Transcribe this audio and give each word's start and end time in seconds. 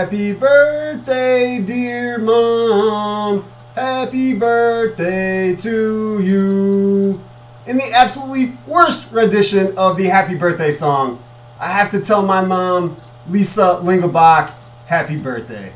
Happy 0.00 0.32
birthday, 0.32 1.62
dear 1.62 2.16
mom. 2.18 3.44
Happy 3.74 4.32
birthday 4.32 5.54
to 5.56 6.22
you. 6.22 7.20
In 7.66 7.76
the 7.76 7.92
absolutely 7.94 8.56
worst 8.66 9.12
rendition 9.12 9.76
of 9.76 9.98
the 9.98 10.06
happy 10.06 10.36
birthday 10.36 10.72
song, 10.72 11.22
I 11.60 11.68
have 11.68 11.90
to 11.90 12.00
tell 12.00 12.22
my 12.22 12.42
mom, 12.42 12.96
Lisa 13.28 13.78
Lingelbach, 13.82 14.54
happy 14.86 15.18
birthday. 15.18 15.70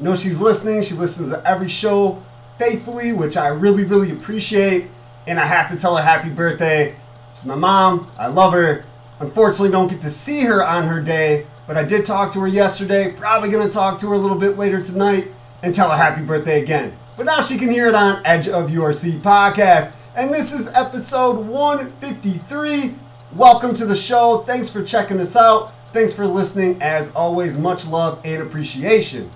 Know 0.00 0.16
she's 0.16 0.40
listening. 0.40 0.82
She 0.82 0.96
listens 0.96 1.30
to 1.30 1.40
every 1.48 1.68
show 1.68 2.20
faithfully, 2.58 3.12
which 3.12 3.36
I 3.36 3.46
really, 3.46 3.84
really 3.84 4.10
appreciate. 4.10 4.90
And 5.28 5.38
I 5.38 5.46
have 5.46 5.70
to 5.70 5.76
tell 5.76 5.94
her 5.94 6.02
happy 6.02 6.30
birthday. 6.30 6.96
She's 7.32 7.46
my 7.46 7.54
mom. 7.54 8.08
I 8.18 8.26
love 8.26 8.54
her. 8.54 8.82
Unfortunately, 9.20 9.70
don't 9.70 9.88
get 9.88 10.00
to 10.00 10.10
see 10.10 10.42
her 10.46 10.66
on 10.66 10.88
her 10.88 11.00
day, 11.00 11.46
but 11.66 11.76
I 11.76 11.82
did 11.82 12.04
talk 12.04 12.32
to 12.32 12.40
her 12.40 12.46
yesterday. 12.46 13.12
Probably 13.12 13.48
gonna 13.48 13.70
talk 13.70 13.98
to 14.00 14.08
her 14.08 14.14
a 14.14 14.18
little 14.18 14.38
bit 14.38 14.56
later 14.56 14.80
tonight 14.80 15.28
and 15.62 15.74
tell 15.74 15.90
her 15.90 15.96
happy 15.96 16.22
birthday 16.22 16.60
again. 16.62 16.92
But 17.16 17.26
now 17.26 17.40
she 17.40 17.58
can 17.58 17.70
hear 17.70 17.88
it 17.88 17.94
on 17.94 18.20
Edge 18.24 18.48
of 18.48 18.70
Your 18.70 18.92
Seat 18.92 19.20
podcast. 19.20 19.94
And 20.16 20.32
this 20.32 20.52
is 20.52 20.74
episode 20.74 21.46
153. 21.46 22.94
Welcome 23.36 23.74
to 23.74 23.84
the 23.84 23.94
show. 23.94 24.44
Thanks 24.46 24.68
for 24.70 24.82
checking 24.82 25.20
us 25.20 25.36
out. 25.36 25.72
Thanks 25.88 26.14
for 26.14 26.26
listening. 26.26 26.80
As 26.82 27.12
always, 27.14 27.56
much 27.56 27.86
love 27.86 28.20
and 28.24 28.42
appreciation. 28.42 29.30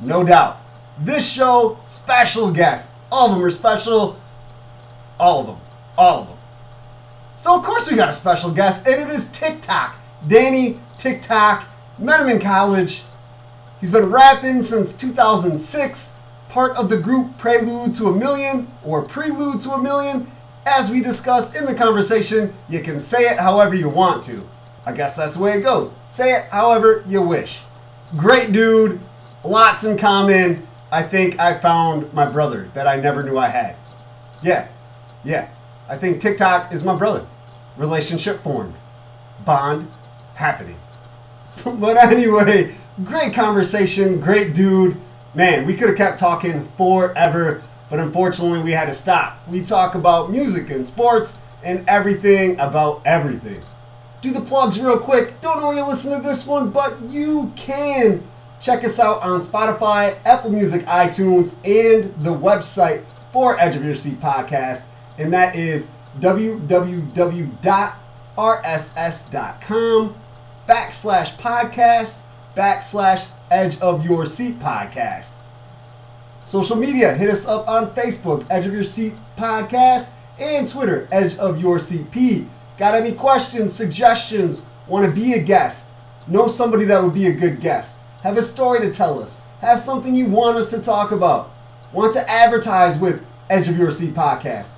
No 0.00 0.24
doubt. 0.24 0.60
This 0.98 1.30
show, 1.30 1.78
special 1.84 2.50
guest. 2.50 2.96
All 3.12 3.28
of 3.28 3.36
them 3.36 3.44
are 3.44 3.50
special. 3.50 4.18
All 5.20 5.40
of 5.40 5.46
them. 5.46 5.58
All 5.96 6.22
of 6.22 6.28
them. 6.28 6.38
So, 7.36 7.56
of 7.56 7.64
course, 7.64 7.90
we 7.90 7.96
got 7.96 8.08
a 8.08 8.12
special 8.12 8.50
guest, 8.50 8.86
and 8.86 9.00
it 9.00 9.08
is 9.08 9.30
TikTok. 9.30 9.97
Danny 10.26 10.76
TikTok. 10.96 11.66
Met 11.98 12.20
him 12.20 12.28
in 12.28 12.40
college. 12.40 13.02
He's 13.80 13.90
been 13.90 14.10
rapping 14.10 14.62
since 14.62 14.92
2006, 14.92 16.20
part 16.48 16.76
of 16.76 16.88
the 16.88 16.96
group 16.96 17.38
Prelude 17.38 17.94
to 17.94 18.06
a 18.06 18.16
Million 18.16 18.68
or 18.84 19.02
Prelude 19.02 19.60
to 19.62 19.70
a 19.70 19.82
Million. 19.82 20.26
As 20.66 20.90
we 20.90 21.00
discussed 21.00 21.56
in 21.56 21.64
the 21.64 21.74
conversation, 21.74 22.52
you 22.68 22.80
can 22.80 23.00
say 23.00 23.18
it 23.18 23.38
however 23.38 23.74
you 23.74 23.88
want 23.88 24.22
to. 24.24 24.44
I 24.84 24.92
guess 24.92 25.16
that's 25.16 25.36
the 25.36 25.42
way 25.42 25.52
it 25.52 25.62
goes. 25.62 25.96
Say 26.06 26.32
it 26.34 26.48
however 26.50 27.02
you 27.06 27.22
wish. 27.22 27.62
Great 28.16 28.52
dude, 28.52 29.00
lots 29.44 29.84
in 29.84 29.96
common. 29.96 30.66
I 30.90 31.02
think 31.02 31.38
I 31.38 31.54
found 31.54 32.12
my 32.12 32.30
brother 32.30 32.70
that 32.74 32.86
I 32.86 32.96
never 32.96 33.22
knew 33.22 33.36
I 33.38 33.48
had. 33.48 33.76
Yeah, 34.42 34.68
yeah. 35.24 35.50
I 35.88 35.96
think 35.96 36.20
TikTok 36.20 36.72
is 36.72 36.82
my 36.84 36.96
brother. 36.96 37.26
Relationship 37.76 38.40
formed. 38.40 38.74
Bond 39.44 39.88
happening. 40.38 40.76
but 41.64 41.96
anyway, 41.96 42.72
great 43.04 43.34
conversation, 43.34 44.18
great 44.20 44.54
dude. 44.54 44.96
Man, 45.34 45.66
we 45.66 45.74
could 45.74 45.88
have 45.88 45.98
kept 45.98 46.18
talking 46.18 46.64
forever, 46.64 47.62
but 47.90 47.98
unfortunately 48.00 48.62
we 48.62 48.70
had 48.70 48.86
to 48.86 48.94
stop. 48.94 49.38
We 49.48 49.60
talk 49.60 49.94
about 49.94 50.30
music 50.30 50.70
and 50.70 50.86
sports 50.86 51.40
and 51.62 51.84
everything 51.88 52.58
about 52.60 53.02
everything. 53.04 53.60
Do 54.20 54.30
the 54.30 54.40
plugs 54.40 54.80
real 54.80 54.98
quick. 54.98 55.40
Don't 55.40 55.58
know 55.58 55.68
where 55.68 55.76
you 55.76 55.86
listen 55.86 56.16
to 56.16 56.22
this 56.26 56.46
one, 56.46 56.70
but 56.70 57.00
you 57.08 57.52
can 57.56 58.22
check 58.60 58.84
us 58.84 58.98
out 58.98 59.22
on 59.22 59.40
Spotify, 59.40 60.16
Apple 60.24 60.50
Music, 60.50 60.82
iTunes, 60.82 61.54
and 61.64 62.12
the 62.22 62.34
website 62.34 63.02
for 63.32 63.58
Edge 63.60 63.76
of 63.76 63.84
Your 63.84 63.94
Seat 63.94 64.18
podcast, 64.20 64.84
and 65.18 65.32
that 65.32 65.54
is 65.54 65.86
www.rss.com 66.20 67.08
backslash 70.68 71.36
podcast 71.38 72.20
backslash 72.58 73.30
Edge 73.52 73.78
of 73.78 74.04
Your 74.04 74.26
Seat 74.26 74.58
podcast. 74.58 75.42
Social 76.44 76.74
media, 76.74 77.14
hit 77.14 77.30
us 77.30 77.46
up 77.46 77.68
on 77.68 77.94
Facebook, 77.94 78.44
Edge 78.50 78.66
of 78.66 78.72
Your 78.72 78.82
Seat 78.82 79.14
podcast, 79.36 80.10
and 80.40 80.68
Twitter, 80.68 81.06
Edge 81.12 81.36
of 81.36 81.60
Your 81.60 81.78
Seat 81.78 82.10
P. 82.10 82.46
Got 82.76 82.94
any 82.94 83.12
questions, 83.12 83.74
suggestions, 83.74 84.62
want 84.88 85.06
to 85.08 85.12
be 85.12 85.34
a 85.34 85.42
guest, 85.42 85.92
know 86.26 86.48
somebody 86.48 86.84
that 86.86 87.00
would 87.00 87.14
be 87.14 87.26
a 87.26 87.32
good 87.32 87.60
guest, 87.60 87.98
have 88.24 88.36
a 88.36 88.42
story 88.42 88.80
to 88.80 88.90
tell 88.90 89.20
us, 89.20 89.40
have 89.60 89.78
something 89.78 90.14
you 90.14 90.26
want 90.26 90.56
us 90.56 90.70
to 90.70 90.80
talk 90.80 91.12
about, 91.12 91.50
want 91.92 92.12
to 92.14 92.28
advertise 92.28 92.98
with 92.98 93.24
Edge 93.48 93.68
of 93.68 93.78
Your 93.78 93.92
Seat 93.92 94.14
podcast, 94.14 94.72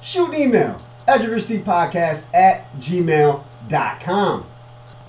shoot 0.00 0.28
an 0.28 0.40
email, 0.40 0.80
Edge 1.06 1.22
of 1.22 1.28
Your 1.28 1.38
Seat 1.38 1.64
podcast 1.64 2.32
at 2.34 2.72
gmail.com. 2.76 4.46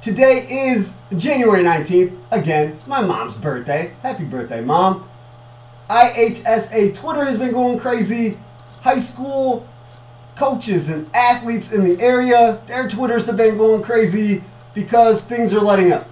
Today 0.06 0.46
is 0.48 0.94
January 1.18 1.64
19th, 1.64 2.16
again, 2.32 2.78
my 2.86 3.02
mom's 3.02 3.34
birthday. 3.34 3.92
Happy 4.04 4.24
birthday, 4.24 4.62
mom. 4.62 5.10
IHSA 5.90 6.94
Twitter 6.94 7.26
has 7.26 7.40
been 7.40 7.52
going 7.52 7.80
crazy. 7.80 8.38
High 8.84 9.00
school 9.00 9.68
coaches 10.36 10.90
and 10.90 11.10
athletes 11.16 11.74
in 11.74 11.82
the 11.82 12.00
area, 12.00 12.62
their 12.68 12.88
Twitters 12.88 13.26
have 13.26 13.38
been 13.38 13.58
going 13.58 13.82
crazy 13.82 14.44
because 14.76 15.24
things 15.24 15.56
are 15.56 15.60
letting 15.60 15.92
up. 15.92 16.08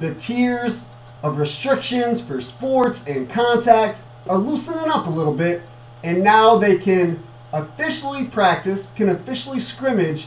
The 0.00 0.16
tiers 0.16 0.88
of 1.22 1.38
restrictions 1.38 2.20
for 2.20 2.40
sports 2.40 3.06
and 3.06 3.30
contact 3.30 4.02
are 4.28 4.36
loosening 4.36 4.90
up 4.90 5.06
a 5.06 5.10
little 5.10 5.34
bit, 5.34 5.62
and 6.02 6.24
now 6.24 6.56
they 6.56 6.76
can 6.76 7.22
officially 7.52 8.26
practice, 8.26 8.90
can 8.90 9.08
officially 9.08 9.60
scrimmage, 9.60 10.26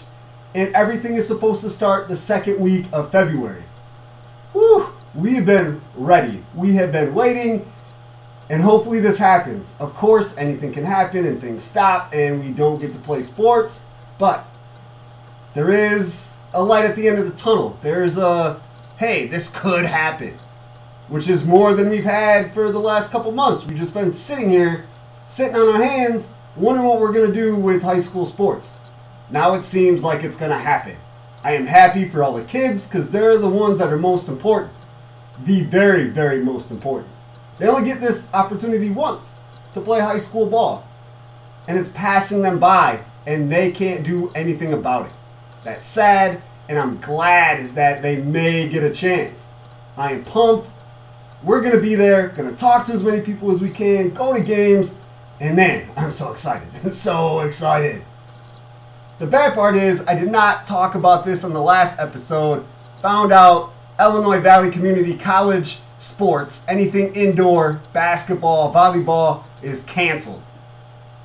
and 0.56 0.74
everything 0.74 1.16
is 1.16 1.28
supposed 1.28 1.62
to 1.62 1.70
start 1.70 2.08
the 2.08 2.16
second 2.16 2.60
week 2.60 2.86
of 2.94 3.12
February. 3.12 3.64
Whew, 4.54 4.88
we 5.14 5.36
have 5.36 5.46
been 5.46 5.82
ready. 5.96 6.42
We 6.56 6.76
have 6.76 6.94
been 6.94 7.14
waiting 7.14 7.70
and 8.50 8.62
hopefully 8.62 9.02
this 9.02 9.18
happens. 9.18 9.76
Of 9.80 9.94
course, 9.94 10.38
anything 10.38 10.72
can 10.72 10.86
happen 10.86 11.26
and 11.26 11.42
things 11.42 11.62
stop 11.62 12.12
and 12.14 12.40
we 12.40 12.52
don't 12.52 12.80
get 12.80 12.94
to 12.94 13.00
play 13.00 13.22
sports, 13.22 13.86
but 14.18 14.46
there 15.54 15.70
is 15.70 16.42
a 16.54 16.64
light 16.64 16.86
at 16.86 16.96
the 16.96 17.10
end 17.10 17.20
of 17.20 17.26
the 17.26 17.36
tunnel. 17.36 17.78
There's 17.82 18.18
a, 18.18 18.62
hey, 18.98 19.28
this 19.28 19.50
could 19.50 19.86
happen, 19.86 20.36
which 21.10 21.28
is 21.28 21.44
more 21.44 21.74
than 21.74 21.90
we've 21.90 22.06
had 22.06 22.54
for 22.54 22.72
the 22.72 22.80
last 22.80 23.12
couple 23.12 23.34
months. 23.34 23.66
We've 23.66 23.78
just 23.78 23.94
been 23.94 24.12
sitting 24.12 24.50
here, 24.50 24.86
sitting 25.26 25.56
on 25.56 25.68
our 25.68 25.84
hands, 25.84 26.34
wondering 26.56 26.88
what 26.88 27.00
we're 27.02 27.12
going 27.12 27.28
to 27.28 27.34
do 27.34 27.58
with 27.58 27.84
high 27.84 28.00
school 28.00 28.24
sports. 28.24 28.80
Now 29.30 29.53
it 29.53 29.63
seems 29.63 30.03
like 30.03 30.24
it's 30.24 30.36
going 30.36 30.52
to 30.52 30.58
happen. 30.58 30.97
I 31.44 31.53
am 31.53 31.68
happy 31.68 32.06
for 32.06 32.24
all 32.24 32.34
the 32.34 32.44
kids 32.44 32.88
because 32.88 33.12
they're 33.12 33.38
the 33.38 33.50
ones 33.50 33.80
that 33.80 33.91
are 33.91 33.97
most 33.97 34.28
important. 34.28 34.72
The 35.44 35.63
very, 35.63 36.08
very 36.08 36.44
most 36.44 36.72
important. 36.72 37.12
They 37.58 37.68
only 37.68 37.86
get 37.86 38.02
this 38.02 38.34
opportunity 38.34 38.90
once 38.90 39.41
to 39.74 39.81
play 39.81 40.00
high 40.00 40.18
school 40.18 40.46
ball. 40.46 40.88
And 41.68 41.78
it's 41.78 41.90
passing 41.90 42.41
them 42.41 42.59
by, 42.59 43.03
and 43.25 43.52
they 43.52 43.72
can't 43.72 44.03
do 44.03 44.31
anything 44.36 44.74
about 44.74 45.08
it. 45.08 45.13
That's 45.63 45.86
sad, 45.86 46.42
and 46.69 46.78
I'm 46.78 47.00
glad 47.00 47.72
that 47.72 48.02
they 48.02 48.18
may 48.18 48.68
get 48.69 48.84
a 48.84 48.92
chance. 48.92 49.50
I 49.97 50.12
am 50.12 50.24
pumped. 50.24 50.72
We're 51.44 51.62
going 51.62 51.75
to 51.75 51.81
be 51.81 51.96
there, 51.96 52.30
going 52.30 52.50
to 52.50 52.56
talk 52.56 52.86
to 52.86 52.94
as 52.94 53.03
many 53.03 53.22
people 53.22 53.52
as 53.52 53.62
we 53.62 53.69
can, 53.69 54.12
go 54.12 54.36
to 54.36 54.44
games, 54.44 54.97
and 55.40 55.56
man, 55.56 55.90
I'm 55.97 56.12
so 56.12 56.31
excited. 56.31 56.74
so 56.94 57.42
excited. 57.42 58.03
The 59.17 59.27
bad 59.27 59.53
part 59.53 59.75
is, 59.77 60.06
I 60.07 60.15
did 60.15 60.29
not 60.29 60.67
talk 60.67 60.94
about 60.94 61.25
this 61.25 61.45
on 61.45 61.53
the 61.53 61.62
last 61.62 62.00
episode. 62.00 62.65
Found 63.01 63.31
out 63.31 63.71
Illinois 63.97 64.41
Valley 64.41 64.69
Community 64.69 65.15
College 65.17 65.79
sports, 65.97 66.65
anything 66.67 67.15
indoor, 67.15 67.79
basketball, 67.94 68.73
volleyball, 68.73 69.47
is 69.63 69.83
canceled. 69.83 70.44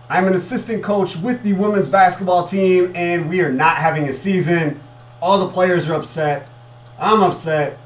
I'm 0.08 0.26
an 0.28 0.34
assistant 0.34 0.84
coach 0.84 1.16
with 1.16 1.42
the 1.42 1.54
women's 1.54 1.88
basketball 1.88 2.46
team, 2.46 2.92
and 2.94 3.28
we 3.28 3.40
are 3.40 3.52
not 3.52 3.76
having 3.76 4.04
a 4.04 4.12
season. 4.12 4.78
All 5.20 5.44
the 5.44 5.52
players 5.52 5.88
are 5.88 5.94
upset. 5.94 6.48
I'm 6.96 7.22
upset. 7.22 7.76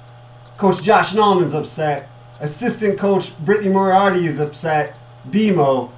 Coach 0.59 0.83
Josh 0.83 1.15
Nallman's 1.15 1.55
upset. 1.55 2.11
Assistant 2.41 2.99
coach 2.99 3.39
Brittany 3.39 3.71
Moriarty 3.71 4.27
is 4.27 4.39
upset. 4.39 4.99
BMO. 5.31 5.91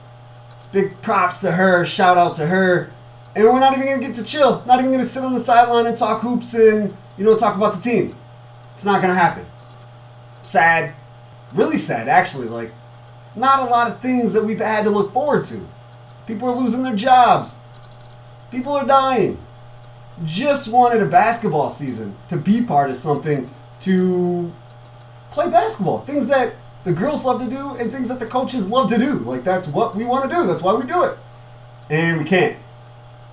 Big 0.70 1.02
props 1.02 1.38
to 1.40 1.52
her. 1.52 1.84
Shout 1.84 2.16
out 2.16 2.34
to 2.34 2.46
her. 2.46 2.92
And 3.36 3.44
we're 3.44 3.60
not 3.60 3.74
even 3.74 3.86
going 3.86 4.00
to 4.00 4.06
get 4.06 4.16
to 4.16 4.24
chill. 4.24 4.64
Not 4.66 4.80
even 4.80 4.90
going 4.90 4.98
to 4.98 5.04
sit 5.04 5.22
on 5.22 5.32
the 5.34 5.40
sideline 5.40 5.86
and 5.86 5.96
talk 5.96 6.22
hoops 6.22 6.54
and, 6.54 6.92
you 7.16 7.24
know, 7.24 7.36
talk 7.36 7.54
about 7.54 7.74
the 7.74 7.80
team. 7.80 8.16
It's 8.72 8.84
not 8.84 9.00
going 9.00 9.14
to 9.14 9.18
happen 9.20 9.46
sad, 10.46 10.94
really 11.54 11.76
sad 11.76 12.08
actually. 12.08 12.48
Like, 12.48 12.72
not 13.34 13.60
a 13.60 13.64
lot 13.64 13.90
of 13.90 14.00
things 14.00 14.32
that 14.32 14.44
we've 14.44 14.58
had 14.58 14.84
to 14.84 14.90
look 14.90 15.12
forward 15.12 15.44
to. 15.44 15.66
People 16.26 16.48
are 16.48 16.56
losing 16.56 16.82
their 16.82 16.96
jobs. 16.96 17.58
People 18.50 18.72
are 18.72 18.86
dying. 18.86 19.38
Just 20.24 20.68
wanted 20.68 21.02
a 21.02 21.06
basketball 21.06 21.68
season 21.68 22.16
to 22.28 22.36
be 22.38 22.62
part 22.62 22.88
of 22.88 22.96
something 22.96 23.50
to 23.80 24.52
play 25.30 25.50
basketball. 25.50 26.00
Things 26.00 26.28
that 26.28 26.54
the 26.84 26.92
girls 26.92 27.26
love 27.26 27.42
to 27.42 27.50
do 27.50 27.76
and 27.78 27.92
things 27.92 28.08
that 28.08 28.18
the 28.18 28.26
coaches 28.26 28.68
love 28.68 28.88
to 28.90 28.98
do. 28.98 29.18
Like 29.18 29.44
that's 29.44 29.68
what 29.68 29.94
we 29.94 30.04
want 30.04 30.24
to 30.24 30.34
do. 30.34 30.46
That's 30.46 30.62
why 30.62 30.72
we 30.74 30.86
do 30.86 31.04
it. 31.04 31.18
and 31.90 32.18
we 32.18 32.24
can't. 32.24 32.56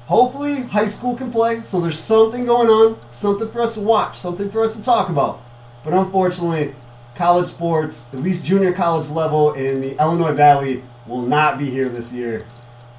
Hopefully, 0.07 0.63
high 0.63 0.85
school 0.85 1.15
can 1.15 1.31
play, 1.31 1.61
so 1.61 1.79
there's 1.79 1.97
something 1.97 2.45
going 2.45 2.67
on, 2.67 2.97
something 3.11 3.49
for 3.49 3.61
us 3.61 3.75
to 3.75 3.79
watch, 3.79 4.17
something 4.17 4.49
for 4.51 4.63
us 4.63 4.75
to 4.75 4.83
talk 4.83 5.09
about. 5.09 5.41
But 5.83 5.93
unfortunately, 5.93 6.75
college 7.15 7.47
sports, 7.47 8.07
at 8.13 8.19
least 8.19 8.45
junior 8.45 8.73
college 8.73 9.09
level 9.09 9.53
in 9.53 9.81
the 9.81 9.97
Illinois 9.99 10.33
Valley, 10.33 10.83
will 11.07 11.21
not 11.21 11.57
be 11.57 11.69
here 11.69 11.87
this 11.87 12.11
year. 12.13 12.41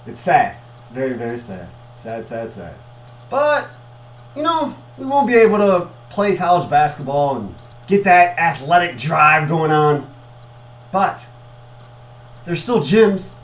It's 0.07 0.21
sad. 0.21 0.57
Very, 0.93 1.13
very 1.13 1.39
sad. 1.39 1.69
Sad, 1.93 2.27
sad, 2.27 2.53
sad. 2.53 2.75
But, 3.31 3.79
you 4.37 4.43
know, 4.43 4.75
we 4.97 5.07
won't 5.07 5.29
be 5.29 5.35
able 5.35 5.59
to 5.59 5.89
play 6.11 6.37
college 6.37 6.69
basketball 6.71 7.37
and 7.37 7.55
get 7.87 8.05
that 8.05 8.39
athletic 8.39 8.97
drive 8.97 9.49
going 9.49 9.73
on. 9.73 10.11
But, 10.93 11.29
there's 12.45 12.63
still 12.63 12.81
gyms. 12.81 13.35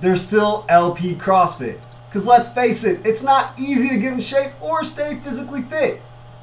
There's 0.00 0.20
still 0.22 0.64
LP 0.68 1.14
CrossFit. 1.14 1.80
Because 2.08 2.26
let's 2.26 2.48
face 2.48 2.84
it, 2.84 3.06
it's 3.06 3.22
not 3.22 3.58
easy 3.58 3.90
to 3.90 4.00
get 4.00 4.12
in 4.12 4.20
shape 4.20 4.52
or 4.62 4.82
stay 4.84 5.16
physically 5.16 5.62
fit. 5.62 6.00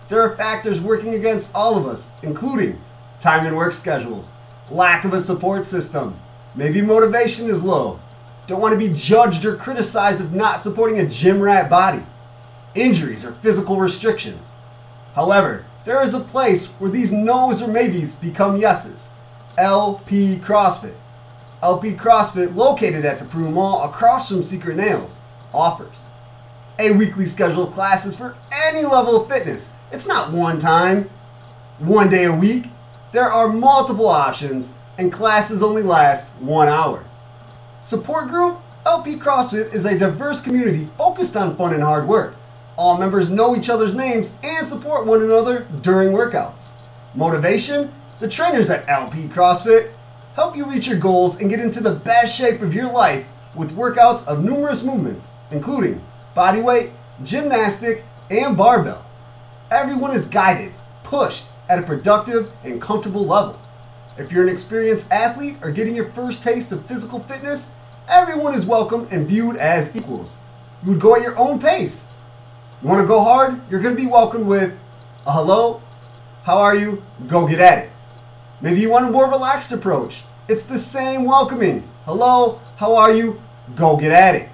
There 0.08 0.22
are 0.22 0.36
factors 0.36 0.80
working 0.80 1.14
against 1.14 1.52
all 1.56 1.78
of 1.78 1.86
us, 1.86 2.14
including 2.22 2.80
time 3.20 3.46
and 3.46 3.56
work 3.56 3.74
schedules, 3.74 4.32
lack 4.70 5.04
of 5.04 5.14
a 5.14 5.22
support 5.22 5.66
system, 5.66 6.16
maybe 6.54 6.82
motivation 6.82 7.48
is 7.48 7.64
low, 7.64 8.00
don't 8.48 8.62
want 8.62 8.80
to 8.80 8.88
be 8.88 8.94
judged 8.94 9.44
or 9.46 9.56
criticized 9.56 10.22
of 10.22 10.34
not 10.34 10.62
supporting 10.62 11.00
a 11.00 11.08
gym 11.08 11.42
rat 11.42 11.70
body, 11.70 12.04
injuries 12.76 13.26
or 13.26 13.34
physical 13.34 13.78
restrictions. 13.78 14.54
However, 15.16 15.66
there 15.86 16.04
is 16.04 16.14
a 16.14 16.20
place 16.20 16.68
where 16.68 16.92
these 16.92 17.12
no's 17.12 17.62
or 17.62 17.68
maybes 17.68 18.14
become 18.14 18.58
yeses. 18.58 19.14
LP 19.58 20.38
CrossFit. 20.38 20.94
LP 21.64 21.94
CrossFit, 21.94 22.56
located 22.56 23.06
at 23.06 23.18
the 23.18 23.26
Peru 23.26 23.50
Mall 23.50 23.84
across 23.84 24.30
from 24.30 24.44
Secret 24.44 24.78
Nails, 24.78 25.22
offers 25.56 26.12
a 26.78 26.92
weekly 26.92 27.26
schedule 27.26 27.64
of 27.64 27.74
classes 27.74 28.16
for 28.18 28.36
any 28.68 28.84
level 28.84 29.22
of 29.22 29.30
fitness. 29.30 29.72
It's 29.92 30.08
not 30.08 30.32
one 30.32 30.60
time, 30.60 31.10
one 31.80 32.10
day 32.10 32.26
a 32.26 32.36
week. 32.36 32.66
There 33.12 33.26
are 33.26 33.48
multiple 33.52 34.08
options, 34.08 34.74
and 34.98 35.12
classes 35.12 35.64
only 35.64 35.82
last 35.82 36.28
one 36.40 36.68
hour. 36.68 37.06
Support 37.82 38.28
group 38.28 38.60
LP 38.86 39.16
CrossFit 39.16 39.74
is 39.74 39.86
a 39.86 39.98
diverse 39.98 40.42
community 40.42 40.86
focused 40.86 41.36
on 41.36 41.56
fun 41.56 41.74
and 41.74 41.84
hard 41.84 42.08
work. 42.08 42.36
All 42.78 42.98
members 42.98 43.30
know 43.30 43.56
each 43.56 43.70
other's 43.70 43.96
names 43.96 44.36
and 44.44 44.68
support 44.68 45.06
one 45.06 45.22
another 45.22 45.66
during 45.82 46.10
workouts. 46.10 46.74
Motivation 47.16 47.90
the 48.20 48.30
trainers 48.30 48.70
at 48.70 48.88
LP 48.88 49.28
CrossFit 49.28 49.98
help 50.36 50.56
you 50.56 50.70
reach 50.70 50.88
your 50.88 50.98
goals 50.98 51.42
and 51.42 51.50
get 51.50 51.60
into 51.60 51.82
the 51.82 51.92
best 51.92 52.38
shape 52.38 52.62
of 52.62 52.74
your 52.74 52.92
life 52.92 53.28
with 53.56 53.76
workouts 53.76 54.26
of 54.28 54.44
numerous 54.44 54.84
movements, 54.84 55.36
including 55.52 56.02
bodyweight, 56.36 56.92
gymnastic, 57.24 58.04
and 58.30 58.58
barbell. 58.58 59.06
Everyone 59.72 60.12
is 60.12 60.26
guided, 60.26 60.74
pushed 61.04 61.46
at 61.70 61.80
a 61.80 61.84
productive 61.84 62.52
and 62.64 62.82
comfortable 62.82 63.26
level. 63.26 63.60
If 64.18 64.32
you're 64.32 64.44
an 64.44 64.50
experienced 64.50 65.12
athlete 65.12 65.58
or 65.62 65.72
getting 65.72 65.96
your 65.96 66.10
first 66.12 66.44
taste 66.44 66.72
of 66.72 66.86
physical 66.86 67.20
fitness, 67.20 67.72
everyone 68.10 68.54
is 68.54 68.66
welcome 68.66 69.08
and 69.12 69.28
viewed 69.28 69.56
as 69.58 69.96
equals. 69.96 70.38
You 70.84 70.92
would 70.92 71.02
go 71.02 71.16
at 71.16 71.22
your 71.22 71.38
own 71.38 71.60
pace. 71.60 72.14
You 72.82 72.90
want 72.90 73.02
to 73.02 73.08
go 73.08 73.24
hard? 73.24 73.60
You're 73.70 73.82
going 73.82 73.96
to 73.96 74.02
be 74.02 74.08
welcomed 74.08 74.48
with 74.48 74.80
a 75.26 75.32
hello, 75.32 75.82
how 76.44 76.60
are 76.60 76.76
you? 76.76 77.02
Go 77.28 77.48
get 77.48 77.60
at 77.60 77.86
it. 77.86 77.90
Maybe 78.62 78.80
you 78.80 78.90
want 78.92 79.08
a 79.08 79.12
more 79.12 79.30
relaxed 79.30 79.72
approach. 79.72 80.24
It's 80.48 80.64
the 80.64 80.78
same 80.78 81.26
welcoming. 81.26 81.88
Hello, 82.06 82.60
how 82.78 82.96
are 82.96 83.12
you? 83.12 83.42
Go 83.74 83.98
get 83.98 84.12
at 84.12 84.36
it. 84.36 84.50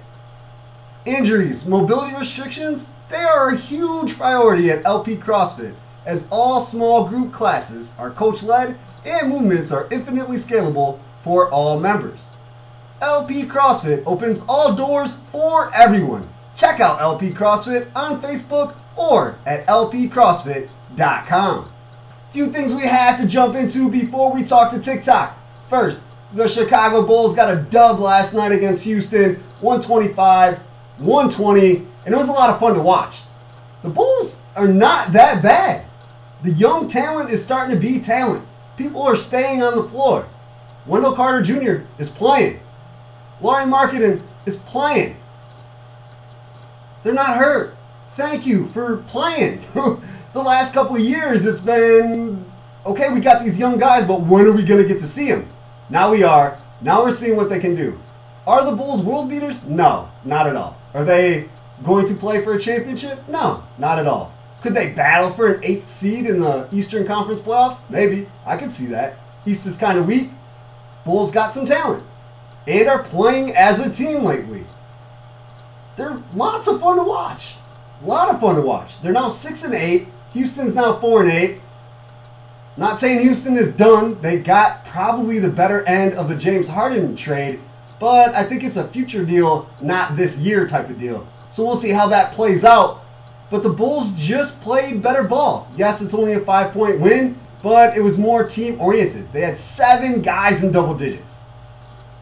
Injuries, 1.04 1.66
mobility 1.66 2.16
restrictions, 2.16 2.88
they 3.10 3.18
are 3.18 3.52
a 3.52 3.58
huge 3.58 4.16
priority 4.16 4.70
at 4.70 4.86
LP 4.86 5.16
CrossFit, 5.16 5.74
as 6.06 6.26
all 6.30 6.60
small 6.60 7.06
group 7.06 7.32
classes 7.32 7.92
are 7.98 8.10
coach 8.10 8.42
led 8.42 8.78
and 9.04 9.28
movements 9.28 9.70
are 9.72 9.88
infinitely 9.90 10.36
scalable 10.36 10.98
for 11.20 11.50
all 11.50 11.78
members. 11.78 12.30
LP 13.02 13.42
CrossFit 13.42 14.02
opens 14.06 14.42
all 14.48 14.74
doors 14.74 15.16
for 15.26 15.70
everyone. 15.74 16.26
Check 16.56 16.80
out 16.80 17.00
LP 17.00 17.30
CrossFit 17.30 17.88
on 17.96 18.22
Facebook 18.22 18.76
or 18.96 19.36
at 19.44 19.66
lpcrossfit.com. 19.66 21.68
Few 22.30 22.46
things 22.46 22.72
we 22.74 22.82
have 22.82 23.18
to 23.20 23.26
jump 23.26 23.56
into 23.56 23.90
before 23.90 24.32
we 24.32 24.44
talk 24.44 24.72
to 24.72 24.80
TikTok. 24.80 25.36
First, 25.66 26.06
the 26.34 26.48
Chicago 26.48 27.06
Bulls 27.06 27.34
got 27.34 27.54
a 27.54 27.60
dub 27.60 27.98
last 27.98 28.34
night 28.34 28.52
against 28.52 28.84
Houston, 28.84 29.36
125, 29.60 30.58
120, 30.58 31.76
and 31.76 32.14
it 32.14 32.16
was 32.16 32.28
a 32.28 32.32
lot 32.32 32.50
of 32.50 32.58
fun 32.58 32.74
to 32.74 32.80
watch. 32.80 33.20
The 33.82 33.90
Bulls 33.90 34.42
are 34.56 34.68
not 34.68 35.12
that 35.12 35.42
bad. 35.42 35.84
The 36.42 36.50
young 36.50 36.88
talent 36.88 37.30
is 37.30 37.42
starting 37.42 37.74
to 37.74 37.80
be 37.80 38.00
talent. 38.00 38.46
People 38.76 39.02
are 39.02 39.16
staying 39.16 39.62
on 39.62 39.76
the 39.76 39.84
floor. 39.84 40.26
Wendell 40.86 41.12
Carter 41.12 41.42
Jr. 41.42 41.84
is 41.98 42.08
playing. 42.08 42.60
Lauri 43.40 43.64
Markkanen 43.64 44.22
is 44.46 44.56
playing. 44.56 45.16
They're 47.02 47.14
not 47.14 47.36
hurt. 47.36 47.76
Thank 48.08 48.46
you 48.46 48.66
for 48.66 48.98
playing. 48.98 49.58
the 49.74 50.42
last 50.42 50.74
couple 50.74 50.98
years, 50.98 51.46
it's 51.46 51.60
been 51.60 52.44
okay, 52.84 53.12
we 53.12 53.20
got 53.20 53.42
these 53.42 53.58
young 53.58 53.78
guys, 53.78 54.04
but 54.04 54.22
when 54.22 54.46
are 54.46 54.52
we 54.52 54.64
going 54.64 54.80
to 54.82 54.88
get 54.88 54.98
to 54.98 55.06
see 55.06 55.30
them? 55.30 55.46
Now 55.92 56.10
we 56.10 56.24
are. 56.24 56.56
Now 56.80 57.02
we're 57.02 57.10
seeing 57.10 57.36
what 57.36 57.50
they 57.50 57.58
can 57.58 57.74
do. 57.74 58.00
Are 58.46 58.64
the 58.64 58.74
Bulls 58.74 59.02
world 59.02 59.28
beaters? 59.28 59.66
No, 59.66 60.08
not 60.24 60.46
at 60.46 60.56
all. 60.56 60.78
Are 60.94 61.04
they 61.04 61.50
going 61.84 62.06
to 62.06 62.14
play 62.14 62.40
for 62.40 62.54
a 62.54 62.58
championship? 62.58 63.28
No, 63.28 63.62
not 63.76 63.98
at 63.98 64.06
all. 64.06 64.32
Could 64.62 64.72
they 64.72 64.94
battle 64.94 65.28
for 65.32 65.52
an 65.52 65.60
eighth 65.62 65.88
seed 65.88 66.24
in 66.24 66.40
the 66.40 66.66
Eastern 66.72 67.06
Conference 67.06 67.40
playoffs? 67.40 67.82
Maybe. 67.90 68.26
I 68.46 68.56
could 68.56 68.70
see 68.70 68.86
that. 68.86 69.18
East 69.44 69.66
is 69.66 69.76
kind 69.76 69.98
of 69.98 70.06
weak. 70.06 70.30
Bulls 71.04 71.30
got 71.30 71.52
some 71.52 71.66
talent 71.66 72.02
and 72.66 72.88
are 72.88 73.02
playing 73.02 73.52
as 73.54 73.86
a 73.86 73.90
team 73.90 74.24
lately. 74.24 74.64
They're 75.96 76.16
lots 76.34 76.68
of 76.68 76.80
fun 76.80 76.96
to 76.96 77.04
watch. 77.04 77.56
A 78.02 78.06
lot 78.06 78.34
of 78.34 78.40
fun 78.40 78.54
to 78.54 78.62
watch. 78.62 78.98
They're 79.02 79.12
now 79.12 79.28
six 79.28 79.62
and 79.62 79.74
eight. 79.74 80.08
Houston's 80.32 80.74
now 80.74 80.94
four 80.94 81.20
and 81.22 81.30
eight. 81.30 81.60
Not 82.76 82.98
saying 82.98 83.20
Houston 83.20 83.56
is 83.56 83.70
done. 83.70 84.20
They 84.22 84.38
got 84.38 84.84
probably 84.84 85.38
the 85.38 85.50
better 85.50 85.86
end 85.86 86.14
of 86.14 86.28
the 86.28 86.36
James 86.36 86.68
Harden 86.68 87.14
trade, 87.14 87.60
but 88.00 88.34
I 88.34 88.44
think 88.44 88.64
it's 88.64 88.78
a 88.78 88.88
future 88.88 89.24
deal, 89.24 89.68
not 89.82 90.16
this 90.16 90.38
year 90.38 90.66
type 90.66 90.88
of 90.88 90.98
deal. 90.98 91.26
So 91.50 91.64
we'll 91.64 91.76
see 91.76 91.90
how 91.90 92.08
that 92.08 92.32
plays 92.32 92.64
out. 92.64 93.02
But 93.50 93.62
the 93.62 93.68
Bulls 93.68 94.10
just 94.12 94.60
played 94.62 95.02
better 95.02 95.28
ball. 95.28 95.68
Yes, 95.76 96.00
it's 96.00 96.14
only 96.14 96.32
a 96.32 96.40
five 96.40 96.72
point 96.72 96.98
win, 96.98 97.36
but 97.62 97.94
it 97.94 98.00
was 98.00 98.16
more 98.16 98.42
team 98.44 98.80
oriented. 98.80 99.30
They 99.32 99.42
had 99.42 99.58
seven 99.58 100.22
guys 100.22 100.64
in 100.64 100.72
double 100.72 100.94
digits. 100.94 101.42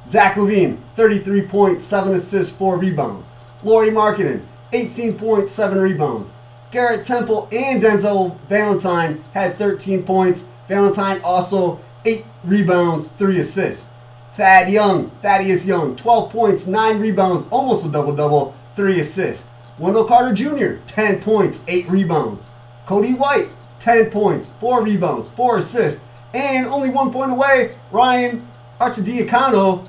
Zach 0.05 0.35
LaVine, 0.35 0.79
33 0.97 1.43
points, 1.43 1.85
7 1.85 2.13
assists, 2.13 2.53
4 2.57 2.79
rebounds. 2.79 3.31
Lauri 3.63 3.91
Markkanen, 3.91 4.45
18.7 4.73 5.81
rebounds. 5.81 6.35
Garrett 6.71 7.05
Temple 7.05 7.49
and 7.51 7.83
Denzel 7.83 8.37
Valentine 8.49 9.23
had 9.35 9.57
13 9.57 10.05
points. 10.05 10.47
Valentine 10.69 11.21
also 11.25 11.81
8 12.05 12.25
rebounds, 12.45 13.09
3 13.09 13.41
assists. 13.41 13.91
Thad 14.35 14.71
Young, 14.71 15.11
Thaddeus 15.23 15.67
Young, 15.67 15.97
12 15.97 16.31
points, 16.31 16.69
9 16.69 17.01
rebounds, 17.01 17.47
almost 17.51 17.85
a 17.85 17.91
double 17.91 18.15
double, 18.15 18.55
3 18.77 19.01
assists. 19.01 19.49
Wendell 19.79 20.05
Carter 20.05 20.33
Jr., 20.33 20.81
10 20.87 21.21
points, 21.21 21.65
8 21.67 21.89
rebounds. 21.89 22.49
Coby 22.87 23.19
White, 23.19 23.49
10 23.81 24.11
points, 24.11 24.53
4 24.53 24.85
rebounds, 24.85 25.29
4 25.31 25.59
assists. 25.59 26.05
And 26.33 26.67
only 26.67 26.91
one 26.91 27.13
point 27.13 27.33
away, 27.33 27.75
Ryan 27.91 28.47
Arcidiacono, 28.79 29.89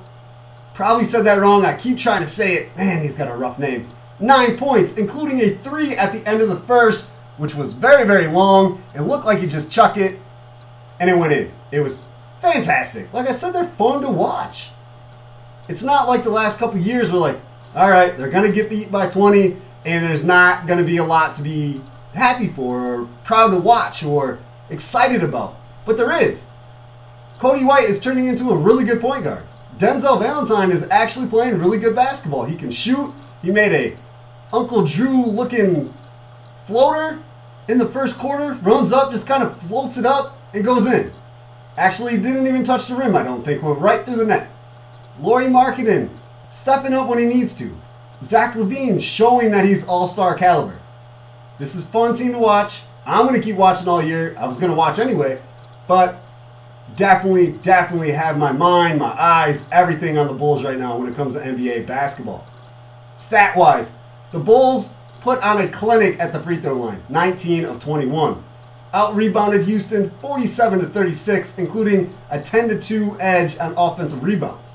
probably 0.74 1.04
said 1.04 1.22
that 1.26 1.38
wrong. 1.38 1.64
I 1.64 1.74
keep 1.74 1.96
trying 1.96 2.22
to 2.22 2.26
say 2.26 2.54
it. 2.54 2.76
Man, 2.76 3.02
he's 3.02 3.14
got 3.14 3.28
a 3.28 3.36
rough 3.36 3.60
name 3.60 3.86
nine 4.22 4.56
points, 4.56 4.96
including 4.96 5.40
a 5.40 5.50
three 5.50 5.94
at 5.94 6.12
the 6.12 6.26
end 6.28 6.40
of 6.40 6.48
the 6.48 6.56
first, 6.56 7.10
which 7.36 7.54
was 7.54 7.74
very, 7.74 8.06
very 8.06 8.26
long. 8.26 8.82
It 8.94 9.02
looked 9.02 9.26
like 9.26 9.38
he 9.38 9.46
just 9.46 9.70
chucked 9.70 9.96
it, 9.96 10.18
and 11.00 11.10
it 11.10 11.18
went 11.18 11.32
in. 11.32 11.50
It 11.70 11.80
was 11.80 12.06
fantastic. 12.40 13.12
Like 13.12 13.28
I 13.28 13.32
said, 13.32 13.52
they're 13.52 13.64
fun 13.64 14.02
to 14.02 14.08
watch. 14.08 14.70
It's 15.68 15.82
not 15.82 16.06
like 16.08 16.24
the 16.24 16.30
last 16.30 16.58
couple 16.58 16.78
years 16.78 17.10
where, 17.10 17.20
like, 17.20 17.40
all 17.74 17.90
right, 17.90 18.16
they're 18.16 18.30
going 18.30 18.46
to 18.46 18.52
get 18.52 18.70
beat 18.70 18.90
by 18.90 19.06
20, 19.06 19.56
and 19.84 20.04
there's 20.04 20.24
not 20.24 20.66
going 20.66 20.78
to 20.78 20.84
be 20.84 20.98
a 20.98 21.04
lot 21.04 21.34
to 21.34 21.42
be 21.42 21.80
happy 22.14 22.46
for, 22.46 22.80
or 22.80 23.08
proud 23.24 23.50
to 23.50 23.58
watch, 23.58 24.04
or 24.04 24.38
excited 24.70 25.22
about. 25.22 25.56
But 25.84 25.96
there 25.96 26.12
is. 26.12 26.52
Coby 27.38 27.66
White 27.66 27.84
is 27.84 27.98
turning 27.98 28.26
into 28.26 28.50
a 28.50 28.56
really 28.56 28.84
good 28.84 29.00
point 29.00 29.24
guard. 29.24 29.44
Denzel 29.78 30.20
Valentine 30.20 30.70
is 30.70 30.86
actually 30.90 31.28
playing 31.28 31.58
really 31.58 31.78
good 31.78 31.96
basketball. 31.96 32.44
He 32.44 32.54
can 32.54 32.70
shoot. 32.70 33.12
He 33.42 33.50
made 33.50 33.72
a 33.72 33.96
Uncle 34.52 34.84
Drew 34.84 35.24
looking 35.24 35.92
floater 36.64 37.20
in 37.68 37.78
the 37.78 37.86
first 37.86 38.18
quarter, 38.18 38.54
runs 38.54 38.92
up, 38.92 39.10
just 39.10 39.26
kind 39.26 39.42
of 39.42 39.56
floats 39.56 39.96
it 39.96 40.04
up, 40.04 40.38
and 40.52 40.64
goes 40.64 40.86
in. 40.92 41.10
Actually, 41.76 42.18
didn't 42.18 42.46
even 42.46 42.62
touch 42.64 42.88
the 42.88 42.94
rim, 42.94 43.16
I 43.16 43.22
don't 43.22 43.44
think. 43.44 43.62
Went 43.62 43.78
right 43.78 44.04
through 44.04 44.16
the 44.16 44.26
net. 44.26 44.50
Lauri 45.20 45.46
Markkanen 45.46 46.10
stepping 46.50 46.92
up 46.92 47.08
when 47.08 47.18
he 47.18 47.26
needs 47.26 47.54
to. 47.54 47.74
Zach 48.22 48.54
LaVine 48.54 49.00
showing 49.00 49.50
that 49.52 49.64
he's 49.64 49.86
all 49.86 50.06
star 50.06 50.34
caliber. 50.34 50.78
This 51.58 51.74
is 51.74 51.84
fun 51.84 52.14
team 52.14 52.32
to 52.32 52.38
watch. 52.38 52.82
I'm 53.06 53.26
going 53.26 53.40
to 53.40 53.44
keep 53.44 53.56
watching 53.56 53.88
all 53.88 54.02
year. 54.02 54.36
I 54.38 54.46
was 54.46 54.58
going 54.58 54.70
to 54.70 54.76
watch 54.76 54.98
anyway, 54.98 55.40
but 55.88 56.16
definitely, 56.96 57.52
definitely 57.52 58.12
have 58.12 58.38
my 58.38 58.52
mind, 58.52 58.98
my 58.98 59.14
eyes, 59.18 59.68
everything 59.72 60.18
on 60.18 60.26
the 60.26 60.34
Bulls 60.34 60.62
right 60.62 60.78
now 60.78 60.96
when 60.96 61.08
it 61.08 61.16
comes 61.16 61.34
to 61.34 61.40
NBA 61.40 61.86
basketball. 61.86 62.46
Stat 63.16 63.56
wise, 63.56 63.94
the 64.32 64.40
Bulls 64.40 64.92
put 65.20 65.42
on 65.44 65.58
a 65.58 65.68
clinic 65.68 66.18
at 66.18 66.32
the 66.32 66.40
free 66.40 66.56
throw 66.56 66.74
line 66.74 67.02
19 67.08 67.64
of 67.64 67.78
21. 67.78 68.42
Out 68.94 69.14
rebounded 69.14 69.64
Houston 69.64 70.10
47 70.10 70.80
to 70.80 70.86
36, 70.86 71.58
including 71.58 72.12
a 72.30 72.40
10 72.40 72.68
to 72.68 72.78
2 72.78 73.16
edge 73.20 73.56
on 73.58 73.72
offensive 73.76 74.22
rebounds. 74.22 74.74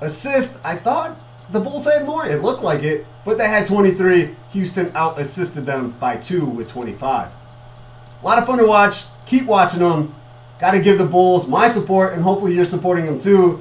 Assist, 0.00 0.58
I 0.64 0.76
thought 0.76 1.24
the 1.50 1.60
Bulls 1.60 1.84
had 1.84 2.06
more. 2.06 2.24
It 2.24 2.42
looked 2.42 2.62
like 2.62 2.82
it, 2.82 3.06
but 3.24 3.36
they 3.36 3.46
had 3.46 3.66
23. 3.66 4.34
Houston 4.52 4.90
out 4.94 5.18
assisted 5.18 5.64
them 5.64 5.90
by 6.00 6.16
2 6.16 6.46
with 6.46 6.70
25. 6.70 7.30
A 7.30 8.24
lot 8.24 8.38
of 8.38 8.46
fun 8.46 8.58
to 8.58 8.66
watch. 8.66 9.04
Keep 9.26 9.44
watching 9.46 9.80
them. 9.80 10.14
Got 10.58 10.72
to 10.72 10.80
give 10.80 10.98
the 10.98 11.04
Bulls 11.04 11.46
my 11.46 11.68
support, 11.68 12.14
and 12.14 12.22
hopefully 12.22 12.54
you're 12.54 12.64
supporting 12.64 13.06
them 13.06 13.18
too. 13.18 13.60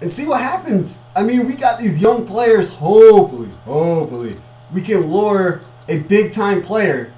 And 0.00 0.10
see 0.10 0.26
what 0.26 0.40
happens. 0.40 1.04
I 1.14 1.22
mean, 1.22 1.46
we 1.46 1.54
got 1.54 1.78
these 1.78 2.00
young 2.00 2.26
players. 2.26 2.74
Hopefully, 2.74 3.48
hopefully, 3.64 4.36
we 4.72 4.80
can 4.80 5.06
lure 5.06 5.60
a 5.88 6.00
big 6.00 6.32
time 6.32 6.62
player 6.62 7.12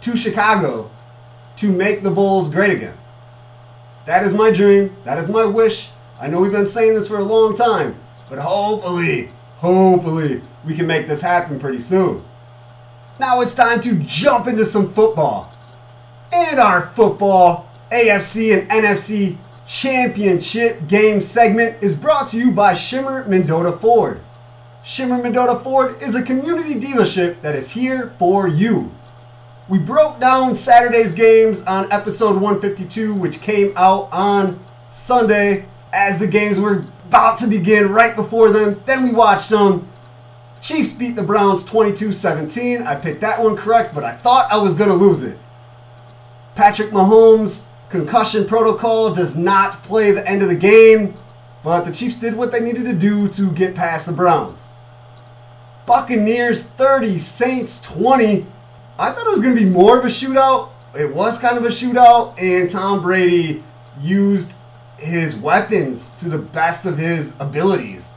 to 0.00 0.16
Chicago 0.16 0.90
to 1.56 1.72
make 1.72 2.02
the 2.02 2.10
Bulls 2.10 2.48
great 2.48 2.74
again. 2.74 2.96
That 4.06 4.22
is 4.22 4.34
my 4.34 4.50
dream. 4.50 4.94
That 5.04 5.18
is 5.18 5.28
my 5.28 5.44
wish. 5.44 5.88
I 6.20 6.28
know 6.28 6.40
we've 6.40 6.52
been 6.52 6.66
saying 6.66 6.94
this 6.94 7.08
for 7.08 7.18
a 7.18 7.24
long 7.24 7.54
time, 7.54 7.96
but 8.28 8.38
hopefully, 8.38 9.30
hopefully, 9.58 10.42
we 10.64 10.74
can 10.74 10.86
make 10.86 11.06
this 11.06 11.22
happen 11.22 11.58
pretty 11.58 11.78
soon. 11.78 12.22
Now 13.18 13.40
it's 13.40 13.54
time 13.54 13.80
to 13.80 13.94
jump 14.00 14.46
into 14.46 14.66
some 14.66 14.92
football. 14.92 15.52
And 16.32 16.58
our 16.58 16.82
football 16.88 17.70
AFC 17.90 18.58
and 18.58 18.68
NFC 18.68 19.38
championship 19.66 20.88
game 20.88 21.20
segment 21.20 21.82
is 21.82 21.94
brought 21.94 22.28
to 22.28 22.38
you 22.38 22.50
by 22.50 22.74
Schimmer 22.74 23.24
Mendota 23.26 23.72
Ford. 23.72 24.20
Schimmer 24.86 25.16
Mendota 25.16 25.58
Ford 25.60 25.94
is 26.02 26.14
a 26.14 26.22
community 26.22 26.74
dealership 26.74 27.40
that 27.40 27.54
is 27.54 27.70
here 27.70 28.12
for 28.18 28.46
you. 28.46 28.92
We 29.66 29.78
broke 29.78 30.20
down 30.20 30.52
Saturday's 30.52 31.14
games 31.14 31.62
on 31.62 31.90
episode 31.90 32.34
152, 32.34 33.14
which 33.14 33.40
came 33.40 33.72
out 33.76 34.10
on 34.12 34.60
Sunday 34.90 35.64
as 35.94 36.18
the 36.18 36.26
games 36.26 36.60
were 36.60 36.84
about 37.08 37.38
to 37.38 37.46
begin 37.46 37.92
right 37.92 38.14
before 38.14 38.50
them. 38.50 38.82
Then 38.84 39.02
we 39.02 39.10
watched 39.10 39.48
them. 39.48 39.88
Chiefs 40.60 40.92
beat 40.92 41.16
the 41.16 41.22
Browns 41.22 41.64
22 41.64 42.12
17. 42.12 42.82
I 42.82 42.94
picked 42.94 43.22
that 43.22 43.42
one 43.42 43.56
correct, 43.56 43.94
but 43.94 44.04
I 44.04 44.12
thought 44.12 44.52
I 44.52 44.58
was 44.58 44.74
going 44.74 44.90
to 44.90 44.96
lose 44.96 45.22
it. 45.22 45.38
Patrick 46.56 46.90
Mahomes' 46.90 47.68
concussion 47.88 48.46
protocol 48.46 49.14
does 49.14 49.34
not 49.34 49.82
play 49.82 50.10
the 50.10 50.28
end 50.28 50.42
of 50.42 50.50
the 50.50 50.54
game, 50.54 51.14
but 51.62 51.86
the 51.86 51.90
Chiefs 51.90 52.16
did 52.16 52.34
what 52.34 52.52
they 52.52 52.60
needed 52.60 52.84
to 52.84 52.94
do 52.94 53.30
to 53.30 53.50
get 53.52 53.74
past 53.74 54.04
the 54.04 54.12
Browns. 54.12 54.68
Buccaneers 55.86 56.62
30, 56.62 57.18
Saints 57.18 57.80
20. 57.82 58.46
I 58.98 59.10
thought 59.10 59.26
it 59.26 59.30
was 59.30 59.42
going 59.42 59.56
to 59.56 59.64
be 59.64 59.70
more 59.70 59.98
of 59.98 60.04
a 60.04 60.08
shootout. 60.08 60.70
It 60.98 61.14
was 61.14 61.38
kind 61.38 61.58
of 61.58 61.64
a 61.64 61.68
shootout, 61.68 62.40
and 62.40 62.70
Tom 62.70 63.02
Brady 63.02 63.62
used 64.00 64.56
his 64.98 65.36
weapons 65.36 66.08
to 66.20 66.28
the 66.28 66.38
best 66.38 66.86
of 66.86 66.98
his 66.98 67.34
abilities. 67.40 68.12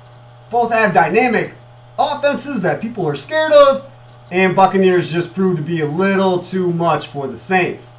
Both 0.49 0.73
have 0.73 0.93
dynamic 0.93 1.55
offenses 1.99 2.61
that 2.61 2.81
people 2.81 3.05
are 3.05 3.15
scared 3.15 3.51
of, 3.51 3.91
and 4.31 4.55
Buccaneers 4.55 5.11
just 5.11 5.33
proved 5.33 5.57
to 5.57 5.63
be 5.63 5.81
a 5.81 5.85
little 5.85 6.39
too 6.39 6.71
much 6.71 7.07
for 7.07 7.27
the 7.27 7.35
Saints. 7.35 7.97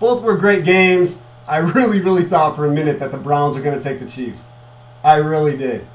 Both 0.00 0.22
were 0.22 0.36
great 0.36 0.64
games. 0.64 1.20
I 1.46 1.58
really, 1.74 2.00
really 2.00 2.22
thought 2.22 2.56
for 2.56 2.66
a 2.66 2.72
minute 2.72 3.00
that 3.00 3.12
the 3.12 3.18
Browns 3.18 3.56
are 3.56 3.62
going 3.62 3.78
to 3.78 3.86
take 3.86 3.98
the 3.98 4.08
Chiefs. 4.08 4.48
I 5.02 5.16
really 5.16 5.56
did. 5.56 5.86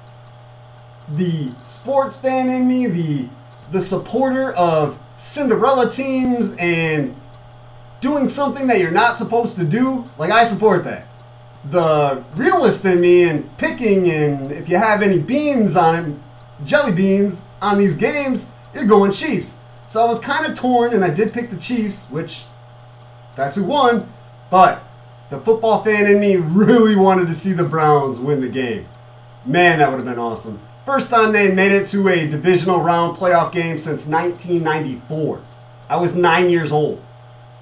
The 1.11 1.49
sports 1.65 2.17
fan 2.17 2.49
in 2.49 2.67
me, 2.67 2.87
the 2.87 3.29
the 3.71 3.81
supporter 3.81 4.51
of 4.53 4.99
Cinderella 5.15 5.89
teams 5.89 6.55
and 6.59 7.15
doing 8.01 8.27
something 8.27 8.67
that 8.67 8.79
you're 8.79 8.91
not 8.91 9.17
supposed 9.17 9.57
to 9.59 9.65
do, 9.65 10.05
like 10.17 10.31
I 10.31 10.43
support 10.43 10.83
that. 10.85 11.05
The 11.69 12.23
realist 12.37 12.85
in 12.85 13.01
me 13.01 13.27
and 13.27 13.57
picking 13.57 14.09
and 14.09 14.51
if 14.51 14.69
you 14.69 14.77
have 14.77 15.01
any 15.01 15.19
beans 15.19 15.75
on 15.75 15.95
it, 15.95 16.65
jelly 16.65 16.93
beans 16.93 17.43
on 17.61 17.77
these 17.77 17.95
games, 17.95 18.49
you're 18.73 18.85
going 18.85 19.11
Chiefs. 19.11 19.59
So 19.87 20.03
I 20.03 20.07
was 20.07 20.19
kind 20.19 20.45
of 20.45 20.55
torn 20.55 20.93
and 20.93 21.03
I 21.03 21.09
did 21.09 21.33
pick 21.33 21.49
the 21.49 21.57
Chiefs, 21.57 22.09
which 22.09 22.45
that's 23.35 23.55
who 23.55 23.65
won, 23.65 24.07
but 24.49 24.83
the 25.29 25.39
football 25.39 25.83
fan 25.83 26.07
in 26.07 26.19
me 26.19 26.37
really 26.37 26.95
wanted 26.95 27.27
to 27.27 27.33
see 27.33 27.51
the 27.51 27.63
Browns 27.63 28.19
win 28.19 28.41
the 28.41 28.49
game. 28.49 28.87
Man, 29.45 29.79
that 29.79 29.89
would 29.89 29.97
have 29.97 30.05
been 30.05 30.19
awesome. 30.19 30.59
First 30.89 31.11
time 31.11 31.33
they 31.33 31.53
made 31.53 31.71
it 31.71 31.85
to 31.89 32.07
a 32.07 32.27
divisional 32.27 32.81
round 32.81 33.15
playoff 33.15 33.51
game 33.51 33.77
since 33.77 34.07
1994. 34.07 35.39
I 35.87 35.97
was 35.97 36.15
nine 36.15 36.49
years 36.49 36.71
old. 36.71 37.05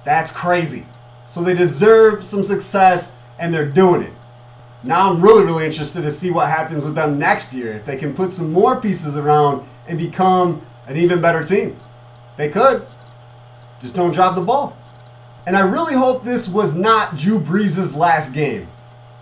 That's 0.02 0.30
crazy. 0.30 0.86
So 1.26 1.42
they 1.42 1.52
deserve 1.52 2.24
some 2.24 2.42
success 2.42 3.18
and 3.38 3.52
they're 3.52 3.68
doing 3.68 4.00
it. 4.00 4.14
Now 4.82 5.12
I'm 5.12 5.20
really, 5.20 5.44
really 5.44 5.66
interested 5.66 6.04
to 6.04 6.10
see 6.10 6.30
what 6.30 6.48
happens 6.48 6.82
with 6.82 6.94
them 6.94 7.18
next 7.18 7.52
year. 7.52 7.72
If 7.74 7.84
they 7.84 7.98
can 7.98 8.14
put 8.14 8.32
some 8.32 8.50
more 8.50 8.80
pieces 8.80 9.14
around 9.18 9.62
and 9.86 9.98
become 9.98 10.62
an 10.88 10.96
even 10.96 11.20
better 11.20 11.42
team. 11.42 11.76
They 12.38 12.48
could. 12.48 12.86
Just 13.78 13.94
don't 13.94 14.14
drop 14.14 14.36
the 14.36 14.40
ball. 14.40 14.74
And 15.46 15.54
I 15.54 15.70
really 15.70 15.94
hope 15.94 16.24
this 16.24 16.48
was 16.48 16.74
not 16.74 17.14
Drew 17.14 17.38
Brees' 17.38 17.94
last 17.94 18.32
game. 18.32 18.68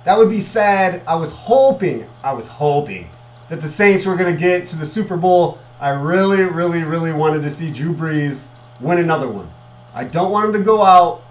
That 0.05 0.17
would 0.17 0.31
be 0.31 0.39
sad. 0.39 1.03
I 1.09 1.17
was 1.17 1.33
hoping, 1.33 2.07
I 2.23 2.35
was 2.35 2.47
hoping 2.47 3.11
that 3.49 3.61
the 3.61 3.69
Saints 3.69 4.07
were 4.07 4.17
going 4.17 4.33
to 4.35 4.41
get 4.41 4.67
to 4.67 4.77
the 4.77 4.85
Super 4.85 5.17
Bowl. 5.17 5.59
I 5.81 5.91
really, 5.91 6.45
really, 6.45 6.83
really 6.83 7.13
wanted 7.13 7.43
to 7.43 7.51
see 7.51 7.71
Drew 7.71 7.95
Brees 7.95 8.49
win 8.81 8.99
another 8.99 9.29
one. 9.29 9.51
I 9.95 10.05
don't 10.05 10.31
want 10.31 10.47
him 10.47 10.53
to 10.55 10.65
go 10.65 10.83
out 10.83 11.23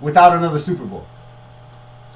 without 0.00 0.36
another 0.36 0.58
Super 0.58 0.84
Bowl. 0.84 1.06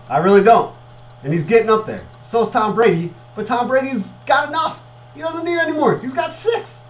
I 0.08 0.18
really 0.18 0.42
don't. 0.42 0.76
And 1.22 1.32
he's 1.32 1.44
getting 1.44 1.70
up 1.70 1.86
there. 1.86 2.04
So 2.22 2.42
is 2.42 2.50
Tom 2.50 2.74
Brady, 2.74 3.12
but 3.34 3.46
Tom 3.46 3.68
Brady's 3.68 4.10
got 4.26 4.48
enough. 4.48 4.82
He 5.14 5.20
doesn't 5.20 5.44
need 5.44 5.58
any 5.58 5.72
more. 5.72 5.98
He's 5.98 6.14
got 6.14 6.30
six. 6.30 6.84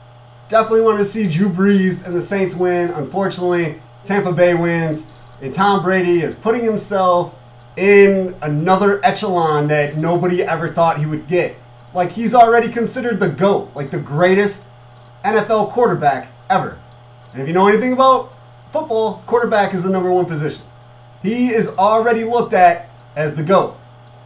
Definitely 0.49 0.83
wanted 0.83 0.99
to 0.99 1.05
see 1.05 1.27
Drew 1.27 1.49
Brees 1.49 2.05
and 2.05 2.15
the 2.15 2.21
Saints 2.21 2.55
win. 2.55 2.91
Unfortunately, 2.91 3.77
Tampa 4.05 4.33
Bay 4.33 4.55
wins, 4.55 5.13
and 5.43 5.53
Tom 5.53 5.83
Brady 5.83 6.21
is 6.21 6.35
putting 6.35 6.65
himself 6.65 7.39
in 7.77 8.35
another 8.43 9.05
echelon 9.05 9.69
that 9.69 9.97
nobody 9.97 10.43
ever 10.43 10.69
thought 10.69 10.99
he 10.99 11.07
would 11.07 11.27
get. 11.27 11.57
Like 11.97 12.13
he's 12.13 12.35
already 12.35 12.69
considered 12.69 13.21
the 13.21 13.31
GOAT, 13.31 13.71
like 13.75 13.89
the 13.89 13.99
greatest 13.99 14.69
NFL 15.25 15.71
quarterback 15.71 16.31
ever. 16.51 16.79
And 17.33 17.41
if 17.41 17.49
you 17.49 17.55
know 17.55 17.67
anything 17.69 17.95
about 17.95 18.37
football, 18.71 19.23
quarterback 19.25 19.73
is 19.73 19.83
the 19.83 19.89
number 19.89 20.13
one 20.13 20.27
position. 20.27 20.63
He 21.23 21.49
is 21.49 21.69
already 21.69 22.23
looked 22.23 22.53
at 22.53 22.91
as 23.17 23.35
the 23.35 23.43
GOAT. 23.43 23.79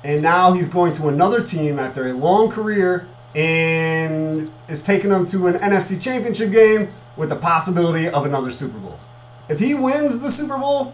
And 0.03 0.21
now 0.21 0.53
he's 0.53 0.69
going 0.69 0.93
to 0.95 1.07
another 1.07 1.45
team 1.45 1.79
after 1.79 2.09
a 2.09 2.13
long 2.13 2.51
career 2.51 3.07
and 3.37 4.51
is 4.69 4.83
taking 4.83 5.11
them 5.11 5.25
to 5.27 5.47
an 5.47 5.55
NFC 5.55 6.03
championship 6.03 6.51
game 6.51 6.89
with 7.17 7.29
the 7.29 7.37
possibility 7.37 8.09
of 8.09 8.27
another 8.27 8.51
Super 8.51 8.79
Bowl. 8.81 8.99
If 9.49 9.61
he 9.61 9.75
wins 9.75 10.19
the 10.19 10.33
Super 10.33 10.59
Bowl, 10.59 10.93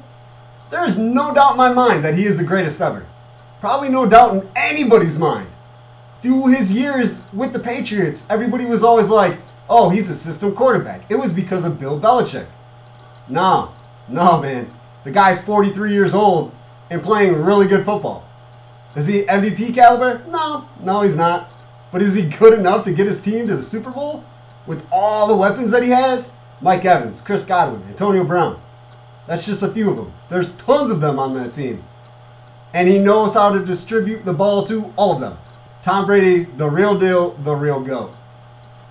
there's 0.68 0.98
no 0.98 1.32
doubt 1.32 1.52
in 1.52 1.56
my 1.56 1.72
mind 1.72 2.04
that 2.04 2.16
he 2.16 2.24
is 2.24 2.36
the 2.36 2.44
greatest 2.44 2.82
ever. 2.82 3.06
Probably 3.60 3.88
no 3.88 4.04
doubt 4.04 4.34
in 4.34 4.48
anybody's 4.54 5.18
mind. 5.18 5.48
Through 6.22 6.48
his 6.48 6.72
years 6.72 7.22
with 7.32 7.52
the 7.52 7.58
Patriots, 7.58 8.26
everybody 8.30 8.64
was 8.64 8.82
always 8.82 9.10
like, 9.10 9.38
oh, 9.68 9.90
he's 9.90 10.08
a 10.08 10.14
system 10.14 10.54
quarterback. 10.54 11.10
It 11.10 11.16
was 11.16 11.32
because 11.32 11.66
of 11.66 11.78
Bill 11.78 12.00
Belichick. 12.00 12.46
No, 13.28 13.72
no, 14.08 14.40
man. 14.40 14.68
The 15.04 15.10
guy's 15.10 15.40
43 15.44 15.92
years 15.92 16.14
old 16.14 16.52
and 16.90 17.02
playing 17.02 17.34
really 17.34 17.66
good 17.66 17.84
football. 17.84 18.26
Is 18.96 19.06
he 19.06 19.22
MVP 19.22 19.74
caliber? 19.74 20.24
No, 20.28 20.66
no, 20.82 21.02
he's 21.02 21.16
not. 21.16 21.52
But 21.92 22.02
is 22.02 22.14
he 22.14 22.28
good 22.28 22.58
enough 22.58 22.84
to 22.84 22.92
get 22.92 23.06
his 23.06 23.20
team 23.20 23.46
to 23.46 23.56
the 23.56 23.62
Super 23.62 23.90
Bowl 23.90 24.24
with 24.66 24.86
all 24.90 25.28
the 25.28 25.36
weapons 25.36 25.70
that 25.70 25.82
he 25.82 25.90
has? 25.90 26.32
Mike 26.60 26.84
Evans, 26.84 27.20
Chris 27.20 27.44
Godwin, 27.44 27.82
Antonio 27.88 28.24
Brown. 28.24 28.60
That's 29.26 29.44
just 29.46 29.62
a 29.62 29.68
few 29.68 29.90
of 29.90 29.96
them. 29.96 30.12
There's 30.30 30.50
tons 30.56 30.90
of 30.90 31.00
them 31.00 31.18
on 31.18 31.34
that 31.34 31.52
team. 31.52 31.84
And 32.72 32.88
he 32.88 32.98
knows 32.98 33.34
how 33.34 33.52
to 33.52 33.64
distribute 33.64 34.24
the 34.24 34.32
ball 34.32 34.64
to 34.64 34.92
all 34.96 35.14
of 35.14 35.20
them. 35.20 35.36
Tom 35.86 36.04
Brady, 36.04 36.42
the 36.42 36.68
real 36.68 36.98
deal, 36.98 37.30
the 37.30 37.54
real 37.54 37.78
GOAT. 37.78 38.12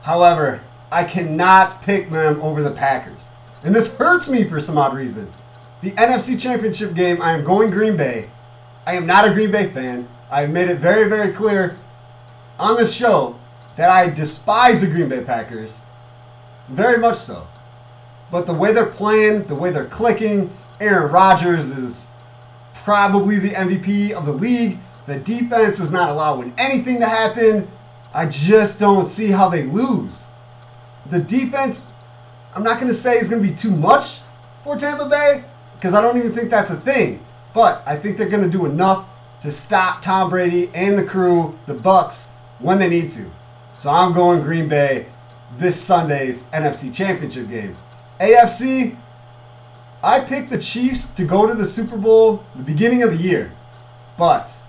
However, 0.03 0.61
I 0.93 1.03
cannot 1.03 1.81
pick 1.81 2.09
them 2.09 2.41
over 2.41 2.63
the 2.63 2.71
Packers. 2.71 3.31
And 3.65 3.75
this 3.75 3.97
hurts 3.97 4.29
me 4.29 4.45
for 4.45 4.61
some 4.61 4.77
odd 4.77 4.95
reason. 4.95 5.29
The 5.81 5.91
NFC 5.91 6.41
Championship 6.41 6.93
game, 6.93 7.21
I 7.21 7.31
am 7.33 7.43
going 7.43 7.69
Green 7.69 7.97
Bay. 7.97 8.27
I 8.87 8.93
am 8.93 9.05
not 9.05 9.29
a 9.29 9.33
Green 9.33 9.51
Bay 9.51 9.67
fan. 9.67 10.07
I've 10.31 10.51
made 10.51 10.69
it 10.69 10.77
very, 10.77 11.09
very 11.09 11.33
clear 11.33 11.75
on 12.57 12.77
this 12.77 12.95
show 12.95 13.35
that 13.75 13.89
I 13.89 14.09
despise 14.09 14.79
the 14.79 14.87
Green 14.87 15.09
Bay 15.09 15.21
Packers. 15.21 15.81
Very 16.69 16.97
much 16.97 17.17
so. 17.17 17.45
But 18.31 18.47
the 18.47 18.53
way 18.53 18.71
they're 18.71 18.85
playing, 18.85 19.47
the 19.47 19.55
way 19.55 19.69
they're 19.69 19.83
clicking, 19.83 20.49
Aaron 20.79 21.11
Rodgers 21.11 21.77
is 21.77 22.07
probably 22.73 23.37
the 23.37 23.49
MVP 23.49 24.13
of 24.13 24.25
the 24.25 24.31
league. 24.31 24.77
The 25.07 25.19
defense 25.19 25.79
is 25.79 25.91
not 25.91 26.09
allowing 26.09 26.53
anything 26.57 26.99
to 26.99 27.05
happen. 27.05 27.67
I 28.13 28.25
just 28.25 28.79
don't 28.79 29.05
see 29.05 29.31
how 29.31 29.49
they 29.49 29.63
lose. 29.63 30.27
The 31.05 31.19
defense, 31.19 31.93
I'm 32.55 32.63
not 32.63 32.77
going 32.77 32.87
to 32.87 32.93
say 32.93 33.17
is 33.17 33.29
going 33.29 33.43
to 33.43 33.49
be 33.49 33.55
too 33.55 33.71
much 33.71 34.19
for 34.63 34.75
Tampa 34.75 35.07
Bay 35.07 35.43
because 35.75 35.93
I 35.93 36.01
don't 36.01 36.17
even 36.17 36.31
think 36.31 36.49
that's 36.49 36.71
a 36.71 36.75
thing. 36.75 37.23
But 37.53 37.83
I 37.85 37.95
think 37.95 38.17
they're 38.17 38.29
going 38.29 38.43
to 38.43 38.49
do 38.49 38.65
enough 38.65 39.07
to 39.41 39.51
stop 39.51 40.01
Tom 40.01 40.29
Brady 40.29 40.69
and 40.73 40.97
the 40.97 41.05
crew, 41.05 41.57
the 41.67 41.75
Bucks, 41.75 42.31
when 42.59 42.79
they 42.79 42.89
need 42.89 43.09
to. 43.11 43.31
So 43.73 43.91
I'm 43.91 44.13
going 44.13 44.41
Green 44.41 44.67
Bay 44.67 45.05
this 45.57 45.79
Sunday's 45.79 46.43
NFC 46.45 46.93
Championship 46.93 47.49
game. 47.49 47.75
AFC, 48.19 48.97
I 50.03 50.19
picked 50.21 50.49
the 50.49 50.57
Chiefs 50.59 51.07
to 51.07 51.25
go 51.25 51.47
to 51.47 51.53
the 51.53 51.65
Super 51.65 51.97
Bowl 51.97 52.43
the 52.55 52.63
beginning 52.63 53.03
of 53.03 53.11
the 53.11 53.23
year. 53.23 53.51
But 54.17 54.61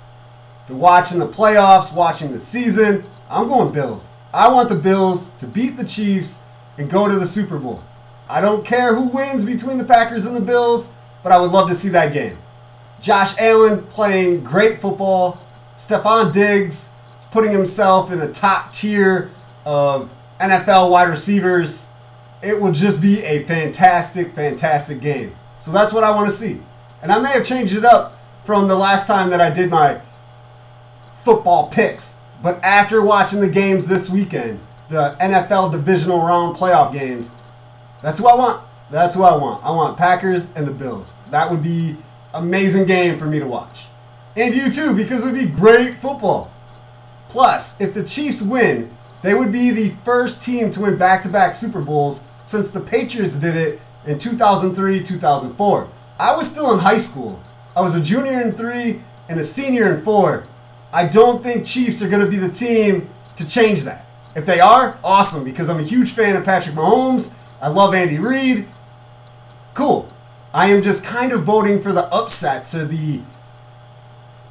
to 0.66 0.75
watching 0.75 1.18
the 1.18 1.26
playoffs, 1.26 1.94
watching 1.94 2.32
the 2.32 2.40
season, 2.40 3.04
I'm 3.30 3.49
going 3.49 3.73
Bills. 3.73 4.08
I 4.32 4.52
want 4.52 4.68
the 4.68 4.76
Bills 4.76 5.30
to 5.38 5.46
beat 5.46 5.76
the 5.76 5.85
Chiefs 5.85 6.42
and 6.78 6.90
go 6.90 7.08
to 7.08 7.14
the 7.14 7.26
Super 7.26 7.58
Bowl. 7.58 7.82
I 8.28 8.40
don't 8.40 8.64
care 8.64 8.94
who 8.94 9.08
wins 9.08 9.44
between 9.44 9.78
the 9.78 9.85
Packers 9.85 10.26
and 10.26 10.37
the 10.37 10.40
Bills, 10.40 10.92
but 11.23 11.32
I 11.32 11.40
would 11.40 11.52
love 11.52 11.68
to 11.68 11.75
see 11.75 11.88
that 11.90 12.12
game. 12.12 12.37
Josh 13.00 13.38
Allen 13.38 13.85
playing 13.85 14.42
great 14.42 14.80
football. 14.80 15.38
Stefon 15.76 16.32
Diggs 16.32 16.92
is 17.16 17.25
putting 17.30 17.52
himself 17.52 18.11
in 18.11 18.18
the 18.18 18.30
top 18.30 18.73
tier 18.73 19.30
of 19.64 20.14
NFL 20.40 20.90
wide 20.90 21.08
receivers. 21.08 21.88
It 22.42 22.61
will 22.61 22.73
just 22.73 23.00
be 23.00 23.23
a 23.23 23.44
fantastic, 23.44 24.32
fantastic 24.32 25.00
game. 25.00 25.35
So 25.58 25.70
that's 25.70 25.92
what 25.92 26.04
I 26.04 26.11
want 26.11 26.26
to 26.26 26.32
see. 26.32 26.61
And 27.02 27.12
I 27.12 27.18
may 27.18 27.30
have 27.30 27.44
changed 27.44 27.76
it 27.76 27.85
up 27.85 28.16
from 28.44 28.68
the 28.68 28.76
last 28.76 29.06
time 29.06 29.30
that 29.30 29.40
I 29.40 29.50
did 29.50 29.70
my 29.70 30.00
football 31.26 31.68
picks. 31.68 32.21
But 32.40 32.62
after 32.62 33.02
watching 33.02 33.40
the 33.40 33.49
games 33.49 33.87
this 33.87 34.09
weekend, 34.09 34.61
the 34.88 35.16
NFL 35.21 35.73
divisional 35.73 36.18
round 36.21 36.56
playoff 36.56 36.92
games, 36.92 37.33
that's 38.00 38.18
who 38.18 38.28
I 38.28 38.37
want. 38.37 38.62
That's 38.92 39.14
who 39.14 39.25
I 39.25 39.37
want. 39.37 39.64
I 39.64 39.73
want 39.73 39.99
Packers 39.99 40.54
and 40.54 40.68
the 40.68 40.71
Bills. 40.71 41.16
That 41.30 41.50
would 41.50 41.64
be 41.64 41.97
amazing 42.33 42.87
game 42.87 43.18
for 43.18 43.26
me 43.26 43.40
to 43.40 43.47
watch. 43.47 43.87
And 44.37 44.54
you 44.54 44.71
too, 44.71 44.95
because 44.95 45.26
it 45.26 45.33
would 45.33 45.38
be 45.38 45.50
great 45.50 45.99
football. 45.99 46.52
Plus, 47.28 47.80
if 47.80 47.92
the 47.92 48.04
Chiefs 48.04 48.40
win, 48.40 48.90
they 49.23 49.35
would 49.35 49.50
be 49.50 49.73
the 49.73 49.97
first 50.04 50.40
team 50.40 50.71
to 50.71 50.80
win 50.83 50.97
back 50.97 51.23
to 51.23 51.28
back 51.28 51.54
Super 51.54 51.83
Bowls 51.83 52.23
since 52.45 52.71
the 52.71 52.80
Patriots 52.80 53.37
did 53.37 53.56
it 53.56 53.80
in 54.06 54.18
2003 54.18 55.02
2004. 55.02 55.88
I 56.21 56.37
was 56.37 56.49
still 56.49 56.73
in 56.73 56.78
high 56.78 56.99
school. 56.99 57.40
I 57.75 57.80
was 57.80 57.97
a 57.97 58.00
junior 58.00 58.40
in 58.40 58.52
three 58.52 59.00
and 59.28 59.40
a 59.40 59.45
senior 59.45 59.92
in 59.92 60.00
four. 60.02 60.45
I 60.96 61.06
don't 61.06 61.42
think 61.42 61.66
Chiefs 61.66 62.00
are 62.00 62.08
going 62.08 62.24
to 62.24 62.30
be 62.30 62.38
the 62.38 62.48
team 62.48 63.10
to 63.36 63.46
change 63.46 63.82
that. 63.82 64.06
If 64.34 64.46
they 64.46 64.60
are, 64.60 64.98
awesome, 65.04 65.44
because 65.44 65.68
I'm 65.68 65.78
a 65.78 65.82
huge 65.82 66.12
fan 66.12 66.36
of 66.36 66.44
Patrick 66.46 66.74
Mahomes. 66.74 67.34
I 67.60 67.68
love 67.68 67.92
Andy 67.92 68.18
Reid. 68.18 68.66
Cool. 69.74 70.08
I 70.54 70.68
am 70.68 70.82
just 70.82 71.04
kind 71.04 71.32
of 71.32 71.42
voting 71.42 71.82
for 71.82 71.92
the 71.92 72.04
upsets 72.04 72.74
or 72.74 72.87
the 72.87 73.20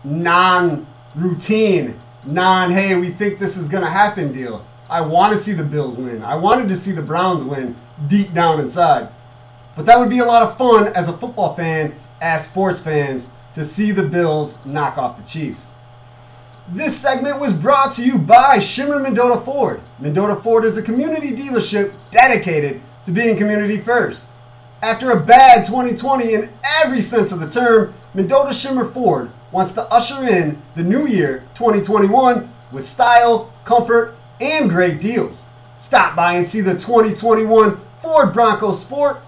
non 0.03 0.86
routine, 1.15 1.95
non, 2.27 2.69
hey, 2.69 2.95
we 2.95 3.08
think 3.08 3.39
this 3.39 3.58
is 3.58 3.67
going 3.67 3.84
to 3.84 3.89
happen 3.89 4.31
deal. 4.31 4.63
I 4.88 5.01
want 5.01 5.34
to 5.34 5.39
see 5.39 5.53
the 5.53 5.63
Bills 5.63 5.95
win. 5.95 6.21
I 6.21 6.36
wanted 6.36 6.69
to 6.69 6.75
see 6.75 6.91
the 6.91 7.01
Browns 7.01 7.41
win 7.41 7.75
deep 8.05 8.36
down 8.36 8.60
inside. 8.60 9.10
But 9.75 9.88
that 9.88 9.97
would 9.97 10.12
be 10.12 10.19
a 10.19 10.25
lot 10.25 10.43
of 10.43 10.60
fun 10.60 10.89
as 10.95 11.08
a 11.08 11.13
football 11.13 11.55
fan, 11.55 11.95
as 12.21 12.47
sports 12.47 12.81
fans, 12.81 13.31
to 13.55 13.63
see 13.63 13.91
the 13.91 14.08
Bills 14.08 14.63
knock 14.63 14.99
off 14.99 15.17
the 15.17 15.23
Chiefs. 15.23 15.74
This 16.67 16.97
segment 16.97 17.39
was 17.39 17.54
brought 17.54 17.91
to 17.93 18.04
you 18.04 18.17
by 18.17 18.58
Schimmer 18.58 18.99
Mendota 18.99 19.39
Ford. 19.39 19.82
Mendota 19.99 20.36
Ford 20.36 20.65
is 20.65 20.78
a 20.78 20.82
community 20.82 21.30
dealership 21.30 21.93
dedicated 22.10 22.82
to 23.06 23.12
being 23.12 23.38
community 23.38 23.78
first. 23.78 24.39
After 24.82 25.12
a 25.12 25.23
bad 25.23 25.63
2020 25.63 26.34
in 26.34 26.49
every 26.84 27.01
sense 27.01 27.32
of 27.32 27.39
the 27.39 27.47
term, 27.47 27.93
Mendota 28.15 28.51
Schimmer 28.51 28.86
Ford 28.86 29.30
wants 29.51 29.73
to 29.73 29.84
usher 29.93 30.23
in 30.23 30.58
the 30.73 30.84
new 30.84 31.06
year 31.06 31.43
2021 31.54 32.49
with 32.71 32.84
style, 32.84 33.54
comfort, 33.63 34.15
and 34.41 34.67
great 34.67 34.99
deals. 34.99 35.45
Stop 35.78 36.15
by 36.15 36.34
and 36.34 36.47
see 36.47 36.62
the 36.62 36.73
2021 36.73 37.78
Ford 38.01 38.34
Bronco 38.34 38.71
Sport 38.71 39.21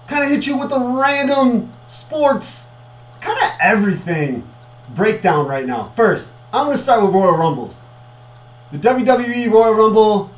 Kind 0.07 0.23
of 0.23 0.29
hit 0.29 0.45
you 0.47 0.57
with 0.57 0.71
a 0.71 0.79
random 0.79 1.71
sports, 1.87 2.71
kind 3.21 3.37
of 3.37 3.49
everything 3.61 4.47
breakdown 4.93 5.47
right 5.47 5.65
now. 5.65 5.85
First, 5.95 6.33
I'm 6.51 6.65
going 6.65 6.75
to 6.75 6.81
start 6.81 7.03
with 7.03 7.13
Royal 7.13 7.37
Rumbles. 7.37 7.83
The 8.71 8.77
WWE 8.77 9.49
Royal 9.51 9.73
Rumble 9.73 10.31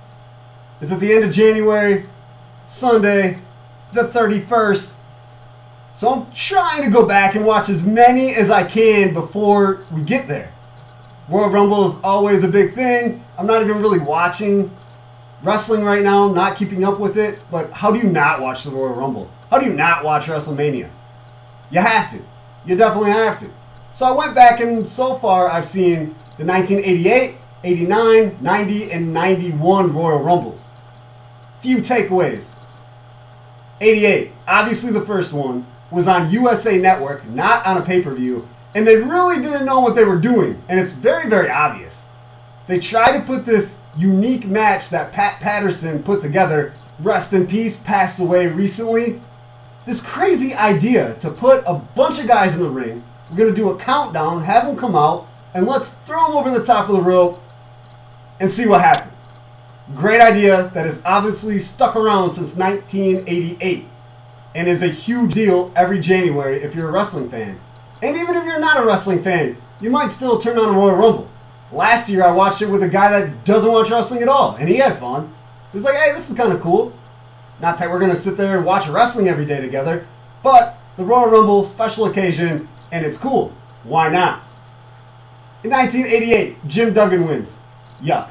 is 0.82 0.92
at 0.92 1.00
the 1.00 1.12
end 1.12 1.24
of 1.24 1.32
January, 1.32 2.04
Sunday, 2.68 3.40
the 3.94 4.04
31st. 4.04 4.96
So 5.96 6.10
I'm 6.10 6.32
trying 6.34 6.84
to 6.84 6.92
go 6.92 7.08
back 7.08 7.36
and 7.36 7.46
watch 7.46 7.70
as 7.70 7.82
many 7.82 8.36
as 8.36 8.52
I 8.52 8.64
can 8.64 9.14
before 9.14 9.80
we 9.94 10.02
get 10.02 10.28
there. 10.28 10.54
Royal 11.30 11.50
Rumble 11.50 11.86
is 11.86 11.96
always 12.04 12.44
a 12.44 12.50
big 12.50 12.72
thing. 12.72 13.24
I'm 13.40 13.48
not 13.48 13.62
even 13.62 13.78
really 13.78 14.00
watching 14.00 14.70
wrestling 15.42 15.84
right 15.84 16.04
now, 16.04 16.28
I'm 16.28 16.36
not 16.36 16.58
keeping 16.58 16.84
up 16.84 17.00
with 17.00 17.18
it, 17.18 17.42
but 17.50 17.72
how 17.72 17.92
do 17.92 18.00
you 18.00 18.12
not 18.12 18.42
watch 18.42 18.66
the 18.66 18.72
Royal 18.72 18.94
Rumble? 18.94 19.32
How 19.50 19.58
do 19.58 19.66
you 19.66 19.74
not 19.74 20.04
watch 20.04 20.26
WrestleMania? 20.26 20.90
You 21.72 21.80
have 21.80 22.10
to. 22.12 22.22
You 22.66 22.76
definitely 22.76 23.12
have 23.12 23.40
to. 23.40 23.50
So 23.94 24.06
I 24.06 24.12
went 24.12 24.36
back 24.36 24.60
and 24.60 24.86
so 24.86 25.16
far 25.16 25.48
I've 25.48 25.64
seen 25.64 26.16
the 26.38 26.46
1988, 26.46 27.36
89, 27.64 28.38
90, 28.42 28.92
and 28.92 29.14
91 29.14 29.94
Royal 29.94 30.20
Rumbles. 30.22 30.68
Few 31.62 31.78
takeaways. 31.78 32.54
88, 33.80 34.32
obviously 34.48 34.92
the 34.92 35.06
first 35.06 35.32
one, 35.32 35.66
was 35.92 36.08
on 36.08 36.30
USA 36.32 36.78
Network, 36.78 37.28
not 37.28 37.66
on 37.66 37.78
a 37.78 37.86
pay 37.86 38.02
per 38.02 38.14
view, 38.14 38.48
and 38.74 38.86
they 38.86 38.98
really 38.98 39.42
didn't 39.42 39.66
know 39.66 39.80
what 39.80 39.96
they 39.96 40.04
were 40.04 40.20
doing, 40.20 40.62
and 40.68 40.80
it's 40.80 40.94
very, 40.94 41.30
very 41.30 41.50
obvious. 41.50 42.08
They 42.68 42.80
tried 42.80 43.18
to 43.18 43.24
put 43.24 43.46
this 43.46 43.80
unique 43.98 44.46
match 44.46 44.90
that 44.90 45.12
Pat 45.12 45.40
Patterson 45.40 46.04
put 46.04 46.20
together, 46.20 46.74
rest 47.00 47.32
in 47.32 47.48
peace, 47.48 47.78
passed 47.78 48.20
away 48.20 48.48
recently. 48.48 49.22
This 49.86 50.02
crazy 50.02 50.54
idea 50.56 51.14
to 51.16 51.30
put 51.30 51.64
a 51.68 51.76
bunch 51.76 52.20
of 52.20 52.28
guys 52.28 52.56
in 52.56 52.62
the 52.62 52.70
ring, 52.70 53.04
we're 53.36 53.46
to 53.46 53.54
do 53.54 53.70
a 53.70 53.78
countdown, 53.78 54.44
have 54.44 54.66
them 54.66 54.76
come 54.76 54.96
out, 54.96 55.30
and 55.54 55.68
let's 55.68 55.90
throw 55.90 56.28
them 56.28 56.36
over 56.36 56.50
the 56.50 56.64
top 56.64 56.90
of 56.90 56.96
the 56.96 57.02
rope 57.02 57.40
and 58.40 58.50
see 58.50 58.68
what 58.68 58.82
happens. 58.82 59.26
Great 59.94 60.20
idea 60.20 60.72
that 60.74 60.86
has 60.86 61.02
obviously 61.06 61.60
stuck 61.60 61.96
around 61.96 62.32
since 62.32 62.56
1988 62.56 63.86
and 64.56 64.70
is 64.70 64.82
a 64.82 64.88
huge 64.88 65.34
deal 65.34 65.72
every 65.76 66.00
January 66.00 66.58
if 66.58 66.74
you're 66.74 66.90
a 66.90 66.92
wrestling 66.92 67.30
fan. 67.30 67.60
And 68.02 68.16
even 68.16 68.36
if 68.36 68.46
you're 68.46 68.60
not 68.60 68.82
a 68.82 68.86
wrestling 68.86 69.22
fan, 69.22 69.58
you 69.82 69.90
might 69.90 70.12
still 70.12 70.38
turn 70.38 70.58
on 70.58 70.70
a 70.70 70.72
Royal 70.72 70.96
Rumble. 70.96 71.30
Last 71.72 72.10
year 72.10 72.24
I 72.24 72.32
watched 72.32 72.62
it 72.62 72.70
with 72.70 72.82
a 72.82 72.88
guy 72.88 73.12
that 73.12 73.44
doesn't 73.44 73.72
watch 73.72 73.92
wrestling 73.92 74.22
at 74.22 74.30
all, 74.30 74.56
and 74.56 74.70
he 74.70 74.78
had 74.78 74.98
fun. 74.98 75.30
He 75.72 75.78
was 75.78 75.84
like, 75.84 75.96
hey, 75.96 76.14
this 76.14 76.32
is 76.32 76.38
kind 76.38 76.54
of 76.54 76.62
cool. 76.62 76.98
Not 77.62 77.78
that 77.78 77.90
we're 77.90 78.00
going 78.00 78.12
to 78.12 78.18
sit 78.18 78.38
there 78.38 78.58
and 78.58 78.66
watch 78.66 78.88
wrestling 78.88 79.28
every 79.28 79.46
day 79.46 79.60
together, 79.60 80.08
but 80.42 80.78
the 80.96 81.04
Royal 81.04 81.30
Rumble, 81.30 81.64
special 81.64 82.06
occasion, 82.06 82.70
and 82.92 83.06
it's 83.06 83.18
cool. 83.18 83.54
Why 83.84 84.08
not? 84.08 84.48
In 85.64 85.72
1988, 85.72 86.68
Jim 86.68 86.94
Duggan 86.94 87.26
wins. 87.26 87.58
Yuck. 88.02 88.30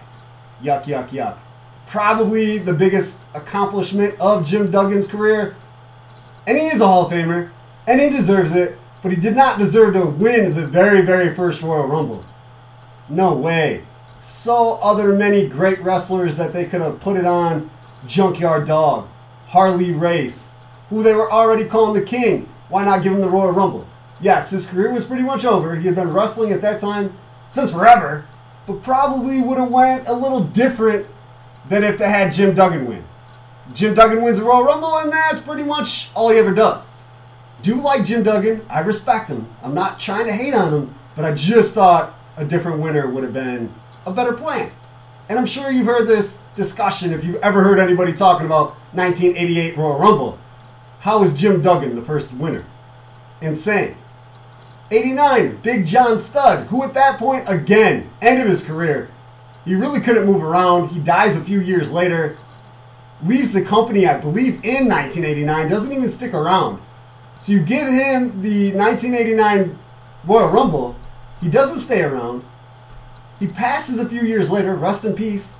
Yuck, 0.63 0.85
yuck, 0.85 1.09
yuck. 1.09 1.39
Probably 1.87 2.59
the 2.59 2.73
biggest 2.73 3.27
accomplishment 3.35 4.15
of 4.21 4.47
Jim 4.47 4.71
Duggan's 4.71 5.07
career. 5.07 5.55
And 6.47 6.59
he 6.59 6.67
is 6.67 6.81
a 6.81 6.87
Hall 6.87 7.07
of 7.07 7.13
Famer, 7.13 7.51
and 7.87 8.01
he 8.01 8.11
deserves 8.11 8.55
it, 8.55 8.79
but 9.03 9.13
he 9.13 9.21
did 9.21 9.37
not 9.37 9.59
deserve 9.59 9.95
to 9.95 10.07
win 10.07 10.55
the 10.55 10.67
very, 10.67 11.03
very 11.03 11.35
first 11.35 11.63
Royal 11.63 11.87
Rumble. 11.87 12.25
No 13.09 13.35
way. 13.35 13.83
So 14.21 14.79
other 14.83 15.15
many 15.15 15.47
great 15.47 15.81
wrestlers 15.81 16.37
that 16.37 16.53
they 16.53 16.65
could 16.65 16.81
have 16.81 17.01
put 17.01 17.17
it 17.17 17.27
on 17.27 17.71
Junkyard 18.07 18.67
Dog, 18.67 19.09
Harley 19.49 19.93
Race, 19.93 20.55
who 20.89 21.03
they 21.03 21.15
were 21.15 21.31
already 21.31 21.65
calling 21.65 21.99
the 21.99 22.07
king. 22.07 22.49
Why 22.69 22.85
not 22.85 23.03
give 23.03 23.13
him 23.13 23.21
the 23.21 23.29
Royal 23.29 23.53
Rumble? 23.53 23.87
Yes, 24.21 24.51
his 24.51 24.67
career 24.67 24.93
was 24.93 25.05
pretty 25.05 25.23
much 25.23 25.45
over. 25.45 25.77
He 25.77 25.87
had 25.87 25.95
been 25.95 26.13
wrestling 26.13 26.53
at 26.53 26.63
that 26.63 26.81
time 26.81 27.13
since 27.49 27.73
forever, 27.73 28.27
but 28.67 28.83
probably 28.83 29.41
would 29.41 29.59
have 29.59 29.71
went 29.71 30.09
a 30.09 30.15
little 30.15 30.43
different 30.43 31.09
than 31.69 31.85
if 31.85 31.99
they 31.99 32.09
had 32.09 32.33
Jim 32.33 32.55
Duggan 32.55 32.87
win. 32.87 33.05
Jim 33.73 33.95
Duggan 33.95 34.23
wins 34.23 34.39
the 34.39 34.45
Royal 34.45 34.65
Rumble, 34.65 34.99
and 34.99 35.11
that's 35.13 35.41
pretty 35.41 35.65
much 35.65 36.11
all 36.15 36.31
he 36.31 36.39
ever 36.39 36.53
does. 36.53 36.97
Do 37.63 37.81
like 37.81 38.05
Jim 38.05 38.23
Duggan. 38.23 38.65
I 38.69 38.81
respect 38.81 39.31
him. 39.31 39.49
I'm 39.63 39.75
not 39.75 39.99
trying 39.99 40.27
to 40.27 40.33
hate 40.33 40.55
on 40.55 40.73
him, 40.73 40.95
but 41.17 41.25
I 41.25 41.35
just 41.35 41.75
thought 41.75 42.15
a 42.37 42.45
different 42.45 42.81
winner 42.81 43.09
would 43.09 43.25
have 43.25 43.33
been 43.33 43.73
a 44.07 44.13
better 44.13 44.35
plan. 44.35 44.71
And 45.29 45.39
I'm 45.39 45.47
sure 45.47 45.71
you've 45.71 45.87
heard 45.87 46.07
this 46.07 46.43
discussion 46.55 47.11
if 47.11 47.25
you've 47.25 47.37
ever 47.37 47.63
heard 47.63 47.79
anybody 47.79 48.13
talking 48.13 48.45
about 48.45 48.73
1988 48.93 49.77
Royal 49.77 49.99
Rumble. 49.99 50.39
How 51.01 51.21
was 51.21 51.33
Jim 51.33 51.63
Duggan 51.63 51.95
the 51.97 52.03
first 52.03 52.35
winner? 52.35 52.67
Insane. 53.41 53.97
89, 54.91 55.57
Big 55.63 55.87
John 55.87 56.19
Studd, 56.19 56.67
who 56.67 56.83
at 56.85 56.93
that 56.95 57.19
point, 57.19 57.49
again, 57.49 58.11
end 58.21 58.41
of 58.41 58.47
his 58.47 58.63
career, 58.63 59.09
he 59.65 59.75
really 59.75 60.01
couldn't 60.01 60.27
move 60.27 60.43
around. 60.43 60.91
He 60.91 60.99
dies 60.99 61.37
a 61.37 61.41
few 61.41 61.61
years 61.61 61.91
later, 61.91 62.37
leaves 63.25 63.53
the 63.53 63.63
company, 63.63 64.07
I 64.07 64.19
believe, 64.19 64.65
in 64.65 64.89
1989, 64.89 65.69
doesn't 65.69 65.93
even 65.93 66.09
stick 66.09 66.35
around. 66.35 66.81
So 67.39 67.53
you 67.53 67.61
give 67.61 67.89
him 67.89 68.43
the 68.43 68.73
1989 68.73 69.79
Royal 70.27 70.49
Rumble, 70.49 70.97
he 71.41 71.49
doesn't 71.49 71.79
stay 71.79 72.03
around. 72.03 72.45
He 73.39 73.47
passes 73.47 74.01
a 74.01 74.09
few 74.09 74.23
years 74.23 74.51
later, 74.51 74.75
rest 74.75 75.05
in 75.05 75.15
peace. 75.15 75.57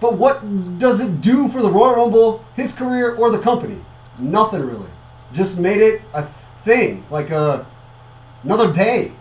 But 0.00 0.18
what 0.18 0.78
does 0.78 1.00
it 1.00 1.20
do 1.20 1.48
for 1.48 1.62
the 1.62 1.70
Royal 1.70 1.94
Rumble, 1.94 2.44
his 2.56 2.72
career, 2.72 3.14
or 3.14 3.30
the 3.30 3.38
company? 3.38 3.78
Nothing 4.20 4.62
really. 4.66 4.88
Just 5.32 5.60
made 5.60 5.80
it 5.80 6.02
a 6.12 6.24
thing, 6.24 7.04
like 7.10 7.30
a 7.30 7.64
another 8.42 8.72
day. 8.72 9.12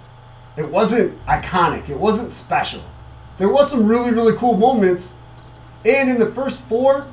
It 0.58 0.70
wasn't 0.70 1.24
iconic. 1.26 1.90
It 1.90 2.00
wasn't 2.00 2.34
special. 2.34 2.82
There 3.38 3.48
was 3.48 3.70
some 3.70 3.86
really 3.86 4.12
really 4.12 4.36
cool 4.36 4.58
moments, 4.58 5.14
and 5.86 6.10
in 6.10 6.18
the 6.18 6.32
first 6.32 6.66
four, 6.66 7.06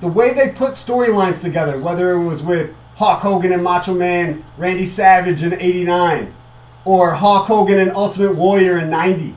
the 0.00 0.08
way 0.08 0.32
they 0.32 0.50
put 0.50 0.72
storylines 0.72 1.42
together, 1.42 1.78
whether 1.78 2.12
it 2.12 2.24
was 2.24 2.42
with 2.42 2.74
Hulk 2.96 3.20
Hogan 3.20 3.52
and 3.52 3.62
Macho 3.62 3.94
Man, 3.94 4.44
Randy 4.56 4.84
Savage 4.84 5.42
in 5.42 5.52
'89, 5.54 6.32
or 6.84 7.12
Hulk 7.12 7.46
Hogan 7.46 7.78
and 7.78 7.90
Ultimate 7.92 8.36
Warrior 8.36 8.78
in 8.78 8.90
'90. 8.90 9.34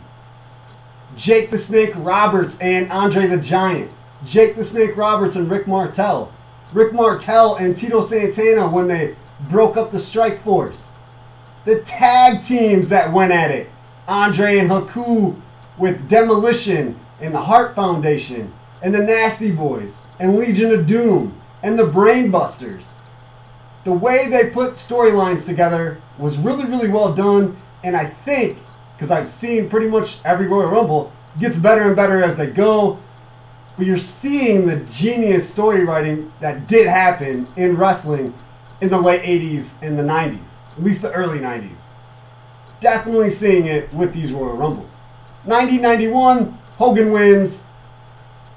Jake 1.15 1.49
the 1.49 1.57
Snake 1.57 1.91
Roberts 1.95 2.59
and 2.59 2.91
Andre 2.91 3.25
the 3.25 3.39
Giant. 3.39 3.93
Jake 4.25 4.55
the 4.55 4.63
Snake 4.63 4.95
Roberts 4.95 5.35
and 5.35 5.49
Rick 5.49 5.67
Martel. 5.67 6.31
Rick 6.73 6.93
Martel 6.93 7.55
and 7.55 7.75
Tito 7.75 8.01
Santana 8.01 8.69
when 8.69 8.87
they 8.87 9.15
broke 9.49 9.77
up 9.77 9.91
the 9.91 9.99
Strike 9.99 10.37
Force. 10.37 10.91
The 11.65 11.81
tag 11.81 12.41
teams 12.43 12.89
that 12.89 13.11
went 13.11 13.31
at 13.31 13.51
it. 13.51 13.69
Andre 14.07 14.57
and 14.59 14.69
Haku 14.69 15.35
with 15.77 16.07
Demolition 16.07 16.97
and 17.19 17.33
the 17.33 17.41
Heart 17.41 17.75
Foundation 17.75 18.53
and 18.83 18.93
the 18.93 18.99
Nasty 18.99 19.51
Boys 19.51 20.06
and 20.19 20.37
Legion 20.37 20.71
of 20.71 20.85
Doom 20.85 21.35
and 21.63 21.77
the 21.77 21.83
Brainbusters. 21.83 22.91
The 23.83 23.93
way 23.93 24.27
they 24.29 24.49
put 24.49 24.73
storylines 24.73 25.45
together 25.45 26.01
was 26.17 26.37
really, 26.37 26.65
really 26.65 26.89
well 26.89 27.13
done, 27.13 27.55
and 27.83 27.95
I 27.95 28.05
think 28.05 28.57
because 28.97 29.11
I've 29.11 29.27
seen 29.27 29.69
pretty 29.69 29.87
much 29.87 30.17
every 30.25 30.47
Royal 30.47 30.71
Rumble 30.71 31.13
gets 31.39 31.55
better 31.55 31.83
and 31.83 31.95
better 31.95 32.23
as 32.23 32.35
they 32.35 32.47
go. 32.47 32.99
But 33.77 33.85
you're 33.85 33.97
seeing 33.97 34.65
the 34.65 34.83
genius 34.91 35.47
story 35.47 35.85
writing 35.85 36.31
that 36.39 36.67
did 36.67 36.87
happen 36.87 37.47
in 37.55 37.77
wrestling 37.77 38.33
in 38.81 38.89
the 38.89 38.99
late 38.99 39.21
80s 39.21 39.79
and 39.83 39.99
the 39.99 40.03
90s, 40.03 40.57
at 40.75 40.83
least 40.83 41.03
the 41.03 41.11
early 41.11 41.37
90s. 41.37 41.81
Definitely 42.79 43.29
seeing 43.29 43.67
it 43.67 43.93
with 43.93 44.13
these 44.13 44.33
Royal 44.33 44.57
Rumbles. 44.57 44.97
1991, 45.45 46.57
Hogan 46.77 47.11
wins, 47.11 47.65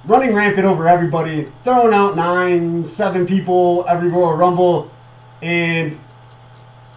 running 0.04 0.34
rampant 0.34 0.66
over 0.66 0.86
everybody, 0.86 1.42
throwing 1.62 1.94
out 1.94 2.16
nine, 2.16 2.84
seven 2.84 3.26
people 3.26 3.84
every 3.88 4.10
Royal 4.10 4.36
Rumble, 4.36 4.90
and 5.42 5.98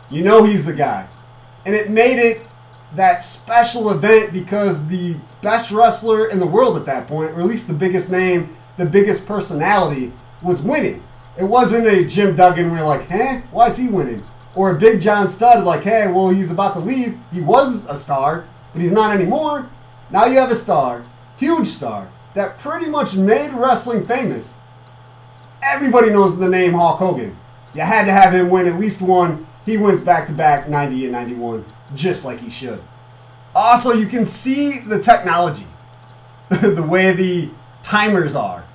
you 0.10 0.24
know 0.24 0.44
he's 0.44 0.66
the 0.66 0.74
guy. 0.74 1.08
And 1.66 1.76
it 1.76 1.90
made 1.90 2.20
it 2.20 2.48
that 2.96 3.24
special 3.24 3.90
event 3.90 4.34
because 4.34 4.88
the 4.88 5.18
best 5.42 5.72
wrestler 5.72 6.28
in 6.30 6.40
the 6.40 6.48
world 6.48 6.78
at 6.78 6.86
that 6.86 7.08
point, 7.08 7.32
or 7.32 7.40
at 7.40 7.46
least 7.46 7.68
the 7.68 7.74
biggest 7.74 8.12
name, 8.12 8.50
the 8.78 8.86
biggest 8.86 9.26
personality, 9.26 10.12
was 10.44 10.62
winning. 10.62 11.02
It 11.38 11.46
wasn't 11.46 11.88
a 11.88 12.06
Jim 12.06 12.36
Duggan 12.36 12.70
where 12.70 12.80
you're 12.80 12.88
like, 12.88 13.10
huh, 13.10 13.42
why 13.52 13.68
is 13.68 13.78
he 13.78 13.88
winning? 13.88 14.22
Or 14.56 14.76
a 14.76 14.78
Big 14.78 15.02
John 15.02 15.30
Studd 15.30 15.64
like, 15.64 15.84
hey, 15.84 16.12
well, 16.12 16.30
he's 16.30 16.52
about 16.52 16.74
to 16.74 16.80
leave. 16.80 17.18
He 17.32 17.42
was 17.42 17.90
a 17.90 17.96
star, 17.96 18.46
but 18.72 18.82
he's 18.82 18.92
not 18.92 19.16
anymore. 19.16 19.68
Now 20.12 20.26
you 20.26 20.38
have 20.38 20.52
a 20.52 20.56
star, 20.56 21.02
huge 21.38 21.66
star, 21.66 22.10
that 22.36 22.58
pretty 22.58 22.90
much 22.90 23.16
made 23.16 23.52
wrestling 23.54 24.06
famous. 24.06 24.60
Everybody 25.64 26.10
knows 26.10 26.38
the 26.38 26.50
name 26.50 26.74
Hulk 26.74 27.00
Hogan. 27.00 27.36
You 27.74 27.82
had 27.82 28.06
to 28.06 28.12
have 28.12 28.34
him 28.34 28.50
win 28.50 28.68
at 28.68 28.80
least 28.80 29.02
one. 29.02 29.46
He 29.66 29.78
wins 29.78 30.02
back 30.02 30.28
to 30.28 30.34
back 30.34 30.68
90 30.68 31.06
and 31.06 31.14
91 31.14 31.66
just 31.96 32.26
like 32.26 32.40
he 32.40 32.50
should. 32.50 32.82
Also, 33.56 33.92
you 33.92 34.08
can 34.08 34.26
see 34.26 34.80
the 34.80 35.00
technology, 35.00 35.66
the 36.50 36.86
way 36.88 37.12
the 37.12 37.50
timers 37.84 38.36
are. 38.36 38.66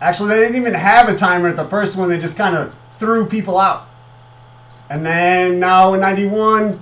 Actually, 0.00 0.30
they 0.30 0.40
didn't 0.40 0.56
even 0.56 0.74
have 0.74 1.08
a 1.08 1.14
timer 1.14 1.48
at 1.48 1.56
the 1.56 1.64
first 1.64 1.96
one, 1.96 2.08
they 2.08 2.18
just 2.18 2.36
kind 2.36 2.56
of 2.56 2.76
threw 2.92 3.26
people 3.26 3.58
out. 3.58 3.86
And 4.88 5.04
then 5.06 5.60
now 5.60 5.94
in 5.94 6.00
91, 6.00 6.80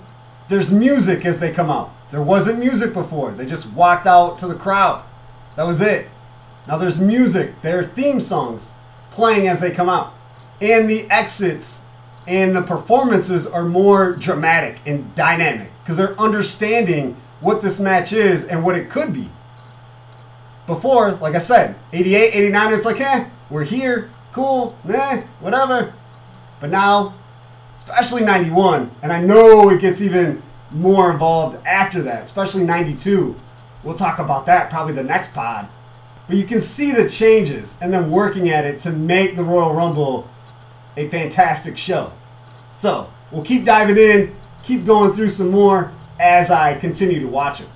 there's 0.48 0.70
music 0.70 1.24
as 1.24 1.40
they 1.40 1.52
come 1.52 1.70
out. 1.70 1.92
There 2.11 2.22
wasn't 2.22 2.59
music 2.59 2.92
before, 2.92 3.31
they 3.33 3.46
just 3.46 3.72
walked 3.72 4.07
out 4.07 4.38
to 4.38 4.46
the 4.46 4.54
crowd. 4.54 5.04
That 5.59 5.66
was 5.66 5.81
it. 5.81 6.07
Now 6.68 6.79
there's 6.79 7.01
music, 7.01 7.62
there 7.62 7.81
are 7.81 7.83
theme 7.83 8.21
songs 8.21 8.71
playing 9.11 9.49
as 9.49 9.59
they 9.59 9.73
come 9.73 9.88
out. 9.88 10.14
And 10.61 10.88
the 10.88 11.05
exits 11.11 11.83
and 12.29 12.55
the 12.55 12.62
performances 12.62 13.44
are 13.44 13.64
more 13.64 14.12
dramatic 14.12 14.81
and 14.87 15.12
dynamic 15.16 15.73
because 15.83 15.97
they're 15.97 16.18
understanding 16.21 17.16
what 17.40 17.61
this 17.61 17.81
match 17.81 18.12
is 18.12 18.44
and 18.44 18.62
what 18.62 18.77
it 18.77 18.88
could 18.88 19.12
be. 19.12 19.31
Before, 20.68 21.11
like 21.14 21.35
I 21.35 21.38
said, 21.38 21.75
88, 21.92 22.37
89, 22.37 22.73
it's 22.73 22.85
like, 22.85 23.01
eh, 23.01 23.29
we're 23.51 23.64
here, 23.64 24.11
cool, 24.31 24.79
eh, 24.88 25.23
whatever. 25.40 25.92
But 26.61 26.71
now, 26.71 27.14
especially 27.75 28.23
91, 28.23 28.92
and 29.03 29.12
I 29.12 29.21
know 29.21 29.71
it 29.71 29.81
gets 29.81 30.01
even 30.01 30.40
more 30.73 31.11
involved 31.11 31.59
after 31.66 32.01
that, 32.03 32.23
especially 32.23 32.62
92. 32.62 33.35
We'll 33.83 33.95
talk 33.95 34.19
about 34.19 34.47
that 34.47 34.71
probably 34.71 34.95
the 34.95 35.03
next 35.03 35.35
pod. 35.35 35.69
But 36.27 36.37
you 36.37 36.45
can 36.45 36.61
see 36.61 36.93
the 36.93 37.09
changes 37.09 37.77
and 37.81 37.93
then 37.93 38.11
working 38.11 38.49
at 38.49 38.64
it 38.64 38.79
to 38.79 38.93
make 38.93 39.37
the 39.37 39.45
Royal 39.45 39.75
Rumble 39.75 40.29
a 40.97 41.09
fantastic 41.09 41.79
show. 41.79 42.12
So, 42.75 43.11
we'll 43.31 43.43
keep 43.43 43.64
diving 43.64 43.97
in, 43.97 44.35
keep 44.62 44.85
going 44.85 45.12
through 45.12 45.29
some 45.29 45.51
more 45.51 45.93
as 46.21 46.51
I 46.51 46.75
continue 46.75 47.21
to 47.21 47.29
watch 47.29 47.61
it. 47.61 47.69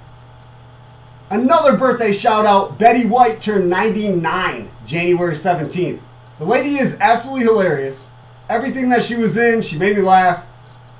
Another 1.30 1.78
birthday 1.78 2.12
shout 2.12 2.44
out 2.44 2.78
Betty 2.78 3.06
White 3.06 3.40
turned 3.40 3.70
99 3.70 4.68
January 4.84 5.32
17th. 5.32 6.00
The 6.38 6.44
lady 6.44 6.74
is 6.74 6.98
absolutely 7.00 7.44
hilarious. 7.44 8.10
Everything 8.50 8.90
that 8.90 9.02
she 9.02 9.16
was 9.16 9.36
in, 9.36 9.62
she 9.62 9.78
made 9.78 9.96
me 9.96 10.02
laugh. 10.02 10.44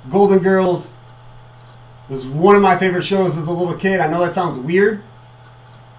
Golden 0.09 0.39
Girls 0.39 0.97
was 2.09 2.25
one 2.25 2.55
of 2.55 2.61
my 2.61 2.77
favorite 2.77 3.03
shows 3.03 3.37
as 3.37 3.47
a 3.47 3.51
little 3.51 3.75
kid. 3.75 3.99
I 3.99 4.07
know 4.07 4.23
that 4.23 4.33
sounds 4.33 4.57
weird, 4.57 5.01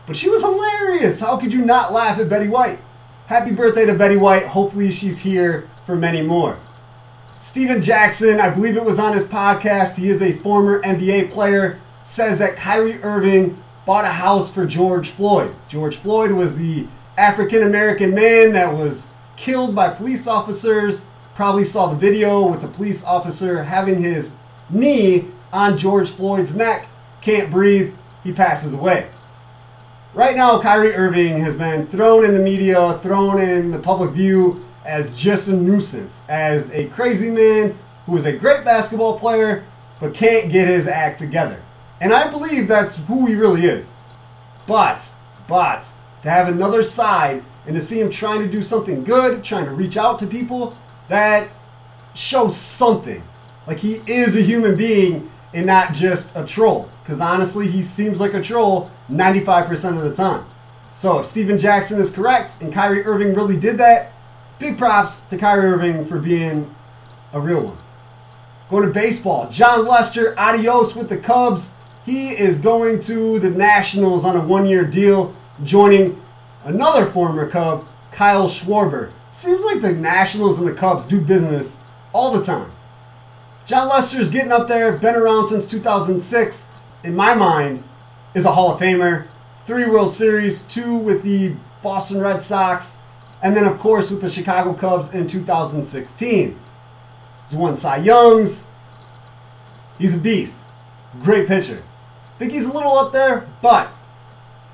but 0.06 0.16
she 0.16 0.28
was 0.28 0.42
hilarious. 0.42 1.20
How 1.20 1.36
could 1.36 1.52
you 1.52 1.64
not 1.64 1.92
laugh 1.92 2.18
at 2.18 2.28
Betty 2.28 2.48
White? 2.48 2.78
Happy 3.26 3.54
birthday 3.54 3.86
to 3.86 3.94
Betty 3.94 4.16
White. 4.16 4.46
Hopefully, 4.46 4.90
she's 4.90 5.20
here 5.20 5.68
for 5.84 5.96
many 5.96 6.22
more. 6.22 6.58
Stephen 7.40 7.82
Jackson, 7.82 8.40
I 8.40 8.48
believe 8.48 8.76
it 8.76 8.84
was 8.84 8.98
on 8.98 9.12
his 9.12 9.24
podcast, 9.24 9.98
he 9.98 10.08
is 10.08 10.22
a 10.22 10.32
former 10.32 10.80
NBA 10.80 11.30
player, 11.30 11.78
says 12.02 12.38
that 12.38 12.56
Kyrie 12.56 13.02
Irving 13.02 13.62
bought 13.84 14.04
a 14.04 14.08
house 14.08 14.52
for 14.52 14.64
George 14.64 15.10
Floyd. 15.10 15.54
George 15.68 15.96
Floyd 15.96 16.32
was 16.32 16.56
the 16.56 16.86
African 17.18 17.62
American 17.62 18.14
man 18.14 18.52
that 18.52 18.72
was 18.72 19.14
killed 19.36 19.74
by 19.74 19.92
police 19.92 20.26
officers. 20.26 21.04
Probably 21.34 21.64
saw 21.64 21.86
the 21.86 21.96
video 21.96 22.46
with 22.48 22.62
the 22.62 22.68
police 22.68 23.04
officer 23.04 23.64
having 23.64 24.02
his 24.02 24.32
knee 24.70 25.26
on 25.54 25.78
George 25.78 26.10
Floyd's 26.10 26.54
neck, 26.54 26.88
can't 27.20 27.50
breathe. 27.50 27.94
he 28.24 28.32
passes 28.32 28.74
away. 28.74 29.06
Right 30.12 30.34
now, 30.34 30.60
Kyrie 30.60 30.94
Irving 30.94 31.38
has 31.38 31.54
been 31.54 31.86
thrown 31.86 32.24
in 32.24 32.34
the 32.34 32.40
media, 32.40 32.94
thrown 32.94 33.38
in 33.38 33.70
the 33.70 33.78
public 33.78 34.10
view 34.10 34.60
as 34.84 35.16
just 35.18 35.48
a 35.48 35.52
nuisance, 35.52 36.24
as 36.28 36.70
a 36.70 36.86
crazy 36.88 37.30
man 37.30 37.74
who 38.06 38.16
is 38.16 38.26
a 38.26 38.36
great 38.36 38.64
basketball 38.64 39.18
player 39.18 39.64
but 40.00 40.12
can't 40.12 40.50
get 40.50 40.66
his 40.66 40.88
act 40.88 41.18
together. 41.18 41.62
And 42.00 42.12
I 42.12 42.30
believe 42.30 42.66
that's 42.68 42.96
who 42.96 43.26
he 43.26 43.34
really 43.34 43.62
is. 43.62 43.92
But, 44.66 45.14
but, 45.46 45.92
to 46.22 46.30
have 46.30 46.48
another 46.48 46.82
side 46.82 47.42
and 47.66 47.74
to 47.76 47.80
see 47.80 48.00
him 48.00 48.10
trying 48.10 48.40
to 48.40 48.48
do 48.48 48.60
something 48.60 49.04
good, 49.04 49.44
trying 49.44 49.66
to 49.66 49.70
reach 49.70 49.96
out 49.96 50.18
to 50.18 50.26
people, 50.26 50.74
that 51.08 51.48
shows 52.14 52.56
something. 52.56 53.22
Like 53.66 53.78
he 53.78 54.00
is 54.06 54.36
a 54.36 54.42
human 54.42 54.76
being 54.76 55.30
and 55.54 55.66
not 55.66 55.94
just 55.94 56.36
a 56.36 56.44
troll. 56.44 56.90
Because 57.02 57.20
honestly, 57.20 57.68
he 57.68 57.82
seems 57.82 58.20
like 58.20 58.34
a 58.34 58.42
troll 58.42 58.90
95% 59.08 59.96
of 59.96 60.02
the 60.02 60.12
time. 60.12 60.44
So 60.92 61.20
if 61.20 61.24
Stephen 61.24 61.58
Jackson 61.58 61.98
is 61.98 62.10
correct 62.10 62.60
and 62.60 62.72
Kyrie 62.72 63.04
Irving 63.04 63.34
really 63.34 63.58
did 63.58 63.78
that, 63.78 64.12
big 64.58 64.76
props 64.76 65.20
to 65.20 65.36
Kyrie 65.36 65.66
Irving 65.66 66.04
for 66.04 66.18
being 66.18 66.74
a 67.32 67.40
real 67.40 67.64
one. 67.64 67.76
Going 68.68 68.86
to 68.86 68.92
baseball, 68.92 69.48
Jon 69.50 69.86
Lester, 69.86 70.34
adios 70.38 70.96
with 70.96 71.08
the 71.08 71.16
Cubs. 71.16 71.74
He 72.04 72.30
is 72.30 72.58
going 72.58 73.00
to 73.00 73.38
the 73.38 73.50
Nationals 73.50 74.24
on 74.24 74.36
a 74.36 74.40
one 74.40 74.66
year 74.66 74.84
deal, 74.84 75.34
joining 75.62 76.20
another 76.64 77.04
former 77.04 77.48
Cub, 77.48 77.86
Kyle 78.10 78.48
Schwarber. 78.48 79.12
Seems 79.32 79.64
like 79.64 79.80
the 79.80 79.92
Nationals 79.92 80.58
and 80.58 80.66
the 80.66 80.74
Cubs 80.74 81.06
do 81.06 81.20
business 81.20 81.84
all 82.12 82.36
the 82.36 82.44
time. 82.44 82.70
Jon 83.66 83.88
Lester 83.88 84.18
is 84.18 84.28
getting 84.28 84.52
up 84.52 84.68
there, 84.68 84.92
been 84.98 85.14
around 85.14 85.46
since 85.46 85.64
2006. 85.64 86.68
In 87.02 87.16
my 87.16 87.34
mind, 87.34 87.82
is 88.34 88.44
a 88.44 88.52
Hall 88.52 88.74
of 88.74 88.80
Famer. 88.80 89.26
Three 89.64 89.86
World 89.86 90.12
Series, 90.12 90.60
two 90.60 90.98
with 90.98 91.22
the 91.22 91.54
Boston 91.82 92.20
Red 92.20 92.42
Sox, 92.42 92.98
and 93.42 93.56
then, 93.56 93.64
of 93.64 93.78
course, 93.78 94.10
with 94.10 94.20
the 94.20 94.28
Chicago 94.28 94.74
Cubs 94.74 95.14
in 95.14 95.26
2016. 95.26 96.58
He's 97.42 97.54
won 97.54 97.74
Cy 97.74 97.96
Youngs. 97.98 98.70
He's 99.98 100.14
a 100.14 100.20
beast. 100.20 100.58
Great 101.20 101.48
pitcher. 101.48 101.82
Think 102.38 102.52
he's 102.52 102.68
a 102.68 102.72
little 102.72 102.92
up 102.98 103.14
there, 103.14 103.48
but 103.62 103.90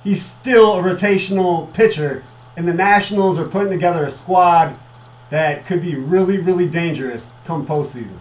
he's 0.03 0.20
still 0.20 0.81
a 0.81 0.83
rotational 0.83 1.72
pitcher, 1.72 2.24
and 2.57 2.66
the 2.66 2.74
Nationals 2.74 3.38
are 3.38 3.46
putting 3.46 3.70
together 3.70 4.05
a 4.05 4.11
squad 4.11 4.76
that 5.29 5.64
could 5.64 5.81
be 5.81 5.94
really, 5.94 6.38
really 6.38 6.66
dangerous 6.66 7.37
come 7.44 7.64
postseason. 7.64 8.18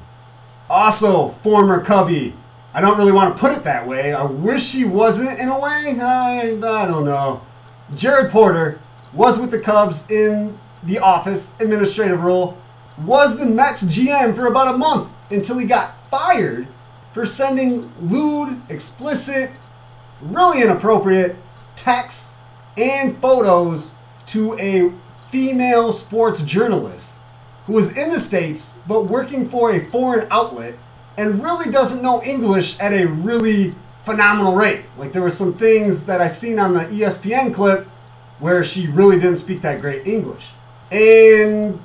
Also, 0.69 1.29
former 1.29 1.84
Cubby. 1.84 2.34
I 2.73 2.82
don't 2.82 2.97
really 2.97 3.12
want 3.12 3.34
to 3.36 3.39
put 3.39 3.51
it 3.51 3.63
that 3.63 3.88
way. 3.88 4.13
I 4.13 4.23
wish 4.23 4.73
he 4.73 4.86
wasn't 4.86 5.39
in 5.39 5.49
a 5.49 5.60
way. 5.60 5.97
I, 5.99 6.55
I 6.63 6.86
don't 6.86 7.05
know. 7.05 7.41
Jared 7.95 8.32
Porter 8.32 8.79
was 9.13 9.39
with 9.39 9.49
the 9.49 9.60
Cubs 9.60 10.10
in 10.12 10.58
the 10.84 10.99
office 10.99 11.60
administrative 11.60 12.23
role, 12.23 12.58
was 13.03 13.38
the 13.38 13.47
Mets 13.47 13.84
GM 13.84 14.36
for 14.36 14.45
about 14.45 14.73
a 14.73 14.77
month 14.77 15.10
until 15.32 15.58
he 15.58 15.65
got 15.65 16.08
fired 16.08 16.67
for 17.12 17.25
sending 17.25 17.91
lewd, 17.99 18.62
explicit, 18.69 19.49
really 20.21 20.62
inappropriate 20.62 21.36
text 21.75 22.34
and 22.77 23.17
photos 23.17 23.93
to 24.27 24.58
a 24.60 24.91
female 25.29 25.91
sports 25.91 26.41
journalist 26.41 27.18
who 27.69 27.75
was 27.75 27.95
in 27.95 28.10
the 28.10 28.19
States 28.19 28.73
but 28.88 29.03
working 29.03 29.47
for 29.47 29.71
a 29.71 29.79
foreign 29.79 30.27
outlet 30.32 30.73
and 31.19 31.38
really 31.43 31.71
doesn't 31.71 32.01
know 32.01 32.19
English 32.23 32.79
at 32.79 32.91
a 32.91 33.08
really 33.08 33.75
phenomenal 34.03 34.55
rate. 34.55 34.86
Like 34.97 35.12
there 35.12 35.21
were 35.21 35.29
some 35.29 35.53
things 35.53 36.05
that 36.05 36.19
I 36.19 36.29
seen 36.29 36.58
on 36.58 36.73
the 36.73 36.86
ESPN 36.86 37.53
clip 37.53 37.86
where 38.39 38.63
she 38.63 38.88
really 38.88 39.17
didn't 39.17 39.36
speak 39.36 39.62
that 39.62 39.82
great 39.82 40.08
English. 40.08 40.49
And 40.91 41.79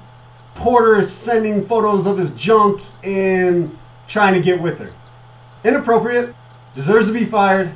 Porter 0.55 0.97
is 0.97 1.13
sending 1.13 1.67
photos 1.67 2.07
of 2.07 2.17
his 2.17 2.31
junk 2.31 2.81
and 3.05 3.77
trying 4.07 4.33
to 4.33 4.41
get 4.41 4.63
with 4.63 4.79
her. 4.79 4.91
Inappropriate, 5.69 6.35
deserves 6.73 7.09
to 7.09 7.13
be 7.13 7.27
fired. 7.27 7.73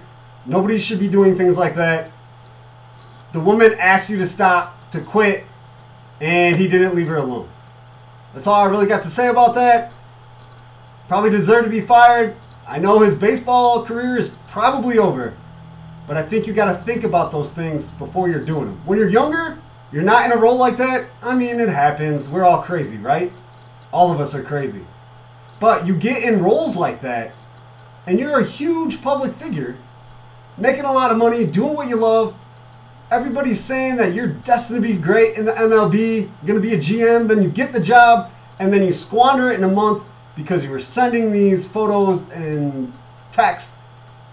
Nobody 0.47 0.79
should 0.79 0.99
be 0.99 1.09
doing 1.09 1.37
things 1.37 1.59
like 1.59 1.75
that. 1.75 2.11
The 3.33 3.41
woman 3.41 3.73
asked 3.79 4.09
you 4.09 4.17
to 4.17 4.27
stop, 4.27 4.89
to 4.93 5.03
quit, 5.03 5.45
and 6.23 6.57
he 6.57 6.69
didn't 6.69 6.95
leave 6.95 7.09
her 7.09 7.17
alone. 7.17 7.51
That's 8.39 8.47
all 8.47 8.63
I 8.63 8.71
really 8.71 8.87
got 8.87 9.03
to 9.03 9.09
say 9.09 9.27
about 9.27 9.57
that. 9.57 9.93
Probably 11.09 11.29
deserved 11.29 11.65
to 11.65 11.71
be 11.73 11.81
fired. 11.81 12.37
I 12.69 12.79
know 12.79 13.01
his 13.01 13.13
baseball 13.13 13.85
career 13.85 14.17
is 14.17 14.29
probably 14.47 14.97
over, 14.97 15.35
but 16.07 16.17
I 16.17 16.23
think 16.23 16.47
you 16.47 16.53
got 16.53 16.73
to 16.73 16.79
think 16.79 17.03
about 17.03 17.33
those 17.33 17.51
things 17.51 17.91
before 17.91 18.29
you're 18.29 18.39
doing 18.39 18.67
them. 18.67 18.81
When 18.87 18.97
you're 18.97 19.09
younger, 19.09 19.59
you're 19.91 20.05
not 20.05 20.25
in 20.25 20.31
a 20.31 20.41
role 20.41 20.57
like 20.57 20.77
that. 20.77 21.09
I 21.21 21.35
mean, 21.35 21.59
it 21.59 21.69
happens. 21.69 22.29
We're 22.29 22.45
all 22.45 22.63
crazy, 22.63 22.97
right? 22.97 23.35
All 23.93 24.13
of 24.13 24.21
us 24.21 24.37
are 24.37 24.43
crazy. 24.45 24.83
But 25.61 25.85
you 25.85 25.97
get 25.97 26.23
in 26.23 26.41
roles 26.41 26.77
like 26.77 27.01
that, 27.01 27.37
and 28.07 28.21
you're 28.21 28.39
a 28.39 28.45
huge 28.45 29.03
public 29.03 29.33
figure, 29.33 29.77
making 30.57 30.85
a 30.85 30.93
lot 30.93 31.11
of 31.11 31.19
money, 31.19 31.45
doing 31.45 31.75
what 31.75 31.89
you 31.89 31.97
love. 31.97 32.39
Everybody's 33.11 33.61
saying 33.61 33.97
that 33.97 34.13
you're 34.13 34.29
destined 34.29 34.83
to 34.83 34.89
be 34.89 35.01
great 35.01 35.37
in 35.39 35.47
the 35.47 35.53
MLB, 35.53 36.21
you're 36.21 36.47
going 36.47 36.61
to 36.61 36.69
be 36.69 36.75
a 36.75 36.79
GM, 36.79 37.27
then 37.27 37.43
you 37.43 37.49
get 37.49 37.73
the 37.73 37.81
job, 37.81 38.31
and 38.61 38.73
then 38.73 38.83
you 38.83 38.93
squander 38.93 39.51
it 39.51 39.59
in 39.59 39.65
a 39.65 39.73
month 39.73 40.11
because 40.37 40.65
you 40.65 40.71
were 40.71 40.79
sending 40.79 41.33
these 41.33 41.67
photos 41.67 42.31
and 42.33 42.99
text 43.33 43.79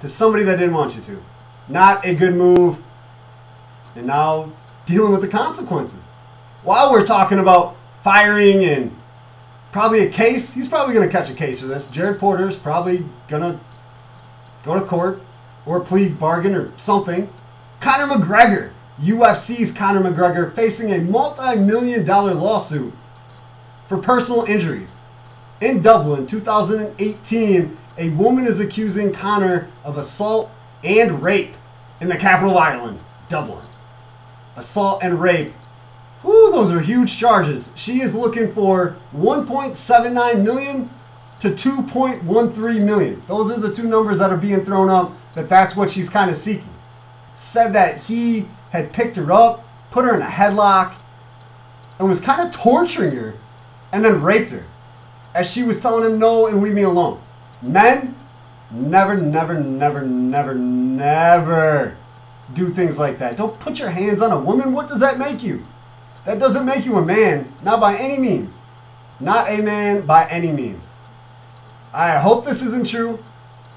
to 0.02 0.08
somebody 0.08 0.44
that 0.44 0.58
didn't 0.58 0.76
want 0.76 0.96
you 0.96 1.02
to. 1.04 1.24
Not 1.70 2.06
a 2.06 2.14
good 2.14 2.34
move. 2.34 2.84
And 3.96 4.08
now 4.08 4.52
dealing 4.86 5.12
with 5.12 5.22
the 5.22 5.30
consequences. 5.30 6.14
While 6.64 6.92
we're 6.92 7.06
talking 7.06 7.40
about 7.40 7.76
firing 8.02 8.64
and 8.64 8.96
probably 9.72 10.02
a 10.02 10.10
case, 10.10 10.54
he's 10.54 10.68
probably 10.68 10.94
going 10.94 11.08
to 11.08 11.12
catch 11.12 11.30
a 11.30 11.34
case 11.34 11.62
for 11.62 11.68
this. 11.68 11.88
Jared 11.88 12.20
Porter's 12.20 12.58
probably 12.58 13.06
going 13.28 13.42
to 13.42 13.60
go 14.64 14.78
to 14.78 14.86
court 14.86 15.22
or 15.66 15.80
plead 15.80 16.20
bargain 16.20 16.56
or 16.56 16.78
something. 16.78 17.30
Conor 17.86 18.16
McGregor, 18.16 18.72
UFC's 19.00 19.72
Conor 19.72 20.10
McGregor, 20.10 20.52
facing 20.56 20.92
a 20.92 21.02
multi 21.02 21.60
million 21.60 22.04
dollar 22.04 22.34
lawsuit 22.34 22.92
for 23.86 24.00
personal 24.00 24.44
injuries. 24.46 24.98
In 25.62 25.84
Dublin, 25.84 26.26
2018, 26.26 27.78
a 28.00 28.10
woman 28.10 28.46
is 28.46 28.60
accusing 28.60 29.14
Conor 29.14 29.70
of 29.84 29.98
assault 29.98 30.50
and 30.84 31.22
rape 31.22 31.54
in 32.02 32.10
the 32.10 32.18
capital 32.18 32.54
of 32.54 32.58
Ireland, 32.58 33.04
Dublin 33.30 33.64
assault 34.58 35.04
and 35.04 35.22
rape. 35.22 35.54
Ooh, 36.24 36.50
those 36.52 36.72
are 36.72 36.80
huge 36.80 37.20
charges. 37.20 37.72
She 37.76 38.00
is 38.00 38.16
looking 38.16 38.52
for 38.52 38.96
1.79 39.16 40.44
million 40.44 40.90
to 41.40 41.50
2.13 41.50 42.84
million. 42.84 43.22
Those 43.28 43.52
are 43.52 43.60
the 43.60 43.72
two 43.72 43.88
numbers 43.88 44.20
that 44.20 44.32
are 44.32 44.38
being 44.38 44.62
thrown 44.62 44.90
up 44.90 45.12
that 45.34 45.50
that's 45.50 45.76
what 45.76 45.92
she's 45.92 46.10
kind 46.10 46.32
of 46.32 46.38
seeking. 46.38 46.75
Said 47.36 47.74
that 47.74 48.06
he 48.06 48.48
had 48.72 48.92
picked 48.94 49.18
her 49.18 49.32
up, 49.32 49.64
put 49.92 50.06
her 50.06 50.16
in 50.16 50.22
a 50.22 50.26
headlock, 50.26 51.00
and 52.00 52.08
was 52.08 52.20
kind 52.20 52.42
of 52.42 52.52
torturing 52.52 53.16
her 53.16 53.36
and 53.92 54.04
then 54.04 54.22
raped 54.22 54.52
her 54.52 54.66
as 55.34 55.52
she 55.52 55.64
was 55.64 55.80
telling 55.80 56.10
him 56.10 56.18
no 56.18 56.48
and 56.48 56.62
leave 56.62 56.74
me 56.74 56.82
alone. 56.82 57.22
Men, 57.62 58.16
never, 58.72 59.18
never, 59.18 59.60
never, 59.60 60.02
never, 60.02 60.56
never 60.56 61.98
do 62.54 62.70
things 62.70 62.98
like 62.98 63.18
that. 63.20 63.38
Don't 63.38 63.60
put 63.60 63.80
your 63.80 63.90
hands 63.90 64.22
on 64.22 64.32
a 64.32 64.40
woman. 64.40 64.72
What 64.72 64.88
does 64.88 65.00
that 65.02 65.18
make 65.18 65.44
you? 65.44 65.64
That 66.26 66.40
doesn't 66.40 66.66
make 66.66 66.86
you 66.86 66.96
a 66.96 67.06
man, 67.06 67.52
not 67.64 67.80
by 67.80 67.96
any 67.96 68.18
means. 68.18 68.62
Not 69.20 69.50
a 69.50 69.62
man 69.62 70.06
by 70.06 70.28
any 70.30 70.52
means. 70.52 70.94
I 71.94 72.18
hope 72.18 72.46
this 72.46 72.62
isn't 72.62 72.88
true. 72.88 73.20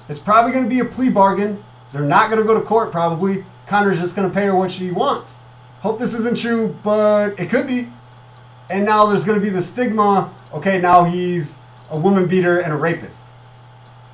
It's 0.09 0.19
probably 0.19 0.51
going 0.51 0.65
to 0.65 0.69
be 0.69 0.79
a 0.79 0.85
plea 0.85 1.09
bargain. 1.09 1.63
They're 1.91 2.03
not 2.03 2.29
going 2.29 2.41
to 2.41 2.47
go 2.47 2.59
to 2.59 2.65
court, 2.65 2.91
probably. 2.91 3.43
Conor's 3.65 3.99
just 3.99 4.15
going 4.15 4.27
to 4.27 4.33
pay 4.33 4.45
her 4.45 4.55
what 4.55 4.71
she 4.71 4.91
wants. 4.91 5.39
Hope 5.81 5.99
this 5.99 6.13
isn't 6.13 6.37
true, 6.37 6.77
but 6.83 7.39
it 7.39 7.49
could 7.49 7.67
be. 7.67 7.87
And 8.69 8.85
now 8.85 9.05
there's 9.05 9.23
going 9.23 9.39
to 9.39 9.43
be 9.43 9.49
the 9.49 9.61
stigma 9.61 10.31
okay, 10.53 10.79
now 10.79 11.03
he's 11.03 11.59
a 11.89 11.99
woman 11.99 12.27
beater 12.27 12.59
and 12.59 12.73
a 12.73 12.75
rapist. 12.75 13.29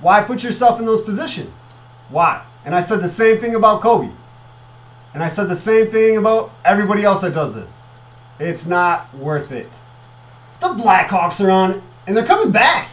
Why 0.02 0.22
put 0.22 0.44
yourself 0.44 0.80
in 0.80 0.86
those 0.86 1.02
positions? 1.02 1.64
Why? 2.10 2.46
And 2.66 2.76
I 2.76 2.82
said 2.82 3.02
the 3.02 3.08
same 3.08 3.38
thing 3.38 3.56
about 3.56 3.82
Kobe. 3.82 4.12
And 5.14 5.24
I 5.24 5.28
said 5.28 5.48
the 5.48 5.56
same 5.56 5.88
thing 5.88 6.18
about 6.18 6.52
everybody 6.66 7.04
else 7.04 7.22
that 7.22 7.34
does 7.34 7.56
this. 7.56 7.80
It's 8.40 8.66
not 8.66 9.14
worth 9.16 9.52
it. 9.52 9.80
The 10.60 10.68
Blackhawks 10.68 11.44
are 11.44 11.50
on, 11.50 11.82
and 12.06 12.16
they're 12.16 12.26
coming 12.26 12.52
back. 12.52 12.90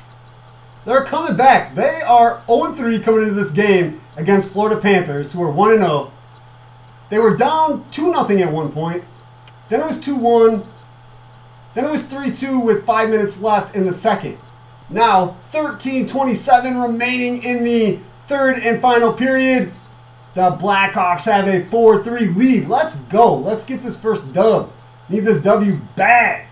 They're 0.84 1.04
coming 1.04 1.36
back. 1.36 1.74
They 1.74 2.00
are 2.08 2.42
0 2.46 2.72
3 2.74 2.98
coming 3.00 3.22
into 3.22 3.34
this 3.34 3.50
game 3.50 4.00
against 4.16 4.50
Florida 4.50 4.80
Panthers, 4.80 5.32
who 5.32 5.42
are 5.42 5.50
1 5.50 5.78
0. 5.78 6.12
They 7.10 7.18
were 7.18 7.36
down 7.36 7.84
2 7.90 8.14
0 8.14 8.40
at 8.40 8.52
one 8.52 8.72
point. 8.72 9.04
Then 9.68 9.80
it 9.80 9.86
was 9.86 9.98
2 9.98 10.16
1. 10.16 10.62
Then 11.74 11.84
it 11.84 11.90
was 11.90 12.04
3 12.04 12.30
2 12.30 12.60
with 12.60 12.86
5 12.86 13.10
minutes 13.10 13.40
left 13.40 13.74
in 13.74 13.84
the 13.84 13.92
second. 13.92 14.38
Now, 14.90 15.36
13 15.42 16.06
27 16.06 16.78
remaining 16.78 17.42
in 17.42 17.64
the 17.64 17.98
third 18.26 18.58
and 18.58 18.80
final 18.80 19.12
period. 19.12 19.72
The 20.34 20.50
Blackhawks 20.52 21.26
have 21.26 21.46
a 21.46 21.64
4 21.66 22.02
3 22.02 22.26
lead. 22.28 22.68
Let's 22.68 22.96
go. 22.96 23.34
Let's 23.34 23.64
get 23.64 23.80
this 23.80 24.00
first 24.00 24.32
dub. 24.32 24.70
Need 25.08 25.20
this 25.20 25.40
W 25.40 25.78
bad. 25.96 26.46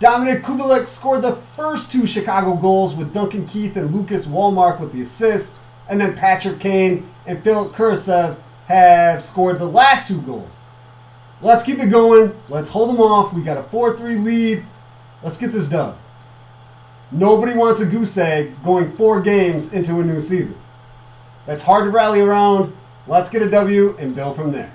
Dominik 0.00 0.42
Kubalik 0.42 0.86
scored 0.86 1.22
the 1.22 1.32
first 1.32 1.90
two 1.90 2.06
Chicago 2.06 2.54
goals 2.54 2.94
with 2.94 3.14
Duncan 3.14 3.46
Keith 3.46 3.76
and 3.76 3.94
Lucas 3.94 4.26
Wallmark 4.26 4.80
with 4.80 4.92
the 4.92 5.00
assist. 5.00 5.60
And 5.88 6.00
then 6.00 6.16
Patrick 6.16 6.60
Kane 6.60 7.08
and 7.26 7.42
Philipp 7.42 7.72
Kurashev 7.72 8.38
have 8.66 9.20
scored 9.20 9.58
the 9.58 9.66
last 9.66 10.08
two 10.08 10.20
goals. 10.22 10.58
Let's 11.42 11.62
keep 11.62 11.78
it 11.78 11.90
going. 11.90 12.34
Let's 12.48 12.70
hold 12.70 12.88
them 12.88 13.00
off. 13.00 13.34
We 13.34 13.42
got 13.42 13.58
a 13.58 13.62
4 13.62 13.96
3 13.96 14.16
lead. 14.16 14.64
Let's 15.22 15.36
get 15.36 15.52
this 15.52 15.68
done. 15.68 15.96
Nobody 17.10 17.54
wants 17.54 17.80
a 17.80 17.86
goose 17.86 18.16
egg 18.18 18.62
going 18.64 18.90
four 18.92 19.20
games 19.20 19.72
into 19.72 20.00
a 20.00 20.04
new 20.04 20.20
season. 20.20 20.56
That's 21.46 21.62
hard 21.62 21.84
to 21.84 21.90
rally 21.90 22.20
around. 22.20 22.74
Let's 23.06 23.28
get 23.28 23.40
a 23.40 23.50
W 23.50 23.96
and 23.98 24.14
build 24.14 24.34
from 24.34 24.52
there. 24.52 24.72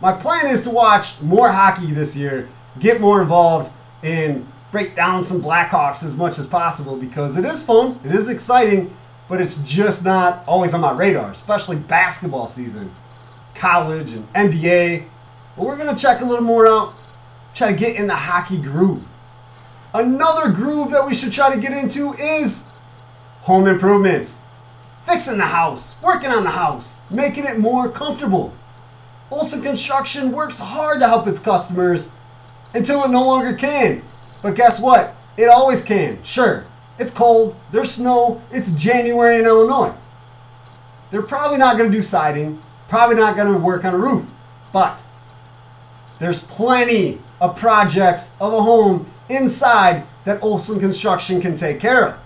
My 0.00 0.12
plan 0.12 0.46
is 0.46 0.60
to 0.62 0.70
watch 0.70 1.20
more 1.20 1.50
hockey 1.50 1.86
this 1.86 2.16
year, 2.16 2.48
get 2.78 3.00
more 3.00 3.20
involved, 3.22 3.72
and 4.02 4.46
break 4.70 4.94
down 4.94 5.24
some 5.24 5.40
Blackhawks 5.40 6.04
as 6.04 6.14
much 6.14 6.38
as 6.38 6.46
possible 6.46 6.96
because 6.96 7.38
it 7.38 7.44
is 7.44 7.62
fun, 7.62 7.98
it 8.04 8.12
is 8.12 8.28
exciting, 8.28 8.94
but 9.28 9.40
it's 9.40 9.56
just 9.62 10.04
not 10.04 10.46
always 10.46 10.72
on 10.74 10.80
my 10.80 10.92
radar, 10.92 11.30
especially 11.30 11.76
basketball 11.76 12.46
season, 12.46 12.90
college, 13.54 14.12
and 14.12 14.32
NBA. 14.32 15.04
But 15.56 15.66
we're 15.66 15.76
going 15.76 15.94
to 15.94 16.00
check 16.00 16.20
a 16.20 16.24
little 16.24 16.44
more 16.44 16.66
out, 16.66 16.94
try 17.54 17.72
to 17.72 17.76
get 17.76 17.96
in 17.96 18.06
the 18.06 18.14
hockey 18.14 18.60
groove. 18.60 19.06
Another 19.94 20.52
groove 20.52 20.90
that 20.90 21.06
we 21.06 21.14
should 21.14 21.32
try 21.32 21.54
to 21.54 21.60
get 21.60 21.72
into 21.72 22.12
is 22.14 22.70
home 23.42 23.66
improvements. 23.66 24.42
Fixing 25.04 25.38
the 25.38 25.44
house, 25.44 26.00
working 26.02 26.30
on 26.30 26.44
the 26.44 26.50
house, 26.50 27.00
making 27.10 27.44
it 27.44 27.58
more 27.58 27.88
comfortable. 27.88 28.52
Olson 29.30 29.62
Construction 29.62 30.32
works 30.32 30.58
hard 30.58 31.00
to 31.00 31.06
help 31.06 31.26
its 31.26 31.40
customers 31.40 32.12
until 32.74 33.04
it 33.04 33.10
no 33.10 33.24
longer 33.24 33.54
can. 33.54 34.02
But 34.42 34.54
guess 34.54 34.80
what? 34.80 35.14
It 35.36 35.48
always 35.48 35.82
can. 35.82 36.22
Sure, 36.22 36.64
it's 36.98 37.10
cold, 37.10 37.56
there's 37.70 37.92
snow, 37.92 38.42
it's 38.50 38.70
January 38.72 39.38
in 39.38 39.46
Illinois. 39.46 39.94
They're 41.10 41.22
probably 41.22 41.58
not 41.58 41.76
going 41.76 41.90
to 41.90 41.96
do 41.96 42.02
siding, 42.02 42.58
probably 42.88 43.16
not 43.16 43.36
going 43.36 43.52
to 43.52 43.58
work 43.58 43.84
on 43.84 43.94
a 43.94 43.98
roof. 43.98 44.32
But 44.72 45.04
there's 46.18 46.40
plenty 46.40 47.20
of 47.40 47.56
projects 47.56 48.34
of 48.40 48.52
a 48.52 48.62
home 48.62 49.10
inside 49.28 50.04
that 50.24 50.42
Olson 50.42 50.80
Construction 50.80 51.40
can 51.40 51.54
take 51.54 51.80
care 51.80 52.08
of. 52.08 52.22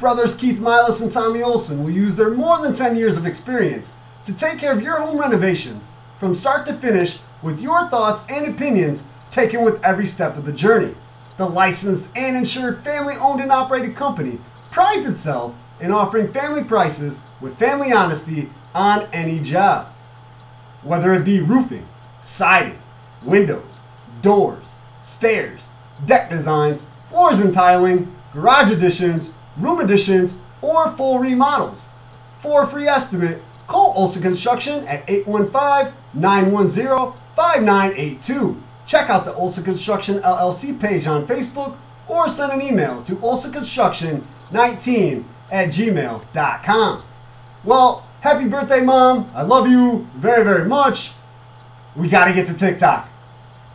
Brothers 0.00 0.34
Keith 0.34 0.58
Milas 0.58 1.00
and 1.00 1.12
Tommy 1.12 1.42
Olson 1.42 1.84
will 1.84 1.90
use 1.90 2.16
their 2.16 2.30
more 2.30 2.58
than 2.60 2.74
10 2.74 2.96
years 2.96 3.16
of 3.16 3.26
experience 3.26 3.96
to 4.24 4.34
take 4.34 4.58
care 4.58 4.72
of 4.72 4.82
your 4.82 5.00
home 5.00 5.18
renovations 5.18 5.90
from 6.18 6.34
start 6.34 6.66
to 6.66 6.74
finish 6.74 7.18
with 7.42 7.60
your 7.60 7.88
thoughts 7.88 8.24
and 8.30 8.52
opinions 8.52 9.04
taken 9.30 9.64
with 9.64 9.82
every 9.84 10.06
step 10.06 10.36
of 10.36 10.44
the 10.44 10.52
journey. 10.52 10.94
The 11.36 11.46
licensed 11.46 12.08
and 12.16 12.36
insured 12.36 12.84
family 12.84 13.14
owned 13.20 13.40
and 13.40 13.50
operated 13.50 13.96
company 13.96 14.38
prides 14.70 15.08
itself 15.08 15.54
in 15.80 15.90
offering 15.90 16.32
family 16.32 16.64
prices 16.64 17.26
with 17.40 17.58
family 17.58 17.92
honesty 17.92 18.50
on 18.74 19.06
any 19.12 19.40
job. 19.40 19.92
Whether 20.82 21.12
it 21.14 21.24
be 21.24 21.40
roofing, 21.40 21.86
siding, 22.20 22.78
windows, 23.24 23.82
doors, 24.20 24.76
stairs, 25.02 25.70
deck 26.06 26.30
designs, 26.30 26.84
floors 27.08 27.40
and 27.40 27.52
tiling, 27.52 28.14
garage 28.32 28.70
additions, 28.70 29.34
room 29.56 29.80
additions, 29.80 30.38
or 30.60 30.90
full 30.92 31.18
remodels. 31.18 31.88
For 32.32 32.64
a 32.64 32.66
free 32.66 32.86
estimate, 32.86 33.42
call 33.66 33.92
Olson 33.96 34.22
Construction 34.22 34.86
at 34.86 35.08
815 35.08 35.92
910 36.14 37.12
5982. 37.34 38.56
Check 38.92 39.08
out 39.08 39.24
the 39.24 39.32
Olson 39.32 39.64
Construction 39.64 40.18
LLC 40.18 40.78
page 40.78 41.06
on 41.06 41.26
Facebook 41.26 41.78
or 42.06 42.28
send 42.28 42.52
an 42.52 42.60
email 42.60 43.02
to 43.04 43.14
olsonconstruction19 43.14 45.24
at 45.50 45.68
gmail.com. 45.68 47.02
Well, 47.64 48.06
happy 48.20 48.50
birthday, 48.50 48.82
Mom. 48.82 49.30
I 49.34 49.44
love 49.44 49.66
you 49.66 50.06
very, 50.16 50.44
very 50.44 50.68
much. 50.68 51.12
We 51.96 52.08
got 52.08 52.26
to 52.26 52.34
get 52.34 52.46
to 52.48 52.54
TikTok. 52.54 53.08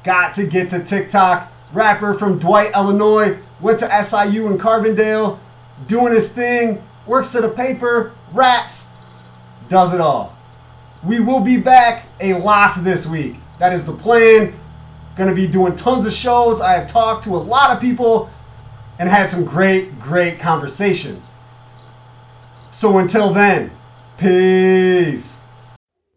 Got 0.04 0.36
to 0.36 0.46
get 0.46 0.70
to 0.70 0.84
TikTok. 0.84 1.52
Rapper 1.74 2.14
from 2.14 2.38
Dwight, 2.38 2.76
Illinois, 2.76 3.40
went 3.60 3.80
to 3.80 3.90
SIU 3.90 4.52
in 4.52 4.60
Carbondale, 4.60 5.40
doing 5.88 6.14
his 6.14 6.32
thing, 6.32 6.84
works 7.08 7.36
at 7.36 7.44
a 7.44 7.50
paper, 7.50 8.12
raps, 8.34 8.92
does 9.68 9.96
it 9.96 10.00
all. 10.00 10.38
We 11.04 11.20
will 11.20 11.44
be 11.44 11.60
back 11.60 12.06
a 12.22 12.36
lot 12.36 12.76
this 12.82 13.08
week. 13.08 13.38
That 13.58 13.74
is 13.74 13.84
the 13.84 13.94
plan. 13.94 14.54
Gonna 15.18 15.34
be 15.34 15.48
doing 15.48 15.76
tons 15.76 16.06
of 16.06 16.14
shows. 16.14 16.62
I 16.62 16.74
have 16.74 16.86
talked 16.86 17.24
to 17.24 17.32
a 17.32 17.38
lot 17.38 17.76
of 17.76 17.82
people 17.82 18.30
and 19.00 19.10
had 19.10 19.30
some 19.30 19.46
great, 19.46 20.00
great 20.00 20.40
conversations. 20.40 21.34
So 22.70 23.00
until 23.00 23.34
then, 23.34 23.72
peace. 24.20 25.47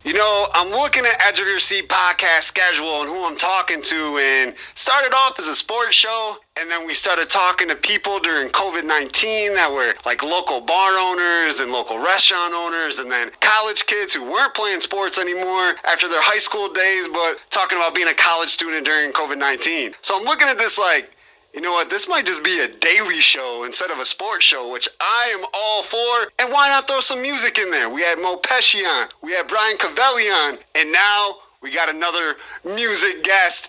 You 0.02 0.14
know, 0.14 0.48
I'm 0.54 0.70
looking 0.70 1.04
at 1.04 1.20
Edge 1.28 1.40
of 1.40 1.46
Your 1.46 1.60
Seat 1.60 1.86
podcast 1.90 2.44
schedule 2.44 3.02
and 3.02 3.10
who 3.10 3.22
I'm 3.22 3.36
talking 3.36 3.82
to, 3.82 4.16
and 4.16 4.54
started 4.74 5.12
off 5.12 5.38
as 5.38 5.46
a 5.46 5.54
sports 5.54 5.94
show, 5.94 6.38
and 6.58 6.70
then 6.70 6.86
we 6.86 6.94
started 6.94 7.28
talking 7.28 7.68
to 7.68 7.76
people 7.76 8.18
during 8.18 8.48
COVID 8.48 8.86
19 8.86 9.54
that 9.56 9.70
were 9.70 9.92
like 10.06 10.22
local 10.22 10.62
bar 10.62 10.96
owners 10.96 11.60
and 11.60 11.70
local 11.70 11.98
restaurant 11.98 12.54
owners, 12.54 12.98
and 12.98 13.10
then 13.10 13.30
college 13.42 13.84
kids 13.84 14.14
who 14.14 14.24
weren't 14.24 14.54
playing 14.54 14.80
sports 14.80 15.18
anymore 15.18 15.74
after 15.86 16.08
their 16.08 16.22
high 16.22 16.38
school 16.38 16.72
days, 16.72 17.06
but 17.06 17.36
talking 17.50 17.76
about 17.76 17.94
being 17.94 18.08
a 18.08 18.14
college 18.14 18.48
student 18.48 18.86
during 18.86 19.12
COVID 19.12 19.36
19. 19.36 19.92
So 20.00 20.18
I'm 20.18 20.24
looking 20.24 20.48
at 20.48 20.56
this 20.56 20.78
like, 20.78 21.12
you 21.54 21.60
know 21.60 21.72
what? 21.72 21.90
This 21.90 22.08
might 22.08 22.26
just 22.26 22.44
be 22.44 22.60
a 22.60 22.68
daily 22.68 23.20
show 23.20 23.64
instead 23.64 23.90
of 23.90 23.98
a 23.98 24.04
sports 24.06 24.44
show, 24.44 24.70
which 24.70 24.88
I 25.00 25.32
am 25.36 25.44
all 25.52 25.82
for. 25.82 26.30
And 26.38 26.52
why 26.52 26.68
not 26.68 26.86
throw 26.86 27.00
some 27.00 27.20
music 27.20 27.58
in 27.58 27.70
there? 27.70 27.88
We 27.88 28.02
had 28.02 28.18
Mo 28.18 28.36
Pesci 28.36 28.84
on, 28.86 29.08
we 29.22 29.32
had 29.32 29.48
Brian 29.48 29.76
Cavelli 29.76 30.28
on, 30.30 30.58
and 30.74 30.92
now 30.92 31.36
we 31.60 31.72
got 31.72 31.88
another 31.88 32.36
music 32.64 33.24
guest, 33.24 33.68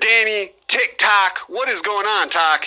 Danny 0.00 0.50
TikTok. 0.66 1.40
What 1.48 1.68
is 1.68 1.80
going 1.82 2.06
on, 2.06 2.30
Talk? 2.30 2.66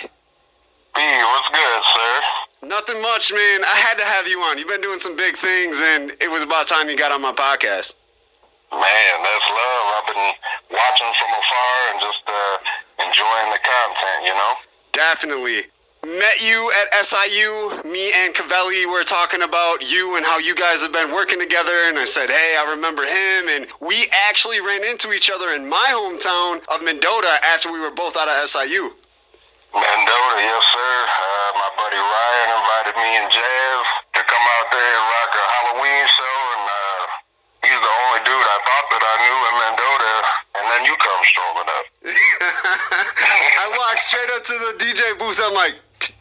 Hey, 0.96 1.22
what's 1.22 1.48
good, 1.50 1.82
sir? 1.94 2.68
Nothing 2.68 3.02
much, 3.02 3.32
man. 3.32 3.62
I 3.62 3.76
had 3.76 3.98
to 3.98 4.04
have 4.04 4.26
you 4.26 4.40
on. 4.40 4.58
You've 4.58 4.68
been 4.68 4.80
doing 4.80 4.98
some 4.98 5.16
big 5.16 5.36
things, 5.36 5.80
and 5.80 6.10
it 6.20 6.30
was 6.30 6.42
about 6.42 6.66
time 6.66 6.88
you 6.88 6.96
got 6.96 7.12
on 7.12 7.20
my 7.22 7.32
podcast. 7.32 7.94
Man, 8.72 9.14
that's 9.22 9.48
love. 9.48 9.86
I've 9.94 10.06
been 10.06 10.32
watching 10.70 11.12
from 11.18 11.30
afar 11.38 11.76
and 11.92 12.00
just 12.00 12.22
uh, 12.26 12.58
enjoying 12.98 13.50
the 13.50 13.62
content, 13.62 14.26
you 14.26 14.34
know? 14.34 14.52
Definitely. 14.92 15.70
Met 16.06 16.40
you 16.40 16.70
at 16.78 17.04
SIU. 17.04 17.82
Me 17.82 18.12
and 18.14 18.34
Cavelli 18.34 18.86
were 18.86 19.02
talking 19.02 19.42
about 19.42 19.82
you 19.82 20.16
and 20.16 20.24
how 20.24 20.38
you 20.38 20.54
guys 20.54 20.80
have 20.82 20.92
been 20.92 21.10
working 21.10 21.40
together. 21.40 21.74
And 21.90 21.98
I 21.98 22.06
said, 22.06 22.30
hey, 22.30 22.54
I 22.54 22.70
remember 22.70 23.02
him. 23.02 23.50
And 23.50 23.66
we 23.82 24.06
actually 24.30 24.60
ran 24.62 24.86
into 24.86 25.10
each 25.10 25.28
other 25.28 25.50
in 25.58 25.68
my 25.68 25.90
hometown 25.90 26.62
of 26.70 26.86
Mendota 26.86 27.42
after 27.50 27.72
we 27.72 27.82
were 27.82 27.90
both 27.90 28.16
out 28.16 28.30
of 28.30 28.46
SIU. 28.46 28.94
Mendota, 29.74 30.38
yes, 30.38 30.64
sir. 30.70 30.94
Uh, 31.12 31.50
my 31.60 31.70
buddy 31.76 31.98
Ryan 31.98 32.48
invited 32.56 32.94
me 32.94 33.10
and 33.18 33.28
Jazz 33.28 33.84
to 34.16 34.22
come 34.22 34.44
out 34.58 34.68
there 34.70 34.92
and 34.94 35.06
rock 35.12 35.30
a 35.34 35.44
Halloween 35.50 36.04
show. 36.14 36.38
And 36.54 36.64
uh, 36.64 37.02
he's 37.66 37.80
the 37.82 37.94
only 38.06 38.20
dude 38.22 38.48
I 38.48 38.58
thought 38.64 38.86
that 38.96 39.02
I 39.02 39.14
knew 39.18 39.38
in 39.50 39.54
Mendota. 39.66 40.14
And 40.62 40.64
then 40.72 40.82
you 40.86 40.94
come 41.18 41.26
strolling 41.26 41.66
up. 41.66 41.86
I 43.58 43.66
walked 43.74 44.00
straight 44.00 44.30
up 44.30 44.44
to 44.44 44.52
the 44.52 44.78
DJ 44.78 45.18
booth. 45.18 45.40
I'm 45.42 45.54
like, 45.54 45.74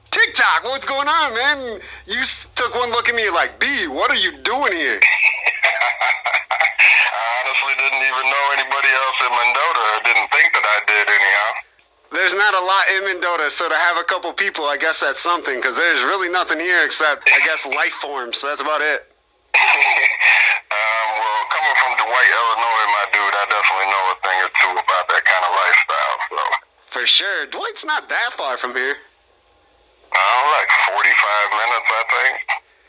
TikTok, 0.10 0.64
what's 0.64 0.86
going 0.86 1.08
on, 1.08 1.34
man? 1.34 1.80
You 2.08 2.24
took 2.56 2.74
one 2.74 2.90
look 2.90 3.10
at 3.10 3.16
me 3.16 3.30
like, 3.30 3.60
B, 3.60 3.88
what 3.88 4.10
are 4.10 4.18
you 4.18 4.32
doing 4.42 4.74
here? 4.74 5.00
I 7.18 7.22
honestly 7.46 7.74
didn't 7.78 8.02
even 8.02 8.26
know 8.26 8.46
anybody 8.58 8.90
else 8.90 9.18
in 9.22 9.30
Mendota. 9.30 9.84
I 9.94 10.02
didn't 10.04 10.30
think 10.34 10.54
that 10.54 10.66
I 10.66 10.78
did, 10.90 11.06
anyhow. 11.06 11.52
There's 12.10 12.34
not 12.34 12.54
a 12.56 12.64
lot 12.64 12.86
in 12.98 13.04
Mendota, 13.06 13.52
so 13.52 13.70
to 13.70 13.76
have 13.76 13.98
a 13.98 14.04
couple 14.04 14.32
people, 14.34 14.66
I 14.66 14.78
guess 14.78 15.02
that's 15.02 15.20
something, 15.20 15.56
because 15.56 15.76
there's 15.76 16.02
really 16.04 16.30
nothing 16.30 16.60
here 16.60 16.84
except, 16.86 17.30
I 17.30 17.46
guess, 17.46 17.66
life 17.68 17.94
forms. 17.94 18.40
So 18.40 18.48
that's 18.48 18.62
about 18.62 18.82
it. 18.82 19.12
um, 19.58 21.08
well, 21.20 21.42
coming 21.50 21.76
from 21.82 21.92
Dwight, 21.98 22.32
Illinois, 22.32 22.88
my 22.94 23.06
dude, 23.10 23.36
I 23.38 23.46
definitely 23.50 23.90
know 23.90 24.04
a 24.12 24.16
thing 24.22 24.38
or 24.44 24.52
two 24.54 24.74
about 24.78 25.06
that 25.10 25.24
kind 25.26 25.44
of 25.48 25.52
lifestyle. 25.56 26.18
So, 26.30 26.40
For 26.98 27.06
sure. 27.06 27.46
Dwight's 27.46 27.86
not 27.86 28.10
that 28.10 28.34
far 28.34 28.58
from 28.58 28.74
here. 28.74 28.98
uh, 28.98 30.42
like 30.58 30.72
45 30.98 30.98
minutes, 31.54 31.90
I 31.94 32.04
think. 32.10 32.36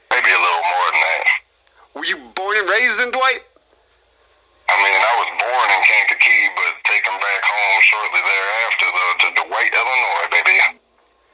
Maybe 0.08 0.32
a 0.32 0.40
little 0.40 0.64
more 0.64 0.88
than 0.96 1.00
that. 1.04 1.24
Were 1.92 2.08
you 2.08 2.16
born 2.32 2.56
and 2.56 2.64
raised 2.70 3.04
in 3.04 3.10
Dwight? 3.12 3.44
I 4.64 4.74
mean, 4.80 4.96
I 4.96 5.12
was 5.12 5.28
born 5.36 5.68
in 5.76 5.80
Kankakee, 5.84 6.48
but 6.56 6.72
taken 6.88 7.12
back 7.20 7.42
home 7.44 7.76
shortly 7.84 8.22
thereafter, 8.24 8.86
though, 8.96 9.14
to 9.20 9.28
Dwight, 9.44 9.72
Illinois, 9.76 10.28
baby. 10.32 10.56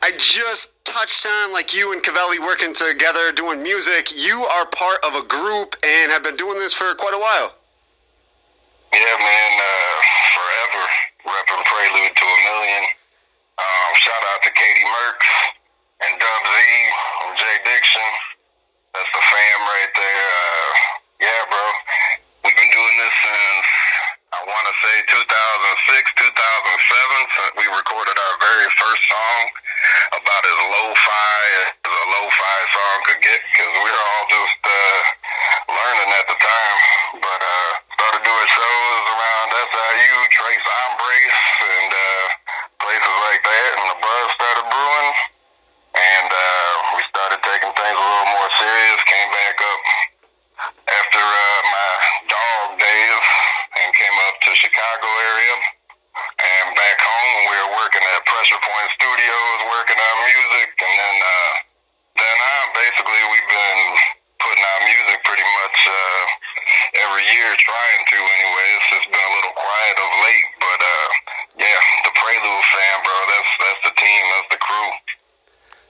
I 0.03 0.11
just 0.19 0.73
touched 0.83 1.27
on 1.31 1.53
like 1.53 1.73
you 1.73 1.93
and 1.93 2.03
Cavelli 2.03 2.41
working 2.41 2.75
together 2.75 3.31
doing 3.31 3.63
music. 3.63 4.11
You 4.19 4.43
are 4.51 4.67
part 4.67 4.99
of 5.07 5.15
a 5.15 5.23
group 5.23 5.77
and 5.87 6.11
have 6.11 6.25
been 6.25 6.35
doing 6.35 6.59
this 6.59 6.75
for 6.75 6.93
quite 6.97 7.15
a 7.15 7.23
while. 7.23 7.55
Yeah, 8.91 9.15
man. 9.23 9.61
Uh, 9.63 10.01
forever 10.35 11.14
repping 11.25 11.65
Prelude 11.65 12.15
to 12.15 12.27
a 12.29 12.39
Million. 12.53 12.85
Um, 13.57 13.91
shout 13.97 14.25
out 14.35 14.41
to 14.45 14.51
Katie 14.53 14.89
Merks 14.89 15.31
and 16.05 16.13
Dub 16.21 16.43
Z 16.45 16.53
and 17.25 17.33
Jay 17.39 17.57
Diction. 17.65 18.09
That's 18.93 19.11
the 19.11 19.23
fam 19.25 19.61
right 19.67 19.93
there. 19.97 20.27
Uh, 20.31 20.73
yeah, 21.25 21.41
bro. 21.49 21.65
We've 22.45 22.55
been 22.55 22.73
doing 22.77 22.97
this 23.01 23.15
since 23.25 23.69
I 24.35 24.41
want 24.45 24.67
to 24.69 24.75
say 24.83 24.95
2006, 25.15 26.29
2007. 26.29 26.29
Since 26.29 27.53
we 27.57 27.67
recorded 27.71 28.17
our 28.19 28.35
very 28.43 28.69
first 28.75 29.03
song 29.09 29.41
about 30.19 30.43
as 30.43 30.59
lo-fi 30.59 31.41
as 31.87 31.93
a 31.95 32.07
lo-fi 32.11 32.59
song 32.75 32.97
could 33.07 33.23
get, 33.23 33.41
because 33.49 33.73
we 33.79 33.89
were 33.89 33.97
all 33.97 34.27
just 34.27 34.61
uh, 34.67 35.01
learning 35.71 36.11
at 36.19 36.27
the 36.29 36.39
time. 36.43 36.79
But 37.23 37.41
uh, 37.41 37.71
started 37.95 38.23
doing 38.27 38.49
shows 38.51 39.05
around 39.07 39.49
SIU, 39.55 40.17
Trace 40.35 40.67
Embrace, 40.67 41.43
and 41.65 41.91
uh, 41.95 42.25
places 42.83 43.17
like 43.31 43.41
that, 43.41 43.71
and 43.79 43.87
the 43.89 43.99
buzz 44.03 44.27
started 44.35 44.67
brewing. 44.67 45.11
And 45.95 46.29
uh, 46.29 46.73
we 46.99 47.01
started 47.07 47.41
taking 47.41 47.71
things 47.71 47.97
a 47.97 48.03
little 48.03 48.31
more 48.35 48.51
serious, 48.59 48.99
came 49.07 49.31
back 49.31 49.57
up 49.63 49.83
after 50.91 51.23
uh, 51.23 51.61
my 51.71 51.91
dog 52.31 52.67
days 52.79 53.27
and 53.83 53.89
came 53.95 54.17
up 54.31 54.37
to 54.47 54.51
Chicago 54.55 55.09
area 55.09 55.55
and 56.15 56.67
back 56.79 56.99
home 57.03 57.39
we 57.51 57.57
were 57.59 57.73
working 57.75 58.05
at 58.05 58.23
Pressure 58.45 58.61
Point 58.61 58.91
Studios, 59.01 59.59
working 59.73 59.97
on 59.97 60.15
music, 60.21 60.69
and 60.77 60.93
then 61.01 61.17
uh, 61.17 61.53
then 62.13 62.37
on 62.45 62.65
basically 62.77 63.23
we've 63.33 63.49
been 63.49 63.81
putting 64.37 64.65
out 64.69 64.81
music 64.85 65.17
pretty 65.25 65.49
much 65.65 65.79
uh, 65.89 66.25
every 67.09 67.25
year, 67.25 67.49
trying 67.57 68.03
to 68.05 68.19
anyway. 68.21 68.69
It's 68.77 68.89
just 69.01 69.09
been 69.09 69.25
a 69.25 69.33
little 69.33 69.57
quiet 69.57 69.97
of 69.97 70.11
late, 70.29 70.49
but 70.61 70.77
uh, 70.77 71.09
yeah, 71.57 71.81
the 72.05 72.13
Prelude 72.13 72.67
fam, 72.69 72.99
bro, 73.01 73.17
that's 73.33 73.53
that's 73.65 73.83
the 73.89 73.95
team, 73.97 74.23
that's 74.37 74.51
the 74.53 74.61
crew. 74.61 74.91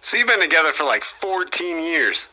So 0.06 0.14
you've 0.14 0.30
been 0.30 0.38
together 0.38 0.70
for 0.70 0.86
like 0.86 1.02
14 1.02 1.50
years. 1.82 2.30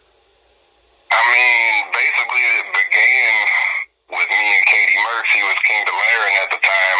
I 1.10 1.22
mean, 1.34 1.74
basically 1.98 2.46
it 2.62 2.68
began 2.78 3.34
with 4.22 4.30
me 4.30 4.46
and 4.54 4.66
Katie 4.70 5.02
Merks. 5.02 5.34
He 5.34 5.42
was 5.50 5.58
King 5.66 5.82
DeLaren 5.82 6.34
at 6.46 6.50
the 6.54 6.62
time, 6.62 7.00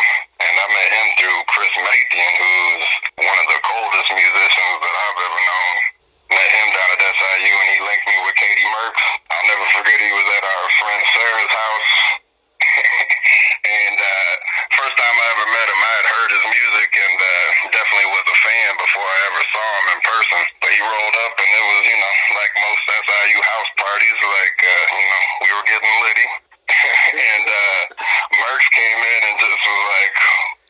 met 0.82 0.98
him 0.98 1.08
through 1.22 1.40
Chris 1.46 1.74
Mathian, 1.78 2.34
who's 2.42 2.86
one 3.22 3.38
of 3.38 3.48
the 3.54 3.60
coldest 3.70 4.10
musicians 4.18 4.78
that 4.82 4.96
I've 4.98 5.20
ever 5.30 5.42
known. 5.46 5.76
Met 6.34 6.50
him 6.58 6.68
down 6.74 6.90
at 6.98 7.02
SIU, 7.06 7.54
and 7.54 7.70
he 7.70 7.80
linked 7.86 8.08
me 8.10 8.18
with 8.26 8.34
Katie 8.34 8.66
Merks. 8.66 9.06
I'll 9.30 9.48
never 9.52 9.68
forget 9.78 9.94
he 10.02 10.10
was 10.10 10.26
at 10.42 10.42
our 10.42 10.66
friend 10.82 11.02
Sarah's 11.06 11.54
house. 11.54 11.94
and 13.86 13.98
uh, 14.00 14.34
first 14.74 14.96
time 14.98 15.16
I 15.22 15.26
ever 15.38 15.48
met 15.54 15.68
him, 15.70 15.82
I 15.86 15.94
had 16.02 16.08
heard 16.18 16.30
his 16.34 16.46
music 16.50 16.90
and 16.98 17.18
uh, 17.20 17.30
definitely 17.78 18.10
was 18.16 18.26
a 18.26 18.38
fan 18.42 18.72
before 18.82 19.06
I 19.06 19.20
ever 19.30 19.44
saw 19.54 19.68
him 19.76 19.88
in 19.92 20.00
person. 20.02 20.42
But 20.66 20.72
he 20.72 20.82
rolled 20.82 21.18
up, 21.30 21.34
and 21.36 21.50
it 21.52 21.66
was, 21.68 21.82
you 21.94 21.98
know, 22.00 22.14
like 22.42 22.52
most 22.58 22.82
SIU 22.90 23.38
house 23.38 23.72
parties, 23.78 24.18
like, 24.18 24.58
uh, 24.66 24.86
you 24.98 25.08
know, 25.14 25.24
we 25.46 25.50
were 25.54 25.66
getting 25.68 25.94
litty. 26.10 26.28
and 27.36 27.46
uh, 27.46 27.82
Merks 28.40 28.68
came 28.72 29.02
in 29.04 29.22
and 29.30 29.36
just 29.38 29.60
was 29.62 29.84
like, 29.92 30.16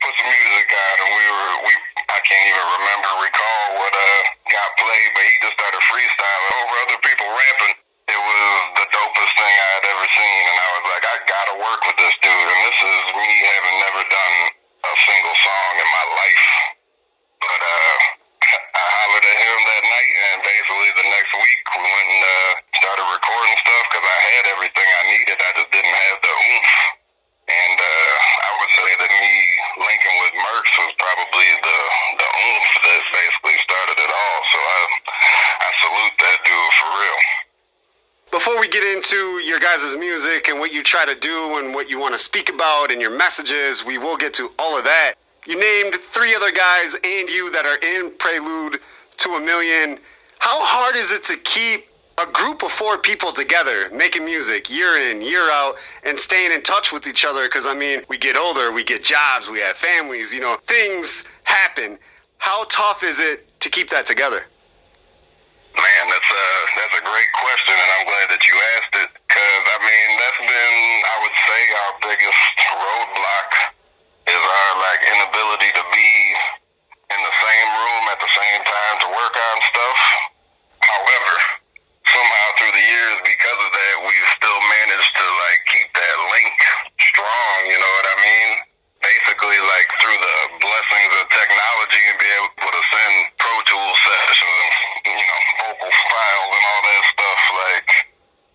put 0.02 0.14
some 0.18 0.30
music 0.30 0.68
on, 0.74 0.94
and 1.06 1.10
we 1.14 1.26
were, 1.30 1.54
we, 1.62 1.72
I 2.10 2.18
can't 2.26 2.46
even 2.50 2.66
remember, 2.74 3.08
recall 3.22 3.62
what 3.78 3.94
uh, 3.94 4.20
got 4.50 4.68
played, 4.82 5.10
but 5.14 5.22
he 5.22 5.34
just 5.46 5.54
started 5.54 5.82
freestyling 5.86 6.54
over 6.58 6.74
other 6.82 7.00
people 7.06 7.28
rapping. 7.30 7.74
It 8.10 8.18
was 8.18 8.42
the 8.82 8.86
dopest 8.90 9.32
thing 9.38 9.54
I 9.54 9.68
had 9.78 9.84
ever 9.94 10.06
seen, 10.10 10.42
and 10.50 10.58
I 10.58 10.68
was 10.74 10.84
like, 10.90 11.04
I 11.06 11.14
gotta 11.22 11.54
work 11.62 11.80
with 11.86 11.98
this 12.02 12.14
dude, 12.18 12.48
and 12.50 12.60
this 12.66 12.78
is 12.82 13.02
me 13.14 13.30
having 13.46 13.76
never 13.78 14.02
done 14.10 14.36
a 14.82 14.94
single 15.06 15.36
song 15.38 15.72
in 15.78 15.88
my 15.88 16.06
life. 16.18 16.46
But 17.46 17.60
uh, 17.62 17.98
I 18.42 18.84
hollered 18.84 19.22
at 19.22 19.38
him 19.38 19.58
that 19.70 19.84
night, 19.86 20.12
and 20.18 20.36
basically 20.42 20.90
the 20.98 21.06
next 21.14 21.32
week 21.32 21.62
we 21.78 21.86
went 21.86 22.08
and 22.10 22.22
uh, 22.26 22.50
started 22.82 23.06
recording 23.06 23.54
stuff 23.62 23.84
because 23.86 24.02
I 24.02 24.18
had 24.34 24.44
everything 24.50 24.88
I 24.98 25.02
needed. 25.14 25.36
I 25.38 25.50
just 25.62 25.70
didn't 25.70 25.94
have 25.94 26.16
the 26.26 26.32
oomph. 26.34 26.74
And 27.42 27.78
uh, 27.78 28.12
I 28.48 28.50
would 28.62 28.72
say 28.72 28.90
that 29.02 29.10
me 29.10 29.34
linking 29.82 30.16
with 30.22 30.34
Merks 30.38 30.74
was 30.78 30.92
probably 30.94 31.48
the 31.58 31.78
the 32.22 32.28
oomph 32.28 32.70
that 32.86 33.00
basically 33.10 33.56
started 33.66 33.98
it 33.98 34.12
all. 34.14 34.38
So 34.50 34.58
I 34.62 34.80
I 35.58 35.68
salute 35.82 36.16
that 36.22 36.38
dude 36.46 36.74
for 36.78 36.90
real. 37.02 37.20
Before 38.30 38.56
we 38.62 38.68
get 38.70 38.86
into 38.96 39.42
your 39.44 39.60
guys' 39.72 39.96
music 39.96 40.48
and 40.48 40.58
what 40.58 40.70
you 40.72 40.82
try 40.82 41.06
to 41.06 41.14
do 41.14 41.58
and 41.58 41.74
what 41.74 41.88
you 41.88 41.98
want 41.98 42.12
to 42.12 42.18
speak 42.18 42.50
about 42.50 42.90
and 42.90 43.00
your 43.00 43.10
messages, 43.10 43.82
we 43.84 43.96
will 43.96 44.18
get 44.18 44.34
to 44.34 44.50
all 44.58 44.76
of 44.76 44.84
that. 44.84 45.14
You 45.46 45.58
named 45.58 45.94
three 46.12 46.34
other 46.34 46.52
guys 46.52 46.94
and 47.02 47.28
you 47.30 47.50
that 47.52 47.64
are 47.64 47.78
in 47.78 48.12
Prelude 48.18 48.80
to 49.18 49.30
a 49.30 49.40
Million. 49.40 49.98
How 50.40 50.62
hard 50.62 50.94
is 50.96 51.10
it 51.10 51.24
to 51.24 51.38
keep 51.38 51.86
a 52.20 52.30
group 52.32 52.62
of 52.62 52.70
four 52.70 52.98
people 52.98 53.32
together 53.32 53.88
making 53.94 54.26
music 54.26 54.68
year 54.68 54.98
in, 55.10 55.22
year 55.22 55.50
out, 55.50 55.76
and 56.04 56.18
staying 56.18 56.52
in 56.52 56.60
touch 56.60 56.92
with 56.92 57.06
each 57.06 57.24
other? 57.24 57.44
Because, 57.44 57.64
I 57.64 57.72
mean, 57.72 58.02
we 58.10 58.18
get 58.18 58.36
older, 58.36 58.72
we 58.72 58.84
get 58.84 59.02
jobs, 59.02 59.48
we 59.48 59.60
have 59.60 59.76
families, 59.76 60.34
you 60.34 60.40
know, 60.40 60.58
things 60.66 61.24
happen. 61.44 61.98
How 62.36 62.64
tough 62.68 63.02
is 63.02 63.20
it 63.20 63.48
to 63.60 63.70
keep 63.70 63.88
that 63.88 64.04
together? 64.04 64.44
Man, 65.72 66.04
that's 66.04 66.28
a 66.28 66.44
that's 66.76 67.00
a 67.00 67.04
great 67.08 67.32
question, 67.40 67.72
and 67.72 67.90
I'm 67.96 68.04
glad 68.04 68.28
that 68.28 68.42
you 68.46 68.54
asked 68.76 69.08
it 69.08 69.21
because 69.32 69.64
I 69.64 69.78
mean 69.80 70.08
that's 70.20 70.42
been 70.44 70.76
I 71.08 71.16
would 71.24 71.36
say 71.48 71.60
our 71.72 71.92
biggest 72.04 72.44
roadblock 72.68 73.50
is 74.28 74.42
our 74.44 74.72
like 74.76 75.00
inability 75.08 75.72
to 75.72 75.84
be 75.88 76.12
in 77.16 77.20
the 77.24 77.34
same 77.40 77.68
room 77.72 78.04
at 78.12 78.20
the 78.20 78.28
same 78.28 78.60
time 78.60 78.94
to 79.00 79.08
work 79.08 79.32
on 79.32 79.56
stuff. 79.72 80.00
However, 80.84 81.34
somehow 82.12 82.46
through 82.60 82.76
the 82.76 82.84
years, 82.84 83.16
because 83.24 83.56
of 83.56 83.72
that, 83.72 83.94
we've 84.04 84.30
still 84.36 84.60
managed 84.84 85.12
to 85.16 85.24
like 85.24 85.60
keep 85.72 85.88
that 85.96 86.16
link 86.28 86.56
strong. 87.00 87.72
You 87.72 87.80
know 87.80 87.92
what 88.04 88.06
I 88.12 88.16
mean? 88.20 88.50
Basically, 89.00 89.60
like 89.64 89.88
through 89.96 90.20
the 90.20 90.38
blessings 90.60 91.12
of 91.16 91.24
technology 91.32 92.02
and 92.04 92.16
be 92.20 92.28
able 92.36 92.68
to 92.68 92.82
send 92.84 93.12
Pro 93.40 93.54
Tools 93.64 93.96
sessions 93.96 94.72
and 95.08 95.16
you 95.16 95.24
know 95.24 95.40
vocal 95.56 95.88
files 95.88 96.52
and 96.52 96.64
all 96.68 96.82
that 96.84 97.04
stuff. 97.16 97.40
Like 97.56 98.12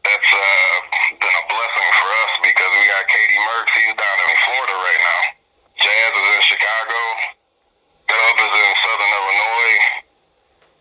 that's 0.07 0.31
uh, 0.31 0.75
been 1.19 1.35
a 1.35 1.45
blessing 1.51 1.89
for 1.99 2.09
us 2.23 2.33
because 2.39 2.71
we 2.79 2.83
got 2.87 3.03
Katie 3.11 3.43
Merks. 3.43 3.73
He's 3.75 3.95
down 3.99 4.17
in 4.23 4.35
Florida 4.47 4.75
right 4.79 5.03
now. 5.03 5.21
Jazz 5.83 6.11
is 6.15 6.27
in 6.31 6.43
Chicago. 6.47 6.99
Dub 8.07 8.35
is 8.39 8.53
in 8.55 8.71
Southern 8.87 9.11
Illinois 9.11 10.07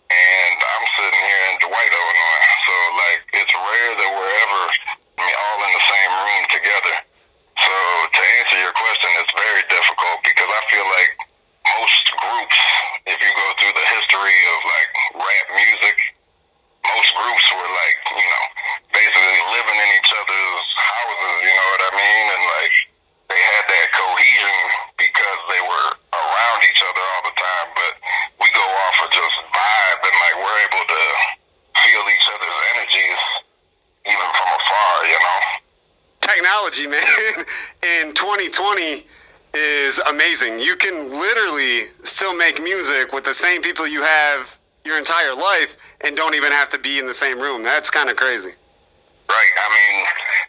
and 0.06 0.56
I'm 0.62 0.86
sitting 0.94 1.24
here 1.26 1.44
in 1.50 1.54
Dwight, 1.66 1.90
Illinois. 1.90 2.46
So 2.70 2.74
like 2.94 3.22
it's 3.42 3.54
rare 3.58 3.92
that 3.98 4.10
we're 4.14 4.34
ever 4.46 4.62
I 5.18 5.20
mean, 5.26 5.36
all 5.42 5.58
in 5.66 5.72
the 5.74 5.84
same 5.90 6.12
room 6.22 6.42
together. 6.54 6.94
So 7.66 7.74
to 8.06 8.20
answer 8.38 8.58
your 8.62 8.74
question, 8.78 9.10
it's 9.18 9.34
very 9.34 9.64
difficult 9.66 10.22
because 10.22 10.50
I 10.54 10.62
feel 10.70 10.86
like 10.86 11.12
most 11.66 12.04
groups, 12.14 12.58
if 13.10 13.18
you 13.18 13.32
go 13.34 13.48
through 13.58 13.74
the 13.74 13.86
history 13.90 14.38
of 14.54 14.58
like 14.62 14.90
rap 15.18 15.46
music, 15.56 15.96
most 16.94 17.10
groups 17.18 17.46
were 17.58 17.70
like, 17.74 17.98
you 18.22 18.28
know, 18.28 18.44
basically 18.96 19.40
living 19.52 19.76
in 19.76 19.88
each 20.00 20.12
other's 20.16 20.68
houses, 20.72 21.36
you 21.44 21.52
know 21.52 21.68
what 21.76 21.82
I 21.84 21.92
mean? 22.00 22.24
And 22.32 22.42
like 22.48 22.76
they 23.28 23.40
had 23.52 23.64
that 23.68 23.88
cohesion 23.92 24.58
because 24.96 25.40
they 25.52 25.60
were 25.60 25.88
around 26.16 26.60
each 26.64 26.80
other 26.80 27.04
all 27.12 27.22
the 27.28 27.36
time. 27.36 27.68
But 27.76 27.92
we 28.40 28.48
go 28.56 28.64
off 28.64 28.96
of 29.04 29.10
just 29.12 29.36
vibe 29.52 30.00
and 30.00 30.16
like 30.16 30.36
we're 30.40 30.60
able 30.64 30.84
to 30.88 31.02
feel 31.84 32.04
each 32.08 32.26
other's 32.32 32.58
energies 32.72 33.22
even 34.06 34.28
from 34.32 34.48
afar, 34.54 34.94
you 35.04 35.18
know? 35.20 35.40
Technology, 36.20 36.86
man, 36.86 37.02
in 38.00 38.14
2020 38.14 39.04
is 39.54 39.98
amazing. 40.08 40.58
You 40.58 40.76
can 40.76 41.10
literally 41.10 41.92
still 42.02 42.34
make 42.34 42.62
music 42.62 43.12
with 43.12 43.24
the 43.24 43.34
same 43.34 43.62
people 43.62 43.86
you 43.86 44.02
have 44.02 44.58
your 44.84 44.98
entire 44.98 45.34
life 45.34 45.76
and 46.02 46.16
don't 46.16 46.34
even 46.34 46.52
have 46.52 46.68
to 46.70 46.78
be 46.78 46.98
in 46.98 47.06
the 47.06 47.14
same 47.14 47.40
room. 47.40 47.62
That's 47.62 47.90
kind 47.90 48.08
of 48.08 48.16
crazy. 48.16 48.52
Right. 49.26 49.54
I 49.58 49.68
mean, 49.74 49.96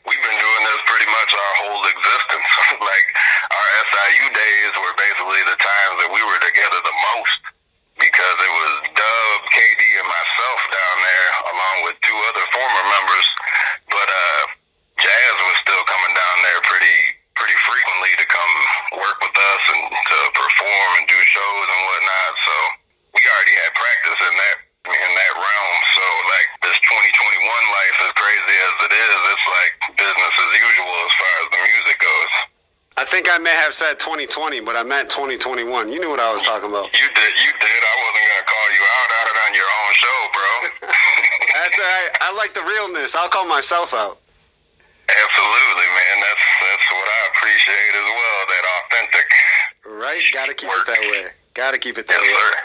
we've 0.06 0.22
been 0.22 0.38
doing 0.38 0.64
this 0.70 0.82
pretty 0.86 1.10
much 1.10 1.32
our 1.34 1.54
whole 1.66 1.82
existence. 1.82 2.50
like 2.92 3.08
our 3.50 3.70
SIU 3.90 4.26
days 4.30 4.74
were 4.78 4.96
basically 4.98 5.42
the 5.50 5.58
times 5.58 5.96
that 6.06 6.10
we 6.14 6.22
were 6.22 6.42
together 6.46 6.80
the 6.86 6.98
most 7.14 7.42
because 7.98 8.38
it 8.38 8.54
was 8.54 8.74
Dub, 8.94 9.40
KD, 9.50 9.82
and 9.98 10.06
myself 10.06 10.60
down 10.70 10.98
there, 11.02 11.28
along 11.50 11.76
with 11.90 11.98
two 12.06 12.18
other 12.30 12.46
former 12.54 12.84
members. 12.86 13.28
But 13.90 14.06
uh, 14.06 14.42
Jazz 15.02 15.36
was 15.42 15.58
still 15.66 15.84
coming 15.90 16.14
down 16.14 16.38
there 16.46 16.62
pretty 16.70 16.98
pretty 17.34 17.58
frequently 17.70 18.14
to 18.18 18.26
come 18.26 18.54
work 18.98 19.18
with 19.22 19.34
us 19.34 19.64
and 19.74 19.82
to 19.94 20.18
perform 20.34 20.90
and 20.98 21.06
do 21.06 21.18
shows 21.22 21.68
and 21.70 21.82
whatnot. 21.86 22.32
So 22.46 22.54
we 23.14 23.22
already 23.30 23.56
had 23.62 23.72
practice 23.78 23.98
think 33.08 33.27
I 33.38 33.40
may 33.40 33.54
have 33.54 33.70
said 33.70 34.02
2020, 34.02 34.66
but 34.66 34.74
I 34.74 34.82
meant 34.82 35.14
2021. 35.14 35.62
You 35.94 36.02
knew 36.02 36.10
what 36.10 36.18
I 36.20 36.34
was 36.34 36.42
talking 36.42 36.74
about. 36.74 36.90
You 36.90 37.06
did. 37.06 37.34
You 37.38 37.52
did. 37.62 37.82
I 37.86 37.96
wasn't 38.02 38.26
gonna 38.26 38.50
call 38.50 38.68
you 38.74 38.82
out 38.82 39.10
out 39.14 39.26
it 39.30 39.38
on 39.46 39.52
your 39.54 39.70
own 39.78 39.92
show, 39.94 40.20
bro. 40.34 40.50
That's 41.54 41.78
all 41.78 41.86
right. 41.86 42.10
I 42.18 42.34
like 42.34 42.58
the 42.58 42.66
realness. 42.66 43.14
I'll 43.14 43.30
call 43.30 43.46
myself 43.46 43.94
out. 43.94 44.18
Absolutely, 45.06 45.86
man. 45.86 46.16
That's 46.26 46.46
that's 46.66 46.88
what 46.90 47.06
I 47.06 47.22
appreciate 47.30 47.94
as 48.02 48.10
well. 48.10 48.40
That 48.50 48.66
authentic. 48.74 49.28
Right? 49.86 50.24
Gotta 50.34 50.54
keep 50.56 50.70
Work. 50.70 50.90
it 50.90 50.98
that 50.98 51.02
way. 51.06 51.26
Gotta 51.54 51.78
keep 51.78 52.00
it 52.00 52.08
that 52.08 52.18
Yes, 52.18 52.34
way. 52.34 52.42
sir. 52.42 52.58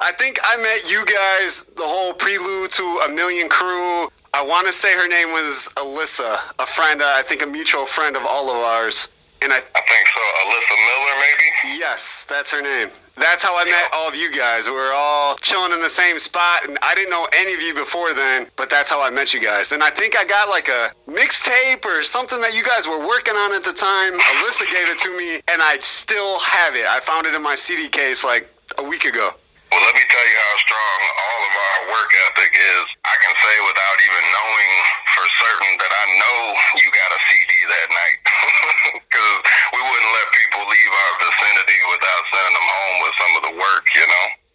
I 0.00 0.10
think 0.10 0.40
I 0.42 0.56
met 0.56 0.90
you 0.90 1.06
guys, 1.06 1.62
the 1.78 1.86
whole 1.86 2.12
prelude 2.12 2.72
to 2.72 2.82
a 3.06 3.08
million 3.14 3.48
crew. 3.48 4.10
I 4.34 4.42
want 4.42 4.66
to 4.66 4.72
say 4.72 4.92
her 4.98 5.06
name 5.06 5.30
was 5.30 5.70
Alyssa, 5.76 6.36
a 6.58 6.66
friend, 6.66 7.00
uh, 7.00 7.14
I 7.14 7.22
think 7.22 7.42
a 7.42 7.46
mutual 7.46 7.86
friend 7.86 8.16
of 8.16 8.26
all 8.26 8.50
of 8.50 8.56
ours. 8.56 9.08
And 9.42 9.52
I, 9.52 9.56
I 9.56 9.60
think 9.60 10.06
so. 10.14 10.22
Alyssa 10.42 10.76
Miller, 10.86 11.14
maybe. 11.20 11.78
yes, 11.78 12.26
that's 12.28 12.50
her 12.50 12.62
name. 12.62 12.90
That's 13.16 13.42
how 13.42 13.56
I 13.56 13.64
met 13.64 13.88
all 13.94 14.08
of 14.08 14.14
you 14.14 14.30
guys. 14.30 14.66
We 14.66 14.74
were 14.74 14.92
all 14.94 15.36
chilling 15.36 15.72
in 15.72 15.80
the 15.80 15.88
same 15.88 16.18
spot, 16.18 16.68
and 16.68 16.78
I 16.82 16.94
didn't 16.94 17.10
know 17.10 17.26
any 17.38 17.54
of 17.54 17.62
you 17.62 17.72
before 17.74 18.12
then, 18.12 18.48
but 18.56 18.68
that's 18.68 18.90
how 18.90 19.02
I 19.02 19.08
met 19.08 19.32
you 19.32 19.40
guys. 19.40 19.72
And 19.72 19.82
I 19.82 19.88
think 19.88 20.16
I 20.16 20.24
got 20.24 20.50
like 20.50 20.68
a 20.68 20.90
mixtape 21.08 21.84
or 21.86 22.02
something 22.02 22.40
that 22.42 22.54
you 22.54 22.62
guys 22.62 22.86
were 22.86 23.00
working 23.06 23.34
on 23.34 23.54
at 23.54 23.64
the 23.64 23.72
time. 23.72 24.12
Alyssa 24.20 24.70
gave 24.70 24.88
it 24.88 24.98
to 24.98 25.16
me, 25.16 25.36
and 25.48 25.62
I 25.62 25.78
still 25.80 26.38
have 26.40 26.74
it. 26.76 26.84
I 26.86 27.00
found 27.00 27.26
it 27.26 27.34
in 27.34 27.42
my 27.42 27.54
CD 27.54 27.88
case 27.88 28.22
like 28.22 28.48
a 28.78 28.84
week 28.84 29.04
ago. 29.04 29.30
Well, 29.76 29.84
let 29.84 29.92
me 29.92 30.08
tell 30.08 30.24
you 30.24 30.38
how 30.40 30.56
strong 30.64 30.98
all 31.20 31.40
of 31.44 31.52
our 31.52 31.78
work 31.92 32.08
ethic 32.32 32.48
is. 32.48 32.86
I 33.04 33.12
can 33.20 33.28
say 33.36 33.54
without 33.60 33.98
even 34.00 34.24
knowing 34.32 34.72
for 35.12 35.24
certain 35.36 35.72
that 35.84 35.92
I 35.92 36.04
know 36.16 36.38
you 36.80 36.88
got 36.96 37.12
a 37.12 37.20
CD 37.28 37.52
that 37.68 37.88
night. 37.92 38.20
Because 39.04 39.36
we 39.76 39.80
wouldn't 39.84 40.12
let 40.16 40.28
people 40.32 40.64
leave 40.64 40.92
our 40.96 41.12
vicinity 41.28 41.78
without 41.92 42.22
sending 42.32 42.56
them 42.56 42.68
home 42.72 42.96
with 43.04 43.14
some 43.20 43.32
of 43.36 43.42
the 43.52 43.54
work, 43.60 43.84
you 43.92 44.06
know? 44.08 44.45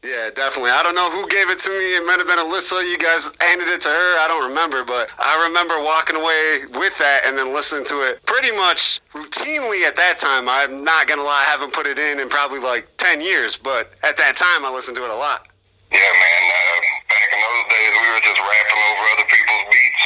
Yeah, 0.00 0.32
definitely. 0.32 0.72
I 0.72 0.80
don't 0.82 0.96
know 0.96 1.12
who 1.12 1.28
gave 1.28 1.52
it 1.52 1.60
to 1.60 1.70
me. 1.76 1.92
It 1.92 2.00
might 2.08 2.16
have 2.16 2.26
been 2.26 2.40
Alyssa. 2.40 2.80
You 2.88 2.96
guys 2.96 3.28
handed 3.36 3.68
it 3.68 3.84
to 3.84 3.92
her. 3.92 4.10
I 4.24 4.32
don't 4.32 4.48
remember, 4.48 4.80
but 4.80 5.12
I 5.20 5.36
remember 5.44 5.76
walking 5.76 6.16
away 6.16 6.64
with 6.72 6.96
that 6.96 7.28
and 7.28 7.36
then 7.36 7.52
listening 7.52 7.84
to 7.92 8.00
it 8.08 8.24
pretty 8.24 8.48
much 8.56 9.04
routinely 9.12 9.84
at 9.84 10.00
that 10.00 10.16
time. 10.16 10.48
I'm 10.48 10.80
not 10.88 11.04
going 11.04 11.20
to 11.20 11.26
lie, 11.26 11.44
I 11.44 11.50
haven't 11.52 11.76
put 11.76 11.84
it 11.84 12.00
in 12.00 12.16
in 12.16 12.32
probably 12.32 12.64
like 12.64 12.88
10 12.96 13.20
years, 13.20 13.60
but 13.60 13.92
at 14.00 14.16
that 14.16 14.40
time 14.40 14.64
I 14.64 14.72
listened 14.72 14.96
to 14.96 15.04
it 15.04 15.12
a 15.12 15.20
lot. 15.20 15.52
Yeah, 15.92 16.00
man. 16.00 16.42
Uh, 16.48 16.80
back 17.12 17.28
in 17.36 17.40
those 17.44 17.64
days, 17.68 17.92
we 18.00 18.08
were 18.08 18.24
just 18.24 18.40
rapping 18.40 18.80
over 18.80 19.04
other 19.20 19.28
people's 19.28 19.66
beats, 19.68 20.04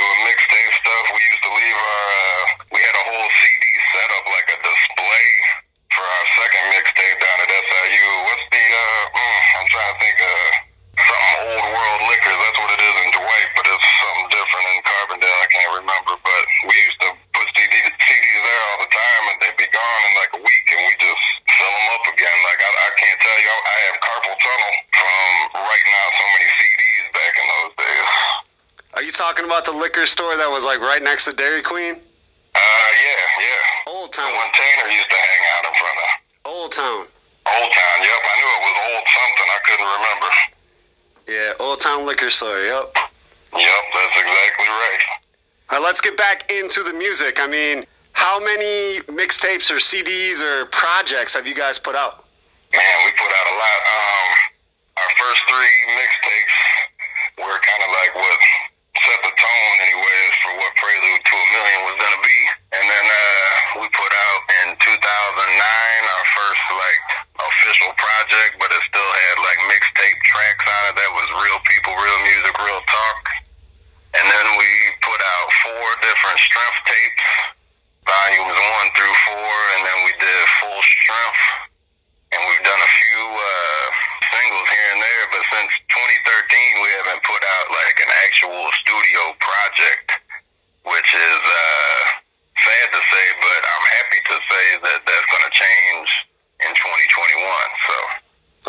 doing 0.00 0.18
mixtape 0.32 0.72
stuff. 0.80 1.04
We 1.12 1.20
used 1.20 1.44
to 1.44 1.52
leave 1.52 1.76
our, 1.76 2.04
uh, 2.08 2.42
we 2.72 2.80
had 2.80 2.96
a 2.96 3.04
whole 3.12 3.28
CD 3.36 3.64
set 3.92 4.08
up 4.16 4.24
like 4.32 4.48
a 4.48 4.58
display 4.64 5.28
for 5.96 6.04
our 6.04 6.26
second 6.36 6.64
mixtape 6.76 7.18
down 7.24 7.38
at 7.40 7.48
SIU. 7.48 8.08
What's 8.28 8.46
the, 8.52 8.64
uh, 8.68 9.16
mm, 9.16 9.40
I'm 9.56 9.68
trying 9.72 9.92
to 9.92 9.98
think, 10.04 10.18
uh, 10.20 10.52
something 11.00 11.36
old 11.56 11.66
world 11.72 12.02
liquors. 12.04 12.36
That's 12.36 12.58
what 12.60 12.70
it 12.76 12.80
is 12.84 12.96
in 13.00 13.08
Dwight, 13.16 13.48
but 13.56 13.64
it's 13.64 13.88
something 14.04 14.28
different 14.28 14.66
in 14.76 14.78
Carbondale. 14.84 15.40
I 15.40 15.48
can't 15.56 15.72
remember, 15.80 16.12
but 16.20 16.44
we 16.68 16.74
used 16.76 17.00
to 17.00 17.10
put 17.32 17.48
CD, 17.56 17.74
CDs 17.80 18.40
there 18.44 18.62
all 18.68 18.78
the 18.84 18.92
time, 18.92 19.22
and 19.32 19.36
they'd 19.40 19.56
be 19.56 19.68
gone 19.72 20.00
in 20.04 20.12
like 20.20 20.32
a 20.36 20.40
week, 20.44 20.66
and 20.76 20.80
we 20.84 20.92
just 21.00 21.24
fill 21.48 21.72
them 21.72 21.88
up 21.96 22.04
again. 22.12 22.36
Like 22.44 22.60
I, 22.60 22.70
I 22.76 22.90
can't 23.00 23.20
tell 23.24 23.40
you, 23.40 23.52
I 23.56 23.76
have 23.88 23.96
carpal 24.04 24.36
tunnel 24.36 24.72
from 25.00 25.64
writing 25.64 25.94
out 25.96 26.12
so 26.12 26.24
many 26.28 26.48
CDs 26.60 27.06
back 27.16 27.32
in 27.40 27.44
those 27.48 27.72
days. 27.80 28.08
Are 29.00 29.04
you 29.04 29.12
talking 29.12 29.44
about 29.44 29.64
the 29.64 29.76
liquor 29.76 30.04
store 30.04 30.36
that 30.36 30.48
was 30.48 30.64
like 30.64 30.80
right 30.80 31.00
next 31.00 31.24
to 31.28 31.32
Dairy 31.32 31.64
Queen? 31.64 32.00
Uh, 32.56 32.88
yeah, 33.04 33.24
yeah. 33.44 33.92
Old 33.92 34.08
The 34.12 34.16
Town. 34.24 34.32
one 34.32 34.50
Tanner 34.56 34.88
used 34.90 35.10
to 35.12 35.18
hang 35.20 35.42
out 35.56 35.64
in 35.68 35.74
front 35.76 35.98
of. 36.00 36.08
Old 36.48 36.70
Town. 36.72 37.02
Old 37.46 37.70
Town, 37.72 37.96
yep. 38.02 38.20
I 38.24 38.34
knew 38.40 38.50
it 38.50 38.62
was 38.64 38.76
old 38.90 39.06
something. 39.06 39.48
I 39.52 39.60
couldn't 39.68 39.90
remember. 40.00 40.30
Yeah, 41.28 41.50
Old 41.62 41.80
Town 41.80 42.06
Liquor 42.06 42.30
Store. 42.30 42.58
Yep. 42.60 42.86
Yep, 43.54 43.82
that's 43.94 44.16
exactly 44.18 44.68
right. 44.68 45.02
All 45.70 45.78
right, 45.78 45.84
let's 45.84 46.00
get 46.00 46.16
back 46.16 46.50
into 46.50 46.82
the 46.82 46.92
music. 46.92 47.38
I 47.40 47.46
mean, 47.46 47.84
how 48.12 48.38
many 48.40 49.00
mixtapes 49.10 49.70
or 49.70 49.78
CDs 49.82 50.40
or 50.42 50.66
projects 50.70 51.34
have 51.34 51.46
you 51.46 51.54
guys 51.54 51.78
put 51.78 51.94
out? 51.94 52.24
Man, 52.72 52.96
we 53.06 53.10
put 53.18 53.30
out 53.30 53.46
a 53.50 53.56
lot. 53.56 53.80
Um, 53.86 54.28
our 55.02 55.10
first 55.18 55.40
three 55.48 55.76
mixtapes 55.94 56.56
were 57.42 57.58
kind 57.62 57.82
of 57.84 57.90
like 57.94 58.12
what 58.16 58.40
set 58.96 59.20
the 59.22 59.34
tone, 59.34 59.74
anyways, 59.86 60.32
for 60.42 60.52
what 60.56 60.72
Prelude 60.80 61.20
to 61.22 61.34
a 61.36 61.46
Million 61.52 61.80
was 61.84 61.96
gonna 62.00 62.22
be. 62.24 62.38
And 62.76 62.84
then 62.86 63.04
uh, 63.06 63.80
we 63.80 63.86
put 63.92 64.12
out 64.12 64.40
in 64.64 64.66
2009 64.76 64.82
our 64.86 66.26
first 66.36 66.62
like 66.76 67.02
official 67.42 67.92
project, 68.00 68.56
but 68.60 68.68
it 68.72 68.82
still 68.88 69.10
had 69.28 69.36
like 69.42 69.60
mixtape 69.68 70.18
tracks 70.30 70.64
on 70.64 70.82
it 70.90 70.94
that 70.96 71.10
was 71.12 71.28
real 71.44 71.60
people, 71.68 71.92
real 71.96 72.20
music, 72.24 72.54
real 72.62 72.82
talk. 72.88 73.20
And 74.16 74.24
then 74.32 74.46
we 74.56 74.68
put 75.04 75.20
out 75.20 75.46
four 75.60 75.86
different 76.00 76.40
strength 76.40 76.80
tapes, 76.88 77.28
volumes 78.08 78.56
one 78.80 78.88
through 78.96 79.16
four, 79.28 79.52
and 79.76 79.80
then 79.84 79.98
we 80.08 80.12
did 80.16 80.40
full 80.64 80.80
strength 81.04 81.44
and 82.34 82.40
we've 82.50 82.64
done 82.66 82.80
a 82.82 82.92
few 83.06 83.22
uh, 83.22 83.86
singles 84.34 84.66
here 84.66 84.88
and 84.98 85.00
there, 85.04 85.24
but 85.30 85.42
since 85.46 85.70
2013 85.94 86.82
we 86.82 86.90
haven't 86.98 87.22
put 87.22 87.38
out 87.38 87.66
like 87.70 87.96
an 88.02 88.10
actual 88.26 88.66
studio 88.82 89.22
project, 89.38 90.06
which 90.90 91.10
is 91.14 91.40
uh, 91.46 91.98
sad 92.58 92.86
to 92.98 93.00
say, 93.04 93.26
but 93.38 93.60
I'm 93.62 93.86
happy 94.00 94.20
to 94.26 94.36
say 94.42 94.64
that 94.90 94.98
that's 95.06 95.28
going 95.30 95.46
to 95.46 95.54
change 95.54 96.08
in 96.66 96.70
2021. 96.74 97.46
So 97.86 97.96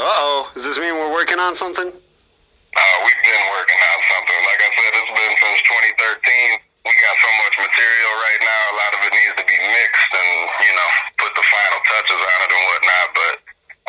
Uh 0.06 0.22
oh. 0.22 0.40
Does 0.54 0.64
this 0.70 0.78
mean 0.78 0.94
we're 1.00 1.12
working 1.14 1.40
on 1.42 1.56
something? 1.58 1.90
uh, 1.90 2.98
we've 3.10 3.24
been 3.26 3.46
working 3.58 3.80
on 3.90 4.00
something. 4.06 4.40
Like 4.54 4.62
I 4.62 4.70
said, 4.70 4.92
it's 5.02 5.14
been 5.18 5.34
since 5.42 5.60
2013. 5.98 6.62
We 6.86 6.94
got 7.02 7.16
so 7.20 7.30
much 7.42 7.56
material 7.58 8.12
right 8.22 8.42
now. 8.46 8.62
A 8.70 8.76
lot 8.78 8.92
of 8.96 9.00
it 9.02 9.12
needs 9.18 9.34
to 9.42 9.46
be 9.50 9.58
mixed 9.60 10.12
and 10.14 10.32
you 10.62 10.74
know 10.78 10.90
put 11.20 11.34
the 11.34 11.42
final 11.44 11.80
touches 11.90 12.22
on 12.22 12.38
it 12.46 12.50
and 12.54 12.64
whatnot. 12.70 13.08
But 13.18 13.36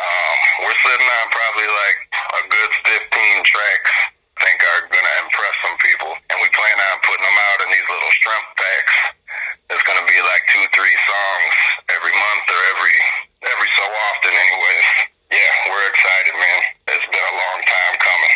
um, 0.03 0.37
we're 0.65 0.79
sitting 0.83 1.05
on 1.07 1.25
probably 1.31 1.69
like 1.69 1.99
a 2.11 2.41
good 2.49 2.71
15 3.13 3.45
tracks. 3.45 3.93
I 4.35 4.39
think 4.47 4.57
are 4.63 4.83
gonna 4.89 5.15
impress 5.23 5.55
some 5.63 5.77
people, 5.83 6.11
and 6.31 6.37
we 6.43 6.47
plan 6.55 6.75
on 6.91 6.95
putting 7.07 7.23
them 7.27 7.39
out 7.53 7.59
in 7.63 7.67
these 7.75 7.87
little 7.91 8.13
strength 8.17 8.51
packs. 8.57 8.95
It's 9.75 9.85
gonna 9.85 10.07
be 10.09 10.19
like 10.25 10.43
two, 10.49 10.65
three 10.73 10.97
songs 11.05 11.53
every 11.93 12.15
month 12.15 12.45
or 12.51 12.61
every 12.73 12.95
every 13.53 13.69
so 13.79 13.85
often, 13.85 14.31
anyways. 14.33 14.87
Yeah, 15.29 15.51
we're 15.71 15.87
excited, 15.93 16.35
man. 16.35 16.61
It's 16.99 17.07
been 17.07 17.27
a 17.31 17.37
long 17.37 17.59
time 17.63 17.95
coming. 18.01 18.35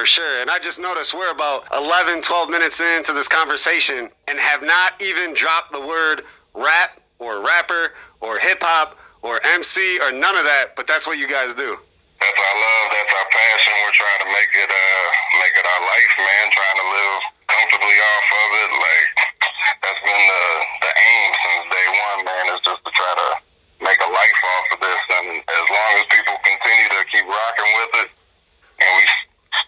For 0.00 0.08
sure. 0.08 0.40
And 0.40 0.48
I 0.48 0.56
just 0.56 0.80
noticed 0.80 1.12
we're 1.12 1.28
about 1.28 1.68
11, 1.76 2.24
12 2.24 2.48
minutes 2.48 2.80
into 2.80 3.12
this 3.12 3.28
conversation 3.28 4.08
and 4.32 4.40
have 4.40 4.64
not 4.64 4.96
even 4.96 5.36
dropped 5.36 5.76
the 5.76 5.84
word 5.84 6.24
rap 6.56 6.96
or 7.20 7.44
rapper 7.44 7.92
or 8.24 8.40
hip 8.40 8.64
hop 8.64 8.96
or 9.20 9.44
MC 9.44 10.00
or 10.00 10.08
none 10.08 10.40
of 10.40 10.48
that, 10.48 10.72
but 10.72 10.88
that's 10.88 11.04
what 11.04 11.20
you 11.20 11.28
guys 11.28 11.52
do. 11.52 11.76
That's 12.16 12.40
our 12.40 12.56
love. 12.56 12.86
That's 12.96 13.12
our 13.12 13.28
passion. 13.28 13.72
We're 13.84 13.92
trying 13.92 14.20
to 14.24 14.30
make 14.32 14.52
it, 14.56 14.70
uh, 14.72 15.04
make 15.36 15.52
it 15.60 15.66
our 15.68 15.82
life, 15.84 16.12
man. 16.16 16.44
Trying 16.48 16.78
to 16.80 16.86
live 16.96 17.20
comfortably 17.52 17.98
off 18.00 18.28
of 18.40 18.48
it. 18.56 18.70
Like 18.80 19.12
that's 19.84 20.00
been 20.00 20.16
the 20.16 20.44
the 20.80 20.92
aim 20.96 21.28
since 21.44 21.64
day 21.76 21.86
one, 21.92 22.20
man. 22.24 22.44
Is 22.56 22.64
just 22.64 22.80
to 22.88 22.90
try 22.96 23.12
to 23.20 23.28
make 23.84 24.00
a 24.00 24.08
life 24.08 24.40
off 24.48 24.66
of 24.72 24.78
this. 24.80 25.02
And 25.12 25.44
as 25.44 25.66
long 25.68 25.90
as 26.00 26.08
people 26.08 26.40
continue 26.40 26.88
to 26.88 27.00
keep 27.12 27.28
rocking 27.28 27.68
with 27.76 27.92
it, 28.00 28.08
and 28.80 28.90
we 28.96 29.04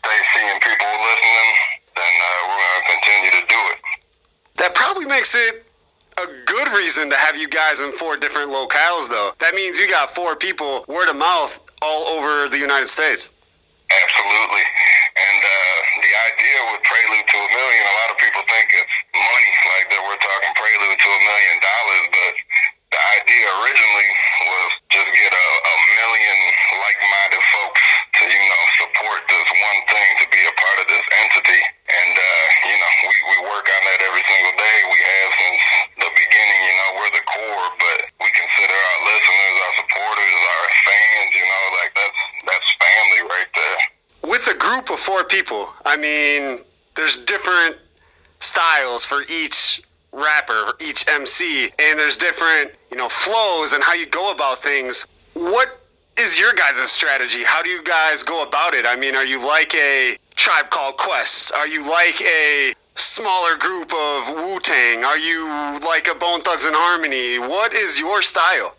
stay 0.03 0.19
seeing 0.35 0.59
people 0.61 0.87
listening, 0.87 1.51
then 1.97 2.15
uh, 2.19 2.49
we're 2.49 2.61
gonna 2.61 2.87
continue 2.87 3.31
to 3.31 3.43
do 3.49 3.61
it. 3.73 3.79
That 4.57 4.75
probably 4.75 5.07
makes 5.07 5.35
it 5.35 5.67
a 6.19 6.27
good 6.47 6.69
reason 6.73 7.11
to 7.11 7.17
have 7.17 7.37
you 7.37 7.49
guys 7.63 7.81
in 7.81 7.93
four 7.93 8.17
different 8.17 8.51
locales, 8.51 9.07
though. 9.07 9.31
That 9.39 9.55
means 9.55 9.79
you 9.79 9.87
got 9.89 10.11
four 10.11 10.35
people 10.35 10.85
word 10.89 11.09
of 11.09 11.17
mouth 11.17 11.61
all 11.81 12.19
over 12.19 12.49
the 12.51 12.59
United 12.59 12.89
States. 12.89 13.31
Absolutely. 13.87 14.65
And 15.15 15.41
uh, 15.45 15.79
the 16.01 16.13
idea 16.33 16.59
with 16.73 16.81
Prelude 16.83 17.29
to 17.29 17.39
a 17.39 17.49
Million, 17.53 17.83
a 17.87 17.95
lot 18.03 18.09
of 18.11 18.17
people 18.19 18.43
think 18.49 18.67
it's 18.73 18.97
money, 19.15 19.49
like 19.79 19.87
that 19.95 20.03
we're 20.03 20.19
talking 20.19 20.53
Prelude 20.59 20.99
to 20.99 21.09
a 21.13 21.21
million 21.23 21.57
dollars, 21.61 22.05
but 22.11 22.33
the 22.93 23.03
idea 23.21 23.45
originally 23.61 24.11
was 24.49 24.71
just 24.93 25.09
get 25.13 25.33
a, 25.33 25.49
a 25.65 25.77
million 25.97 26.39
like-minded 26.77 27.45
folks 27.53 27.85
to, 28.21 28.23
you 28.29 28.45
know, 28.49 28.63
support 28.85 29.21
this 29.29 29.49
one 29.49 29.81
thing, 29.89 30.09
to 30.21 30.27
be 30.29 30.43
a 30.45 30.55
part 30.61 30.77
of 30.81 30.87
this 30.93 31.05
entity. 31.25 31.63
And, 31.89 32.15
uh, 32.17 32.45
you 32.69 32.77
know, 32.77 32.93
we, 33.09 33.17
we 33.33 33.37
work 33.49 33.65
on 33.65 33.83
that 33.89 34.01
every 34.09 34.25
single 34.29 34.57
day. 34.61 34.77
We 34.93 34.99
have 35.01 35.31
since 35.41 35.61
the 36.05 36.11
beginning, 36.13 36.61
you 36.69 36.75
know, 36.81 36.89
we're 37.01 37.13
the 37.17 37.25
core, 37.25 37.69
but 37.81 37.99
we 38.21 38.29
consider 38.29 38.77
our 38.77 38.99
listeners, 39.09 39.55
our 39.57 39.75
supporters, 39.81 40.41
our 40.53 40.67
fans, 40.85 41.31
you 41.33 41.47
know, 41.49 41.65
like 41.81 41.93
that's, 41.97 42.21
that's 42.45 42.69
family 42.77 43.21
right 43.25 43.51
there. 43.57 43.81
With 44.23 44.47
a 44.53 44.55
group 44.55 44.93
of 44.93 45.01
four 45.01 45.22
people, 45.33 45.73
I 45.87 45.97
mean, 45.97 46.61
there's 46.95 47.17
different 47.17 47.77
styles 48.41 49.07
for 49.07 49.23
each 49.31 49.83
rapper, 50.13 50.67
for 50.67 50.85
each 50.85 51.09
MC, 51.09 51.71
and 51.79 51.99
there's 51.99 52.19
different, 52.19 52.71
you 52.91 52.99
know, 52.99 53.09
flows 53.09 53.73
and 53.73 53.83
how 53.83 53.95
you 53.95 54.05
go 54.07 54.31
about 54.31 54.63
things. 54.63 55.07
What 55.33 55.81
is 56.19 56.39
your 56.39 56.53
guys' 56.53 56.91
strategy? 56.91 57.43
How 57.43 57.63
do 57.63 57.71
you 57.71 57.83
guys 57.83 58.23
go 58.23 58.43
about 58.43 58.75
it? 58.75 58.85
I 58.85 58.95
mean, 58.95 59.17
are 59.17 59.25
you 59.25 59.45
like 59.45 59.75
a 59.75 60.19
tribe 60.37 60.69
called 60.69 60.99
Quest? 60.99 61.51
Are 61.53 61.67
you 61.67 61.89
like 61.89 62.21
a 62.21 62.75
smaller 62.97 63.57
group 63.57 63.91
of 63.95 64.35
Wu 64.35 64.61
Tang? 64.61 65.03
Are 65.03 65.17
you 65.17 65.49
like 65.81 66.09
a 66.09 66.15
Bone 66.15 66.43
Thugs-n-Harmony? 66.43 67.39
What 67.39 67.73
is 67.73 67.99
your 67.99 68.21
style? 68.21 68.77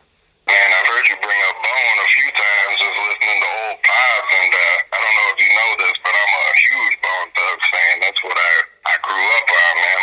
Man, 0.48 0.70
I've 0.76 0.88
heard 0.92 1.08
you 1.08 1.16
bring 1.24 1.42
up 1.48 1.58
Bone 1.64 1.98
a 2.04 2.10
few 2.12 2.30
times 2.36 2.72
just 2.76 2.98
listening 3.00 3.40
to 3.40 3.50
old 3.64 3.80
pods, 3.80 4.30
and 4.44 4.52
uh, 4.52 4.76
I 4.92 4.98
don't 5.00 5.16
know 5.16 5.28
if 5.32 5.40
you 5.40 5.52
know 5.56 5.70
this, 5.80 5.96
but 6.04 6.14
I'm 6.14 6.34
a 6.36 6.46
huge 6.68 6.96
Bone 7.00 7.30
Thugs 7.32 7.68
fan. 7.72 7.94
That's 8.04 8.22
what 8.24 8.36
I, 8.36 8.52
I 8.92 8.96
grew 9.02 9.26
up 9.40 9.48
on, 9.48 9.76
man. 9.80 10.02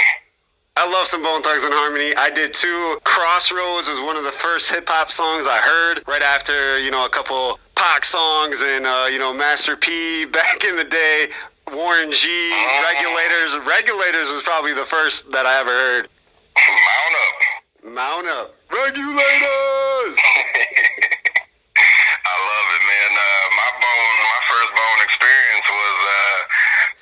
I 0.76 0.84
love 0.88 1.06
some 1.06 1.22
Bone 1.22 1.42
Thugs-n-Harmony. 1.42 2.16
I 2.16 2.30
did 2.30 2.54
too. 2.54 2.98
Crossroads 3.04 3.88
was 3.90 4.00
one 4.00 4.16
of 4.16 4.24
the 4.24 4.32
first 4.32 4.70
hip 4.70 4.88
hop 4.88 5.12
songs 5.12 5.44
I 5.46 5.58
heard 5.58 6.02
right 6.08 6.22
after, 6.22 6.78
you 6.78 6.90
know, 6.90 7.04
a 7.04 7.10
couple 7.10 7.60
Pac 7.74 8.04
songs 8.04 8.62
and, 8.62 8.86
uh, 8.86 9.06
you 9.10 9.18
know, 9.18 9.34
Master 9.34 9.76
P 9.76 10.24
back 10.32 10.64
in 10.64 10.76
the 10.76 10.84
day. 10.84 11.28
Warren 11.72 12.10
G, 12.10 12.26
Regulators. 12.82 13.56
Regulators 13.66 14.32
was 14.32 14.42
probably 14.42 14.72
the 14.72 14.86
first 14.86 15.30
that 15.32 15.46
I 15.46 15.60
ever 15.60 15.70
heard. 15.70 16.08
Mount 16.56 17.14
up. 17.14 17.59
Mount 17.80 18.28
up. 18.28 18.52
Regulators! 18.68 20.14
I 22.20 22.34
love 22.36 22.68
it, 22.76 22.84
man. 22.84 23.12
Uh, 23.16 23.44
my 23.56 23.70
bone, 23.80 24.16
my 24.20 24.42
first 24.52 24.70
bone 24.76 25.00
experience 25.00 25.64
was 25.64 25.96
uh, 26.04 26.36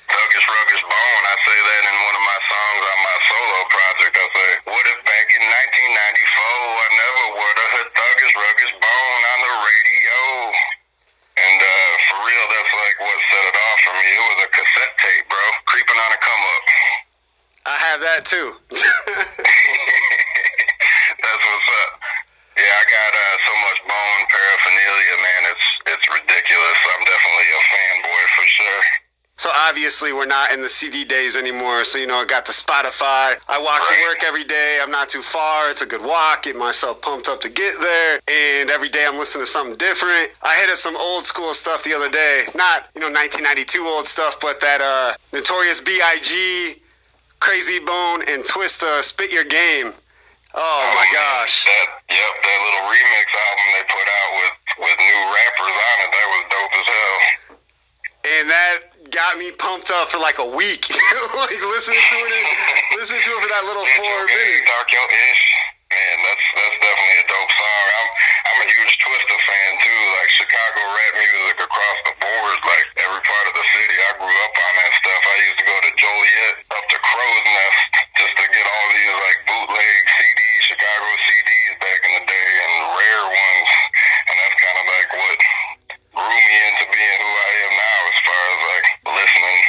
Thuggish 0.07 0.47
Ruggish 0.47 0.79
Bone. 0.87 1.23
I 1.27 1.35
say 1.43 1.59
that 1.67 1.83
in 1.83 1.95
one 1.99 2.15
of 2.15 2.23
my 2.23 2.39
songs 2.47 2.79
on 2.79 2.99
my 3.03 3.17
solo 3.27 3.59
project. 3.67 4.13
I 4.23 4.27
say, 4.31 4.49
what 4.71 4.85
if 4.87 5.03
back 5.03 5.27
in 5.35 5.43
1994 5.43 5.51
I 5.51 6.89
never 6.95 7.25
would 7.43 7.57
have 7.59 7.71
heard 7.75 7.91
Thuggish 7.91 8.35
Ruggish 8.39 8.71
Bone 8.79 9.21
on 9.35 9.39
the 9.43 9.53
radio? 9.59 10.19
And 11.43 11.59
uh, 11.59 11.91
for 12.07 12.23
real, 12.23 12.45
that's 12.55 12.71
like 12.71 12.97
what 13.03 13.19
set 13.27 13.43
it 13.51 13.57
off 13.59 13.79
for 13.83 13.93
me. 13.99 14.07
It 14.15 14.23
was 14.31 14.47
a 14.47 14.49
cassette 14.55 14.95
tape, 14.95 15.27
bro. 15.27 15.43
Creeping 15.67 15.99
on 15.99 16.09
a 16.15 16.19
come 16.23 16.43
up. 16.55 16.63
I 17.67 17.75
have 17.83 17.99
that 17.99 18.23
too. 18.23 18.55
That's 21.39 21.55
what's 21.55 21.71
up. 21.87 21.91
Yeah, 22.59 22.67
I 22.67 22.83
got 22.83 23.11
uh, 23.15 23.35
so 23.47 23.53
much 23.63 23.79
bone 23.87 24.21
paraphernalia, 24.27 25.15
man. 25.23 25.41
It's 25.55 25.67
it's 25.87 26.07
ridiculous. 26.11 26.77
I'm 26.83 27.05
definitely 27.07 27.49
a 27.55 27.61
fanboy 27.71 28.23
for 28.35 28.43
sure. 28.43 28.83
So 29.37 29.49
obviously 29.55 30.11
we're 30.11 30.25
not 30.25 30.51
in 30.51 30.61
the 30.61 30.67
CD 30.67 31.05
days 31.05 31.37
anymore. 31.37 31.85
So 31.85 31.97
you 31.97 32.07
know 32.07 32.17
I 32.17 32.25
got 32.25 32.45
the 32.45 32.51
Spotify. 32.51 33.39
I 33.47 33.57
walk 33.57 33.87
to 33.87 33.93
work 34.03 34.25
every 34.27 34.43
day. 34.43 34.79
I'm 34.83 34.91
not 34.91 35.07
too 35.07 35.21
far. 35.21 35.71
It's 35.71 35.81
a 35.81 35.85
good 35.85 36.03
walk. 36.03 36.43
Get 36.43 36.57
myself 36.57 36.99
pumped 36.99 37.29
up 37.29 37.39
to 37.39 37.49
get 37.49 37.79
there. 37.79 38.19
And 38.27 38.69
every 38.69 38.89
day 38.89 39.05
I'm 39.07 39.17
listening 39.17 39.45
to 39.45 39.49
something 39.49 39.77
different. 39.77 40.31
I 40.43 40.59
hit 40.59 40.69
up 40.69 40.75
some 40.75 40.97
old 40.97 41.25
school 41.25 41.53
stuff 41.53 41.85
the 41.85 41.93
other 41.93 42.09
day. 42.09 42.47
Not 42.53 42.89
you 42.95 42.99
know 42.99 43.07
1992 43.07 43.79
old 43.87 44.07
stuff, 44.07 44.41
but 44.41 44.59
that 44.59 44.81
uh, 44.81 45.15
Notorious 45.31 45.79
B.I.G. 45.79 46.81
Crazy 47.39 47.79
Bone 47.79 48.23
and 48.27 48.43
Twista 48.43 49.01
Spit 49.03 49.31
Your 49.31 49.45
Game. 49.45 49.93
Oh 50.55 50.83
my 50.97 51.05
gosh. 51.13 51.65
That 51.65 51.87
yep, 52.09 52.33
that 52.41 52.59
little 52.65 52.85
remix 52.89 53.27
album 53.29 53.65
they 53.77 53.85
put 53.85 54.07
out 54.09 54.31
with 54.41 54.55
with 54.81 54.97
new 54.97 55.19
rappers 55.29 55.77
on 55.77 55.95
it. 56.01 56.09
That 56.09 56.27
was 56.33 56.43
dope 56.49 56.73
as 56.73 56.87
hell. 56.89 57.17
and 58.25 58.45
that 58.49 58.77
got 59.11 59.37
me 59.37 59.51
pumped 59.51 59.91
up 59.91 60.09
for 60.09 60.17
like 60.17 60.39
a 60.39 60.45
week. 60.49 60.89
like 61.37 61.53
listening 61.53 62.01
to 62.01 62.17
it, 62.17 62.45
listening 62.97 63.21
to 63.23 63.31
it 63.37 63.41
for 63.45 63.49
that 63.49 63.63
little 63.65 63.85
four 63.97 64.17
minutes. 64.25 64.69
Talk 64.69 64.89
Your 64.91 65.05
Ish. 65.05 65.43
Man, 65.89 66.17
that's 66.21 66.45
that's 66.53 66.77
definitely 66.85 67.17
a 67.17 67.25
dope 67.33 67.49
song. 67.49 67.85
I'm 67.97 68.09
I'm 68.45 68.59
a 68.61 68.67
huge 68.69 68.93
Twista 69.01 69.37
fan 69.41 69.71
too. 69.81 70.01
Like 70.21 70.29
Chicago 70.37 70.81
rap 70.85 71.13
music 71.17 71.57
across 71.65 71.97
the 72.05 72.13
board, 72.13 72.57
like 72.61 72.87
every 73.09 73.23
part 73.25 73.45
of 73.49 73.57
the 73.57 73.65
city. 73.73 73.97
I 73.97 74.13
grew 74.21 74.29
up 74.29 74.53
on 74.53 74.73
that 74.85 74.93
stuff. 75.01 75.21
I 75.25 75.35
used 75.49 75.57
to 75.57 75.65
go 75.65 75.73
to 75.73 75.91
Joliet 75.97 76.55
up 76.77 76.85
to 76.93 76.97
Crow's 77.01 77.45
Nest 77.49 77.81
just 78.21 78.33
to 78.37 78.45
get 78.53 78.65
all 78.69 78.87
these 78.93 79.15
like 79.17 79.39
bootleg 79.49 80.01
CDs, 80.13 80.61
Chicago 80.69 81.09
CDs 81.25 81.73
back 81.81 81.99
in 82.05 82.11
the 82.21 82.25
day, 82.29 82.49
and 82.69 82.73
rare 82.93 83.25
ones. 83.33 83.71
And 84.29 84.35
that's 84.45 84.57
kind 84.61 84.77
of 84.77 84.85
like 84.93 85.09
what 85.17 85.37
grew 86.21 86.37
me 86.37 86.57
into 86.69 86.85
being 86.85 87.17
who 87.17 87.33
I 87.33 87.51
am 87.65 87.73
now, 87.73 87.99
as 88.13 88.19
far 88.29 88.43
as 88.45 88.59
like 88.61 88.87
listening. 89.25 89.61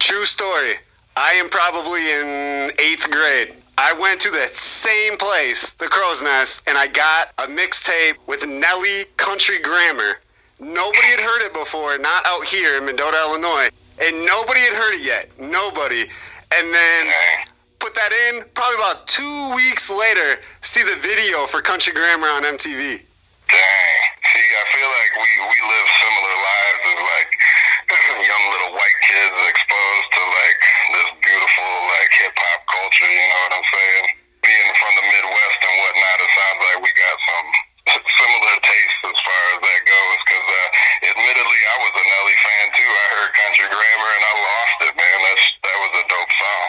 True 0.00 0.24
story. 0.24 0.80
I 1.12 1.36
am 1.36 1.52
probably 1.52 2.00
in 2.08 2.72
eighth 2.80 3.04
grade. 3.12 3.65
I 3.78 3.92
went 3.92 4.22
to 4.22 4.30
the 4.30 4.48
same 4.52 5.18
place, 5.18 5.72
the 5.72 5.86
Crow's 5.86 6.22
Nest, 6.22 6.62
and 6.66 6.78
I 6.78 6.86
got 6.86 7.28
a 7.36 7.46
mixtape 7.46 8.16
with 8.26 8.46
Nelly 8.48 9.04
Country 9.18 9.58
Grammar. 9.60 10.16
Nobody 10.58 11.08
had 11.12 11.20
heard 11.20 11.44
it 11.44 11.52
before, 11.52 11.98
not 11.98 12.24
out 12.24 12.44
here 12.46 12.78
in 12.78 12.86
Mendota, 12.86 13.18
Illinois, 13.28 13.68
and 14.00 14.24
nobody 14.24 14.60
had 14.60 14.72
heard 14.72 14.94
it 14.96 15.04
yet. 15.04 15.28
Nobody. 15.38 16.08
And 16.56 16.72
then 16.72 17.12
put 17.78 17.94
that 17.94 18.12
in, 18.32 18.48
probably 18.54 18.80
about 18.80 19.06
two 19.06 19.54
weeks 19.54 19.92
later, 19.92 20.40
see 20.62 20.82
the 20.82 20.96
video 21.04 21.44
for 21.44 21.60
Country 21.60 21.92
Grammar 21.92 22.32
on 22.32 22.44
MTV. 22.44 22.80
Dang. 22.80 24.02
See, 24.32 24.48
I 24.56 24.64
feel 24.72 24.88
like 24.88 25.12
we, 25.20 25.30
we 25.52 25.58
live 25.68 25.88
similar 26.00 26.34
lives 26.40 26.80
as 26.96 27.00
like 27.04 27.30
young 28.26 28.44
little 28.56 28.72
white 28.72 28.98
kids 29.04 29.36
exposed 29.52 30.08
to 30.16 30.22
like 30.24 30.60
this 30.96 31.08
beautiful 31.22 31.70
like 31.92 32.10
hip 32.24 32.34
hop 32.34 32.65
culture, 32.86 33.10
you 33.10 33.18
know 33.18 33.42
what 33.50 33.52
I'm 33.58 33.66
saying? 33.66 34.04
Being 34.46 34.70
from 34.78 34.92
the 34.94 35.04
Midwest 35.10 35.58
and 35.58 35.74
whatnot, 35.82 36.16
it 36.22 36.30
sounds 36.30 36.60
like 36.70 36.78
we 36.86 36.90
got 36.94 37.16
some 37.18 37.48
similar 38.22 38.56
tastes 38.62 39.02
as 39.10 39.18
far 39.26 39.42
as 39.50 39.58
that 39.58 39.80
goes. 39.82 40.18
Cause 40.22 40.46
uh, 40.46 41.10
admittedly, 41.10 41.60
I 41.66 41.76
was 41.82 41.92
a 41.98 42.04
Nelly 42.06 42.38
fan 42.38 42.66
too. 42.78 42.86
I 42.86 43.06
heard 43.18 43.30
Country 43.34 43.66
Grammar 43.74 44.10
and 44.14 44.22
I 44.22 44.34
lost 44.38 44.76
it, 44.86 44.94
man. 44.94 45.18
That's 45.18 45.46
that 45.66 45.76
was 45.82 45.92
a 45.98 46.04
dope 46.06 46.34
song. 46.38 46.68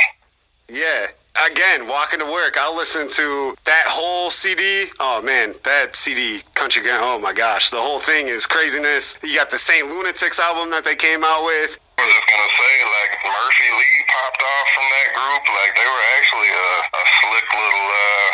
Yeah. 0.73 1.01
Again, 1.37 1.85
walking 1.85 2.17
to 2.17 2.25
work, 2.25 2.57
I'll 2.57 2.75
listen 2.75 3.13
to 3.13 3.53
that 3.69 3.85
whole 3.85 4.31
CD. 4.33 4.89
Oh 4.99 5.21
man, 5.21 5.53
that 5.69 5.95
CD, 5.95 6.41
Country 6.57 6.81
Grand. 6.81 7.05
Oh 7.05 7.21
my 7.21 7.31
gosh, 7.31 7.69
the 7.69 7.77
whole 7.77 7.99
thing 7.99 8.25
is 8.27 8.49
craziness. 8.49 9.21
You 9.21 9.37
got 9.37 9.51
the 9.53 9.61
Saint 9.61 9.85
Lunatics 9.85 10.39
album 10.39 10.73
that 10.73 10.81
they 10.81 10.95
came 10.95 11.21
out 11.23 11.45
with. 11.45 11.77
Was 12.01 12.09
just 12.09 12.25
gonna 12.25 12.53
say, 12.57 12.73
like 12.89 13.11
Murphy 13.21 13.69
Lee 13.69 13.97
popped 14.37 14.45
off 14.45 14.67
from 14.73 14.85
that 14.85 15.09
group. 15.17 15.43
Like 15.49 15.73
they 15.75 15.87
were 15.87 16.05
actually 16.17 16.49
a, 16.49 16.69
a 16.93 17.03
slick 17.21 17.47
little 17.53 17.87
uh, 17.89 18.29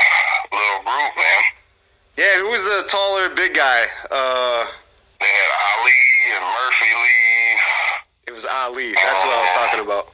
little 0.51 0.81
group, 0.83 1.13
man. 1.15 1.43
Yeah, 2.17 2.37
who 2.43 2.49
was 2.51 2.63
the 2.63 2.83
taller 2.87 3.29
big 3.29 3.53
guy? 3.55 3.85
Uh, 4.11 4.67
They 5.19 5.31
had 5.31 5.51
Ali 5.79 6.03
and 6.35 6.43
Murphy 6.43 6.91
Lee 6.91 7.57
it 8.27 8.33
was 8.33 8.45
Ali. 8.45 8.93
That's 8.93 9.23
what 9.23 9.33
I 9.33 9.41
was 9.41 9.53
talking 9.53 9.79
about. 9.79 10.11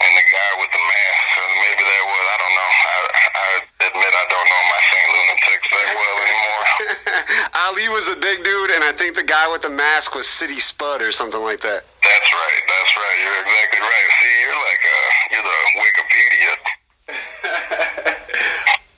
and 0.00 0.12
the 0.16 0.24
guy 0.32 0.50
with 0.60 0.70
the 0.72 0.78
mask. 0.80 1.24
Maybe 1.56 1.82
that 1.84 2.02
was 2.06 2.24
I 2.26 2.36
don't 2.40 2.54
know. 2.56 2.70
I, 2.86 2.98
I 3.36 3.48
admit 3.88 4.12
I 4.12 4.24
don't 4.28 4.48
know 4.48 4.62
my 4.72 4.80
Saint 4.88 5.08
Lunatics 5.12 5.68
that 5.72 5.88
well 5.96 6.16
anymore. 6.26 6.64
Ali 7.66 7.88
was 7.88 8.08
a 8.08 8.16
big 8.16 8.44
dude, 8.44 8.70
and 8.70 8.84
I 8.84 8.92
think 8.92 9.16
the 9.16 9.24
guy 9.24 9.48
with 9.50 9.62
the 9.62 9.70
mask 9.72 10.14
was 10.14 10.28
City 10.28 10.60
Spud 10.60 11.02
or 11.02 11.10
something 11.12 11.40
like 11.42 11.60
that. 11.60 11.84
That's 12.04 12.30
right. 12.32 12.62
That's 12.68 12.92
right. 12.96 13.16
You're 13.24 13.40
exactly 13.42 13.80
right. 13.80 14.08
See, 14.20 14.34
you're 14.44 14.60
like 14.60 14.82
uh, 14.86 15.08
you're 15.32 15.46
the 15.50 15.58
Wikipedia. 15.82 16.52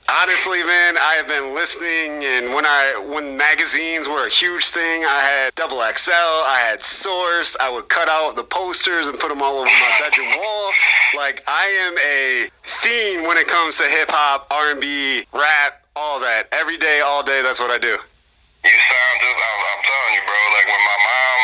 Honestly, 0.09 0.63
man, 0.65 0.97
I 0.97 1.21
have 1.21 1.29
been 1.29 1.53
listening, 1.53 2.25
and 2.25 2.49
when 2.57 2.65
I 2.65 2.97
when 3.13 3.37
magazines 3.37 4.09
were 4.09 4.25
a 4.25 4.29
huge 4.29 4.73
thing, 4.73 5.05
I 5.05 5.21
had 5.21 5.53
Double 5.53 5.85
XL, 5.85 6.09
I 6.49 6.65
had 6.65 6.81
Source. 6.81 7.53
I 7.61 7.69
would 7.69 7.93
cut 7.93 8.09
out 8.09 8.33
the 8.35 8.43
posters 8.43 9.05
and 9.05 9.19
put 9.19 9.29
them 9.29 9.43
all 9.45 9.61
over 9.61 9.69
my 9.69 9.93
bedroom 10.01 10.33
wall. 10.33 10.73
Like 11.13 11.45
I 11.45 11.69
am 11.85 11.93
a 12.01 12.49
fiend 12.65 13.29
when 13.29 13.37
it 13.37 13.45
comes 13.45 13.77
to 13.77 13.85
hip 13.85 14.09
hop, 14.09 14.49
R 14.49 14.73
and 14.73 14.81
B, 14.81 15.29
rap, 15.29 15.85
all 15.95 16.19
that. 16.25 16.49
Every 16.57 16.77
day, 16.77 17.05
all 17.05 17.21
day. 17.21 17.45
That's 17.45 17.59
what 17.61 17.69
I 17.69 17.77
do. 17.77 17.93
You 17.93 18.75
sound 18.81 19.15
just, 19.21 19.37
I'm, 19.37 19.61
I'm 19.61 19.83
telling 19.85 20.13
you, 20.17 20.23
bro, 20.25 20.39
like 20.57 20.67
when 20.73 20.83
my 20.89 20.99
mom, 21.05 21.39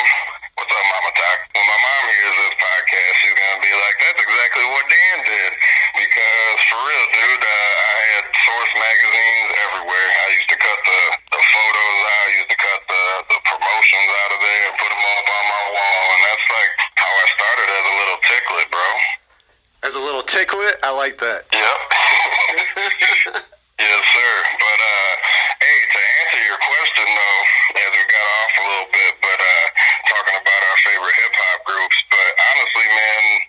what's 0.58 0.74
up, 0.74 0.86
Mama 0.90 1.12
Talk? 1.14 1.38
When 1.54 1.66
my 1.70 1.80
mom 1.86 2.04
hears 2.18 2.36
this 2.50 2.56
podcast, 2.58 3.14
she's 3.22 3.38
to 3.38 3.62
be 3.62 3.72
like, 3.78 3.98
that's 4.10 4.22
exactly 4.26 4.66
what 4.74 4.84
Dan 4.90 5.18
did. 5.30 5.52
Because 6.26 6.66
for 6.74 6.82
real, 6.82 7.06
dude, 7.14 7.46
uh, 7.46 7.94
I 7.94 7.98
had 8.18 8.26
source 8.34 8.74
magazines 8.74 9.50
everywhere. 9.62 10.10
I 10.10 10.28
used 10.34 10.50
to 10.50 10.58
cut 10.58 10.80
the, 10.82 11.02
the 11.38 11.42
photos 11.54 11.98
out, 12.02 12.26
I 12.26 12.32
used 12.34 12.50
to 12.50 12.58
cut 12.58 12.82
the, 12.90 13.04
the 13.30 13.40
promotions 13.46 14.10
out 14.26 14.32
of 14.34 14.40
there 14.42 14.64
and 14.66 14.74
put 14.74 14.90
them 14.90 15.06
up 15.06 15.28
on 15.30 15.44
my 15.46 15.64
wall. 15.70 16.02
And 16.18 16.22
that's 16.26 16.48
like 16.50 16.74
how 16.98 17.14
I 17.14 17.26
started 17.30 17.68
as 17.78 17.86
a 17.86 17.94
little 17.94 18.20
ticklet, 18.26 18.68
bro. 18.74 18.90
As 19.86 19.94
a 19.94 20.02
little 20.02 20.26
ticklet, 20.26 20.82
I 20.82 20.90
like 20.98 21.22
that. 21.22 21.46
Yep. 21.54 21.78
yes, 23.86 24.02
sir. 24.10 24.34
But 24.58 24.80
uh, 24.82 25.14
hey, 25.62 25.78
to 25.94 26.00
answer 26.26 26.42
your 26.42 26.58
question 26.58 27.06
though, 27.06 27.42
as 27.86 27.90
we 27.94 28.02
got 28.02 28.26
off 28.34 28.54
a 28.58 28.66
little 28.66 28.90
bit, 28.90 29.14
but 29.22 29.38
uh, 29.46 29.66
talking 30.10 30.42
about 30.42 30.62
our 30.74 30.78
favorite 30.90 31.16
hip 31.22 31.34
hop 31.38 31.60
groups, 31.70 31.98
but 32.10 32.30
honestly, 32.50 32.88
man, 32.98 33.46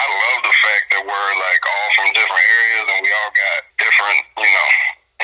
I 0.00 0.06
love 0.08 0.40
the 0.48 0.56
fact 0.64 0.84
that 0.96 1.02
we're 1.04 1.32
like 1.36 1.62
all 1.68 1.88
from 1.92 2.08
different 2.16 2.40
areas 2.40 2.86
and 2.88 2.98
we 3.04 3.10
all 3.20 3.32
got 3.36 3.58
different, 3.76 4.16
you 4.40 4.48
know, 4.48 4.70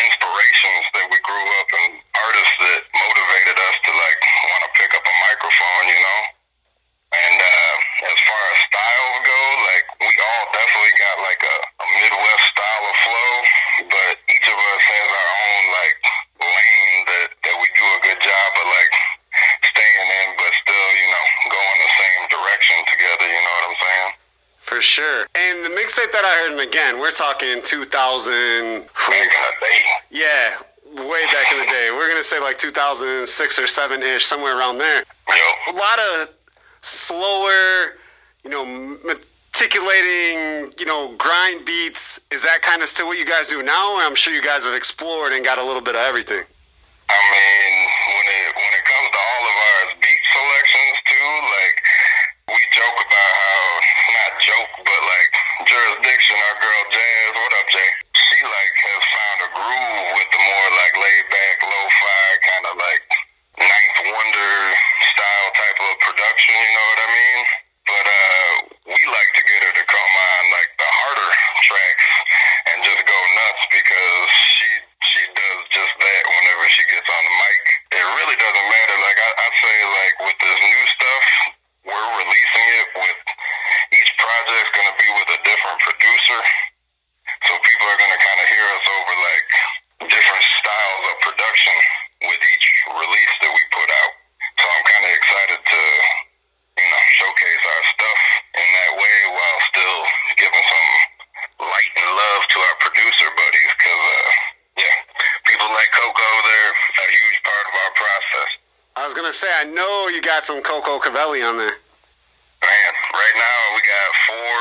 inspirations 0.04 0.84
that 0.92 1.08
we 1.08 1.16
grew 1.24 1.46
up 1.64 1.68
and 1.80 1.96
artists 1.96 2.56
that 2.60 2.80
motivated 2.92 3.56
us 3.56 3.76
to 3.88 3.90
like 3.96 4.20
want 4.52 4.62
to 4.68 4.70
pick 4.76 4.92
up 4.92 5.00
a 5.00 5.14
microphone, 5.32 5.84
you 5.88 5.96
know. 5.96 6.20
And 7.08 7.36
uh, 7.40 7.74
as 8.04 8.18
far 8.28 8.42
as 8.52 8.58
styles 8.68 9.16
go, 9.24 9.40
like 9.64 9.86
we 10.04 10.12
all 10.12 10.44
definitely 10.52 10.94
got 11.00 11.16
like 11.24 11.40
a, 11.40 11.56
a 11.80 11.86
Midwest 11.96 12.44
style 12.52 12.84
of 12.84 12.96
flow, 13.00 13.32
but 13.96 14.12
each 14.28 14.44
of 14.44 14.58
us 14.60 14.82
has 14.92 15.08
our 15.08 15.25
sure. 24.86 25.26
And 25.34 25.64
the 25.64 25.70
mixtape 25.70 26.12
that 26.12 26.24
I 26.24 26.32
heard, 26.44 26.52
and 26.52 26.60
again, 26.60 26.98
we're 26.98 27.10
talking 27.10 27.60
2000. 27.62 27.90
Back 27.90 28.30
in 28.30 28.82
the 28.82 29.52
day. 29.60 29.82
Yeah, 30.10 30.56
way 31.04 31.26
back 31.26 31.52
in 31.52 31.58
the 31.58 31.66
day. 31.66 31.90
We're 31.92 32.08
gonna 32.08 32.22
say 32.22 32.40
like 32.40 32.58
2006 32.58 33.58
or 33.58 33.66
seven 33.66 34.02
ish, 34.02 34.24
somewhere 34.24 34.56
around 34.56 34.78
there. 34.78 35.04
A 35.68 35.72
lot 35.72 35.98
of 35.98 36.28
slower, 36.82 37.98
you 38.44 38.50
know, 38.50 38.64
meticulating, 39.04 40.72
you 40.78 40.86
know, 40.86 41.14
grind 41.18 41.66
beats. 41.66 42.20
Is 42.30 42.42
that 42.44 42.62
kind 42.62 42.82
of 42.82 42.88
still 42.88 43.08
what 43.08 43.18
you 43.18 43.26
guys 43.26 43.48
do 43.48 43.62
now? 43.62 43.98
I'm 43.98 44.14
sure 44.14 44.32
you 44.32 44.42
guys 44.42 44.64
have 44.64 44.74
explored 44.74 45.32
and 45.32 45.44
got 45.44 45.58
a 45.58 45.64
little 45.64 45.82
bit 45.82 45.96
of 45.96 46.02
everything. 46.02 46.44
I 47.08 47.18
mean, 47.30 47.86
when 48.06 48.26
it 48.26 48.48
when 48.54 48.72
it 48.74 48.84
comes 48.86 49.08
to 49.10 49.18
all 49.18 49.42
of 49.46 49.56
our 49.56 49.82
beat 49.98 50.22
selections 50.30 50.96
too, 51.06 51.30
like 51.42 51.76
we 52.46 52.62
joke 52.70 52.98
about 53.02 53.32
how 53.42 53.62
not 54.14 54.32
joke, 54.38 54.72
but 54.86 55.02
like 55.02 55.32
jurisdiction. 55.66 56.38
Our 56.38 56.56
girl 56.62 56.82
Jazz, 56.94 57.30
what 57.34 57.52
up, 57.58 57.66
Jay? 57.74 57.90
She 58.14 58.38
like 58.38 58.76
has 58.86 59.02
found 59.02 59.38
a 59.42 59.50
groove 59.50 60.06
with 60.14 60.30
the 60.30 60.40
more 60.46 60.68
like 60.78 60.94
laid 60.94 61.26
back, 61.26 61.56
lo-fi 61.66 62.26
kind 62.46 62.64
of 62.70 62.74
like 62.78 63.06
Ninth 63.58 63.98
Wonder 64.14 64.54
style 65.10 65.50
type 65.58 65.78
of 65.90 65.94
production. 66.06 66.54
You 66.54 66.70
know 66.70 66.86
what 66.86 67.00
I 67.02 67.08
mean? 67.10 67.40
But 67.82 68.06
uh, 68.06 68.50
we 68.94 69.00
like 69.10 69.30
to 69.34 69.42
get 69.42 69.60
her 69.66 69.74
to 69.82 69.84
come 69.90 70.12
on 70.14 70.42
like 70.54 70.70
the 70.78 70.90
harder 71.02 71.30
tracks 71.66 72.08
and 72.70 72.76
just 72.86 73.02
go 73.10 73.18
nuts 73.42 73.64
because 73.74 74.26
she 74.54 74.68
she 75.02 75.22
does 75.34 75.60
just 75.74 75.94
that 75.98 76.22
whenever 76.30 76.64
she 76.70 76.82
gets 76.94 77.10
on 77.10 77.22
the 77.26 77.34
mic. 77.42 77.62
It 77.90 78.06
really 78.22 78.38
doesn't 78.38 78.68
matter. 78.70 78.96
Like 79.02 79.18
I, 79.18 79.30
I 79.34 79.48
say, 79.50 79.76
like 79.82 80.14
with 80.30 80.38
this 80.38 80.58
new 80.62 80.84
stuff, 80.94 81.26
we're 81.86 82.10
releasing 82.18 82.66
it 82.82 82.88
with 82.98 83.20
project's 84.46 84.70
gonna 84.78 84.94
be 84.94 85.10
with 85.10 85.28
a 85.34 85.40
different 85.42 85.78
producer. 85.82 86.40
So 87.50 87.58
people 87.66 87.86
are 87.90 87.98
gonna 87.98 88.20
kind 88.22 88.38
of 88.38 88.46
hear 88.46 88.66
us 88.78 88.86
over 88.86 89.14
like 89.18 89.46
different 90.06 90.44
styles 90.62 91.02
of 91.10 91.16
production 91.26 91.76
with 92.30 92.40
each 92.54 92.66
release 92.94 93.34
that 93.42 93.50
we 93.50 93.62
put 93.74 93.90
out. 93.90 94.12
So 94.62 94.64
I'm 94.70 94.84
kind 94.86 95.04
of 95.10 95.12
excited 95.18 95.60
to, 95.66 95.82
you 96.78 96.86
know, 96.86 97.02
showcase 97.18 97.64
our 97.66 97.82
stuff 97.90 98.20
in 98.54 98.68
that 98.70 98.92
way 98.94 99.16
while 99.34 99.58
still 99.66 99.98
giving 100.38 100.62
some 100.62 100.88
light 101.66 101.92
and 101.98 102.10
love 102.14 102.42
to 102.46 102.58
our 102.62 102.76
producer 102.86 103.28
buddies. 103.34 103.72
Cause 103.82 104.04
uh, 104.14 104.30
yeah, 104.78 104.96
people 105.50 105.66
like 105.74 105.90
Coco, 105.90 106.28
they're 106.46 106.70
a 106.70 107.06
huge 107.10 107.38
part 107.42 107.66
of 107.66 107.74
our 107.82 107.92
process. 107.98 108.50
I 108.94 109.02
was 109.02 109.14
gonna 109.14 109.34
say, 109.34 109.50
I 109.50 109.66
know 109.66 110.06
you 110.06 110.22
got 110.22 110.46
some 110.46 110.62
Coco 110.62 111.02
Cavelli 111.02 111.42
on 111.42 111.58
there. 111.58 111.82
Man, 112.66 112.92
right 113.14 113.36
now 113.36 113.58
we 113.78 113.80
got 113.84 114.08
four 114.26 114.58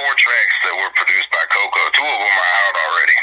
four 0.00 0.10
tracks 0.16 0.56
that 0.64 0.74
were 0.80 0.92
produced 0.96 1.28
by 1.28 1.44
Coco. 1.52 1.91
Two 2.02 2.10
of 2.10 2.18
them 2.18 2.34
are 2.34 2.54
out 2.66 2.74
already. 2.82 3.18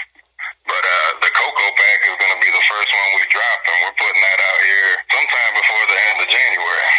But 0.64 0.80
uh, 0.88 1.20
the 1.20 1.32
Coco 1.36 1.68
pack 1.76 2.00
is 2.08 2.16
going 2.16 2.32
to 2.32 2.40
be 2.40 2.48
the 2.48 2.64
first 2.64 2.88
one 2.88 3.08
we 3.20 3.28
and 3.28 3.76
we're 3.84 3.98
putting 4.00 4.24
that 4.24 4.40
out 4.40 4.60
here 4.64 4.92
sometime 5.12 5.52
before 5.52 5.84
the 5.84 6.00
end 6.00 6.18
of 6.24 6.28
January. 6.32 6.96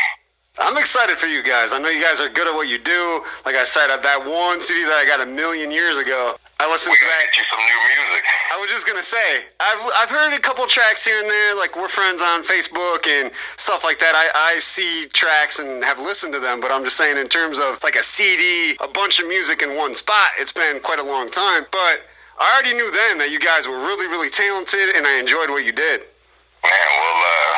I'm 0.61 0.77
excited 0.77 1.17
for 1.17 1.25
you 1.33 1.41
guys. 1.41 1.73
I 1.73 1.81
know 1.81 1.89
you 1.89 2.05
guys 2.05 2.21
are 2.21 2.29
good 2.29 2.45
at 2.45 2.53
what 2.53 2.69
you 2.69 2.77
do. 2.77 3.25
Like 3.49 3.57
I 3.57 3.65
said, 3.65 3.89
at 3.89 4.05
that 4.05 4.21
one 4.21 4.61
CD 4.61 4.85
that 4.85 5.01
I 5.01 5.09
got 5.09 5.25
a 5.25 5.29
million 5.33 5.73
years 5.73 5.97
ago, 5.97 6.37
I 6.61 6.69
listened 6.69 6.93
We 6.93 7.01
to 7.01 7.09
that. 7.09 7.33
get 7.33 7.41
you 7.41 7.47
some 7.49 7.65
new 7.65 7.81
music. 7.97 8.20
Was 8.61 8.69
just 8.69 8.87
gonna 8.87 9.03
say, 9.03 9.49
I've 9.59 9.81
I've 10.05 10.11
heard 10.11 10.37
a 10.37 10.39
couple 10.39 10.67
tracks 10.67 11.03
here 11.03 11.19
and 11.19 11.31
there. 11.31 11.57
Like 11.57 11.77
we're 11.77 11.89
friends 11.89 12.21
on 12.21 12.45
Facebook 12.45 13.09
and 13.09 13.33
stuff 13.57 13.85
like 13.85 13.99
that. 14.01 14.13
I 14.13 14.53
I 14.53 14.59
see 14.61 15.09
tracks 15.15 15.61
and 15.61 15.83
have 15.83 15.99
listened 15.99 16.35
to 16.35 16.41
them, 16.41 16.61
but 16.61 16.71
I'm 16.71 16.85
just 16.85 16.99
saying 16.99 17.17
in 17.17 17.27
terms 17.29 17.59
of 17.59 17.81
like 17.83 17.97
a 17.97 18.05
CD, 18.05 18.77
a 18.85 18.89
bunch 18.89 19.19
of 19.19 19.27
music 19.27 19.63
in 19.63 19.81
one 19.81 19.95
spot. 19.95 20.37
It's 20.37 20.53
been 20.53 20.79
quite 20.81 21.01
a 21.01 21.03
long 21.03 21.31
time, 21.31 21.65
but 21.73 22.05
I 22.37 22.53
already 22.53 22.77
knew 22.77 22.93
then 22.93 23.17
that 23.25 23.33
you 23.33 23.41
guys 23.41 23.65
were 23.65 23.81
really 23.81 24.05
really 24.13 24.29
talented, 24.29 24.93
and 24.93 25.09
I 25.09 25.17
enjoyed 25.17 25.49
what 25.49 25.65
you 25.65 25.73
did. 25.73 26.05
Man, 26.61 26.89
well, 27.01 27.17
uh, 27.17 27.53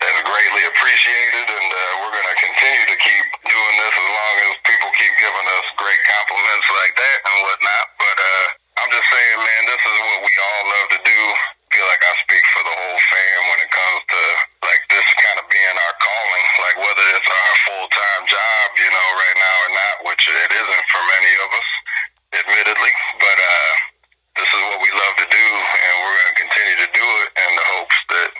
that's 0.00 0.20
greatly 0.24 0.64
appreciated, 0.64 1.44
and 1.44 1.68
uh, 1.68 1.80
we're 2.00 2.14
going 2.16 2.30
to 2.32 2.38
continue 2.40 2.84
to 2.88 2.96
keep 2.96 3.26
doing 3.44 3.74
this 3.84 3.94
as 4.00 4.08
long 4.08 4.34
as 4.48 4.52
people 4.64 4.88
keep 4.96 5.12
giving 5.20 5.46
us 5.60 5.66
great 5.76 6.00
compliments 6.08 6.68
like 6.72 6.96
that 6.96 7.18
and 7.20 7.36
whatnot. 7.44 7.84
But 8.00 8.16
uh, 8.16 8.46
I'm 8.80 8.90
just 8.90 9.08
saying, 9.12 9.38
man, 9.52 9.68
this 9.68 9.84
is 9.84 9.98
what 10.00 10.20
we 10.24 10.32
all 10.32 10.64
love 10.64 10.88
to 10.96 11.00
do. 11.04 11.20
feel 11.68 11.84
like 11.88 12.04
I 12.04 12.14
speak 12.24 12.44
for 12.52 12.62
the 12.64 12.72
whole 12.72 13.00
fam 13.00 13.40
when 13.52 13.60
it 13.64 13.70
comes 13.72 14.00
to 14.12 14.20
like 14.64 14.82
this 14.88 15.08
kind 15.24 15.40
of 15.40 15.46
being 15.48 15.76
our 15.76 15.96
calling, 16.00 16.44
like 16.60 16.76
whether 16.80 17.06
it's 17.16 17.28
our 17.28 17.54
full 17.68 17.86
time 17.92 18.22
job, 18.28 18.66
you 18.80 18.88
know, 18.92 19.08
right 19.12 19.38
now 19.40 19.56
or 19.68 19.70
not, 19.72 19.94
which 20.08 20.24
it 20.28 20.52
isn't 20.52 20.86
for 20.88 21.02
many 21.04 21.32
of 21.44 21.48
us, 21.52 21.68
admittedly. 22.44 22.92
But 23.20 23.38
uh, 23.40 23.72
this 24.40 24.50
is 24.52 24.62
what 24.72 24.80
we 24.84 24.90
love 24.92 25.14
to 25.20 25.28
do, 25.28 25.46
and 25.48 25.92
we're 26.00 26.16
going 26.16 26.32
to 26.32 26.40
continue 26.48 26.76
to 26.84 26.90
do 26.96 27.06
it 27.24 27.28
in 27.36 27.50
the 27.56 27.66
hopes 27.76 27.98
that 28.08 28.30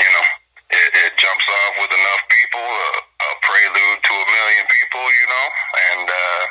you 0.00 0.10
know 0.12 0.24
it, 0.72 0.88
it 1.08 1.12
jumps 1.20 1.48
off 1.48 1.72
with 1.80 1.92
enough 1.92 2.22
people, 2.32 2.64
a, 2.64 2.88
a 3.04 3.28
prelude 3.44 4.00
to 4.00 4.14
a 4.16 4.26
million 4.28 4.64
people, 4.68 5.04
you 5.04 5.26
know, 5.28 5.46
and 5.92 6.04
uh, 6.08 6.42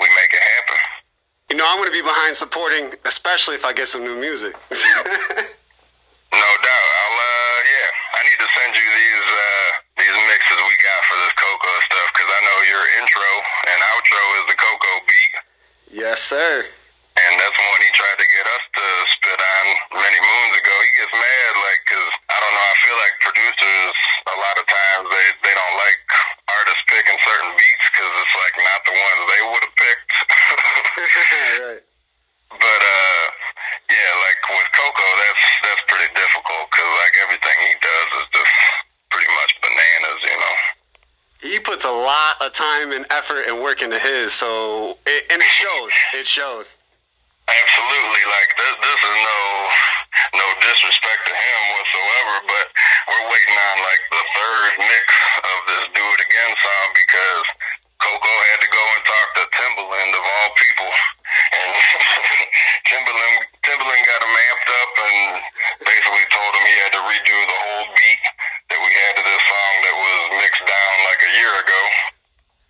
we 0.00 0.08
make 0.20 0.32
it 0.36 0.44
happen. 0.56 0.80
I'm 1.74 1.82
gonna 1.82 1.90
be 1.90 2.06
behind 2.06 2.38
supporting, 2.38 2.94
especially 3.02 3.58
if 3.58 3.66
I 3.66 3.74
get 3.74 3.90
some 3.90 4.06
new 4.06 4.14
music. 4.14 4.54
No 6.34 6.50
doubt. 6.66 6.90
I'll 6.98 7.18
uh 7.18 7.58
yeah. 7.62 8.18
I 8.18 8.20
need 8.26 8.38
to 8.42 8.48
send 8.58 8.74
you 8.74 8.82
these 8.90 9.26
uh 9.26 9.70
these 10.02 10.16
mixes 10.26 10.58
we 10.66 10.74
got 10.82 11.00
for 11.06 11.16
this 11.22 11.34
Coco 11.38 11.70
stuff 11.86 12.08
because 12.10 12.26
I 12.30 12.40
know 12.42 12.58
your 12.74 12.84
intro 12.98 13.30
and 13.70 13.78
outro 13.94 14.22
is 14.42 14.44
the 14.50 14.58
Coco 14.58 14.92
beat, 15.06 15.34
yes, 15.94 16.18
sir. 16.26 16.66
and 17.14 17.32
that's 17.38 17.54
one 17.54 17.80
he 17.86 17.90
tried 17.94 18.18
to 18.18 18.26
get 18.26 18.46
us 18.50 18.64
to 18.66 18.84
spit 19.14 19.38
on 19.38 19.64
many 20.02 20.18
moons 20.18 20.54
ago. 20.58 20.74
He 20.74 20.90
gets 20.98 21.14
mad 21.14 21.52
like 21.54 21.80
because 21.86 22.10
I 22.26 22.36
don't 22.42 22.54
know. 22.58 22.66
I 22.66 22.76
feel 22.82 22.98
like 22.98 23.14
producers 23.22 23.94
a 24.26 24.34
lot 24.34 24.56
of 24.58 24.66
times 24.66 25.04
they 25.14 25.26
they 25.46 25.54
don't 25.54 25.76
like 25.78 26.02
artists 26.50 26.82
picking 26.90 27.18
certain 27.22 27.54
beats 27.54 27.86
because 27.94 28.10
it's 28.10 28.34
like 28.42 28.54
not 28.58 28.80
the 28.90 28.94
ones 28.98 29.20
they 29.30 29.42
would 29.54 29.62
have 29.70 29.76
picked. 29.78 30.10
right. 31.62 31.84
But 32.54 32.80
uh, 32.86 33.24
yeah, 33.90 34.10
like 34.22 34.38
with 34.46 34.70
Coco, 34.78 35.06
that's 35.26 35.44
that's 35.66 35.82
pretty 35.90 36.06
difficult 36.14 36.70
because 36.70 36.86
like 37.02 37.14
everything 37.26 37.58
he 37.66 37.74
does 37.82 38.08
is 38.22 38.26
just 38.30 38.54
pretty 39.10 39.26
much 39.34 39.50
bananas, 39.58 40.20
you 40.22 40.38
know. 40.38 40.54
He 41.50 41.58
puts 41.58 41.84
a 41.84 41.90
lot 41.90 42.38
of 42.40 42.52
time 42.52 42.92
and 42.92 43.10
effort 43.24 43.48
and 43.48 43.56
work 43.56 43.80
into 43.80 43.96
his, 43.96 44.36
so 44.36 45.00
it, 45.08 45.24
and 45.32 45.40
it 45.40 45.48
shows. 45.48 45.92
It 46.12 46.28
shows. 46.28 46.76
Absolutely, 47.48 48.24
like 48.28 48.50
this, 48.52 48.74
this 48.84 49.00
is 49.00 49.16
no 49.16 49.40
no 50.44 50.46
disrespect 50.60 51.22
to 51.24 51.32
him 51.32 51.60
whatsoever, 51.72 52.34
but 52.52 52.66
we're 53.08 53.26
waiting 53.32 53.56
on 53.56 53.76
like 53.80 54.02
the 54.12 54.24
third 54.36 54.70
mix 54.76 55.06
of 55.40 55.56
this 55.72 55.84
Do 55.96 56.04
It 56.04 56.20
Again 56.20 56.52
song 56.52 56.88
because 56.92 57.46
Coco 57.96 58.34
had 58.52 58.60
to 58.60 58.68
go 58.68 58.84
and 58.92 59.02
talk 59.08 59.28
to 59.40 59.42
Timbaland 59.56 60.12
of 60.12 60.24
all 60.24 60.48
people, 60.60 60.90
and 61.64 61.70
Timbaland 62.92 63.36
Timbaland 63.64 64.04
got 64.04 64.20
him 64.20 64.34
amped 64.36 64.68
up 64.68 64.92
and 65.00 65.18
basically 65.80 66.26
told 66.28 66.52
him 66.60 66.64
he 66.68 66.76
had 66.76 66.92
to 66.92 67.02
redo 67.08 67.38
the 67.48 67.58
whole 67.72 67.88
beat 67.88 68.24
that 68.68 68.80
we 68.84 68.90
had 68.92 69.16
to 69.16 69.22
this 69.24 69.44
song 69.48 69.72
that 69.88 69.96
was 69.96 70.16
mixed 70.44 70.64
down 70.68 70.92
like 71.08 71.20
a 71.24 71.32
year 71.40 71.54
ago. 71.64 71.80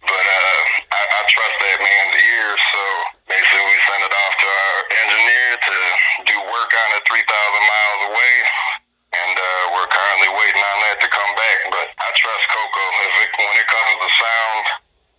But 0.05 0.21
uh, 0.21 0.61
I, 0.93 1.01
I 1.01 1.21
trust 1.33 1.57
that 1.65 1.79
man's 1.81 2.17
ears, 2.21 2.61
so 2.61 2.83
basically 3.25 3.65
we 3.65 3.77
sent 3.89 4.05
it 4.05 4.13
off 4.13 4.35
to 4.37 4.49
our 4.53 4.79
engineer 5.01 5.49
to 5.65 5.77
do 6.29 6.37
work 6.45 6.71
on 6.77 6.89
it 7.01 7.03
3,000 7.09 7.25
miles 7.25 8.03
away, 8.13 8.35
and 9.17 9.33
uh, 9.33 9.49
we're 9.73 9.89
currently 9.89 10.29
waiting 10.29 10.61
on 10.61 10.77
that 10.85 11.01
to 11.01 11.09
come 11.09 11.33
back. 11.41 11.59
But 11.73 11.89
I 11.97 12.09
trust 12.21 12.45
Coco. 12.53 12.85
If 13.01 13.15
it, 13.25 13.31
when 13.41 13.57
it 13.57 13.69
comes 13.69 13.93
to 13.97 14.09
sound, 14.13 14.65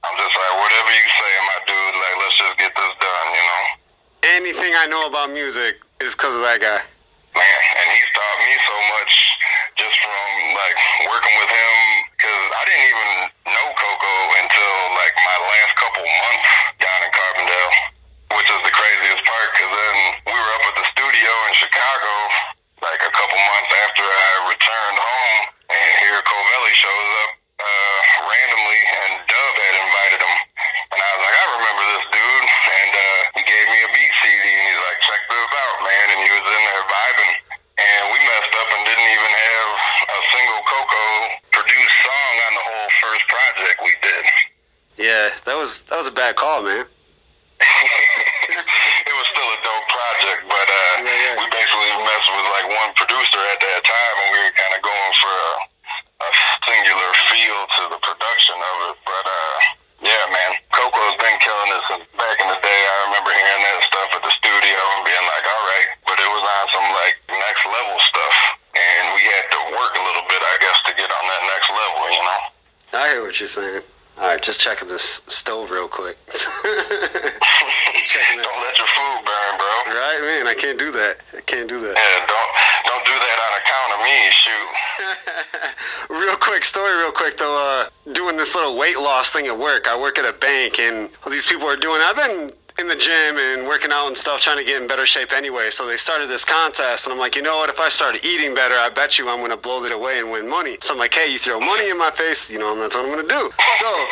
I'm 0.06 0.16
just 0.22 0.36
like, 0.38 0.54
whatever 0.54 0.92
you 0.94 1.08
say, 1.18 1.32
my 1.50 1.60
dude, 1.66 1.96
like, 1.98 2.16
let's 2.22 2.38
just 2.38 2.56
get 2.62 2.72
this 2.78 2.94
done, 3.02 3.28
you 3.34 3.46
know? 3.50 3.64
Anything 4.38 4.74
I 4.78 4.86
know 4.86 5.10
about 5.10 5.34
music 5.34 5.82
is 5.98 6.14
because 6.14 6.38
of 6.38 6.46
that 6.46 6.62
guy. 6.62 6.82
Man, 7.34 7.62
and 7.82 7.88
he's 7.90 8.10
taught 8.16 8.40
me 8.48 8.54
so 8.64 8.78
much 8.96 9.12
just 9.76 9.98
from 10.00 10.24
like 10.56 10.80
working 11.12 11.36
with 11.36 11.52
him 11.52 11.76
because 12.26 12.48
I 12.58 12.62
didn't 12.66 12.88
even 12.90 13.10
know 13.54 13.68
Coco 13.78 14.14
until 14.42 14.74
like 14.98 15.14
my 15.14 15.38
last 15.46 15.74
couple 15.78 16.02
months 16.02 16.50
down 16.82 17.00
in 17.06 17.12
Carbondale, 17.14 17.76
which 18.34 18.50
is 18.50 18.62
the 18.66 18.74
craziest 18.74 19.22
part 19.22 19.48
because 19.54 19.72
then 19.78 19.98
we 20.26 20.34
were 20.34 20.52
up 20.58 20.64
at 20.74 20.76
the 20.82 20.86
studio 20.90 21.32
in 21.46 21.54
Chicago 21.54 22.14
like 22.82 23.02
a 23.06 23.14
couple 23.14 23.38
months 23.38 23.72
after 23.86 24.06
I 24.10 24.32
returned 24.50 24.98
home, 24.98 25.40
and 25.70 25.92
here 26.02 26.18
Cavelli 26.22 26.74
shows 26.74 27.10
up 27.26 27.32
uh, 27.62 28.00
randomly, 28.26 28.82
and 28.90 29.12
Dub 29.26 29.54
had 29.58 29.76
invited 29.86 30.20
him, 30.22 30.36
and 30.94 31.00
I 31.02 31.10
was 31.18 31.22
like, 31.24 31.38
I 31.40 31.46
remember 31.62 31.84
this 31.98 32.06
dude, 32.14 32.46
and 32.46 32.92
uh, 32.94 33.22
he 33.38 33.42
gave 33.42 33.66
me 33.70 33.80
a 33.86 33.90
beat 33.90 34.14
CD, 34.22 34.46
and 34.50 34.66
he's 34.70 34.82
like, 34.86 35.00
check 35.02 35.22
this 35.30 35.50
out, 35.50 35.78
man, 35.82 36.06
and 36.14 36.20
he 36.26 36.30
was 36.30 36.46
in 36.46 36.62
there 36.62 36.86
vibing, 36.86 37.34
and 37.80 38.02
we 38.14 38.18
messed 38.22 38.54
up 38.54 38.70
and 38.70 38.82
didn't 38.86 39.10
even 39.18 39.32
have 39.34 39.46
was 45.66 45.82
that 45.90 45.98
was 45.98 46.06
a 46.06 46.14
bad 46.14 46.38
call, 46.38 46.62
man. 46.62 46.86
it 49.10 49.16
was 49.18 49.28
still 49.34 49.50
a 49.50 49.60
dope 49.66 49.88
project, 49.90 50.46
but 50.46 50.68
uh, 50.70 50.94
Yeah, 51.02 51.10
yeah. 51.10 51.42
we 51.42 51.50
basically 51.50 51.90
messed 52.06 52.30
with 52.30 52.46
like 52.54 52.70
one 52.70 52.94
producer 52.94 53.42
at 53.50 53.58
that 53.66 53.82
time, 53.82 54.16
and 54.22 54.30
we 54.30 54.46
were 54.46 54.54
kind 54.54 54.78
of 54.78 54.86
going 54.86 55.14
for 55.18 55.34
a, 55.34 55.52
a 56.22 56.30
singular 56.70 57.10
feel 57.34 57.60
to 57.66 57.98
the 57.98 58.00
production 58.06 58.62
of 58.62 58.76
it. 58.94 58.98
But 59.10 59.26
uh, 59.26 59.58
yeah, 60.06 60.22
man, 60.30 60.54
Coco's 60.70 61.18
been 61.18 61.34
killing 61.42 61.72
it 61.74 61.82
since 61.90 62.06
back 62.14 62.38
in 62.38 62.46
the 62.46 62.62
day. 62.62 62.80
I 62.86 63.10
remember 63.10 63.34
hearing 63.34 63.66
that 63.66 63.82
stuff 63.90 64.14
at 64.14 64.22
the 64.22 64.34
studio 64.38 64.78
and 64.78 65.02
being 65.02 65.26
like, 65.34 65.46
all 65.50 65.66
right, 65.66 65.90
but 66.06 66.22
it 66.22 66.30
was 66.30 66.46
on 66.46 66.66
some 66.78 66.88
like 66.94 67.18
next 67.34 67.66
level 67.66 67.98
stuff, 68.06 68.36
and 68.78 69.18
we 69.18 69.26
had 69.34 69.50
to 69.50 69.60
work 69.82 69.98
a 69.98 70.04
little 70.06 70.30
bit, 70.30 70.46
I 70.46 70.56
guess, 70.62 70.78
to 70.86 70.92
get 70.94 71.10
on 71.10 71.26
that 71.26 71.44
next 71.58 71.74
level, 71.74 72.06
you 72.14 72.22
know. 72.22 72.42
I 72.94 73.18
hear 73.18 73.26
what 73.26 73.35
you're 73.46 73.64
saying. 73.64 73.84
All 74.18 74.26
right, 74.26 74.41
just 74.41 74.60
checking 74.60 74.88
this 74.88 75.22
stove 75.28 75.70
real 75.70 75.88
quick. 75.88 76.18
Checking 78.06 78.38
Don't 78.38 78.62
let 78.62 78.78
your 78.78 78.88
food 78.88 79.22
burn, 79.26 79.58
bro. 79.58 79.93
Right, 79.93 80.20
man. 80.22 80.48
I 80.48 80.56
can't 80.56 80.80
do 80.80 80.91
that. 80.91 81.18
I 81.36 81.41
can't 81.41 81.68
do 81.68 81.80
that. 81.82 81.96
Yeah, 81.96 82.26
don't 82.26 82.52
don't 82.86 83.06
do 83.06 83.12
that 83.12 83.38
on 83.46 83.52
account 83.62 83.93
of 83.93 84.00
me. 84.06 84.18
Shoot. 84.32 84.70
real 86.22 86.36
quick 86.38 86.66
story, 86.66 86.96
real 86.98 87.12
quick 87.12 87.38
though. 87.38 87.58
Uh, 87.58 88.14
doing 88.14 88.38
this 88.38 88.56
little 88.56 88.78
weight 88.78 88.98
loss 88.98 89.32
thing 89.32 89.48
at 89.48 89.58
work. 89.58 89.88
I 89.88 90.00
work 90.00 90.18
at 90.18 90.26
a 90.26 90.34
bank, 90.34 90.80
and 90.80 91.10
all 91.24 91.32
these 91.32 91.46
people 91.46 91.68
are 91.68 91.78
doing. 91.78 92.02
I've 92.02 92.16
been 92.16 92.52
in 92.78 92.88
the 92.88 92.95
gym 92.95 93.38
and 93.38 93.65
working 93.65 93.91
out 93.91 94.07
and 94.07 94.17
stuff, 94.17 94.41
trying 94.41 94.57
to 94.57 94.63
get 94.63 94.82
in 94.82 94.88
better 94.88 95.05
shape 95.05 95.32
anyway. 95.32 95.69
So 95.69 95.88
they 95.88 95.95
started 95.97 96.28
this 96.28 96.43
contest, 96.43 97.05
and 97.05 97.13
I'm 97.13 97.19
like, 97.19 97.36
you 97.36 97.41
know 97.41 97.57
what? 97.57 97.69
If 97.69 97.80
I 97.80 97.89
started 97.89 98.26
eating 98.26 98.53
better, 98.53 98.76
I 98.76 98.89
bet 98.89 99.17
you 99.17 99.30
I'm 99.30 99.39
gonna 99.39 99.55
blow 99.55 99.84
it 99.84 99.91
away 99.91 100.19
and 100.19 100.30
win 100.30 100.47
money. 100.47 100.78
So 100.82 100.93
I'm 100.93 100.99
like, 100.99 101.13
hey, 101.13 101.32
you 101.32 101.39
throw 101.39 101.59
money 101.59 101.89
in 101.89 101.97
my 101.97 102.11
face, 102.11 102.49
you 102.49 102.59
know, 102.59 102.76
that's 102.76 102.95
what 102.95 103.05
I'm 103.05 103.11
gonna 103.11 103.28
do. 103.28 103.49
So. 103.78 104.07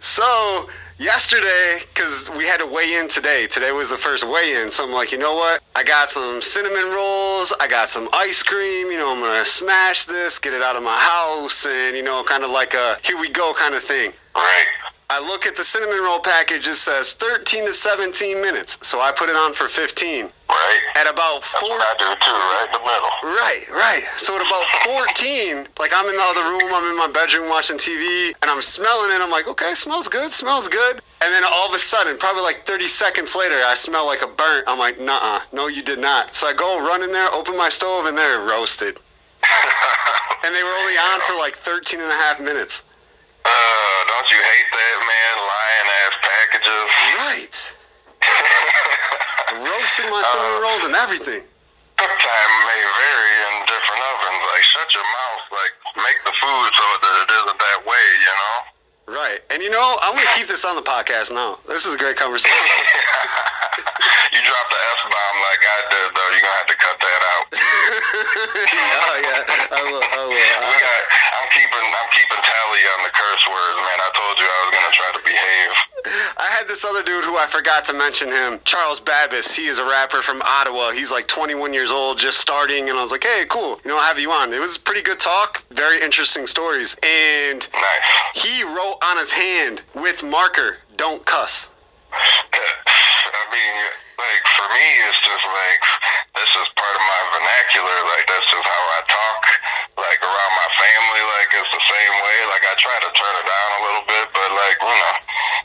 so 0.00 0.68
yesterday 0.98 1.80
because 1.92 2.30
we 2.36 2.44
had 2.44 2.58
to 2.58 2.66
weigh 2.66 2.94
in 2.94 3.06
today 3.06 3.46
today 3.46 3.70
was 3.70 3.90
the 3.90 3.98
first 3.98 4.26
weigh 4.26 4.54
in 4.62 4.70
so 4.70 4.82
i'm 4.82 4.92
like 4.92 5.12
you 5.12 5.18
know 5.18 5.34
what 5.34 5.62
i 5.74 5.84
got 5.84 6.08
some 6.08 6.40
cinnamon 6.40 6.90
rolls 6.94 7.52
i 7.60 7.68
got 7.68 7.86
some 7.88 8.08
ice 8.14 8.42
cream 8.42 8.90
you 8.90 8.96
know 8.96 9.12
i'm 9.12 9.20
gonna 9.20 9.44
smash 9.44 10.04
this 10.04 10.38
get 10.38 10.54
it 10.54 10.62
out 10.62 10.74
of 10.74 10.82
my 10.82 10.96
house 10.96 11.66
and 11.66 11.94
you 11.94 12.02
know 12.02 12.22
kind 12.24 12.44
of 12.44 12.50
like 12.50 12.72
a 12.72 12.96
here 13.04 13.20
we 13.20 13.28
go 13.28 13.52
kind 13.52 13.74
of 13.74 13.82
thing 13.82 14.10
Right. 14.34 14.66
I 15.10 15.20
look 15.20 15.46
at 15.46 15.56
the 15.56 15.64
cinnamon 15.64 16.00
roll 16.02 16.20
package 16.20 16.66
it 16.66 16.76
says 16.76 17.12
13 17.14 17.66
to 17.66 17.74
17 17.74 18.40
minutes 18.40 18.78
so 18.82 19.00
i 19.00 19.12
put 19.12 19.28
it 19.28 19.36
on 19.36 19.52
for 19.52 19.68
15 19.68 20.30
Right. 20.48 20.80
at 20.94 21.10
about 21.10 21.42
four. 21.42 21.68
That's 21.76 21.78
what 21.78 21.82
I 21.82 21.94
do 21.98 22.10
too, 22.22 22.30
right 22.32 22.66
in 22.66 22.72
the 22.72 22.84
middle. 22.86 23.34
Right, 23.36 23.64
right. 23.68 24.04
So 24.16 24.36
at 24.36 24.46
about 24.46 24.64
14, 25.18 25.66
like 25.78 25.90
I'm 25.92 26.06
in 26.08 26.16
the 26.16 26.22
other 26.22 26.44
room, 26.48 26.72
I'm 26.72 26.88
in 26.88 26.96
my 26.96 27.08
bedroom 27.08 27.50
watching 27.50 27.76
TV, 27.76 28.32
and 28.40 28.50
I'm 28.50 28.62
smelling 28.62 29.10
it. 29.10 29.20
I'm 29.20 29.30
like, 29.30 29.48
okay, 29.48 29.74
smells 29.74 30.06
good, 30.06 30.30
smells 30.30 30.68
good. 30.68 31.02
And 31.20 31.34
then 31.34 31.42
all 31.44 31.68
of 31.68 31.74
a 31.74 31.78
sudden, 31.80 32.16
probably 32.16 32.42
like 32.42 32.64
30 32.64 32.86
seconds 32.86 33.34
later, 33.34 33.60
I 33.66 33.74
smell 33.74 34.06
like 34.06 34.22
a 34.22 34.28
burnt. 34.28 34.64
I'm 34.68 34.78
like, 34.78 35.00
nah, 35.00 35.40
no, 35.52 35.66
you 35.66 35.82
did 35.82 35.98
not. 35.98 36.36
So 36.36 36.46
I 36.46 36.52
go 36.54 36.78
run 36.78 37.02
in 37.02 37.10
there, 37.12 37.28
open 37.34 37.56
my 37.58 37.68
stove, 37.68 38.06
and 38.06 38.16
they're 38.16 38.40
roasted. 38.40 38.98
And 40.44 40.54
they 40.54 40.62
were 40.62 40.76
only 40.78 40.92
on 40.94 41.20
for 41.26 41.34
like 41.34 41.56
13 41.56 41.98
and 41.98 42.08
a 42.08 42.14
half 42.14 42.38
minutes. 42.40 42.82
Uh, 43.46 44.00
don't 44.10 44.28
you 44.30 44.40
hate 44.42 44.70
that, 44.74 44.96
man? 45.06 45.34
Lying 45.38 45.88
ass 46.02 46.14
packages. 46.26 46.90
Right. 47.22 47.56
Roasted 49.62 50.10
my 50.10 50.22
cinnamon 50.26 50.62
rolls 50.62 50.84
and 50.84 50.96
everything. 50.98 51.42
Cook 51.96 52.14
time 52.20 52.52
may 52.66 52.82
vary 52.82 53.32
in 53.46 53.54
different 53.70 54.02
ovens. 54.02 54.42
Like, 54.50 54.64
shut 54.66 54.88
your 54.92 55.06
mouth. 55.06 55.44
Like, 55.54 55.74
make 56.02 56.18
the 56.26 56.34
food 56.34 56.70
so 56.74 56.86
that 57.06 57.14
it 57.22 57.30
isn't 57.40 57.60
that 57.62 57.80
way, 57.86 58.06
you 58.20 58.34
know? 58.34 58.75
Right. 59.06 59.38
And 59.54 59.62
you 59.62 59.70
know, 59.70 59.96
I'm 60.02 60.14
going 60.18 60.26
to 60.26 60.34
keep 60.34 60.50
this 60.50 60.64
on 60.66 60.74
the 60.74 60.82
podcast 60.82 61.30
now. 61.30 61.62
This 61.70 61.86
is 61.86 61.94
a 61.94 61.98
great 61.98 62.18
conversation. 62.18 62.58
you 64.34 64.40
dropped 64.42 64.70
the 64.74 64.80
F 64.98 65.00
bomb 65.06 65.36
like 65.46 65.62
I 65.62 65.78
did, 65.94 66.08
though. 66.10 66.30
You're 66.34 66.42
gonna 66.42 66.58
have 66.58 66.70
to 66.74 66.78
cut 66.82 66.96
that 66.98 67.22
out. 67.22 67.44
oh, 67.54 69.14
yeah. 69.22 69.78
I 69.78 69.80
will. 69.86 70.02
I 70.02 70.22
will. 70.26 70.34
I- 70.58 70.82
got, 70.82 71.02
I'm 71.38 71.48
keeping, 71.54 71.86
I'm 71.86 72.10
keeping 72.18 72.42
tally 72.42 72.82
on 72.98 73.00
the 73.06 73.12
curse 73.14 73.44
words, 73.46 73.78
man. 73.78 73.98
I 74.02 74.10
told 74.10 74.34
you 74.42 74.46
I 74.50 74.58
was 74.66 74.72
gonna 74.74 74.94
try 74.98 75.10
to 75.14 75.22
behave. 75.22 75.74
I 76.38 76.46
had 76.56 76.68
this 76.68 76.84
other 76.84 77.02
dude 77.02 77.24
who 77.24 77.36
I 77.36 77.46
forgot 77.46 77.84
to 77.86 77.92
mention 77.92 78.28
him, 78.28 78.60
Charles 78.64 79.00
Babbis. 79.00 79.54
He 79.54 79.66
is 79.66 79.78
a 79.78 79.84
rapper 79.84 80.22
from 80.22 80.40
Ottawa. 80.42 80.90
He's 80.92 81.10
like 81.10 81.26
21 81.26 81.72
years 81.74 81.90
old, 81.90 82.18
just 82.18 82.38
starting, 82.38 82.88
and 82.88 82.98
I 82.98 83.02
was 83.02 83.10
like, 83.10 83.24
hey, 83.24 83.44
cool. 83.48 83.80
You 83.84 83.90
know, 83.90 83.96
I'll 83.96 84.02
have 84.04 84.18
you 84.20 84.30
on. 84.30 84.52
It 84.52 84.60
was 84.60 84.78
pretty 84.78 85.02
good 85.02 85.18
talk, 85.20 85.64
very 85.70 86.00
interesting 86.02 86.46
stories. 86.46 86.96
And 87.02 87.68
Nice. 87.72 88.44
he 88.44 88.62
wrote 88.64 88.98
on 89.02 89.16
his 89.18 89.30
hand 89.30 89.82
with 89.94 90.22
marker, 90.22 90.78
don't 90.96 91.24
cuss. 91.26 91.68
I 92.12 93.52
mean, 93.52 93.82
like 94.16 94.44
for 94.56 94.68
me, 94.72 94.86
it's 95.08 95.20
just 95.20 95.44
like 95.44 95.82
this 96.36 96.50
is 96.56 96.66
part 96.76 96.94
of 96.96 97.04
my 97.04 97.20
vernacular. 97.36 97.96
Like 98.08 98.24
that's 98.24 98.48
just 98.48 98.64
how 98.64 98.82
I 98.96 99.00
talk. 99.08 99.42
Like 99.96 100.20
around 100.24 100.52
my 100.56 100.70
family, 100.76 101.22
like 101.36 101.50
it's 101.52 101.72
the 101.72 101.84
same 101.84 102.14
way. 102.24 102.38
Like 102.48 102.64
I 102.64 102.74
try 102.80 102.96
to 102.96 103.10
turn 103.12 103.34
it 103.36 103.46
down 103.46 103.68
a 103.76 103.80
little 103.84 104.04
bit, 104.08 104.26
but 104.32 104.48
like 104.56 104.76
you 104.80 104.96
know, 104.96 105.14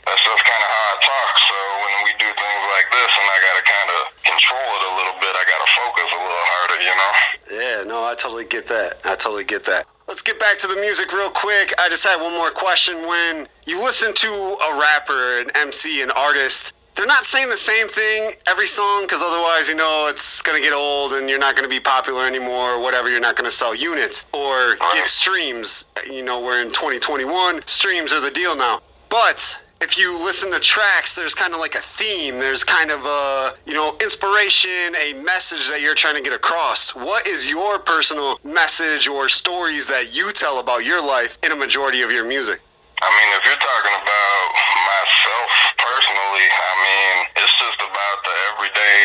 that's 0.04 0.22
just 0.24 0.42
kind 0.44 0.62
of 0.62 0.68
how 0.68 0.84
I 0.92 0.96
talk. 1.00 1.32
So 1.48 1.56
when 1.80 1.94
we 2.08 2.12
do 2.20 2.28
things 2.28 2.64
like 2.76 2.88
this, 2.92 3.10
and 3.16 3.26
I 3.28 3.36
gotta 3.40 3.64
kind 3.64 3.88
of 3.96 4.00
control 4.20 4.68
it 4.76 4.82
a 4.84 4.92
little 5.00 5.16
bit, 5.20 5.32
I 5.32 5.44
gotta 5.48 5.70
focus 5.72 6.08
a 6.12 6.20
little 6.20 6.46
harder. 6.52 6.78
You 6.82 6.94
know? 6.96 7.12
Yeah, 7.52 7.78
no, 7.88 8.04
I 8.04 8.14
totally 8.16 8.48
get 8.48 8.68
that. 8.68 9.00
I 9.04 9.16
totally 9.16 9.44
get 9.44 9.64
that. 9.64 9.88
Let's 10.08 10.20
get 10.20 10.38
back 10.38 10.58
to 10.58 10.66
the 10.66 10.76
music 10.76 11.12
real 11.12 11.30
quick. 11.30 11.72
I 11.78 11.88
just 11.88 12.04
had 12.04 12.20
one 12.20 12.34
more 12.34 12.50
question. 12.50 13.06
When 13.06 13.48
you 13.64 13.80
listen 13.80 14.12
to 14.12 14.28
a 14.28 14.78
rapper, 14.78 15.40
an 15.40 15.50
MC, 15.56 16.02
an 16.02 16.10
artist, 16.12 16.74
they're 16.96 17.06
not 17.06 17.24
saying 17.24 17.48
the 17.48 17.56
same 17.56 17.88
thing 17.88 18.32
every 18.46 18.66
song 18.66 19.02
because 19.02 19.22
otherwise, 19.22 19.68
you 19.68 19.74
know, 19.74 20.08
it's 20.08 20.42
going 20.42 20.60
to 20.60 20.62
get 20.62 20.74
old 20.74 21.12
and 21.14 21.28
you're 21.28 21.38
not 21.38 21.56
going 21.56 21.64
to 21.64 21.70
be 21.70 21.80
popular 21.80 22.26
anymore 22.26 22.72
or 22.72 22.80
whatever. 22.80 23.10
You're 23.10 23.20
not 23.20 23.36
going 23.36 23.48
to 23.50 23.56
sell 23.56 23.74
units 23.74 24.26
or 24.32 24.76
get 24.92 25.08
streams. 25.08 25.86
You 26.08 26.22
know, 26.22 26.40
we're 26.40 26.60
in 26.60 26.68
2021. 26.68 27.62
Streams 27.66 28.12
are 28.12 28.20
the 28.20 28.30
deal 28.30 28.54
now. 28.56 28.80
But 29.08 29.58
if 29.80 29.98
you 29.98 30.16
listen 30.16 30.52
to 30.52 30.60
tracks, 30.60 31.14
there's 31.14 31.34
kind 31.34 31.54
of 31.54 31.60
like 31.60 31.74
a 31.74 31.80
theme. 31.80 32.38
There's 32.38 32.62
kind 32.62 32.90
of 32.90 33.04
a, 33.04 33.54
you 33.66 33.74
know, 33.74 33.96
inspiration, 34.02 34.94
a 34.94 35.14
message 35.14 35.68
that 35.70 35.80
you're 35.80 35.94
trying 35.94 36.14
to 36.14 36.22
get 36.22 36.32
across. 36.32 36.94
What 36.94 37.26
is 37.26 37.48
your 37.48 37.78
personal 37.78 38.38
message 38.44 39.08
or 39.08 39.28
stories 39.28 39.86
that 39.88 40.14
you 40.14 40.32
tell 40.32 40.60
about 40.60 40.84
your 40.84 41.04
life 41.04 41.36
in 41.42 41.52
a 41.52 41.56
majority 41.56 42.02
of 42.02 42.12
your 42.12 42.24
music? 42.24 42.60
I 43.02 43.10
mean, 43.18 43.34
if 43.34 43.42
you're 43.42 43.58
talking 43.58 43.98
about 43.98 44.46
myself 44.86 45.50
personally, 45.74 46.46
I 46.46 46.72
mean, 46.86 47.14
it's 47.34 47.56
just 47.58 47.80
about 47.82 48.18
the 48.22 48.34
everyday, 48.54 49.02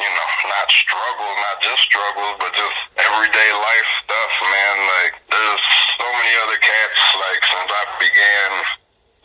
you 0.00 0.10
know, 0.16 0.28
not 0.48 0.72
struggles, 0.72 1.36
not 1.44 1.60
just 1.60 1.84
struggles, 1.92 2.40
but 2.40 2.56
just 2.56 2.72
everyday 3.04 3.50
life 3.52 3.88
stuff, 4.00 4.32
man. 4.48 4.76
Like, 4.96 5.12
there's 5.28 5.64
so 6.00 6.08
many 6.08 6.32
other 6.40 6.56
cats, 6.56 7.00
like, 7.20 7.42
since 7.52 7.68
I 7.68 7.84
began 8.00 8.50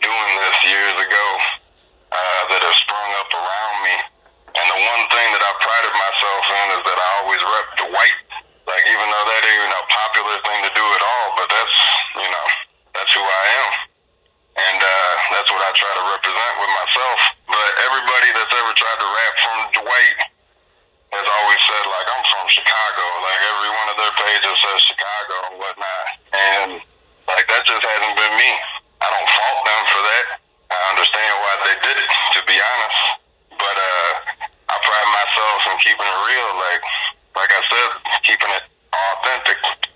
doing 0.03 0.31
this 0.35 0.57
years 0.67 0.97
ago, 1.07 1.25
uh, 2.11 2.41
that 2.51 2.59
have 2.67 2.77
sprung 2.83 3.11
up 3.23 3.31
around 3.31 3.75
me. 3.87 3.95
And 4.51 4.67
the 4.67 4.79
one 4.83 5.03
thing 5.15 5.27
that 5.31 5.43
I 5.47 5.51
prided 5.63 5.95
myself 5.95 6.43
in 6.43 6.67
is 6.75 6.83
that 6.91 6.99
I 6.99 7.09
always 7.23 7.39
rep 7.39 7.67
Dwight. 7.87 8.19
Like, 8.67 8.83
even 8.83 9.07
though 9.07 9.25
that 9.31 9.43
ain't 9.47 9.71
a 9.71 9.83
popular 9.87 10.37
thing 10.43 10.59
to 10.67 10.71
do 10.75 10.83
at 10.83 11.03
all, 11.07 11.27
but 11.39 11.47
that's, 11.47 11.77
you 12.19 12.27
know, 12.27 12.47
that's 13.07 13.15
who 13.15 13.23
I 13.23 13.45
am 13.63 13.71
and 14.59 14.79
uh, 14.83 15.13
that's 15.31 15.47
what 15.47 15.63
I 15.63 15.71
try 15.79 15.93
to 15.95 16.05
represent 16.11 16.53
with 16.59 16.71
myself. 16.75 17.19
But 17.47 17.69
everybody 17.87 18.29
that's 18.35 18.51
ever 18.51 18.73
tried 18.75 18.99
to 18.99 19.07
rap 19.07 19.33
from 19.39 19.57
Dwight 19.79 20.19
has 21.15 21.23
always 21.23 21.61
said 21.71 21.83
like 21.87 22.07
I'm 22.11 22.25
from 22.27 22.45
Chicago. 22.51 23.03
Like 23.23 23.39
every 23.47 23.71
one 23.79 23.87
of 23.93 23.97
their 24.01 24.11
pages 24.11 24.55
says 24.59 24.79
Chicago 24.91 25.35
and 25.47 25.55
whatnot, 25.55 26.05
and 26.35 26.69
like 27.31 27.47
that 27.47 27.63
just 27.63 27.79
hasn't 27.79 28.15
been 28.19 28.33
me. 28.35 28.51
I 28.99 29.07
don't 29.07 29.29
fault 29.31 29.61
them 29.63 29.83
for 29.87 30.01
that. 30.03 30.25
I 30.67 30.79
understand 30.91 31.31
why 31.31 31.53
they 31.63 31.75
did 31.79 31.95
it, 31.95 32.11
to 32.11 32.39
be 32.43 32.59
honest. 32.59 33.01
But 33.55 33.77
uh, 33.77 34.11
I 34.67 34.75
pride 34.83 35.09
myself 35.15 35.59
in 35.71 35.75
keeping 35.79 36.07
it 36.11 36.19
real. 36.27 36.49
Like 36.59 36.83
like 37.39 37.51
I 37.55 37.61
said, 37.71 37.89
keeping 38.27 38.51
it 38.51 38.65
authentic. 38.91 39.86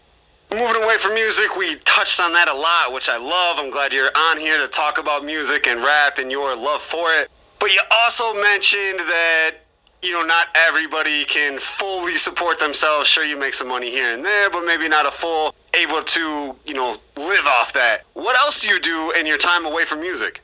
Moving 0.53 0.83
away 0.83 0.97
from 0.97 1.13
music, 1.13 1.55
we 1.55 1.77
touched 1.85 2.19
on 2.19 2.33
that 2.33 2.49
a 2.49 2.53
lot, 2.53 2.91
which 2.91 3.07
I 3.07 3.15
love. 3.15 3.55
I'm 3.57 3.71
glad 3.71 3.93
you're 3.93 4.11
on 4.13 4.37
here 4.37 4.57
to 4.57 4.67
talk 4.67 4.97
about 4.97 5.23
music 5.23 5.65
and 5.65 5.79
rap 5.79 6.17
and 6.17 6.29
your 6.29 6.57
love 6.57 6.81
for 6.81 7.07
it. 7.13 7.31
But 7.57 7.73
you 7.73 7.79
also 7.89 8.33
mentioned 8.33 8.99
that, 8.99 9.55
you 10.01 10.11
know, 10.11 10.23
not 10.23 10.47
everybody 10.67 11.23
can 11.23 11.57
fully 11.57 12.17
support 12.17 12.59
themselves. 12.59 13.07
Sure, 13.07 13.23
you 13.23 13.39
make 13.39 13.53
some 13.53 13.69
money 13.69 13.89
here 13.89 14.13
and 14.13 14.25
there, 14.25 14.49
but 14.49 14.65
maybe 14.65 14.89
not 14.89 15.05
a 15.05 15.11
full 15.11 15.55
able 15.73 16.03
to, 16.03 16.53
you 16.65 16.73
know, 16.73 16.97
live 17.15 17.47
off 17.47 17.71
that. 17.71 18.03
What 18.13 18.35
else 18.35 18.59
do 18.59 18.67
you 18.67 18.79
do 18.81 19.13
in 19.17 19.25
your 19.25 19.37
time 19.37 19.65
away 19.65 19.85
from 19.85 20.01
music? 20.01 20.41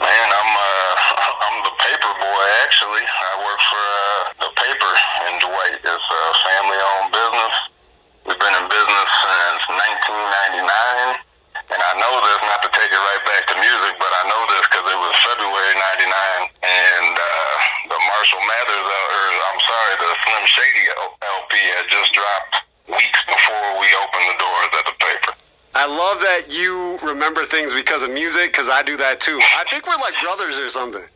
Man, 0.00 0.08
I'm 0.08 0.52
uh, 0.56 0.94
I'm 1.44 1.64
the 1.68 1.74
paper 1.84 2.12
boy. 2.16 2.44
Actually, 2.64 3.04
I 3.04 3.44
work 3.44 3.60
for 3.68 3.84
uh, 3.84 4.24
the 4.40 4.50
paper 4.56 4.92
in 5.28 5.38
Dwight. 5.44 5.84
It's 5.84 6.08
a 6.08 6.22
family-owned 6.48 7.12
business. 7.12 7.79
We've 8.26 8.36
been 8.36 8.52
in 8.52 8.66
business 8.68 9.10
since 9.24 9.62
1999. 9.68 11.24
And 11.70 11.80
I 11.80 11.92
know 12.02 12.12
this, 12.18 12.40
not 12.50 12.60
to 12.66 12.70
take 12.74 12.90
it 12.90 12.98
right 12.98 13.24
back 13.24 13.46
to 13.46 13.56
music, 13.56 13.94
but 13.96 14.10
I 14.10 14.22
know 14.26 14.42
this 14.50 14.64
because 14.66 14.86
it 14.90 14.98
was 14.98 15.14
February 15.22 15.74
99 16.02 16.50
and 16.66 17.14
uh, 17.14 17.54
the 17.88 17.98
Marshall 18.10 18.42
Mathers, 18.42 18.86
uh, 18.90 19.14
or 19.14 19.24
I'm 19.54 19.60
sorry, 19.62 19.94
the 20.02 20.10
Slim 20.26 20.44
Shady 20.50 20.84
LP 20.90 21.52
had 21.78 21.86
just 21.88 22.10
dropped 22.10 22.54
weeks 22.90 23.20
before 23.24 23.66
we 23.78 23.86
opened 24.02 24.26
the 24.34 24.38
doors 24.42 24.70
at 24.82 24.84
the 24.90 24.96
paper. 24.98 25.32
I 25.78 25.86
love 25.86 26.18
that 26.26 26.50
you 26.50 26.98
remember 27.06 27.46
things 27.46 27.72
because 27.72 28.02
of 28.02 28.10
music 28.10 28.50
because 28.50 28.68
I 28.68 28.82
do 28.82 28.98
that 28.98 29.20
too. 29.20 29.38
I 29.38 29.64
think 29.70 29.86
we're 29.86 30.02
like 30.02 30.18
brothers 30.20 30.58
or 30.58 30.68
something. 30.68 31.06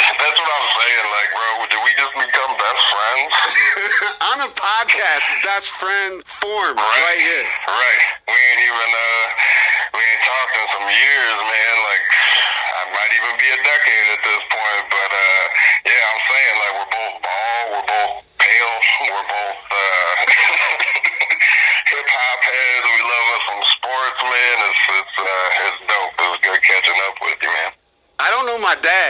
That's 0.00 0.38
what 0.40 0.50
I'm 0.50 0.68
saying. 0.80 1.06
Like, 1.12 1.28
bro, 1.36 1.48
did 1.68 1.82
we 1.84 1.92
just 1.92 2.14
become 2.16 2.52
best 2.56 2.82
friends? 2.88 3.32
On 4.32 4.36
a 4.48 4.50
podcast, 4.56 5.24
best 5.44 5.68
friend 5.76 6.24
form 6.24 6.76
right, 6.76 7.20
here. 7.20 7.44
Right. 7.68 8.02
We 8.24 8.36
ain't 8.36 8.62
even 8.64 8.88
uh, 8.96 9.24
we 9.92 10.00
ain't 10.00 10.24
talked 10.24 10.54
in 10.56 10.66
some 10.72 10.88
years, 10.88 11.36
man. 11.44 11.74
Like, 11.84 12.04
I 12.80 12.82
might 12.96 13.12
even 13.12 13.34
be 13.36 13.48
a 13.52 13.60
decade 13.60 14.06
at 14.16 14.22
this 14.24 14.42
point. 14.48 14.84
But 14.88 15.10
uh, 15.12 15.44
yeah, 15.84 16.02
I'm 16.16 16.20
saying 16.24 16.54
like 16.64 16.72
we're 16.80 16.92
both 16.96 17.16
bald, 17.20 17.66
we're 17.76 17.88
both 17.92 18.12
pale, 18.40 18.76
we're 19.12 19.28
both 19.28 19.60
uh, 19.68 20.12
hip 21.92 22.08
hop 22.08 22.40
heads. 22.40 22.86
We 22.88 23.00
love 23.04 23.26
us 23.36 23.42
some 23.52 23.64
sports, 23.76 24.20
man. 24.24 24.56
It's 24.64 24.82
it's 24.96 25.16
uh, 25.20 25.64
it's 25.68 25.80
dope. 25.84 26.14
It 26.16 26.28
was 26.32 26.40
good 26.40 26.60
catching 26.64 27.00
up 27.04 27.16
with 27.20 27.36
you, 27.44 27.52
man. 27.52 27.72
I 28.20 28.28
don't 28.28 28.52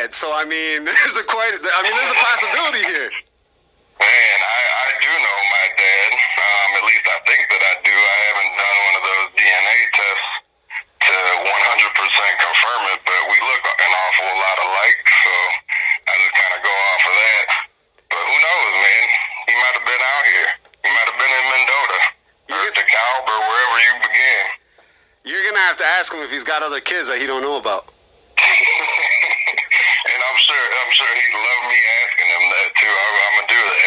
dad, 0.01 0.15
so 0.17 0.33
I 0.33 0.45
mean, 0.45 0.85
there's 0.89 1.17
a 1.17 1.25
quite. 1.25 1.53
I 1.53 1.81
mean, 1.85 1.93
there's 1.93 2.13
a 2.13 2.21
possibility 2.21 2.85
here. 2.89 3.11
Man, 4.01 4.39
I, 4.41 4.61
I 4.65 4.89
do 4.97 5.13
know 5.13 5.39
my 5.53 5.67
dad. 5.77 6.11
Um, 6.17 6.69
at 6.81 6.85
least 6.89 7.05
I 7.05 7.19
think 7.29 7.43
that 7.53 7.61
I 7.61 7.75
do. 7.85 7.93
I 7.93 8.17
haven't 8.33 8.53
done 8.57 8.77
one 8.81 8.97
of 8.97 9.05
those 9.05 9.27
DNA 9.37 9.79
tests 9.93 10.29
to 11.05 11.17
100% 11.45 11.45
confirm 11.45 12.83
it, 12.97 13.01
but 13.05 13.21
we 13.29 13.37
look 13.45 13.63
an 13.69 13.93
awful 13.93 14.31
lot 14.41 14.59
alike, 14.65 15.05
so 15.05 15.33
I 16.09 16.13
just 16.17 16.33
kind 16.33 16.53
of 16.57 16.61
go 16.65 16.73
off 16.73 17.03
of 17.05 17.15
that. 17.21 17.47
But 18.09 18.23
who 18.25 18.37
knows, 18.41 18.73
man? 18.81 19.05
He 19.53 19.55
might 19.61 19.75
have 19.77 19.85
been 19.85 20.05
out 20.17 20.25
here. 20.33 20.51
He 20.81 20.89
might 20.97 21.09
have 21.13 21.19
been 21.21 21.35
in 21.37 21.45
Mendota 21.45 22.01
or 22.57 22.73
DeKalb 22.73 23.23
or 23.29 23.41
wherever 23.53 23.79
you 23.85 23.95
began. 24.01 24.45
You're 25.29 25.45
gonna 25.45 25.61
have 25.69 25.77
to 25.77 25.89
ask 26.01 26.09
him 26.09 26.25
if 26.25 26.33
he's 26.33 26.45
got 26.45 26.65
other 26.65 26.81
kids 26.81 27.09
that 27.13 27.21
he 27.21 27.29
don't 27.29 27.45
know 27.45 27.61
about. 27.61 27.93
and 28.41 30.21
I'm 30.25 30.39
sure, 30.41 30.57
I'm 30.57 30.93
sure 30.93 31.11
he'd 31.13 31.37
love 31.37 31.63
me 31.69 31.79
asking 32.03 32.29
him 32.31 32.45
that 32.51 32.69
too. 32.81 32.93
I, 32.93 33.07
I'm 33.21 33.35
gonna 33.37 33.51
do 33.51 33.61
that. 33.71 33.85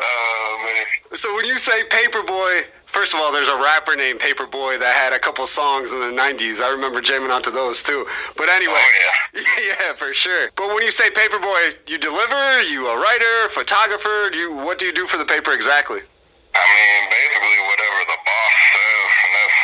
oh 0.00 0.52
man. 0.64 0.84
So 1.16 1.34
when 1.34 1.44
you 1.44 1.58
say 1.58 1.84
Paperboy, 1.88 2.66
first 3.00 3.16
of 3.16 3.20
all, 3.24 3.32
there's 3.32 3.48
a 3.48 3.56
rapper 3.56 3.96
named 3.96 4.20
Paperboy 4.20 4.76
that 4.76 4.92
had 4.92 5.16
a 5.16 5.18
couple 5.18 5.48
songs 5.48 5.88
in 5.88 6.04
the 6.04 6.12
'90s. 6.12 6.60
I 6.60 6.68
remember 6.68 7.00
jamming 7.00 7.32
onto 7.32 7.48
those 7.48 7.80
too. 7.80 8.04
But 8.36 8.52
anyway, 8.52 8.76
Oh, 8.76 9.40
yeah, 9.64 9.96
for 9.96 10.12
sure. 10.12 10.52
But 10.52 10.68
when 10.76 10.84
you 10.84 10.92
say 10.92 11.08
Paperboy, 11.08 11.88
you 11.88 11.96
deliver, 11.96 12.60
you 12.68 12.84
a 12.92 12.96
writer, 13.00 13.48
photographer. 13.56 14.28
Do 14.28 14.36
you 14.36 14.52
what 14.52 14.76
do 14.76 14.84
you 14.84 14.92
do 14.92 15.08
for 15.08 15.16
the 15.16 15.24
paper 15.24 15.56
exactly? 15.56 16.04
I 16.52 16.60
mean, 16.60 17.00
basically 17.08 17.56
whatever 17.72 18.00
the 18.04 18.18
boss 18.20 18.54
says, 18.68 19.10
and 19.24 19.32
that's 19.32 19.58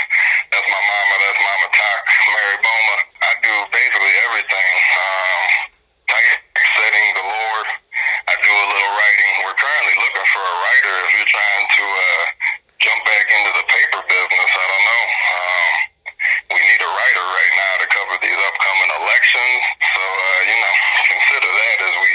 that's 0.57 0.69
my 0.73 0.81
mama, 0.81 1.15
that's 1.29 1.41
Mama 1.45 1.69
Talk, 1.77 2.01
Mary 2.33 2.59
Boma. 2.65 2.97
I 3.21 3.33
do 3.45 3.53
basically 3.69 4.15
everything. 4.33 4.73
Um, 4.97 5.45
typesetting 6.09 7.09
galore. 7.21 7.69
I 8.33 8.35
do 8.41 8.49
a 8.49 8.67
little 8.73 8.93
writing. 8.97 9.31
We're 9.45 9.59
currently 9.61 9.97
looking 10.01 10.27
for 10.33 10.41
a 10.41 10.55
writer. 10.65 10.95
If 11.05 11.11
you're 11.21 11.33
trying 11.37 11.67
to 11.67 11.85
uh, 11.85 12.25
jump 12.79 13.01
back 13.03 13.27
into 13.35 13.51
the 13.59 13.65
paper 13.67 14.01
business, 14.07 14.51
I 14.55 14.67
don't 14.71 14.87
know. 14.87 15.03
Um, 15.35 15.73
we 16.55 16.61
need 16.63 16.81
a 16.81 16.91
writer 16.95 17.25
right 17.27 17.55
now 17.59 17.73
to 17.83 17.87
cover 17.91 18.15
these 18.23 18.39
upcoming 18.39 18.91
elections. 19.03 19.61
So 19.83 20.03
uh, 20.07 20.41
you 20.47 20.57
know, 20.63 20.75
consider 21.11 21.51
that 21.51 21.77
as 21.91 21.95
we 21.99 22.13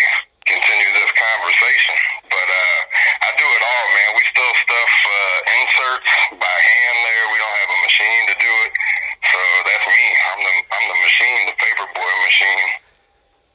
continue 0.48 0.90
this 0.96 1.12
conversation. 1.12 1.96
But 2.32 2.48
uh, 2.48 2.80
I 3.28 3.30
do 3.36 3.48
it 3.48 3.62
all, 3.64 3.86
man. 3.92 4.10
We 4.16 4.24
still 4.32 4.54
stuff 4.56 4.92
uh, 5.04 5.58
inserts 5.60 6.12
by 6.40 6.56
hand. 6.56 6.96
There, 7.04 7.26
we 7.36 7.38
don't 7.44 7.58
have 7.60 7.72
a 7.76 7.80
machine 7.84 8.22
to 8.32 8.36
do 8.40 8.52
it. 8.68 8.72
So 9.36 9.40
that's 9.68 9.86
me. 9.88 10.04
I'm 10.32 10.40
the 10.48 10.54
I'm 10.72 10.86
the 10.96 10.98
machine, 11.04 11.40
the 11.52 11.56
paperboy 11.60 12.14
machine. 12.24 12.70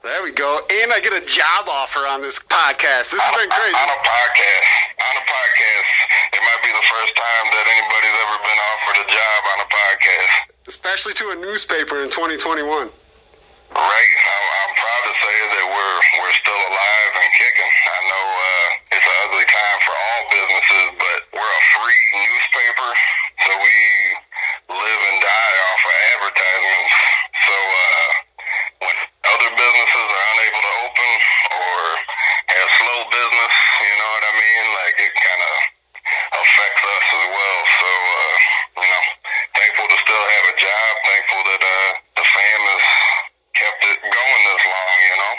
There 0.06 0.22
we 0.22 0.30
go. 0.30 0.62
And 0.70 0.94
I 0.94 1.02
get 1.02 1.10
a 1.18 1.24
job 1.26 1.66
offer 1.66 2.06
on 2.06 2.22
this 2.22 2.38
podcast. 2.38 3.10
This 3.10 3.18
has 3.18 3.34
been 3.34 3.50
crazy. 3.50 3.74
On 3.74 3.90
a 3.90 4.00
podcast. 4.06 4.68
On 5.02 5.14
a 5.18 5.24
podcast. 5.26 5.90
It 6.30 6.42
might 6.46 6.62
be 6.62 6.70
the 6.70 6.86
first 6.86 7.12
time 7.18 7.44
that 7.50 7.64
anybody's 7.66 8.14
ever 8.22 8.38
been 8.38 8.60
offered 8.70 8.98
a 9.02 9.06
job 9.10 9.40
on 9.50 9.58
a 9.66 9.68
podcast. 9.72 10.34
Especially 10.70 11.10
to 11.18 11.34
a 11.34 11.36
newspaper 11.42 12.06
in 12.06 12.10
2021. 12.36 12.92
Right. 13.72 14.12
I'm, 14.28 14.46
I'm 14.60 14.72
proud 14.76 15.02
to 15.08 15.14
say 15.16 15.36
that 15.56 15.66
we're 15.66 15.98
we're 16.20 16.36
still 16.36 16.62
alive 16.68 17.12
and 17.16 17.28
kicking. 17.32 17.72
I 17.72 17.98
know 18.08 18.24
uh, 18.28 18.94
it's 18.94 19.06
an 19.08 19.16
ugly 19.26 19.46
time 19.48 19.78
for 19.82 19.94
all 19.96 20.22
businesses, 20.32 20.86
but 21.00 21.18
we're 21.32 21.54
a 21.56 21.64
free 21.80 22.06
newspaper, 22.14 22.90
so 23.44 23.50
we 23.56 23.76
live 24.68 25.00
and 25.12 25.18
die 25.18 25.56
off 25.64 25.82
of 25.82 25.96
advertisements. 26.12 26.94
So 27.46 27.56
uh, 27.56 28.08
when 28.84 28.96
other 29.32 29.50
businesses 29.56 30.06
are 30.12 30.26
unable 30.36 30.62
to 30.62 30.72
open 30.86 31.10
or 31.56 31.76
have 32.52 32.68
slow 32.80 33.00
business, 33.08 33.54
you 33.80 33.94
know 33.96 34.10
what 34.12 34.24
I 34.28 34.32
mean? 34.36 34.64
Like 34.76 34.96
it 35.08 35.12
kind 35.16 35.42
of 35.42 35.54
affects 36.38 36.82
us 36.84 37.06
as 37.16 37.26
well. 37.32 37.60
So 37.80 37.88
uh, 37.88 38.36
you 38.76 38.88
know, 38.88 39.04
thankful 39.56 39.86
to 39.88 39.98
still 40.04 40.24
have 40.24 40.44
a 40.52 40.56
job. 40.60 40.90
Thankful 41.02 41.42
that 41.50 41.62
uh, 41.64 41.90
the 42.16 42.24
fam 42.24 42.60
has 42.70 42.84
kept 43.56 43.82
it 43.84 43.98
going 44.04 44.42
this 44.52 44.64
long. 44.68 44.98
You 45.00 45.16
know. 45.16 45.34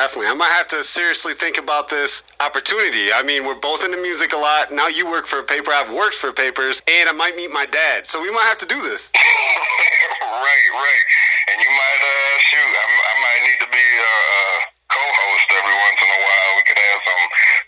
Definitely. 0.00 0.32
I 0.32 0.38
might 0.40 0.56
have 0.56 0.64
to 0.72 0.80
seriously 0.80 1.36
think 1.36 1.60
about 1.60 1.92
this 1.92 2.24
opportunity. 2.40 3.12
I 3.12 3.20
mean, 3.20 3.44
we're 3.44 3.60
both 3.60 3.84
into 3.84 4.00
music 4.00 4.32
a 4.32 4.40
lot. 4.40 4.72
Now 4.72 4.88
you 4.88 5.04
work 5.04 5.28
for 5.28 5.44
a 5.44 5.44
paper. 5.44 5.76
I've 5.76 5.92
worked 5.92 6.16
for 6.16 6.32
papers, 6.32 6.80
and 6.88 7.04
I 7.04 7.12
might 7.12 7.36
meet 7.36 7.52
my 7.52 7.68
dad. 7.68 8.08
So 8.08 8.16
we 8.16 8.32
might 8.32 8.48
have 8.48 8.56
to 8.64 8.70
do 8.72 8.80
this. 8.80 9.12
right, 10.24 10.68
right. 10.72 11.04
And 11.52 11.60
you 11.60 11.68
might 11.68 12.00
uh, 12.00 12.32
shoot. 12.48 12.72
I, 12.80 12.84
I 12.88 13.14
might 13.20 13.40
need 13.44 13.60
to 13.60 13.68
be 13.68 13.86
a, 14.00 14.16
a 14.16 14.42
co-host 14.88 15.46
every 15.52 15.76
once 15.84 16.00
in 16.00 16.08
a 16.16 16.20
while. 16.24 16.50
We 16.56 16.64
could 16.64 16.80
have 16.80 17.00
some 17.04 17.22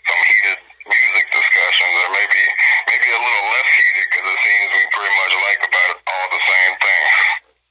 some 0.09 0.21
heated 0.25 0.57
music 0.89 1.25
discussions, 1.37 1.93
or 2.01 2.09
maybe 2.17 2.41
maybe 2.89 3.07
a 3.13 3.21
little 3.29 3.45
less 3.53 3.69
heated 3.77 4.09
because 4.09 4.25
it 4.25 4.39
seems 4.41 4.67
we 4.73 4.81
pretty 4.89 5.13
much 5.21 5.33
like 5.37 5.61
about 5.69 5.89
it 5.93 5.99
all 6.01 6.27
the 6.33 6.41
same 6.49 6.73
thing. 6.81 7.03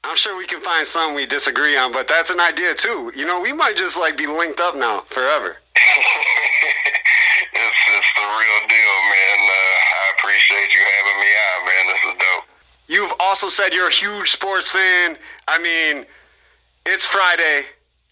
I'm 0.07 0.12
sure 0.23 0.37
we 0.37 0.45
can 0.45 0.61
find 0.61 0.87
some 0.87 1.13
we 1.13 1.25
disagree 1.25 1.75
on, 1.75 1.91
but 1.91 2.07
that's 2.07 2.29
an 2.29 2.39
idea 2.39 2.73
too. 2.73 3.11
You 3.13 3.25
know, 3.27 3.41
we 3.41 3.51
might 3.51 3.75
just 3.75 3.99
like 3.99 4.15
be 4.17 4.25
linked 4.25 4.61
up 4.61 4.73
now 4.73 5.01
forever. 5.09 5.57
it's 7.53 7.81
it's 7.91 8.11
the 8.15 8.21
real 8.21 8.59
deal, 8.69 8.95
man. 9.11 9.39
Uh, 9.43 9.51
I 9.51 10.13
appreciate 10.17 10.73
you 10.73 10.79
having 10.95 11.19
me 11.19 11.27
on, 11.43 11.65
man. 11.65 11.87
This 11.87 12.01
is 12.07 12.13
dope. 12.13 12.45
You've 12.87 13.13
also 13.19 13.49
said 13.49 13.73
you're 13.73 13.89
a 13.89 13.91
huge 13.91 14.31
sports 14.31 14.69
fan. 14.69 15.17
I 15.49 15.59
mean, 15.59 16.05
it's 16.85 17.05
Friday, 17.05 17.63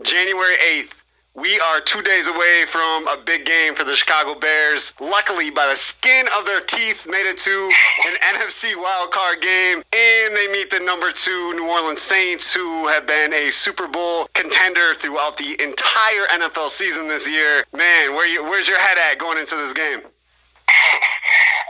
January 0.03 0.55
8th. 0.55 1.00
We 1.33 1.57
are 1.61 1.79
two 1.79 2.01
days 2.01 2.27
away 2.27 2.65
from 2.67 3.07
a 3.07 3.15
big 3.15 3.45
game 3.45 3.73
for 3.73 3.85
the 3.85 3.95
Chicago 3.95 4.35
Bears. 4.37 4.93
Luckily, 4.99 5.49
by 5.49 5.65
the 5.65 5.77
skin 5.77 6.27
of 6.37 6.45
their 6.45 6.59
teeth, 6.59 7.07
made 7.07 7.23
it 7.23 7.37
to 7.37 7.71
an 8.05 8.15
NFC 8.35 8.75
wildcard 8.75 9.39
game, 9.39 9.77
and 9.77 10.35
they 10.35 10.51
meet 10.51 10.69
the 10.69 10.81
number 10.81 11.09
two 11.13 11.53
New 11.53 11.69
Orleans 11.69 12.01
Saints, 12.01 12.53
who 12.53 12.85
have 12.87 13.07
been 13.07 13.31
a 13.33 13.49
Super 13.49 13.87
Bowl 13.87 14.27
contender 14.33 14.93
throughout 14.95 15.37
the 15.37 15.55
entire 15.63 16.27
NFL 16.35 16.69
season 16.69 17.07
this 17.07 17.29
year. 17.29 17.63
Man, 17.71 18.11
where 18.11 18.27
you, 18.27 18.43
where's 18.43 18.67
your 18.67 18.79
head 18.79 18.97
at 18.97 19.17
going 19.17 19.37
into 19.37 19.55
this 19.55 19.71
game? 19.71 20.01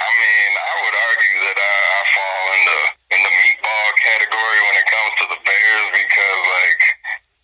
I 0.02 0.10
mean, 0.10 0.52
I 0.58 0.74
would 0.82 0.98
argue 0.98 1.38
that 1.46 1.58
I, 1.62 1.74
I 1.86 2.02
fall 2.10 2.44
in 2.58 2.62
the 2.66 2.80
in 3.14 3.22
the 3.30 3.34
meatball 3.46 3.90
category 4.10 4.60
when 4.66 4.76
it 4.82 4.88
comes 4.90 5.14
to 5.22 5.26
the 5.38 5.40
Bears 5.46 5.88
because, 5.94 6.42
like, 6.50 6.82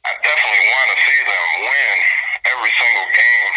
I 0.07 0.15
definitely 0.23 0.65
want 0.71 0.87
to 0.87 0.97
see 1.03 1.19
them 1.27 1.47
win 1.67 1.97
every 2.55 2.71
single 2.79 3.09
game, 3.11 3.55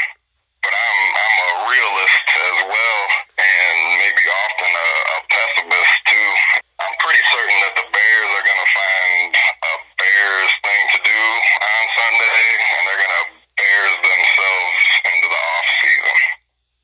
but 0.67 0.75
I'm 0.75 1.01
I'm 1.15 1.37
a 1.47 1.53
realist 1.71 2.27
as 2.27 2.59
well, 2.67 3.03
and 3.39 3.77
maybe 4.03 4.25
often 4.27 4.71
a, 4.75 4.89
a 5.15 5.19
pessimist 5.31 5.95
too. 6.11 6.31
I'm 6.83 6.95
pretty 6.99 7.23
certain 7.31 7.55
that 7.71 7.75
the 7.79 7.87
Bears 7.87 8.31
are 8.35 8.43
going 8.51 8.63
to 8.67 8.71
find 8.75 9.31
a 9.31 9.73
Bears 9.95 10.53
thing 10.67 10.83
to 10.91 10.99
do 11.07 11.23
on 11.63 11.83
Sunday, 11.95 12.43
and 12.59 12.81
they're 12.83 12.99
going 12.99 13.17
to 13.23 13.27
Bears 13.55 13.97
themselves 14.03 14.83
into 15.07 15.27
the 15.31 15.41
off 15.55 15.69
season. 15.79 16.17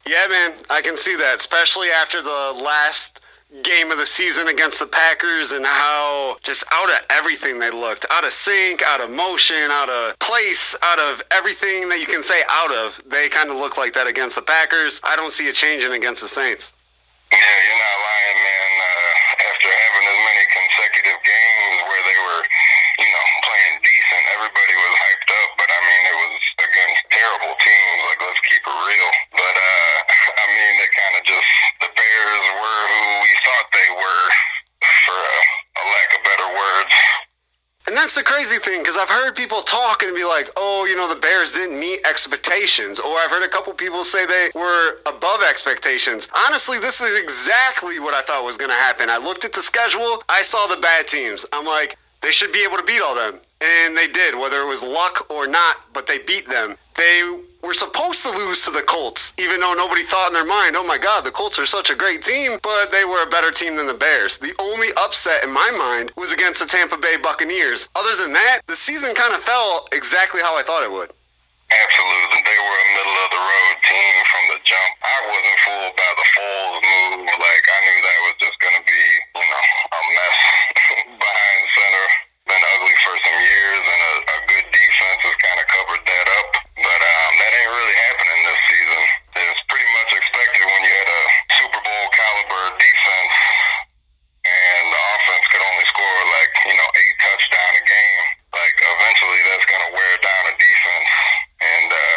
Yeah, 0.06 0.26
man, 0.30 0.50
I 0.70 0.78
can 0.78 0.94
see 0.94 1.18
that, 1.18 1.42
especially 1.42 1.90
after 1.90 2.22
the 2.22 2.54
last 2.62 3.18
game 3.62 3.90
of 3.90 3.98
the 3.98 4.06
season 4.06 4.48
against 4.48 4.78
the 4.78 4.86
Packers 4.86 5.52
and 5.52 5.64
how 5.64 6.36
just 6.42 6.64
out 6.72 6.90
of 6.90 6.98
everything 7.10 7.58
they 7.58 7.70
looked 7.70 8.04
out 8.10 8.24
of 8.24 8.32
sync, 8.32 8.82
out 8.82 9.00
of 9.00 9.10
motion, 9.10 9.70
out 9.70 9.88
of 9.88 10.18
place, 10.18 10.74
out 10.82 10.98
of 10.98 11.22
everything 11.30 11.88
that 11.88 12.00
you 12.00 12.06
can 12.06 12.22
say 12.22 12.42
out 12.50 12.72
of. 12.72 13.00
They 13.06 13.28
kind 13.28 13.50
of 13.50 13.56
look 13.56 13.76
like 13.76 13.94
that 13.94 14.06
against 14.06 14.36
the 14.36 14.42
Packers. 14.42 15.00
I 15.04 15.16
don't 15.16 15.32
see 15.32 15.48
it 15.48 15.54
changing 15.54 15.92
against 15.92 16.22
the 16.22 16.28
Saints. 16.28 16.72
Yeah, 17.32 17.38
you're 17.38 17.80
not 17.82 17.98
lying, 18.06 18.38
man. 18.38 18.70
Uh, 18.86 19.50
after 19.50 19.66
having 19.66 20.06
as 20.06 20.20
many 20.30 20.44
consecutive 20.46 21.18
games 21.26 21.76
where 21.90 22.02
they 22.06 22.18
were, 22.22 22.42
you 23.02 23.08
know, 23.10 23.26
playing 23.42 23.76
decent, 23.82 24.24
everybody 24.38 24.74
was 24.78 24.94
hyped 24.94 25.30
up, 25.34 25.50
but 25.58 25.66
I 25.66 25.80
mean, 25.82 26.02
it 26.06 26.16
was 26.22 26.34
against 26.70 27.02
terrible 27.10 27.54
teams. 27.58 27.98
Like, 28.06 28.20
let's 28.30 28.42
keep 28.46 28.62
it 28.62 28.78
real. 28.78 29.10
But, 29.34 29.56
uh, 29.58 29.96
I 30.42 30.44
mean, 30.54 30.72
they 30.78 30.90
kind 30.94 31.14
of 31.18 31.22
just, 31.26 31.50
the 31.82 31.90
Bears 31.98 32.46
were 32.62 32.84
who 32.94 33.15
crazy 38.26 38.58
thing 38.58 38.82
because 38.82 38.96
I've 38.96 39.08
heard 39.08 39.34
people 39.34 39.62
talk 39.62 40.02
and 40.02 40.14
be 40.14 40.24
like, 40.24 40.50
oh, 40.56 40.84
you 40.84 40.96
know, 40.96 41.08
the 41.08 41.18
Bears 41.18 41.52
didn't 41.52 41.78
meet 41.78 42.06
expectations. 42.06 43.00
Or 43.00 43.16
I've 43.18 43.30
heard 43.30 43.42
a 43.42 43.48
couple 43.48 43.72
people 43.72 44.04
say 44.04 44.26
they 44.26 44.50
were 44.54 44.98
above 45.06 45.40
expectations. 45.48 46.28
Honestly, 46.46 46.78
this 46.78 47.00
is 47.00 47.18
exactly 47.18 47.98
what 47.98 48.14
I 48.14 48.22
thought 48.22 48.44
was 48.44 48.56
going 48.56 48.70
to 48.70 48.76
happen. 48.76 49.08
I 49.08 49.16
looked 49.16 49.44
at 49.44 49.52
the 49.52 49.62
schedule, 49.62 50.22
I 50.28 50.42
saw 50.42 50.66
the 50.66 50.76
bad 50.76 51.08
teams. 51.08 51.46
I'm 51.52 51.64
like, 51.64 51.96
they 52.20 52.30
should 52.30 52.52
be 52.52 52.62
able 52.62 52.76
to 52.76 52.82
beat 52.82 53.00
all 53.00 53.14
them. 53.14 53.40
And 53.60 53.96
they 53.96 54.06
did, 54.08 54.34
whether 54.34 54.60
it 54.60 54.66
was 54.66 54.82
luck 54.82 55.30
or 55.30 55.46
not, 55.46 55.76
but 55.92 56.06
they 56.06 56.18
beat 56.18 56.46
them. 56.48 56.76
They 56.96 57.40
were 57.62 57.74
supposed 57.74 58.22
to 58.22 58.30
lose 58.30 58.64
to 58.64 58.70
the 58.70 58.82
Colts, 58.82 59.32
even 59.38 59.60
though 59.60 59.74
nobody 59.74 60.04
thought 60.04 60.28
in 60.28 60.34
their 60.34 60.44
mind, 60.44 60.76
oh 60.76 60.84
my 60.84 60.98
God, 60.98 61.24
the 61.24 61.30
Colts 61.30 61.58
are 61.58 61.66
such 61.66 61.90
a 61.90 61.94
great 61.94 62.22
team, 62.22 62.58
but 62.62 62.92
they 62.92 63.04
were 63.04 63.22
a 63.22 63.30
better 63.30 63.50
team 63.50 63.76
than 63.76 63.86
the 63.86 63.94
Bears. 63.94 64.36
The 64.38 64.54
only 64.60 64.88
upset 64.98 65.42
in 65.42 65.50
my 65.52 65.70
mind 65.72 66.12
was 66.16 66.32
against 66.32 66.60
the 66.60 66.66
Tampa 66.66 66.96
Bay 66.96 67.16
Buccaneers. 67.16 67.88
Other 67.96 68.14
than 68.16 68.32
that, 68.34 68.60
the 68.66 68.76
season 68.76 69.14
kind 69.14 69.34
of 69.34 69.42
fell 69.42 69.88
exactly 69.92 70.42
how 70.42 70.56
I 70.56 70.62
thought 70.62 70.84
it 70.84 70.92
would. 70.92 71.10
Absolutely. 71.66 72.40
They 72.46 72.60
were 72.62 72.78
a 72.78 72.88
middle 72.94 73.18
of 73.26 73.30
the 73.34 73.42
road 73.42 73.76
team 73.90 74.16
from 74.30 74.44
the 74.54 74.58
jump. 74.62 74.92
I 75.02 75.18
wasn't 75.26 75.58
fooled 75.66 75.94
by 75.98 76.10
the 76.14 76.26
Foles 76.38 76.78
move. 76.78 77.26
Like, 77.26 77.64
knew 77.82 77.98
that 78.06 78.18
was 78.22 78.36
just 78.38 78.56
going 78.62 78.76
to 78.78 78.84
be, 78.86 79.02
you 79.34 79.46
know, 79.50 79.64
a 79.90 80.00
mess 80.14 80.38
behind 81.26 81.62
center. 81.74 82.06
Been 82.46 82.62
ugly 82.78 82.94
for 83.02 83.14
some 83.18 83.40
years, 83.42 83.82
and 83.82 84.00
a, 84.06 84.12
a 84.22 84.38
good 84.46 84.66
defense 84.70 85.20
has 85.26 85.36
kind 85.42 85.58
of 85.58 85.66
covered 85.66 86.04
that 86.06 86.26
up. 86.38 86.48
But 86.78 87.00
um, 87.02 87.32
that 87.34 87.50
ain't 87.50 87.72
really 87.74 87.96
happening 88.14 88.38
this 88.46 88.62
season. 88.70 89.02
It's 89.34 89.64
pretty 89.66 89.90
much 89.90 90.10
expected 90.14 90.62
when 90.70 90.80
you 90.86 90.92
had 90.94 91.10
a 91.10 91.22
Super 91.58 91.82
Bowl 91.82 92.04
caliber 92.14 92.78
defense 92.78 93.34
and 94.46 94.84
the 94.94 95.02
offense 95.18 95.44
could 95.50 95.64
only 95.66 95.86
score 95.90 96.18
like, 96.30 96.52
you 96.70 96.76
know, 96.78 96.88
eight 97.02 97.16
touchdown 97.18 97.72
a 97.74 97.82
game. 97.82 98.24
Like, 98.54 98.76
eventually 98.78 99.42
that's 99.50 99.66
going 99.66 99.82
to 99.82 99.90
wear 99.90 100.12
down 100.22 100.42
a 100.46 100.54
defense. 100.54 101.10
And 101.56 101.88
uh, 101.88 102.16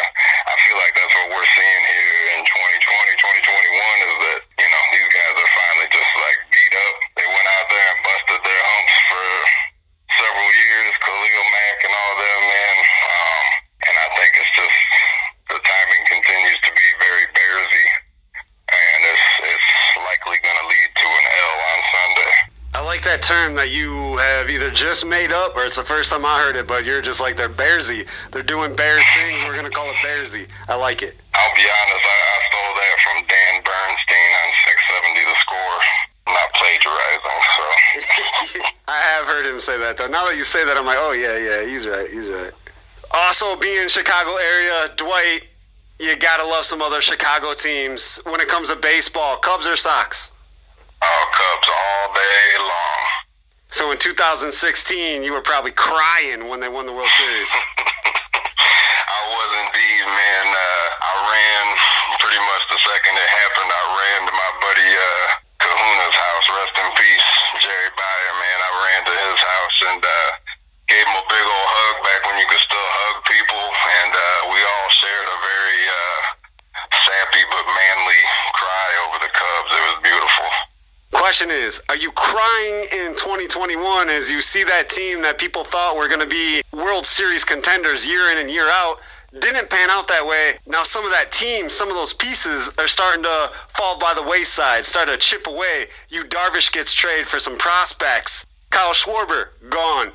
I 0.52 0.54
feel 0.68 0.76
like 0.76 0.92
that's 0.92 1.14
what 1.16 1.28
we're 1.32 1.50
seeing 1.56 1.82
here 1.96 2.36
in 2.36 2.40
2020, 2.44 3.18
2021 3.18 4.04
is 4.04 4.16
that, 4.20 4.40
you 4.60 4.68
know, 4.68 4.82
these 4.92 5.10
guys 5.10 5.34
are 5.40 5.52
finally 5.56 5.88
just 5.88 6.12
like 6.20 6.38
beat 6.52 6.74
up. 6.76 6.94
They 7.16 7.24
went 7.24 7.48
out 7.56 7.66
there 7.72 7.88
and 7.88 8.00
busted 8.04 8.40
their 8.44 8.62
humps 8.68 8.96
for 9.08 9.26
several 10.20 10.50
years, 10.52 10.92
Khalil 11.00 11.44
Mack 11.48 11.78
and 11.88 11.94
all 11.96 12.14
them, 12.20 12.40
man. 12.52 12.76
Um, 12.84 13.46
and 13.88 13.94
I 13.96 14.06
think 14.20 14.30
it's 14.44 14.52
just 14.52 14.78
the 15.48 15.56
timing 15.56 16.04
continues 16.04 16.60
to 16.60 16.70
be 16.76 16.86
very 17.00 17.24
Bearsy, 17.32 17.86
and 18.68 19.00
it's 19.08 19.26
it's 19.40 19.70
likely 20.04 20.36
going 20.44 20.58
to 20.60 20.66
lead 20.68 20.90
to 21.00 21.06
an 21.08 21.26
L 21.32 21.56
on 21.64 21.78
Sunday. 21.88 22.32
I 22.76 22.80
like 22.84 23.02
that 23.20 23.26
term 23.26 23.54
that 23.54 23.70
you 23.70 24.16
have 24.16 24.48
either 24.48 24.70
just 24.70 25.04
made 25.04 25.32
up 25.32 25.56
or 25.56 25.64
it's 25.64 25.76
the 25.76 25.84
first 25.84 26.10
time 26.10 26.24
I 26.24 26.40
heard 26.40 26.56
it, 26.56 26.66
but 26.66 26.84
you're 26.84 27.02
just 27.02 27.20
like 27.20 27.36
they're 27.36 27.48
Bearsy. 27.48 28.06
They're 28.32 28.42
doing 28.42 28.74
Bears 28.74 29.04
things. 29.16 29.42
We're 29.44 29.56
gonna 29.56 29.70
call 29.70 29.90
it 29.90 29.96
Bearsy. 29.96 30.48
I 30.68 30.76
like 30.76 31.02
it. 31.02 31.16
I'll 31.34 31.54
be 31.54 31.62
honest, 31.62 32.04
I, 32.04 32.16
I 32.16 32.38
stole 32.48 32.74
that 32.80 32.96
from 33.04 33.16
Dan 33.28 33.54
Bernstein 33.60 34.30
on 34.40 34.48
670 34.64 35.20
The 35.28 35.36
Score. 35.36 35.80
Not 36.28 36.48
plagiarizing, 36.56 37.40
so. 37.56 38.62
I 38.88 38.98
have 38.98 39.26
heard 39.26 39.46
him 39.46 39.60
say 39.60 39.78
that 39.78 39.96
though. 39.96 40.08
Now 40.08 40.26
that 40.26 40.36
you 40.36 40.44
say 40.44 40.64
that, 40.64 40.76
I'm 40.76 40.86
like, 40.86 40.98
oh 41.00 41.12
yeah, 41.12 41.36
yeah, 41.36 41.64
he's 41.64 41.86
right, 41.86 42.08
he's 42.08 42.28
right. 42.28 42.52
Also, 43.12 43.56
being 43.56 43.88
Chicago 43.88 44.36
area, 44.36 44.94
Dwight, 44.96 45.42
you 45.98 46.16
gotta 46.16 46.44
love 46.44 46.64
some 46.64 46.80
other 46.80 47.00
Chicago 47.00 47.52
teams. 47.52 48.20
When 48.24 48.40
it 48.40 48.48
comes 48.48 48.70
to 48.70 48.76
baseball, 48.76 49.36
Cubs 49.36 49.66
or 49.66 49.76
Sox. 49.76 50.30
So 53.80 53.88
in 53.88 53.96
2016, 53.96 54.52
you 55.24 55.32
were 55.32 55.40
probably 55.40 55.72
crying 55.72 56.52
when 56.52 56.60
they 56.60 56.68
won 56.68 56.84
the 56.84 56.92
World 56.92 57.08
Series. 57.16 57.48
I 59.08 59.20
was 59.24 59.50
indeed, 59.56 60.04
man. 60.04 60.46
Uh, 60.52 60.86
I 61.00 61.12
ran 61.24 61.64
pretty 62.20 62.44
much 62.44 62.62
the 62.68 62.76
second 62.76 63.16
it 63.16 63.24
happened. 63.24 63.72
I 63.72 63.84
ran 63.96 64.20
to 64.28 64.34
my 64.36 64.50
buddy 64.60 64.84
uh, 64.84 65.24
Kahuna's 65.64 66.12
house. 66.12 66.46
Rest 66.60 66.76
in 66.76 66.88
peace, 66.92 67.28
Jerry 67.64 67.90
Byer, 67.96 68.34
man. 68.36 68.58
I 68.60 68.70
ran 68.84 69.00
to 69.08 69.14
his 69.16 69.40
house 69.48 69.76
and 69.96 70.02
uh, 70.04 70.28
gave 70.84 71.08
him 71.08 71.16
a 71.16 71.24
big 71.32 71.40
old 71.48 71.68
hug 71.72 71.96
back 72.04 72.20
when 72.28 72.36
you 72.36 72.44
could 72.52 72.60
still 72.60 72.84
hug 72.84 73.24
people. 73.32 73.64
And 74.04 74.12
uh, 74.12 74.52
we 74.52 74.60
all 74.60 74.88
shared 74.92 75.24
a 75.24 75.38
very 75.40 75.82
uh, 75.88 76.20
sappy 77.08 77.48
but 77.48 77.64
manly 77.64 78.22
cry 78.52 78.90
over 79.08 79.24
the 79.24 79.32
Cubs. 79.32 79.72
It 79.72 79.82
was 79.88 79.96
beautiful. 80.04 80.48
Question 81.40 81.56
is, 81.56 81.80
are 81.88 81.96
you 81.96 82.12
crying 82.12 82.84
in 82.92 83.16
2021 83.16 84.10
as 84.10 84.30
you 84.30 84.42
see 84.42 84.62
that 84.62 84.90
team 84.90 85.22
that 85.22 85.38
people 85.38 85.64
thought 85.64 85.96
were 85.96 86.06
going 86.06 86.20
to 86.20 86.26
be 86.26 86.60
World 86.70 87.06
Series 87.06 87.46
contenders 87.46 88.06
year 88.06 88.30
in 88.30 88.36
and 88.36 88.50
year 88.50 88.68
out 88.68 89.00
didn't 89.32 89.70
pan 89.70 89.88
out 89.88 90.06
that 90.08 90.26
way? 90.26 90.60
Now 90.66 90.82
some 90.82 91.02
of 91.02 91.10
that 91.12 91.32
team, 91.32 91.70
some 91.70 91.88
of 91.88 91.94
those 91.94 92.12
pieces 92.12 92.70
are 92.76 92.86
starting 92.86 93.22
to 93.22 93.50
fall 93.72 93.98
by 93.98 94.12
the 94.12 94.22
wayside, 94.22 94.84
start 94.84 95.08
to 95.08 95.16
chip 95.16 95.46
away. 95.46 95.86
Yu 96.10 96.24
Darvish 96.24 96.70
gets 96.70 96.92
traded 96.92 97.26
for 97.26 97.38
some 97.38 97.56
prospects. 97.56 98.44
Kyle 98.68 98.92
Schwarber 98.92 99.48
gone. 99.70 100.12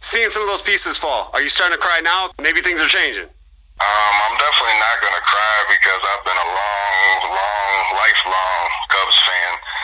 Seeing 0.00 0.28
some 0.28 0.42
of 0.42 0.48
those 0.48 0.62
pieces 0.62 0.98
fall, 0.98 1.30
are 1.34 1.40
you 1.40 1.48
starting 1.48 1.78
to 1.78 1.80
cry 1.80 2.00
now? 2.02 2.30
Maybe 2.42 2.62
things 2.62 2.80
are 2.80 2.90
changing. 2.90 3.30
Um, 3.78 4.14
I'm 4.26 4.36
definitely 4.42 4.78
not 4.82 5.06
gonna 5.06 5.22
cry 5.22 5.56
because 5.70 6.02
I've 6.02 6.24
been 6.26 6.40
a 6.42 6.50
long, 6.50 7.30
long, 7.30 7.94
lifelong 7.94 8.70
Cubs 8.90 9.18
fan. 9.22 9.77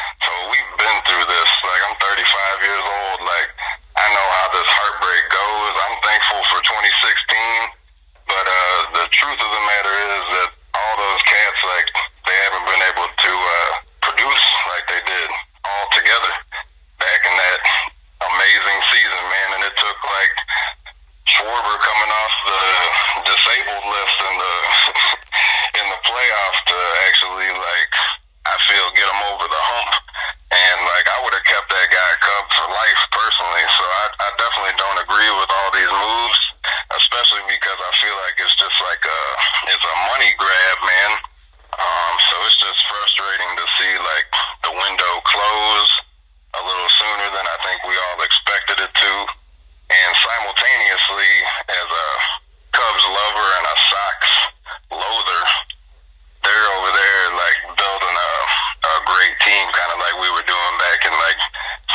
We've 0.54 0.78
been 0.78 0.98
through 1.02 1.26
this. 1.26 1.50
Like 1.66 1.82
I'm 1.82 1.98
35 1.98 2.62
years 2.62 2.86
old. 2.86 3.26
Like 3.26 3.50
I 3.98 4.06
know 4.06 4.26
how 4.38 4.46
this 4.54 4.70
heartbreak 4.70 5.24
goes. 5.34 5.74
I'm 5.82 5.98
thankful 5.98 6.42
for 6.46 6.62
2016, 6.62 7.74
but 8.30 8.46
uh, 8.46 8.78
the 9.02 9.06
truth 9.10 9.34
of 9.34 9.50
the 9.50 9.62
matter 9.66 9.94
is 10.14 10.24
that 10.38 10.50
all 10.78 10.94
those 10.94 11.22
cats, 11.26 11.58
like 11.66 11.88
they 12.30 12.38
haven't 12.46 12.70
been 12.70 12.84
able 12.86 13.08
to 13.10 13.32
uh, 13.34 13.70
produce 13.98 14.46
like 14.70 14.86
they 14.94 15.02
did 15.02 15.28
all 15.66 15.86
together 15.90 16.30
back 17.02 17.20
in 17.26 17.34
that 17.34 17.60
amazing 18.30 18.78
season, 18.94 19.22
man. 19.26 19.48
And 19.58 19.62
it 19.66 19.74
took 19.74 19.98
like 20.06 20.34
Schwarber 21.34 21.76
coming 21.82 22.12
off 22.14 22.34
the 22.46 22.62
disabled 23.26 23.86
list 23.90 24.16
in 24.22 24.34
the 24.38 24.54
in 25.82 25.86
the 25.90 26.00
playoffs 26.06 26.60
to 26.70 26.78
actually 27.10 27.50
like 27.58 27.92
I 28.46 28.54
feel 28.70 28.86
get 28.94 29.08
him 29.08 29.22
over 29.34 29.50
the 29.50 29.62
hump. 29.66 29.92
And 30.54 30.78
like 30.86 31.06
I 31.10 31.18
would 31.24 31.34
have 31.34 31.46
kept 31.48 31.66
that 31.66 31.88
guy 31.90 32.08
a 32.14 32.18
Cub 32.22 32.44
for 32.54 32.66
life 32.70 33.02
personally. 33.10 33.64
So 33.74 33.82
I, 33.82 34.04
I 34.22 34.28
definitely 34.38 34.76
don't 34.78 35.00
agree 35.02 35.32
with 35.34 35.50
all 35.50 35.70
these 35.74 35.90
moves, 35.90 36.40
especially 36.94 37.42
because 37.50 37.74
I 37.74 37.90
feel 37.98 38.14
like 38.22 38.36
it's 38.38 38.54
just 38.54 38.78
like 38.84 39.02
a 39.02 39.20
it's 39.74 39.82
a 39.82 39.96
money 40.14 40.30
grab, 40.38 40.78
man. 40.86 41.10
Um, 41.74 42.14
so 42.30 42.34
it's 42.46 42.60
just 42.62 42.80
frustrating 42.86 43.50
to 43.58 43.64
see 43.80 43.92
like 43.98 44.30
the 44.62 44.72
window 44.78 45.12
close 45.26 45.90
a 46.54 46.62
little 46.62 46.90
sooner 47.02 47.28
than 47.34 47.46
I 47.50 47.58
think 47.66 47.82
we 47.82 47.96
all 47.98 48.22
expected 48.22 48.78
it 48.78 48.92
to. 48.94 49.12
And 49.90 50.10
simultaneously, 50.14 51.32
as 51.66 51.88
a 51.90 52.08
Cubs 52.78 53.04
lover 53.10 53.48
and 53.58 53.66
a 53.66 53.76
Sox 53.90 54.20
loather, 54.94 55.42
they're 56.44 56.68
over 56.78 56.90
there 56.92 57.24
like 57.34 57.58
building 57.74 58.16
a, 58.16 58.32
a 58.84 58.94
great 59.08 59.34
team, 59.40 59.64
kind 59.72 59.90
of 59.96 59.98
like 59.98 60.16
we 60.20 60.28
were 60.30 60.46
doing 60.46 60.74
back 60.78 61.00
in 61.08 61.14
like 61.16 61.40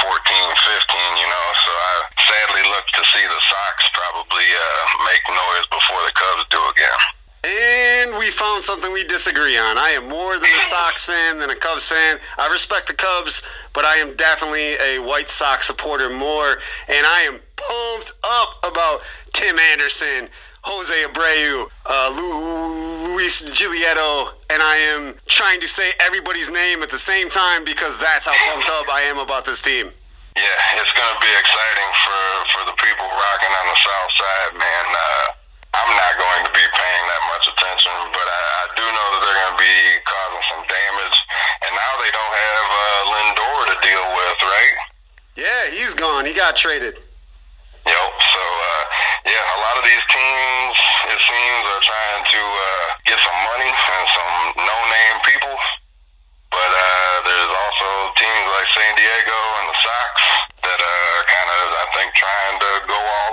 14, 0.02 0.12
15, 0.12 1.22
you 1.22 1.30
know. 1.30 1.48
So 1.64 1.72
I 1.72 1.94
sadly 2.18 2.64
look 2.74 2.88
to 2.98 3.02
see 3.14 3.26
the 3.30 3.40
Sox 3.40 3.76
probably 3.94 4.48
uh, 4.50 4.84
make 5.06 5.24
noise 5.30 5.68
before 5.70 6.02
the 6.04 6.14
Cubs 6.18 6.46
do 6.50 6.62
again. 6.74 7.00
And 7.40 8.20
we 8.20 8.34
found 8.36 8.68
something 8.68 8.92
we 8.92 9.08
disagree 9.20 9.58
on. 9.58 9.78
I 9.78 9.90
am 9.90 10.08
more 10.08 10.40
than 10.40 10.48
a 10.48 10.62
Sox 10.62 11.04
fan 11.04 11.40
than 11.40 11.50
a 11.50 11.56
Cubs 11.56 11.90
fan. 11.90 12.20
I 12.38 12.48
respect 12.48 12.88
the 12.88 12.94
Cubs, 12.94 13.42
but 13.74 13.84
I 13.84 13.98
am 13.98 14.16
definitely 14.16 14.80
a 14.80 15.00
White 15.00 15.30
Sox 15.30 15.68
supporter 15.68 16.10
more. 16.10 16.56
And 16.88 17.04
I 17.06 17.28
am 17.28 17.38
pumped 17.60 18.14
up 18.24 18.64
about 18.64 19.02
Tim 19.34 19.60
Anderson, 19.60 20.30
Jose 20.64 20.96
Abreu, 21.04 21.68
uh, 21.86 22.16
Lu- 22.16 23.12
Luis 23.12 23.42
Giolito, 23.42 24.32
and 24.50 24.64
I 24.64 24.78
am 24.96 25.16
trying 25.28 25.60
to 25.60 25.68
say 25.68 25.92
everybody's 26.00 26.50
name 26.50 26.82
at 26.82 26.90
the 26.90 26.98
same 26.98 27.30
time 27.30 27.66
because 27.66 28.00
that's 28.00 28.26
how 28.26 28.36
pumped 28.48 28.70
up 28.70 28.88
I 28.88 29.02
am 29.02 29.20
about 29.20 29.44
this 29.44 29.62
team. 29.62 29.92
Yeah, 30.38 30.80
it's 30.80 30.94
to 30.96 31.20
be 31.20 31.34
exciting 31.44 31.92
for, 32.08 32.24
for 32.56 32.62
the 32.72 32.76
people 32.80 33.04
rocking 33.04 33.52
on 33.52 33.66
the 33.68 33.80
South 33.84 34.12
Side, 34.16 34.54
man. 34.56 34.86
Uh, 34.88 35.40
I'm 35.70 35.94
not 35.94 36.14
going 36.18 36.44
to 36.50 36.54
be 36.54 36.66
paying 36.66 37.06
that 37.14 37.24
much 37.30 37.46
attention, 37.46 37.94
but 38.10 38.26
I, 38.26 38.42
I 38.42 38.64
do 38.74 38.86
know 38.90 39.08
that 39.14 39.22
they're 39.22 39.38
going 39.38 39.54
to 39.54 39.62
be 39.62 39.78
causing 40.02 40.46
some 40.50 40.64
damage. 40.66 41.18
And 41.62 41.72
now 41.78 41.94
they 42.02 42.10
don't 42.10 42.36
have 42.36 42.68
uh, 42.74 43.12
Lindor 43.14 43.60
to 43.70 43.76
deal 43.86 44.06
with, 44.10 44.38
right? 44.50 44.76
Yeah, 45.38 45.64
he's 45.70 45.94
gone. 45.94 46.26
He 46.26 46.34
got 46.50 46.58
traded. 46.58 46.98
Yep. 47.86 48.10
So, 48.34 48.42
uh, 48.42 48.84
yeah, 49.30 49.44
a 49.54 49.60
lot 49.62 49.78
of 49.78 49.86
these 49.86 50.02
teams, 50.10 50.78
it 51.14 51.22
seems, 51.22 51.64
are 51.70 51.84
trying 51.86 52.24
to 52.26 52.42
uh, 52.42 52.86
get 53.06 53.22
some 53.22 53.40
money 53.54 53.70
and 53.70 54.06
some 54.10 54.36
no-name 54.58 55.18
people. 55.30 55.54
But 56.50 56.72
uh, 56.74 57.16
there's 57.22 57.54
also 57.54 57.90
teams 58.18 58.46
like 58.50 58.68
San 58.74 58.94
Diego 58.98 59.38
and 59.62 59.66
the 59.70 59.78
Sox 59.78 60.14
that 60.66 60.80
are 60.82 61.18
kind 61.30 61.50
of, 61.54 61.66
I 61.70 61.86
think, 61.94 62.10
trying 62.18 62.58
to 62.66 62.72
go 62.90 62.98
all 62.98 63.30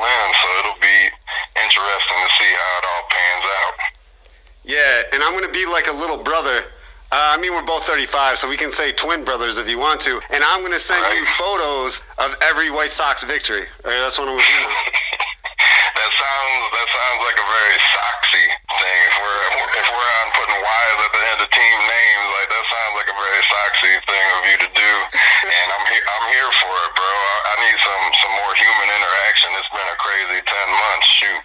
like 5.77 5.89
a 5.89 5.93
little 5.93 6.17
brother. 6.17 6.65
Uh, 7.13 7.37
I 7.37 7.37
mean, 7.37 7.53
we're 7.53 7.63
both 7.63 7.76
35, 7.87 8.39
so 8.39 8.51
we 8.51 8.57
can 8.57 8.73
say 8.73 8.91
twin 8.91 9.23
brothers 9.23 9.59
if 9.59 9.71
you 9.71 9.79
want 9.79 10.01
to. 10.03 10.19
And 10.35 10.43
I'm 10.43 10.61
going 10.61 10.75
to 10.75 10.83
send 10.83 11.07
you 11.15 11.25
photos 11.39 12.03
of 12.19 12.35
every 12.43 12.69
White 12.69 12.91
Sox 12.91 13.23
victory. 13.23 13.63
All 13.87 13.95
right, 13.95 14.03
that's 14.03 14.19
what 14.19 14.27
I'm 14.27 14.35
going 14.35 14.45
to 14.45 14.67
do. 14.67 14.75
That 15.97 16.13
sounds 16.13 16.65
that 16.77 16.89
sounds 16.93 17.21
like 17.25 17.39
a 17.41 17.47
very 17.49 17.79
Soxy 17.81 18.47
thing. 18.69 18.99
If 19.09 19.15
we're 19.17 19.43
if 19.81 19.87
we're 19.89 20.11
on 20.21 20.29
putting 20.37 20.61
Y's 20.61 20.99
at 21.09 21.13
the 21.17 21.23
end 21.33 21.39
of 21.41 21.49
team 21.49 21.79
names, 21.89 22.27
like 22.37 22.49
that 22.53 22.65
sounds 22.69 22.95
like 23.01 23.09
a 23.11 23.17
very 23.17 23.43
Soxy 23.49 23.93
thing 24.05 24.27
of 24.37 24.43
you 24.45 24.57
to 24.61 24.71
do. 24.77 24.93
And 25.49 25.67
I'm 25.73 25.85
here 25.89 26.05
I'm 26.05 26.27
here 26.37 26.53
for 26.63 26.75
it, 26.85 26.93
bro. 27.01 27.11
I, 27.11 27.35
I 27.49 27.55
need 27.65 27.79
some 27.81 28.05
some 28.23 28.35
more 28.39 28.53
human 28.61 28.89
interaction. 28.93 29.49
It's 29.57 29.73
been 29.73 29.89
a 29.89 29.99
crazy 29.99 30.41
ten 30.45 30.69
months. 30.69 31.09
Shoot. 31.17 31.43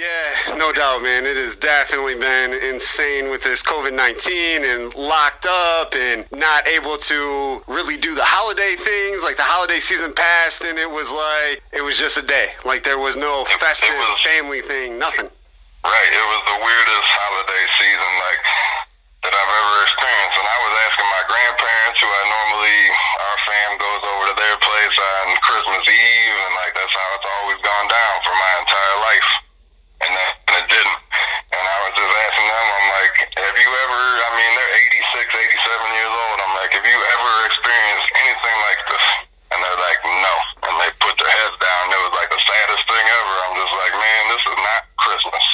Yeah, 0.00 0.56
no 0.56 0.72
doubt, 0.72 1.02
man. 1.04 1.28
It 1.28 1.36
has 1.36 1.56
definitely 1.60 2.16
been 2.16 2.56
insane 2.56 3.28
with 3.28 3.44
this 3.44 3.60
COVID 3.60 3.92
19 3.92 4.64
and 4.64 4.88
locked 4.96 5.44
up 5.44 5.92
and 5.92 6.24
not 6.32 6.64
able 6.64 6.96
to 6.96 7.60
really 7.68 8.00
do 8.00 8.16
the 8.16 8.24
holiday 8.24 8.80
things. 8.80 9.20
Like 9.20 9.36
the 9.36 9.44
holiday 9.44 9.76
season 9.76 10.16
passed 10.16 10.64
and 10.64 10.80
it 10.80 10.88
was 10.88 11.12
like, 11.12 11.60
it 11.76 11.84
was 11.84 12.00
just 12.00 12.16
a 12.16 12.24
day. 12.24 12.56
Like 12.64 12.80
there 12.80 12.96
was 12.96 13.12
no 13.20 13.44
festive 13.60 13.92
was- 13.92 14.24
family 14.24 14.64
thing, 14.64 14.96
nothing. 14.96 15.28
Right. 15.84 16.12
It 16.16 16.26
was 16.32 16.42
the 16.48 16.58
weirdest 16.64 17.08
holiday 17.20 17.64
season 17.76 18.12
like 18.24 18.42
that 19.28 19.32
I've 19.36 19.52
ever 19.52 19.74
experienced. 19.84 20.36
And 20.40 20.48
I 20.48 20.58
was 20.64 20.74
asking 20.88 21.08
my 21.12 21.24
grandparents, 21.28 21.98
who 22.00 22.08
I 22.08 22.22
normally 22.24 22.80
our 23.20 23.36
fam 23.44 23.70
goes 23.76 24.02
over 24.16 24.24
to 24.32 24.36
their 24.40 24.56
place 24.64 24.96
on 24.96 25.36
Christmas 25.44 25.84
Eve, 25.84 26.36
and 26.40 26.52
like 26.56 26.72
that's 26.72 26.92
how 26.96 27.08
it's 27.20 27.28
always 27.36 27.60
gone 27.60 27.88
down 27.92 28.14
for 28.24 28.32
my 28.32 28.52
entire 28.64 28.96
life. 29.04 29.30
And 30.00 30.12
that 30.16 30.32
and 30.50 30.56
it 30.60 30.66
didn't. 30.66 31.00
And 31.54 31.64
I 31.64 31.76
was 31.86 31.94
just 31.94 32.12
asking 32.12 32.48
them, 32.50 32.66
I'm 32.74 32.88
like, 33.00 33.16
have 33.40 33.56
you 33.56 33.70
ever? 33.70 34.02
I 34.02 34.30
mean, 34.36 34.52
they're 34.52 34.74
86, 35.16 35.28
87 35.30 35.96
years 35.96 36.12
old. 36.12 36.36
I'm 36.42 36.54
like, 36.58 36.72
have 36.74 36.84
you 36.84 36.98
ever 36.98 37.32
experienced 37.46 38.08
anything 38.20 38.56
like 38.66 38.82
this? 38.90 39.06
And 39.54 39.58
they're 39.62 39.80
like, 39.80 40.00
no. 40.02 40.34
And 40.66 40.74
they 40.82 40.90
put 40.98 41.14
their 41.22 41.30
heads 41.30 41.56
down. 41.62 41.82
It 41.94 42.02
was 42.02 42.14
like 42.18 42.30
the 42.34 42.42
saddest 42.42 42.82
thing 42.88 43.06
ever. 43.06 43.34
I'm 43.46 43.56
just 43.62 43.74
like, 43.78 43.94
man, 43.94 44.22
this 44.34 44.42
is 44.42 44.58
not 44.58 44.80
Christmas. 44.98 45.44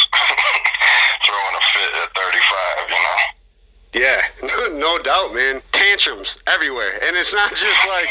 Throwing 1.28 1.56
a 1.58 1.64
fit 1.76 1.92
at 2.00 2.08
35, 2.16 2.88
you 2.88 3.00
know? 3.02 3.18
Yeah, 3.96 4.20
no 4.78 4.96
doubt, 4.98 5.34
man. 5.36 5.60
Tantrums 5.72 6.38
everywhere. 6.48 6.96
And 7.04 7.12
it's 7.26 7.34
not 7.34 7.56
just 7.56 7.88
like 7.88 8.08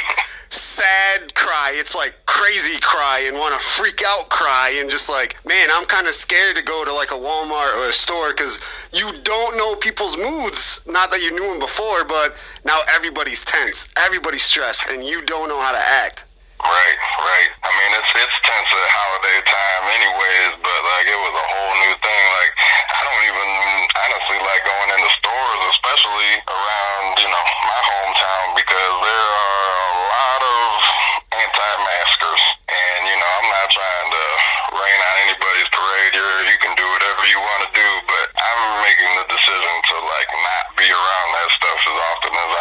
sad 0.50 1.34
cry, 1.36 1.72
it's 1.74 1.96
like 1.96 2.16
crazy 2.26 2.78
cry 2.82 3.24
and 3.26 3.38
want 3.38 3.58
to 3.58 3.66
freak 3.66 4.02
out 4.06 4.28
cry. 4.28 4.76
And 4.78 4.90
just 4.90 5.08
like, 5.08 5.38
man, 5.46 5.70
I'm 5.72 5.86
kind 5.86 6.06
of 6.06 6.14
scared 6.14 6.58
to 6.58 6.62
go 6.62 6.84
to 6.84 6.92
like 6.92 7.12
a 7.12 7.16
Walmart 7.16 7.78
or 7.78 7.88
a 7.88 7.94
store 7.94 8.34
because 8.34 8.60
you 8.92 9.14
don't 9.24 9.56
know 9.56 9.74
people's 9.78 10.18
moods. 10.18 10.82
Not 10.86 11.12
that 11.12 11.22
you 11.22 11.32
knew 11.32 11.48
them 11.48 11.60
before, 11.60 12.04
but 12.04 12.36
now 12.66 12.82
everybody's 12.94 13.46
tense, 13.46 13.88
everybody's 13.96 14.44
stressed, 14.44 14.90
and 14.90 15.02
you 15.02 15.22
don't 15.22 15.48
know 15.48 15.62
how 15.62 15.72
to 15.72 15.80
act. 15.80 16.26
Right, 16.60 17.00
right. 17.22 17.52
I 17.62 17.70
mean, 17.72 17.92
it's 18.00 18.12
it's 18.16 18.38
tense 18.42 18.72
at 18.74 18.90
holiday 18.90 19.40
time, 19.44 19.84
anyways. 19.96 20.60
But 20.66 20.80
like, 20.82 21.08
it 21.08 21.20
was 21.20 21.36
a 21.36 21.46
whole 21.52 21.76
new 21.84 21.94
thing. 22.00 22.24
Like, 22.42 22.52
I 22.90 23.00
don't 23.06 23.24
even 23.28 23.50
honestly 24.02 24.40
like 24.40 24.64
going 24.66 24.90
into 24.98 25.12
stores, 25.20 25.62
especially 25.78 26.32
around 26.48 27.12
you 27.22 27.30
know 27.30 27.46
my 27.70 27.82
hometown, 27.86 28.46
because 28.58 28.94
there 29.04 29.28
are 29.36 29.68
a 29.78 29.96
lot 30.10 30.42
of 30.42 30.68
anti-maskers, 31.44 32.44
and 32.72 33.00
you 33.04 33.18
know 33.20 33.32
I'm 33.46 33.50
not 33.52 33.68
trying 33.70 34.10
to 34.16 34.26
rain 34.80 35.00
on 35.12 35.16
anybody's 35.28 35.70
parade. 35.70 36.12
You're, 36.18 36.50
you 36.50 36.60
can 36.66 36.74
do 36.80 36.88
whatever 36.88 37.24
you 37.30 37.40
want 37.46 37.62
to 37.68 37.72
do, 37.78 37.90
but 38.10 38.26
I'm 38.32 38.62
making 38.80 39.12
the 39.22 39.26
decision 39.28 39.76
to 39.92 39.96
like 40.02 40.30
not 40.34 40.66
be 40.82 40.88
around 40.88 41.30
that 41.36 41.50
stuff 41.52 41.80
as 41.84 41.98
often 42.16 42.32
as 42.32 42.52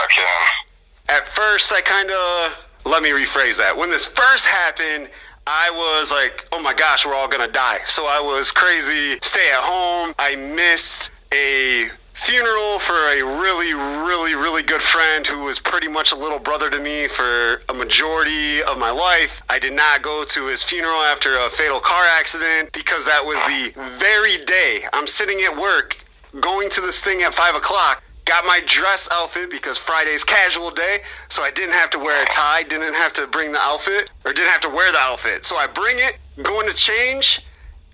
At 1.08 1.28
first, 1.28 1.72
I 1.72 1.80
kind 1.80 2.10
of 2.10 2.52
let 2.84 3.02
me 3.02 3.10
rephrase 3.10 3.56
that. 3.58 3.76
When 3.76 3.90
this 3.90 4.06
first 4.06 4.46
happened, 4.46 5.10
I 5.46 5.70
was 5.70 6.10
like, 6.10 6.46
"Oh 6.52 6.60
my 6.60 6.72
gosh, 6.72 7.04
we're 7.04 7.14
all 7.14 7.28
gonna 7.28 7.48
die." 7.48 7.80
So 7.86 8.06
I 8.06 8.20
was 8.20 8.50
crazy. 8.50 9.18
Stay 9.22 9.50
at 9.50 9.60
home. 9.60 10.14
I 10.18 10.36
missed 10.36 11.10
a 11.32 11.90
funeral 12.14 12.78
for 12.78 12.94
a 12.94 13.22
really, 13.22 13.74
really, 13.74 14.34
really 14.34 14.62
good 14.62 14.80
friend 14.80 15.26
who 15.26 15.40
was 15.40 15.58
pretty 15.58 15.88
much 15.88 16.12
a 16.12 16.16
little 16.16 16.38
brother 16.38 16.70
to 16.70 16.78
me 16.78 17.08
for 17.08 17.62
a 17.68 17.74
majority 17.74 18.62
of 18.62 18.78
my 18.78 18.90
life. 18.90 19.42
I 19.50 19.58
did 19.58 19.72
not 19.72 20.02
go 20.02 20.24
to 20.24 20.46
his 20.46 20.62
funeral 20.62 21.02
after 21.02 21.36
a 21.38 21.50
fatal 21.50 21.80
car 21.80 22.04
accident 22.18 22.72
because 22.72 23.04
that 23.04 23.24
was 23.24 23.36
the 23.48 23.78
very 23.98 24.38
day 24.44 24.84
I'm 24.92 25.06
sitting 25.06 25.40
at 25.42 25.56
work 25.56 25.98
going 26.40 26.70
to 26.70 26.80
this 26.80 27.00
thing 27.00 27.22
at 27.22 27.34
five 27.34 27.54
o'clock. 27.54 28.02
Got 28.24 28.46
my 28.46 28.60
dress 28.64 29.08
outfit 29.12 29.50
because 29.50 29.76
Friday's 29.76 30.24
casual 30.24 30.70
day, 30.70 30.98
so 31.28 31.42
I 31.42 31.50
didn't 31.50 31.74
have 31.74 31.90
to 31.90 31.98
wear 31.98 32.22
a 32.22 32.26
tie, 32.26 32.62
didn't 32.62 32.94
have 32.94 33.12
to 33.14 33.26
bring 33.26 33.52
the 33.52 33.60
outfit, 33.60 34.10
or 34.24 34.32
didn't 34.32 34.50
have 34.50 34.62
to 34.62 34.70
wear 34.70 34.90
the 34.92 34.98
outfit. 34.98 35.44
So 35.44 35.56
I 35.56 35.66
bring 35.66 35.96
it, 35.98 36.18
going 36.42 36.66
to 36.66 36.74
change, 36.74 37.44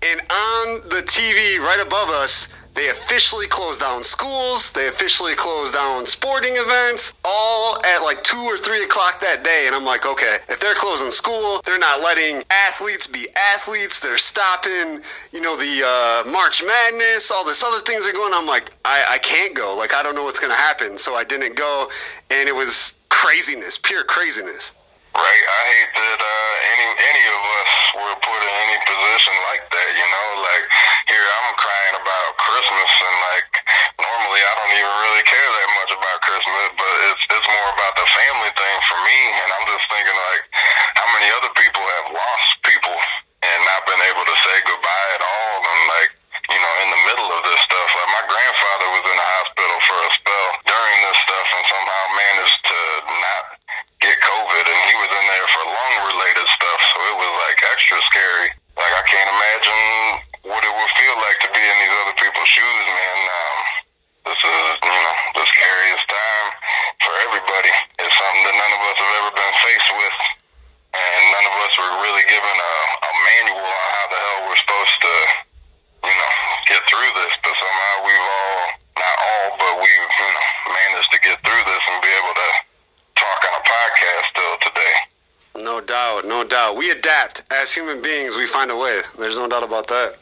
and 0.03 0.19
on 0.31 0.89
the 0.89 1.03
TV 1.05 1.59
right 1.59 1.81
above 1.85 2.09
us, 2.09 2.47
they 2.73 2.89
officially 2.89 3.47
closed 3.47 3.81
down 3.81 4.03
schools. 4.03 4.71
They 4.71 4.87
officially 4.87 5.35
closed 5.35 5.73
down 5.73 6.05
sporting 6.05 6.53
events, 6.55 7.13
all 7.25 7.83
at 7.85 7.99
like 7.99 8.23
two 8.23 8.39
or 8.39 8.57
three 8.57 8.83
o'clock 8.83 9.19
that 9.21 9.43
day. 9.43 9.65
And 9.67 9.75
I'm 9.75 9.83
like, 9.83 10.05
okay, 10.05 10.37
if 10.47 10.59
they're 10.59 10.75
closing 10.75 11.11
school, 11.11 11.61
they're 11.65 11.77
not 11.77 12.01
letting 12.01 12.43
athletes 12.49 13.07
be 13.07 13.27
athletes. 13.53 13.99
They're 13.99 14.17
stopping, 14.17 15.01
you 15.31 15.41
know, 15.41 15.57
the 15.57 15.83
uh, 15.85 16.31
March 16.31 16.63
Madness, 16.63 17.29
all 17.29 17.45
this 17.45 17.61
other 17.61 17.81
things 17.81 18.07
are 18.07 18.13
going. 18.13 18.33
I'm 18.33 18.47
like, 18.47 18.71
I, 18.85 19.05
I 19.09 19.17
can't 19.17 19.53
go. 19.53 19.75
Like, 19.77 19.93
I 19.93 20.01
don't 20.01 20.15
know 20.15 20.23
what's 20.23 20.39
gonna 20.39 20.53
happen. 20.53 20.97
So 20.97 21.15
I 21.15 21.25
didn't 21.25 21.55
go, 21.55 21.89
and 22.29 22.47
it 22.47 22.55
was 22.55 22.95
craziness, 23.09 23.77
pure 23.77 24.05
craziness. 24.05 24.71
Right. 25.11 25.43
I 25.43 25.61
hate 25.75 25.91
that 25.91 26.19
uh, 26.23 26.53
any 26.71 26.87
any 26.87 27.25
of 27.35 27.41
us 27.43 27.71
were 27.99 28.15
put 28.23 28.39
in 28.39 28.53
any 28.63 28.79
position 28.87 29.35
like 29.51 29.63
that. 29.67 29.89
You 29.91 30.07
know, 30.07 30.27
like 30.39 30.65
here 31.11 31.27
I'm 31.35 31.51
crying 31.59 31.95
about 31.99 32.29
Christmas, 32.39 32.91
and 32.95 33.17
like 33.27 33.51
normally 33.99 34.39
I 34.39 34.51
don't 34.55 34.71
even 34.71 34.95
really 35.03 35.25
care 35.27 35.49
that 35.51 35.69
much 35.83 35.91
about 35.91 36.17
Christmas, 36.23 36.67
but 36.79 36.93
it's 37.11 37.23
it's 37.27 37.49
more 37.51 37.69
about 37.75 37.93
the 37.99 38.07
family 38.07 38.51
thing 38.55 38.77
for 38.87 38.99
me. 39.03 39.19
And 39.35 39.47
I'm 39.51 39.65
just 39.67 39.85
thinking 39.91 40.15
like, 40.15 40.43
how 40.95 41.07
many 41.11 41.27
other 41.35 41.51
people 41.59 41.83
have 41.83 42.07
lost 42.15 42.49
people 42.63 42.95
and 43.43 43.59
not 43.67 43.83
been 43.83 44.03
able 44.15 44.23
to 44.23 44.35
say 44.47 44.55
goodbye 44.63 45.09
at 45.11 45.23
all, 45.27 45.55
and 45.59 45.81
like 45.91 46.11
you 46.55 46.59
know, 46.59 46.73
in 46.83 46.89
the 46.91 47.01
middle 47.11 47.29
of 47.35 47.41
this 47.43 47.59
stuff. 47.67 47.89
Like 47.99 48.11
my 48.15 48.25
grandfather 48.31 48.87
was 48.95 49.03
in 49.11 49.17
the 49.19 49.27
hospital 49.43 49.77
for 49.83 49.97
a 50.07 50.09
spell 50.15 50.47
during 50.71 50.97
this 51.03 51.19
stuff, 51.19 51.47
and 51.51 51.63
somehow 51.67 52.03
managed 52.15 52.59
to 52.63 52.79
not 53.11 53.43
get 54.01 54.17
COVID, 54.17 54.65
and 54.65 54.79
he 54.89 54.93
was 54.97 55.11
in 55.13 55.25
there 55.29 55.47
for 55.53 55.63
lung 55.69 55.95
related 56.09 56.47
stuff, 56.49 56.79
so 56.91 56.97
it 57.13 57.15
was 57.21 57.31
like 57.45 57.57
extra 57.69 57.97
scary. 58.09 58.49
Like 58.73 58.93
I 58.97 59.03
can't 59.05 59.29
imagine 59.29 59.85
what 60.49 60.61
it 60.65 60.73
would 60.73 60.91
feel 60.97 61.15
like 61.21 61.37
to 61.45 61.49
be 61.53 61.61
in 61.61 61.75
these 61.85 61.95
other 62.01 62.17
people's 62.17 62.49
shoes, 62.49 62.85
man. 62.89 63.19
Um, 63.29 63.57
this 64.25 64.41
is, 64.41 64.65
you 64.81 65.01
know, 65.05 65.15
the 65.37 65.45
scariest 65.45 66.05
time 66.09 66.47
for 67.05 67.13
everybody. 67.29 67.73
It's 68.01 68.15
something 68.17 68.43
that 68.49 68.55
none 68.57 68.73
of 68.73 68.81
us 68.89 68.97
have 68.97 69.13
ever 69.21 69.31
been 69.37 69.55
faced 69.61 69.91
with, 69.93 70.17
and 70.97 71.21
none 71.37 71.45
of 71.45 71.55
us 71.61 71.73
were 71.77 71.93
really 72.01 72.25
given 72.25 72.55
a, 72.57 72.75
a 73.05 73.11
manual 73.21 73.69
on 73.69 73.87
how 74.01 74.05
the 74.09 74.17
hell 74.17 74.39
we're 74.49 74.61
supposed 74.65 74.97
to, 74.97 75.13
you 76.09 76.15
know, 76.17 76.31
get 76.73 76.81
through 76.89 77.11
this. 77.21 77.33
But 77.45 77.53
somehow 77.53 77.93
we've 78.01 78.25
all, 78.33 78.57
not 78.97 79.15
all, 79.29 79.47
but 79.61 79.73
we've, 79.77 80.09
you 80.09 80.29
know, 80.33 80.47
managed 80.73 81.11
to 81.13 81.19
get 81.21 81.37
through 81.45 81.63
this 81.69 81.83
and 81.85 82.01
be 82.01 82.11
able 82.17 82.33
to 82.33 82.49
talk 83.21 83.39
on 83.45 83.53
a 83.53 83.63
podcast 83.63 84.25
still 84.33 84.55
today. 84.65 84.93
No 85.63 85.81
doubt, 85.81 86.25
no 86.25 86.43
doubt. 86.43 86.75
We 86.75 86.89
adapt 86.89 87.43
as 87.61 87.71
human 87.71 88.01
beings. 88.01 88.35
We 88.35 88.47
find 88.47 88.71
a 88.71 88.75
way. 88.75 89.01
There's 89.19 89.37
no 89.37 89.47
doubt 89.47 89.63
about 89.63 89.87
that. 89.87 90.17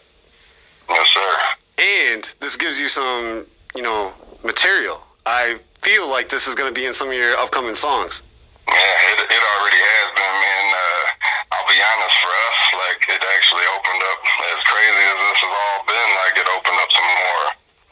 Yes, 0.89 1.07
sir. 1.13 1.31
And 1.79 2.27
this 2.39 2.57
gives 2.57 2.79
you 2.79 2.89
some, 2.89 3.47
you 3.75 3.81
know, 3.81 4.11
material. 4.43 5.01
I 5.25 5.59
feel 5.81 6.09
like 6.09 6.27
this 6.27 6.47
is 6.47 6.55
going 6.55 6.67
to 6.67 6.75
be 6.75 6.85
in 6.85 6.93
some 6.93 7.07
of 7.07 7.15
your 7.15 7.37
upcoming 7.39 7.75
songs. 7.75 8.23
Yeah, 8.67 9.15
it, 9.15 9.19
it 9.23 9.43
already 9.55 9.79
has 9.79 10.07
been, 10.19 10.35
man. 10.35 10.65
Uh, 10.75 11.55
I'll 11.55 11.69
be 11.71 11.79
honest, 11.79 12.15
for 12.19 12.29
us, 12.29 12.59
like, 12.85 13.01
it 13.07 13.23
actually 13.23 13.65
opened 13.71 14.03
up, 14.03 14.19
as 14.53 14.61
crazy 14.67 15.03
as 15.07 15.17
this 15.23 15.39
has 15.39 15.53
all 15.55 15.79
been, 15.87 16.09
like, 16.27 16.35
it 16.37 16.47
opened 16.51 16.79
up 16.83 16.91
some 16.91 17.09
more 17.09 17.43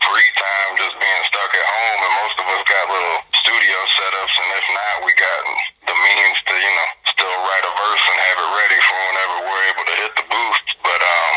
free 0.06 0.32
time 0.38 0.70
just 0.78 0.96
being 1.00 1.24
stuck 1.26 1.52
at 1.56 1.66
home. 1.66 2.00
And 2.06 2.14
most 2.22 2.38
of 2.38 2.46
us 2.52 2.62
got 2.68 2.84
little 2.92 3.18
studio 3.48 3.78
setups, 3.96 4.36
and 4.44 4.50
if 4.60 4.66
not, 4.76 4.94
we 5.08 5.12
got 5.18 5.42
the 5.88 5.96
means 5.96 6.38
to, 6.46 6.54
you 6.54 6.74
know, 6.78 6.90
still 7.18 7.36
write 7.48 7.66
a 7.66 7.74
verse 7.74 8.04
and 8.12 8.18
have 8.18 8.38
it 8.38 8.50
ready 8.54 8.80
for 8.86 8.98
whenever 9.10 9.36
we're 9.50 9.66
able 9.74 9.86
to 9.88 9.96
hit 9.98 10.12
the 10.20 10.26
booth. 10.30 10.62
But, 10.86 11.02
um, 11.02 11.34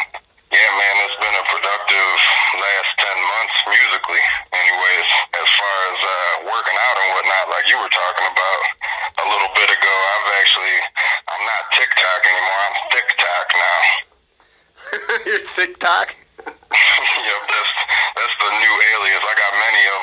yeah, 0.50 0.70
man, 0.76 0.94
it's 1.06 1.18
been 1.22 1.36
a 1.38 1.46
productive 1.46 2.10
last 2.58 2.90
10 2.98 3.06
months 3.16 3.56
musically, 3.70 4.24
anyways, 4.52 5.08
as 5.38 5.48
far 5.54 5.76
as 5.94 5.98
uh, 6.02 6.14
working 6.50 6.76
out 6.76 6.96
and 7.00 7.08
whatnot, 7.14 7.44
like 7.54 7.66
you 7.70 7.78
were 7.78 7.92
talking 7.94 8.26
about 8.26 8.62
a 9.22 9.26
little 9.30 9.50
bit 9.54 9.70
ago. 9.70 9.94
I've 9.94 10.30
actually, 10.42 10.76
I'm 11.30 11.44
not 11.46 11.62
TikTok 11.70 12.20
anymore, 12.26 12.60
I'm 12.66 12.78
TikTok 12.90 13.46
now. 13.54 13.80
your 15.30 15.42
TikTok? 15.54 16.06
yep, 16.44 17.42
that's, 17.46 17.72
that's 18.18 18.36
the 18.42 18.50
new 18.50 18.74
alias. 18.98 19.22
I 19.22 19.34
got 19.38 19.52
many 19.54 19.82
of 19.86 20.00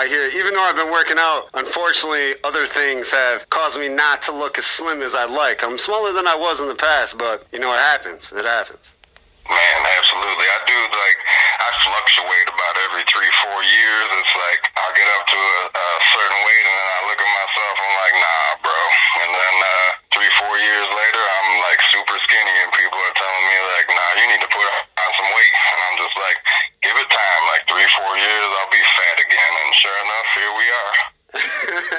I 0.00 0.08
hear. 0.08 0.32
Even 0.32 0.56
though 0.56 0.64
I've 0.64 0.80
been 0.80 0.88
working 0.88 1.20
out, 1.20 1.52
unfortunately, 1.52 2.32
other 2.42 2.64
things 2.64 3.12
have 3.12 3.44
caused 3.52 3.76
me 3.76 3.92
not 3.92 4.24
to 4.24 4.32
look 4.32 4.56
as 4.56 4.64
slim 4.64 5.04
as 5.04 5.14
I'd 5.14 5.28
like. 5.28 5.60
I'm 5.60 5.76
smaller 5.76 6.16
than 6.16 6.24
I 6.24 6.32
was 6.32 6.56
in 6.64 6.72
the 6.72 6.74
past, 6.74 7.18
but 7.20 7.44
you 7.52 7.60
know, 7.60 7.68
it 7.68 7.84
happens. 7.84 8.32
It 8.32 8.48
happens. 8.48 8.96
Man, 9.44 9.78
absolutely. 9.98 10.46
I 10.46 10.58
do 10.64 10.78
like 10.94 11.18
I 11.58 11.68
fluctuate 11.82 12.48
about 12.48 12.74
every 12.86 13.04
three, 13.12 13.28
four 13.44 13.60
years. 13.60 14.08
It's 14.24 14.34
like 14.40 14.62
I'll 14.78 14.94
get 14.96 15.10
up 15.20 15.24
to 15.26 15.36
a, 15.36 15.60
a 15.68 15.86
certain 16.16 16.40
weight 16.48 16.64
and 16.64 16.76
then 16.80 16.88
I 16.96 17.00
look 17.10 17.20
at 17.20 17.30
myself. 17.34 17.74
I'm 17.82 17.94
like, 17.98 18.14
nah, 18.24 18.46
bro. 18.64 18.80
And 19.26 19.30
then 19.36 19.54
uh, 19.58 19.90
three, 20.14 20.30
four 20.38 20.54
years 20.54 20.86
later, 20.86 21.18
I'm 21.18 21.50
like 21.66 21.80
super 21.90 22.16
skinny, 22.30 22.56
and 22.62 22.70
people 22.78 22.94
are 22.94 23.16
telling 23.18 23.44
me 23.50 23.56
like, 23.74 23.86
nah, 23.90 24.10
you 24.22 24.26
need 24.30 24.42
to 24.46 24.50
put 24.54 24.64
on 24.64 25.10
some 25.18 25.30
weight. 25.34 25.54
And 25.74 25.78
I'm 25.82 25.96
just 25.98 26.14
like, 26.14 26.38
give 26.86 26.94
it 26.94 27.08
time. 27.10 27.42
Like 27.50 27.66
three, 27.66 27.88
four 27.98 28.12
years, 28.22 28.48
I'll 28.54 28.70
be 28.70 28.84
fat 28.86 29.18
again. 29.18 29.52
And 29.66 29.70
sure 29.74 29.98
enough, 29.98 30.28
here 30.30 30.52
we 30.54 30.66
are. 30.70 30.94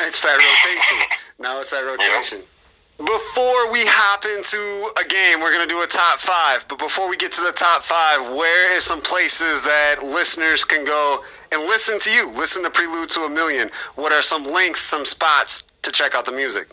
it's 0.08 0.24
that 0.24 0.40
rotation. 0.40 1.00
Now 1.36 1.60
it's 1.60 1.76
that 1.76 1.84
rotation. 1.84 2.48
Before 2.96 3.72
we 3.72 3.82
hop 3.88 4.24
a 4.90 5.06
game, 5.06 5.40
we're 5.40 5.54
going 5.54 5.68
to 5.68 5.74
do 5.74 5.82
a 5.82 5.88
top 5.88 6.20
five. 6.20 6.66
But 6.68 6.80
before 6.80 7.10
we 7.10 7.18
get 7.18 7.32
to 7.34 7.42
the 7.42 7.52
top 7.52 7.84
five, 7.84 8.34
where 8.34 8.76
is 8.76 8.84
some 8.84 9.02
places 9.02 9.62
that 9.64 10.04
listeners 10.04 10.64
can 10.66 10.86
go 10.86 11.24
and 11.52 11.62
listen 11.64 12.00
to 12.00 12.10
you? 12.10 12.32
Listen 12.32 12.64
to 12.64 12.70
Prelude 12.70 13.10
to 13.10 13.22
a 13.22 13.30
Million. 13.30 13.70
What 13.96 14.12
are 14.12 14.22
some 14.22 14.44
links, 14.44 14.82
some 14.82 15.06
spots 15.06 15.64
to 15.84 15.92
check 15.92 16.16
out 16.16 16.26
the 16.26 16.32
music? 16.32 16.70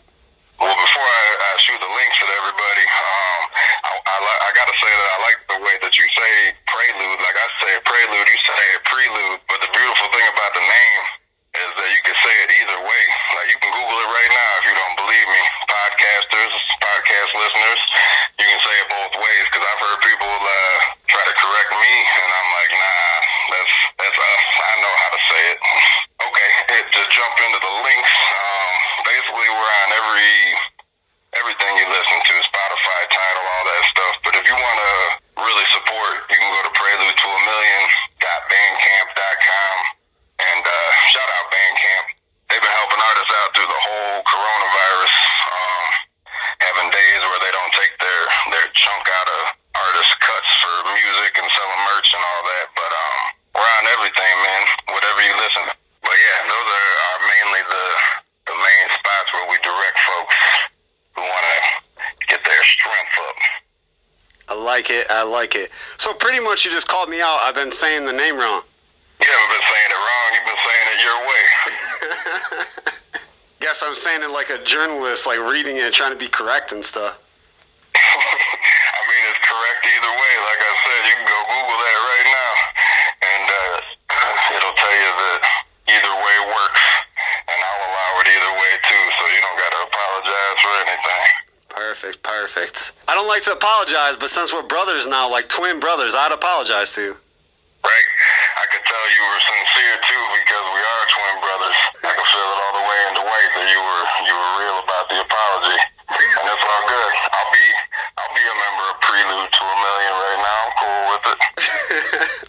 Well, 0.59 0.75
before 0.75 1.07
I, 1.07 1.27
I 1.39 1.51
shoot 1.63 1.79
the 1.79 1.87
links 1.87 2.17
at 2.19 2.29
everybody, 2.35 2.85
um, 2.91 3.41
I, 3.87 3.91
I, 3.95 4.33
I 4.43 4.49
got 4.51 4.67
to 4.67 4.75
say 4.75 4.91
that 4.91 5.09
I 5.15 5.17
like 5.23 5.39
the 5.47 5.59
way 5.63 5.75
that 5.87 5.93
you 5.95 6.03
say 6.11 6.33
prelude. 6.67 7.19
Like 7.23 7.37
I 7.39 7.47
say 7.63 7.73
prelude, 7.87 8.27
you 8.27 8.39
say 8.43 8.63
prelude. 8.83 9.39
But 9.47 9.63
the 9.63 9.71
beautiful 9.71 10.07
thing 10.11 10.27
about 10.35 10.51
the 10.51 10.65
name 10.65 11.03
is 11.57 11.69
that 11.81 11.89
you 11.89 12.01
can 12.05 12.13
say 12.13 12.33
it 12.45 12.49
either 12.61 12.77
way. 12.77 13.03
Like 13.33 13.49
you 13.49 13.57
can 13.57 13.71
Google 13.73 13.97
it 13.97 14.09
right 14.09 14.31
now 14.31 14.51
if 14.61 14.63
you 14.69 14.75
don't 14.77 14.95
believe 15.01 15.27
me. 15.33 15.41
Podcasters, 15.65 16.53
podcast 16.77 17.31
listeners, 17.33 17.81
you 18.37 18.45
can 18.45 18.61
say 18.61 18.75
it 18.85 18.87
both 18.93 19.13
ways 19.17 19.43
because 19.49 19.65
I've 19.65 19.81
heard 19.81 19.99
people 20.05 20.29
uh, 20.29 20.77
try 21.09 21.23
to 21.25 21.35
correct 21.35 21.71
me, 21.73 21.93
and 22.05 22.29
I'm 22.29 22.49
like, 22.53 22.71
nah, 22.77 23.13
that's 23.49 23.75
that's 23.97 24.19
us. 24.19 24.43
I 24.61 24.73
know 24.77 24.93
how 24.93 25.09
to 25.09 25.21
say 25.25 25.41
it. 25.49 25.57
Okay, 26.19 26.49
it, 26.79 26.85
to 26.85 27.01
jump 27.09 27.35
into 27.49 27.59
the 27.65 27.73
links, 27.81 28.13
um, 28.13 28.71
basically 29.09 29.49
we're 29.49 29.73
on 29.83 29.89
every 29.97 30.33
everything 31.33 31.71
you 31.81 31.87
listen 31.89 32.19
to, 32.29 32.35
Spotify, 32.45 32.99
Tidal, 33.09 33.45
all 33.45 33.65
that 33.73 33.83
stuff. 33.89 34.13
But 34.25 34.33
if 34.37 34.43
you 34.45 34.57
want 34.57 34.77
to 34.81 34.93
really 35.49 35.67
support, 35.73 36.29
you 36.29 36.37
can 36.37 36.51
go 36.53 36.61
to 36.61 36.73
Prelude 36.77 37.17
to 37.17 37.27
a 37.29 37.39
Million 37.41 37.83
bandcamp.com 38.49 39.77
and 40.39 40.63
uh, 40.63 40.89
shout 41.11 41.29
out 41.37 41.45
Bandcamp. 41.51 42.05
They've 42.49 42.63
been 42.63 42.77
helping 42.79 42.97
artists 42.97 43.33
out 43.43 43.49
through 43.53 43.69
the 43.69 43.81
whole 43.85 44.17
coronavirus, 44.25 45.13
um, 45.53 45.85
having 46.65 46.87
days 46.89 47.21
where 47.21 47.41
they 47.45 47.53
don't 47.53 47.73
take 47.77 47.93
their 48.01 48.23
their 48.55 48.67
chunk 48.73 49.05
out 49.05 49.29
of 49.29 49.41
artist 49.77 50.13
cuts 50.17 50.51
for 50.65 50.75
music 50.97 51.31
and 51.37 51.45
selling 51.45 51.83
merch 51.93 52.09
and 52.15 52.23
all 52.25 52.41
that. 52.41 52.67
But 52.73 52.91
um, 52.91 53.19
we're 53.53 53.71
on 53.77 53.85
everything, 53.99 54.35
man. 54.41 54.63
Whatever 54.97 55.19
you 55.21 55.35
listen. 55.37 55.65
But 56.01 56.17
yeah, 56.17 56.39
those 56.49 56.67
are, 56.73 56.91
are 57.05 57.19
mainly 57.21 57.61
the 57.69 57.85
the 58.49 58.55
main 58.57 58.85
spots 58.97 59.29
where 59.35 59.45
we 59.45 59.55
direct 59.61 59.97
folks 60.09 60.37
who 61.13 61.21
want 61.21 61.45
to 61.45 61.59
get 62.33 62.41
their 62.41 62.63
strength 62.65 63.15
up. 63.29 63.37
I 64.49 64.55
like 64.57 64.89
it. 64.89 65.05
I 65.19 65.23
like 65.23 65.51
it. 65.53 65.67
So 65.97 66.13
pretty 66.13 66.39
much 66.39 66.63
you 66.63 66.71
just 66.71 66.87
called 66.87 67.09
me 67.09 67.19
out. 67.19 67.43
I've 67.43 67.53
been 67.53 67.75
saying 67.75 68.07
the 68.07 68.15
name 68.15 68.39
wrong. 68.39 68.63
You 69.19 69.27
haven't 69.27 69.51
been 69.51 69.67
saying 69.67 69.89
it 69.91 69.99
wrong. 69.99 70.27
You've 70.31 70.47
been 70.47 70.63
saying 70.63 70.87
it 70.95 70.99
your 71.03 71.19
way. 71.27 71.43
Guess 73.59 73.83
I'm 73.83 73.99
saying 73.99 74.23
it 74.23 74.31
like 74.31 74.47
a 74.47 74.63
journalist, 74.63 75.27
like 75.27 75.43
reading 75.43 75.75
it, 75.75 75.91
trying 75.91 76.15
to 76.15 76.17
be 76.17 76.31
correct 76.31 76.71
and 76.71 76.79
stuff. 76.79 77.19
I 77.99 79.01
mean, 79.11 79.23
it's 79.27 79.43
correct 79.43 79.81
either 79.91 80.07
way. 80.07 80.33
Like 80.39 80.61
I 80.63 80.73
said, 80.87 80.99
you 81.11 81.15
can 81.19 81.27
go 81.27 81.39
Google 81.51 81.79
that 81.83 81.99
right 81.99 82.27
now, 82.31 82.51
and 83.19 83.45
uh, 83.51 84.55
it'll 84.55 84.77
tell 84.79 84.95
you 84.95 85.11
that 85.19 85.41
either 85.99 86.13
way 86.15 86.37
works, 86.47 86.85
and 87.51 87.59
I'll 87.59 87.83
allow 87.91 88.11
it 88.23 88.27
either 88.39 88.53
way 88.55 88.71
too. 88.87 89.03
So 89.19 89.23
you 89.35 89.39
don't 89.43 89.59
got 89.59 89.71
to 89.75 89.81
apologize 89.83 90.57
for 90.63 90.73
anything. 90.87 91.23
Perfect, 91.75 92.23
perfect. 92.23 92.93
I 92.95 93.07
don't 93.19 93.27
like 93.27 93.43
to 93.43 93.51
apologize, 93.51 94.15
but 94.15 94.31
since 94.31 94.55
we're 94.55 94.63
brothers 94.63 95.03
now, 95.03 95.27
like 95.27 95.51
twin 95.51 95.75
brothers, 95.83 96.15
I'd 96.15 96.31
apologize 96.31 96.95
to 96.95 97.11
you. 97.11 97.13
Right? 97.83 98.07
I 98.55 98.63
could 98.71 98.79
tell 98.87 99.05
you 99.11 99.21
were 99.27 99.43
sincere 99.43 99.95
too 100.07 100.23
because 100.39 100.65
we 100.71 100.79
are 100.79 101.03
twin 101.11 101.35
brothers. 101.43 101.77
I 101.99 102.11
can 102.15 102.27
feel 102.31 102.47
it 102.47 102.59
all 102.63 102.73
the 102.79 102.85
way 102.87 102.99
into 103.11 103.19
Dwight 103.19 103.51
that 103.59 103.67
you 103.67 103.79
were 103.83 104.03
you 104.23 104.35
were 104.39 104.53
real 104.63 104.77
about 104.87 105.05
the 105.11 105.19
apology, 105.19 105.79
and 106.15 106.45
it's 106.47 106.63
all 106.63 106.83
good. 106.87 107.11
I'll 107.35 107.51
be 107.51 107.65
I'll 108.23 108.35
be 108.39 108.45
a 108.47 108.55
member 108.55 108.85
of 108.87 108.95
Prelude 109.03 109.51
to 109.51 109.63
a 109.67 109.75
Million 109.83 110.13
right 110.15 110.39
now. 110.39 110.59
I'm 110.63 110.73
cool 110.79 111.01
with 111.11 111.25
it. 111.27 111.39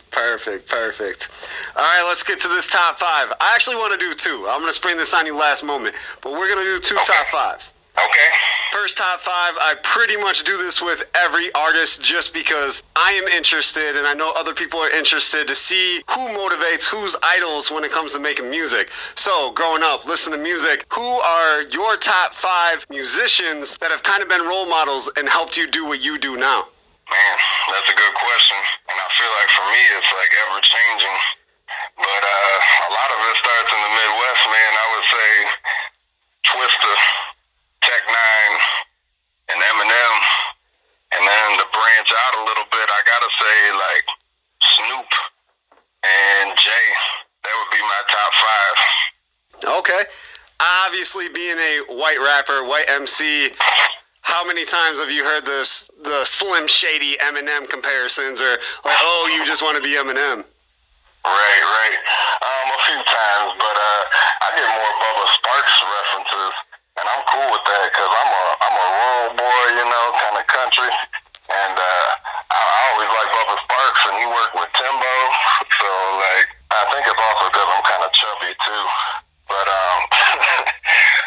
perfect, 0.14 0.70
perfect. 0.70 1.20
All 1.74 1.82
right, 1.82 2.06
let's 2.06 2.22
get 2.22 2.38
to 2.46 2.48
this 2.48 2.70
top 2.70 3.02
five. 3.02 3.34
I 3.42 3.50
actually 3.58 3.74
want 3.82 3.90
to 3.90 3.98
do 3.98 4.14
two. 4.14 4.46
I'm 4.46 4.62
going 4.62 4.70
to 4.70 4.78
spring 4.78 4.94
this 4.98 5.14
on 5.18 5.26
you 5.26 5.34
last 5.34 5.66
moment, 5.66 5.98
but 6.22 6.30
we're 6.30 6.46
going 6.46 6.62
to 6.62 6.70
do 6.70 6.78
two 6.78 6.94
Okay. 6.94 7.10
top 7.10 7.26
fives. 7.26 7.74
First 8.90 9.06
top 9.06 9.20
five, 9.20 9.54
I 9.62 9.78
pretty 9.84 10.16
much 10.16 10.42
do 10.42 10.58
this 10.58 10.82
with 10.82 11.06
every 11.14 11.46
artist 11.54 12.02
just 12.02 12.34
because 12.34 12.82
I 12.96 13.12
am 13.12 13.22
interested 13.30 13.94
and 13.94 14.02
I 14.02 14.14
know 14.14 14.34
other 14.34 14.50
people 14.50 14.82
are 14.82 14.90
interested 14.90 15.46
to 15.46 15.54
see 15.54 16.02
who 16.10 16.26
motivates, 16.34 16.90
who's 16.90 17.14
idols 17.22 17.70
when 17.70 17.84
it 17.84 17.94
comes 17.94 18.14
to 18.14 18.18
making 18.18 18.50
music. 18.50 18.90
So, 19.14 19.52
growing 19.54 19.86
up, 19.86 20.10
listen 20.10 20.32
to 20.34 20.42
music, 20.42 20.90
who 20.90 21.06
are 21.06 21.62
your 21.70 22.02
top 22.02 22.34
five 22.34 22.84
musicians 22.90 23.78
that 23.78 23.94
have 23.94 24.02
kind 24.02 24.24
of 24.24 24.28
been 24.28 24.42
role 24.42 24.66
models 24.66 25.06
and 25.14 25.28
helped 25.28 25.56
you 25.56 25.70
do 25.70 25.86
what 25.86 26.02
you 26.02 26.18
do 26.18 26.34
now? 26.34 26.66
Man, 27.06 27.36
that's 27.70 27.90
a 27.94 27.94
good 27.94 28.14
question. 28.18 28.58
And 28.90 28.98
I 28.98 29.08
feel 29.14 29.30
like 29.38 29.50
for 29.54 29.66
me, 29.70 29.82
it's 30.02 30.12
like 30.18 30.32
ever 30.50 30.58
changing. 30.66 31.18
But 31.94 32.22
uh, 32.26 32.58
a 32.58 32.92
lot 32.98 33.10
of 33.14 33.18
it 33.22 33.36
starts 33.38 33.70
in 33.70 33.80
the 33.86 33.92
Midwest, 34.02 34.44
man. 34.50 34.72
I 34.74 34.86
would 34.98 35.06
say 35.06 35.30
Twista, 36.42 36.92
Tech 37.82 38.02
N9ne, 38.06 38.60
and 39.50 39.58
Eminem. 39.60 40.16
And 41.12 41.22
then 41.26 41.58
to 41.58 41.66
branch 41.74 42.10
out 42.12 42.34
a 42.38 42.42
little 42.46 42.68
bit, 42.70 42.86
I 42.86 43.00
gotta 43.02 43.30
say 43.40 43.56
like 43.74 44.06
Snoop 44.62 45.10
and 46.04 46.56
Jay. 46.56 46.88
That 47.42 47.52
would 47.56 47.72
be 47.72 47.82
my 47.82 48.02
top 48.08 48.32
five. 48.44 48.76
Okay. 49.80 50.02
Obviously, 50.86 51.28
being 51.28 51.56
a 51.56 51.80
white 51.88 52.20
rapper, 52.20 52.64
white 52.64 52.88
MC, 52.88 53.50
how 54.20 54.44
many 54.46 54.64
times 54.64 55.00
have 55.00 55.10
you 55.10 55.24
heard 55.24 55.44
this 55.46 55.90
the 56.04 56.24
Slim 56.24 56.68
Shady 56.68 57.16
Eminem 57.24 57.68
comparisons, 57.68 58.40
or 58.40 58.60
like, 58.84 59.00
oh, 59.00 59.32
you 59.34 59.44
just 59.46 59.62
want 59.62 59.76
to 59.76 59.82
be 59.82 59.96
Eminem? 59.96 60.44
Right, 61.24 61.64
right. 61.68 61.96
Um, 62.40 62.66
a 62.72 62.80
few 62.88 63.00
times, 63.04 63.50
but 63.60 63.76
uh, 63.76 64.02
I 64.40 64.48
get 64.56 64.68
more 64.72 64.92
Bubba 65.04 65.24
Sparxxx 65.36 65.76
references, 65.84 66.52
and 66.96 67.04
I'm 67.04 67.22
cool 67.28 67.48
with 67.52 67.64
that 67.68 67.92
because 67.92 68.08
I'm 68.08 68.30
a 68.32 68.44
I'm 68.64 68.76
a 68.80 68.88
rural 68.88 69.32
boy, 69.36 69.62
you 69.76 69.84
know, 69.84 70.04
kind 70.16 70.36
of 70.40 70.44
country, 70.48 70.88
and 71.52 71.76
uh, 71.76 72.08
I, 72.48 72.56
I 72.56 72.76
always 72.88 73.10
like 73.12 73.28
Bubba 73.36 73.56
Sparxxx, 73.68 73.96
and 74.08 74.16
he 74.16 74.26
worked 74.32 74.56
with 74.56 74.70
Timbo, 74.80 75.14
so 75.76 75.90
like 76.24 76.48
I 76.72 76.88
think 76.88 77.04
it's 77.04 77.20
also 77.20 77.44
because 77.52 77.68
I'm 77.68 77.84
kind 77.84 78.00
of 78.00 78.10
chubby 78.16 78.52
too. 78.56 78.84
But 79.50 79.66
um, 79.68 79.98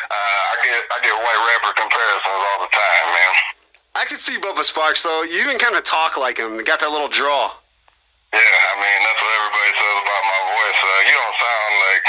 uh, 0.09 0.41
I 0.49 0.55
get 0.65 0.79
I 0.89 0.97
get 1.05 1.15
white 1.21 1.41
rapper 1.53 1.73
comparisons 1.77 2.41
all 2.49 2.59
the 2.65 2.71
time, 2.73 3.05
man. 3.13 3.33
I 3.93 4.09
see 4.63 4.71
Sparxxx 4.71 5.03
though. 5.03 5.23
You 5.23 5.43
even 5.43 5.59
kind 5.59 5.75
of 5.75 5.83
talk 5.83 6.15
like 6.15 6.39
him. 6.39 6.55
Got 6.63 6.79
that 6.79 6.91
little 6.91 7.11
draw. 7.11 7.51
Yeah, 8.31 8.39
I 8.39 8.75
mean 8.79 8.99
that's 9.03 9.21
what 9.21 9.33
everybody 9.35 9.71
says 9.77 9.97
about 9.99 10.23
my 10.23 10.41
voice. 10.57 10.79
Uh, 10.79 11.01
you 11.05 11.13
don't 11.13 11.37
sound 11.37 11.73
like 11.83 12.05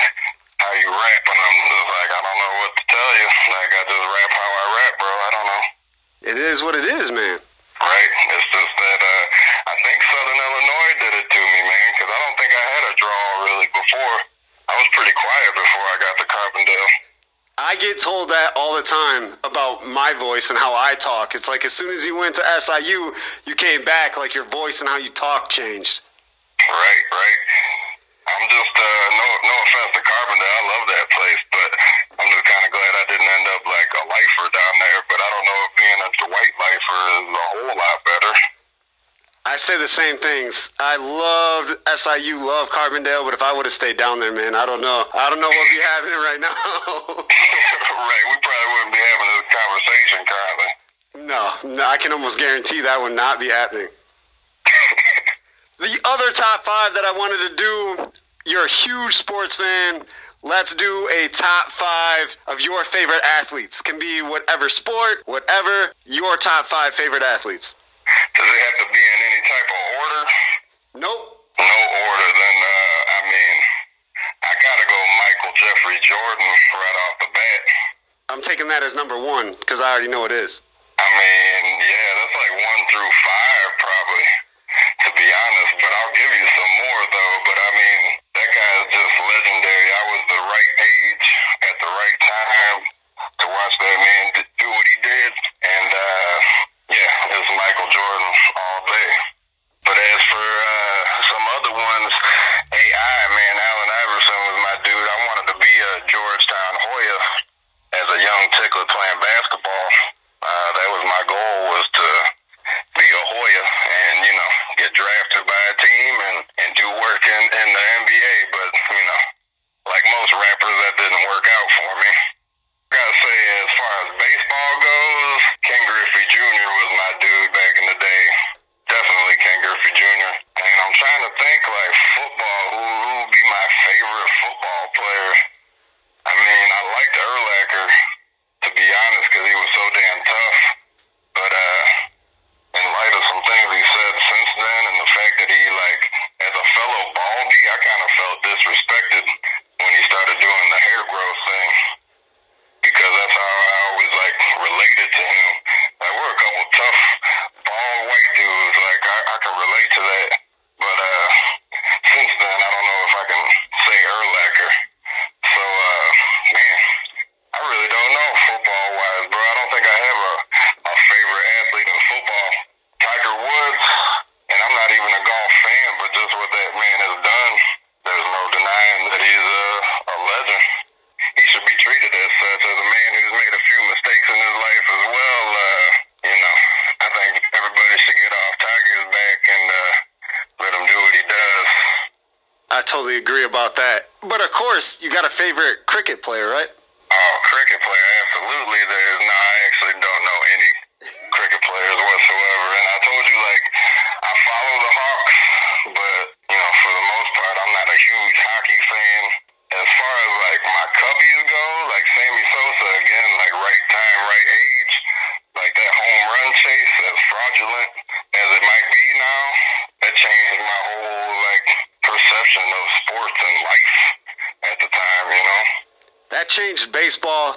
how 0.63 0.73
you 0.79 0.89
rap, 0.89 1.25
and 1.29 1.39
I'm 1.39 1.59
just 1.69 1.89
like 1.91 2.11
I 2.15 2.21
don't 2.25 2.39
know 2.39 2.53
what 2.65 2.73
to 2.79 2.83
tell 2.89 3.11
you. 3.19 3.27
Like 3.45 3.73
I 3.75 3.83
just 3.91 4.07
rap 4.07 4.31
how 4.33 4.51
I 4.55 4.65
rap, 4.73 4.95
bro. 4.97 5.13
I 5.13 5.31
don't 5.35 5.49
know. 5.51 5.63
It 6.25 6.39
is 6.41 6.57
what 6.65 6.75
it 6.79 6.87
is, 6.89 7.13
man. 7.13 7.39
Right? 7.83 8.13
It's 8.33 8.49
just 8.49 8.73
that 8.81 9.01
uh, 9.03 9.25
I 9.69 9.75
think 9.85 9.99
Southern 10.01 10.41
Illinois 10.41 10.95
did 11.05 11.15
it 11.21 11.27
to 11.29 11.41
me, 11.43 11.61
man, 11.69 11.89
because 11.93 12.09
I 12.09 12.19
don't 12.23 12.37
think 12.41 12.53
I 12.55 12.65
had 12.65 12.83
a 12.89 12.95
draw 12.97 13.23
really 13.51 13.69
before. 13.75 14.17
I 14.65 14.73
was 14.81 14.89
pretty 14.97 15.13
quiet 15.13 15.53
before 15.53 15.85
I 15.85 15.97
got 16.01 16.15
to 16.17 16.27
Carbondale. 16.31 16.93
I 17.59 17.77
get 17.77 18.01
told 18.01 18.31
that 18.31 18.54
all 18.75 18.83
the 18.83 18.91
time 18.91 19.39
about 19.47 19.87
my 19.87 20.11
voice 20.19 20.51
and 20.51 20.59
how 20.59 20.75
I 20.75 20.99
talk. 20.99 21.39
It's 21.39 21.47
like 21.47 21.65
as 21.65 21.73
soon 21.73 21.95
as 21.95 22.03
you 22.03 22.19
went 22.19 22.35
to 22.35 22.43
SIU, 22.59 23.15
you 23.47 23.55
came 23.55 23.85
back 23.87 24.19
like 24.19 24.35
your 24.35 24.47
voice 24.51 24.81
and 24.83 24.91
how 24.91 24.99
you 24.99 25.11
talk 25.15 25.47
changed. 25.49 26.03
Right, 26.59 27.05
right. 27.15 27.41
I'm 28.27 28.51
just 28.51 28.75
uh, 28.75 29.07
no 29.15 29.27
no 29.47 29.55
offense 29.63 29.91
to 29.95 30.03
Carbondale, 30.03 30.59
I 30.59 30.65
love 30.75 30.85
that 30.91 31.07
place, 31.13 31.43
but 31.55 31.71
I'm 32.19 32.29
just 32.35 32.47
kind 32.51 32.63
of 32.67 32.71
glad 32.75 32.93
I 32.99 33.05
didn't 33.15 33.31
end 33.31 33.47
up 33.55 33.63
like 33.63 33.91
a 33.95 34.03
lifer 34.11 34.49
down 34.51 34.75
there. 34.83 35.01
But 35.07 35.19
I 35.23 35.29
don't 35.39 35.47
know 35.47 35.61
if 35.71 35.73
being 35.79 36.01
a 36.03 36.11
white 36.35 36.55
lifer 36.59 36.99
is 37.15 37.27
a 37.31 37.47
whole 37.55 37.79
lot 37.79 37.99
better. 38.03 38.35
I 39.47 39.57
say 39.57 39.79
the 39.79 39.87
same 39.87 40.17
things. 40.17 40.71
I 40.81 40.97
loved 40.97 41.79
SIU, 41.95 42.43
love 42.43 42.71
Carbondale, 42.71 43.23
but 43.23 43.35
if 43.35 43.43
I 43.43 43.53
would 43.53 43.67
have 43.67 43.77
stayed 43.77 43.99
down 43.99 44.19
there, 44.19 44.33
man, 44.33 44.57
I 44.57 44.65
don't 44.67 44.81
know. 44.81 45.05
I 45.13 45.29
don't 45.31 45.39
know 45.39 45.53
what 45.53 45.63
would 45.63 45.71
be 45.71 45.85
happening 45.95 46.19
right 46.27 46.41
now. 46.41 47.14
no, 51.65 51.83
I 51.85 51.97
can 51.97 52.13
almost 52.13 52.39
guarantee 52.39 52.81
that 52.83 53.01
would 53.01 53.13
not 53.13 53.41
be 53.41 53.49
happening. 53.49 53.89
the 55.79 55.99
other 56.05 56.31
top 56.33 56.65
five 56.65 56.95
that 56.95 57.05
I 57.05 57.13
wanted 57.13 57.49
to 57.49 57.57
do, 57.57 58.11
you're 58.47 58.67
a 58.67 58.69
huge 58.69 59.17
sports 59.17 59.57
fan. 59.57 60.03
Let's 60.43 60.75
do 60.75 61.09
a 61.17 61.29
top 61.29 61.73
five 61.73 62.37
of 62.49 62.61
your 62.61 62.85
favorite 62.85 63.25
athletes. 63.41 63.81
Can 63.81 63.99
be 63.99 64.21
whatever 64.21 64.69
sport, 64.69 65.25
whatever, 65.25 65.93
your 66.05 66.37
top 66.37 66.67
five 66.67 66.95
favorite 66.95 67.23
athletes. 67.23 67.75
Does 68.37 68.45
it 68.45 68.61
have 68.69 68.77
to 68.85 68.93
be 68.93 69.01
in 69.01 69.21
any 69.25 69.41
type 69.49 69.69
of 69.73 69.81
order? 70.05 70.23
Nope. 71.01 71.23
No 71.57 71.65
order. 71.65 72.29
Then, 72.37 72.57
uh, 72.61 73.01
I 73.09 73.21
mean, 73.25 73.57
I 74.45 74.53
got 74.61 74.77
to 74.77 74.87
go 74.87 74.99
Michael 75.17 75.55
Jeffrey 75.57 75.99
Jordan 76.05 76.51
right 76.77 76.97
off 77.09 77.17
the 77.21 77.31
bat. 77.33 77.61
I'm 78.29 78.43
taking 78.43 78.69
that 78.69 78.83
as 78.83 78.95
number 78.95 79.17
one 79.17 79.57
because 79.61 79.81
I 79.81 79.91
already 79.91 80.09
know 80.09 80.27
it 80.27 80.33
is. 80.33 80.61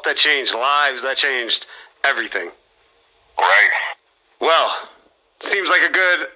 that 0.07 0.15
changed 0.15 0.55
lives, 0.55 1.03
that 1.03 1.17
changed 1.17 1.67
everything. 2.05 2.49
Right. 3.37 3.69
Well, 4.39 4.89
seems 5.39 5.69
like 5.69 5.81
a 5.81 5.91
good 5.91 6.27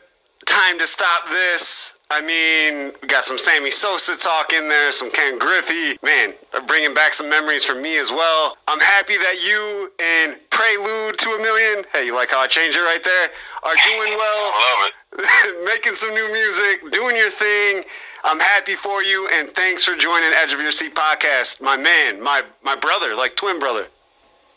time 0.46 0.78
to 0.78 0.86
stop 0.86 1.30
this. 1.30 1.94
I 2.10 2.20
mean, 2.20 2.92
we 3.02 3.08
got 3.08 3.24
some 3.24 3.40
Sammy 3.40 3.72
Sosa 3.72 4.18
talk 4.18 4.52
in 4.52 4.68
there, 4.68 4.92
some 4.92 5.10
Ken 5.10 5.40
Griffey. 5.40 5.98
Man, 6.04 6.34
bringing 6.68 6.94
back 6.94 7.14
some 7.14 7.30
memories 7.30 7.64
for 7.64 7.76
me 7.76 7.98
as 7.98 8.12
well. 8.12 8.58
I'm 8.68 8.82
happy 8.82 9.16
that 9.16 9.40
you 9.48 9.90
and 10.04 10.38
Prelude 10.50 11.18
to 11.20 11.30
a 11.30 11.38
Million, 11.42 11.86
hey, 11.94 12.06
you 12.06 12.14
like 12.14 12.32
how 12.32 12.42
I 12.42 12.48
changed 12.48 12.78
it 12.78 12.82
right 12.82 13.02
there, 13.02 13.30
are 13.64 13.76
doing 13.88 14.18
well. 14.18 14.90
making 15.66 15.96
some 15.96 16.14
new 16.14 16.32
music, 16.32 16.92
doing 16.92 17.16
your 17.16 17.30
thing. 17.30 17.84
I'm 18.24 18.40
happy 18.40 18.76
for 18.76 19.04
you, 19.04 19.28
and 19.34 19.50
thanks 19.50 19.84
for 19.84 19.96
joining 19.96 20.32
Edge 20.34 20.54
of 20.54 20.62
Your 20.62 20.72
Seat 20.72 20.96
podcast, 20.96 21.62
my 21.62 21.76
man, 21.76 22.22
my 22.22 22.44
my 22.72 22.80
brother, 22.80 23.12
like 23.20 23.36
twin 23.36 23.60
brother. 23.60 23.84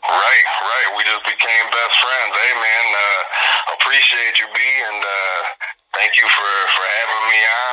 Right, 0.07 0.45
right. 0.47 0.89
We 0.95 1.03
just 1.03 1.25
became 1.27 1.65
best 1.67 1.95
friends. 1.99 2.31
Hey, 2.31 2.53
man, 2.55 2.85
uh, 2.95 3.75
appreciate 3.75 4.39
you, 4.39 4.47
being. 4.55 4.87
and 4.87 5.03
uh, 5.03 5.39
thank 5.99 6.15
you 6.15 6.23
for, 6.23 6.51
for 6.79 6.83
having 7.03 7.23
me 7.27 7.39
on. 7.43 7.64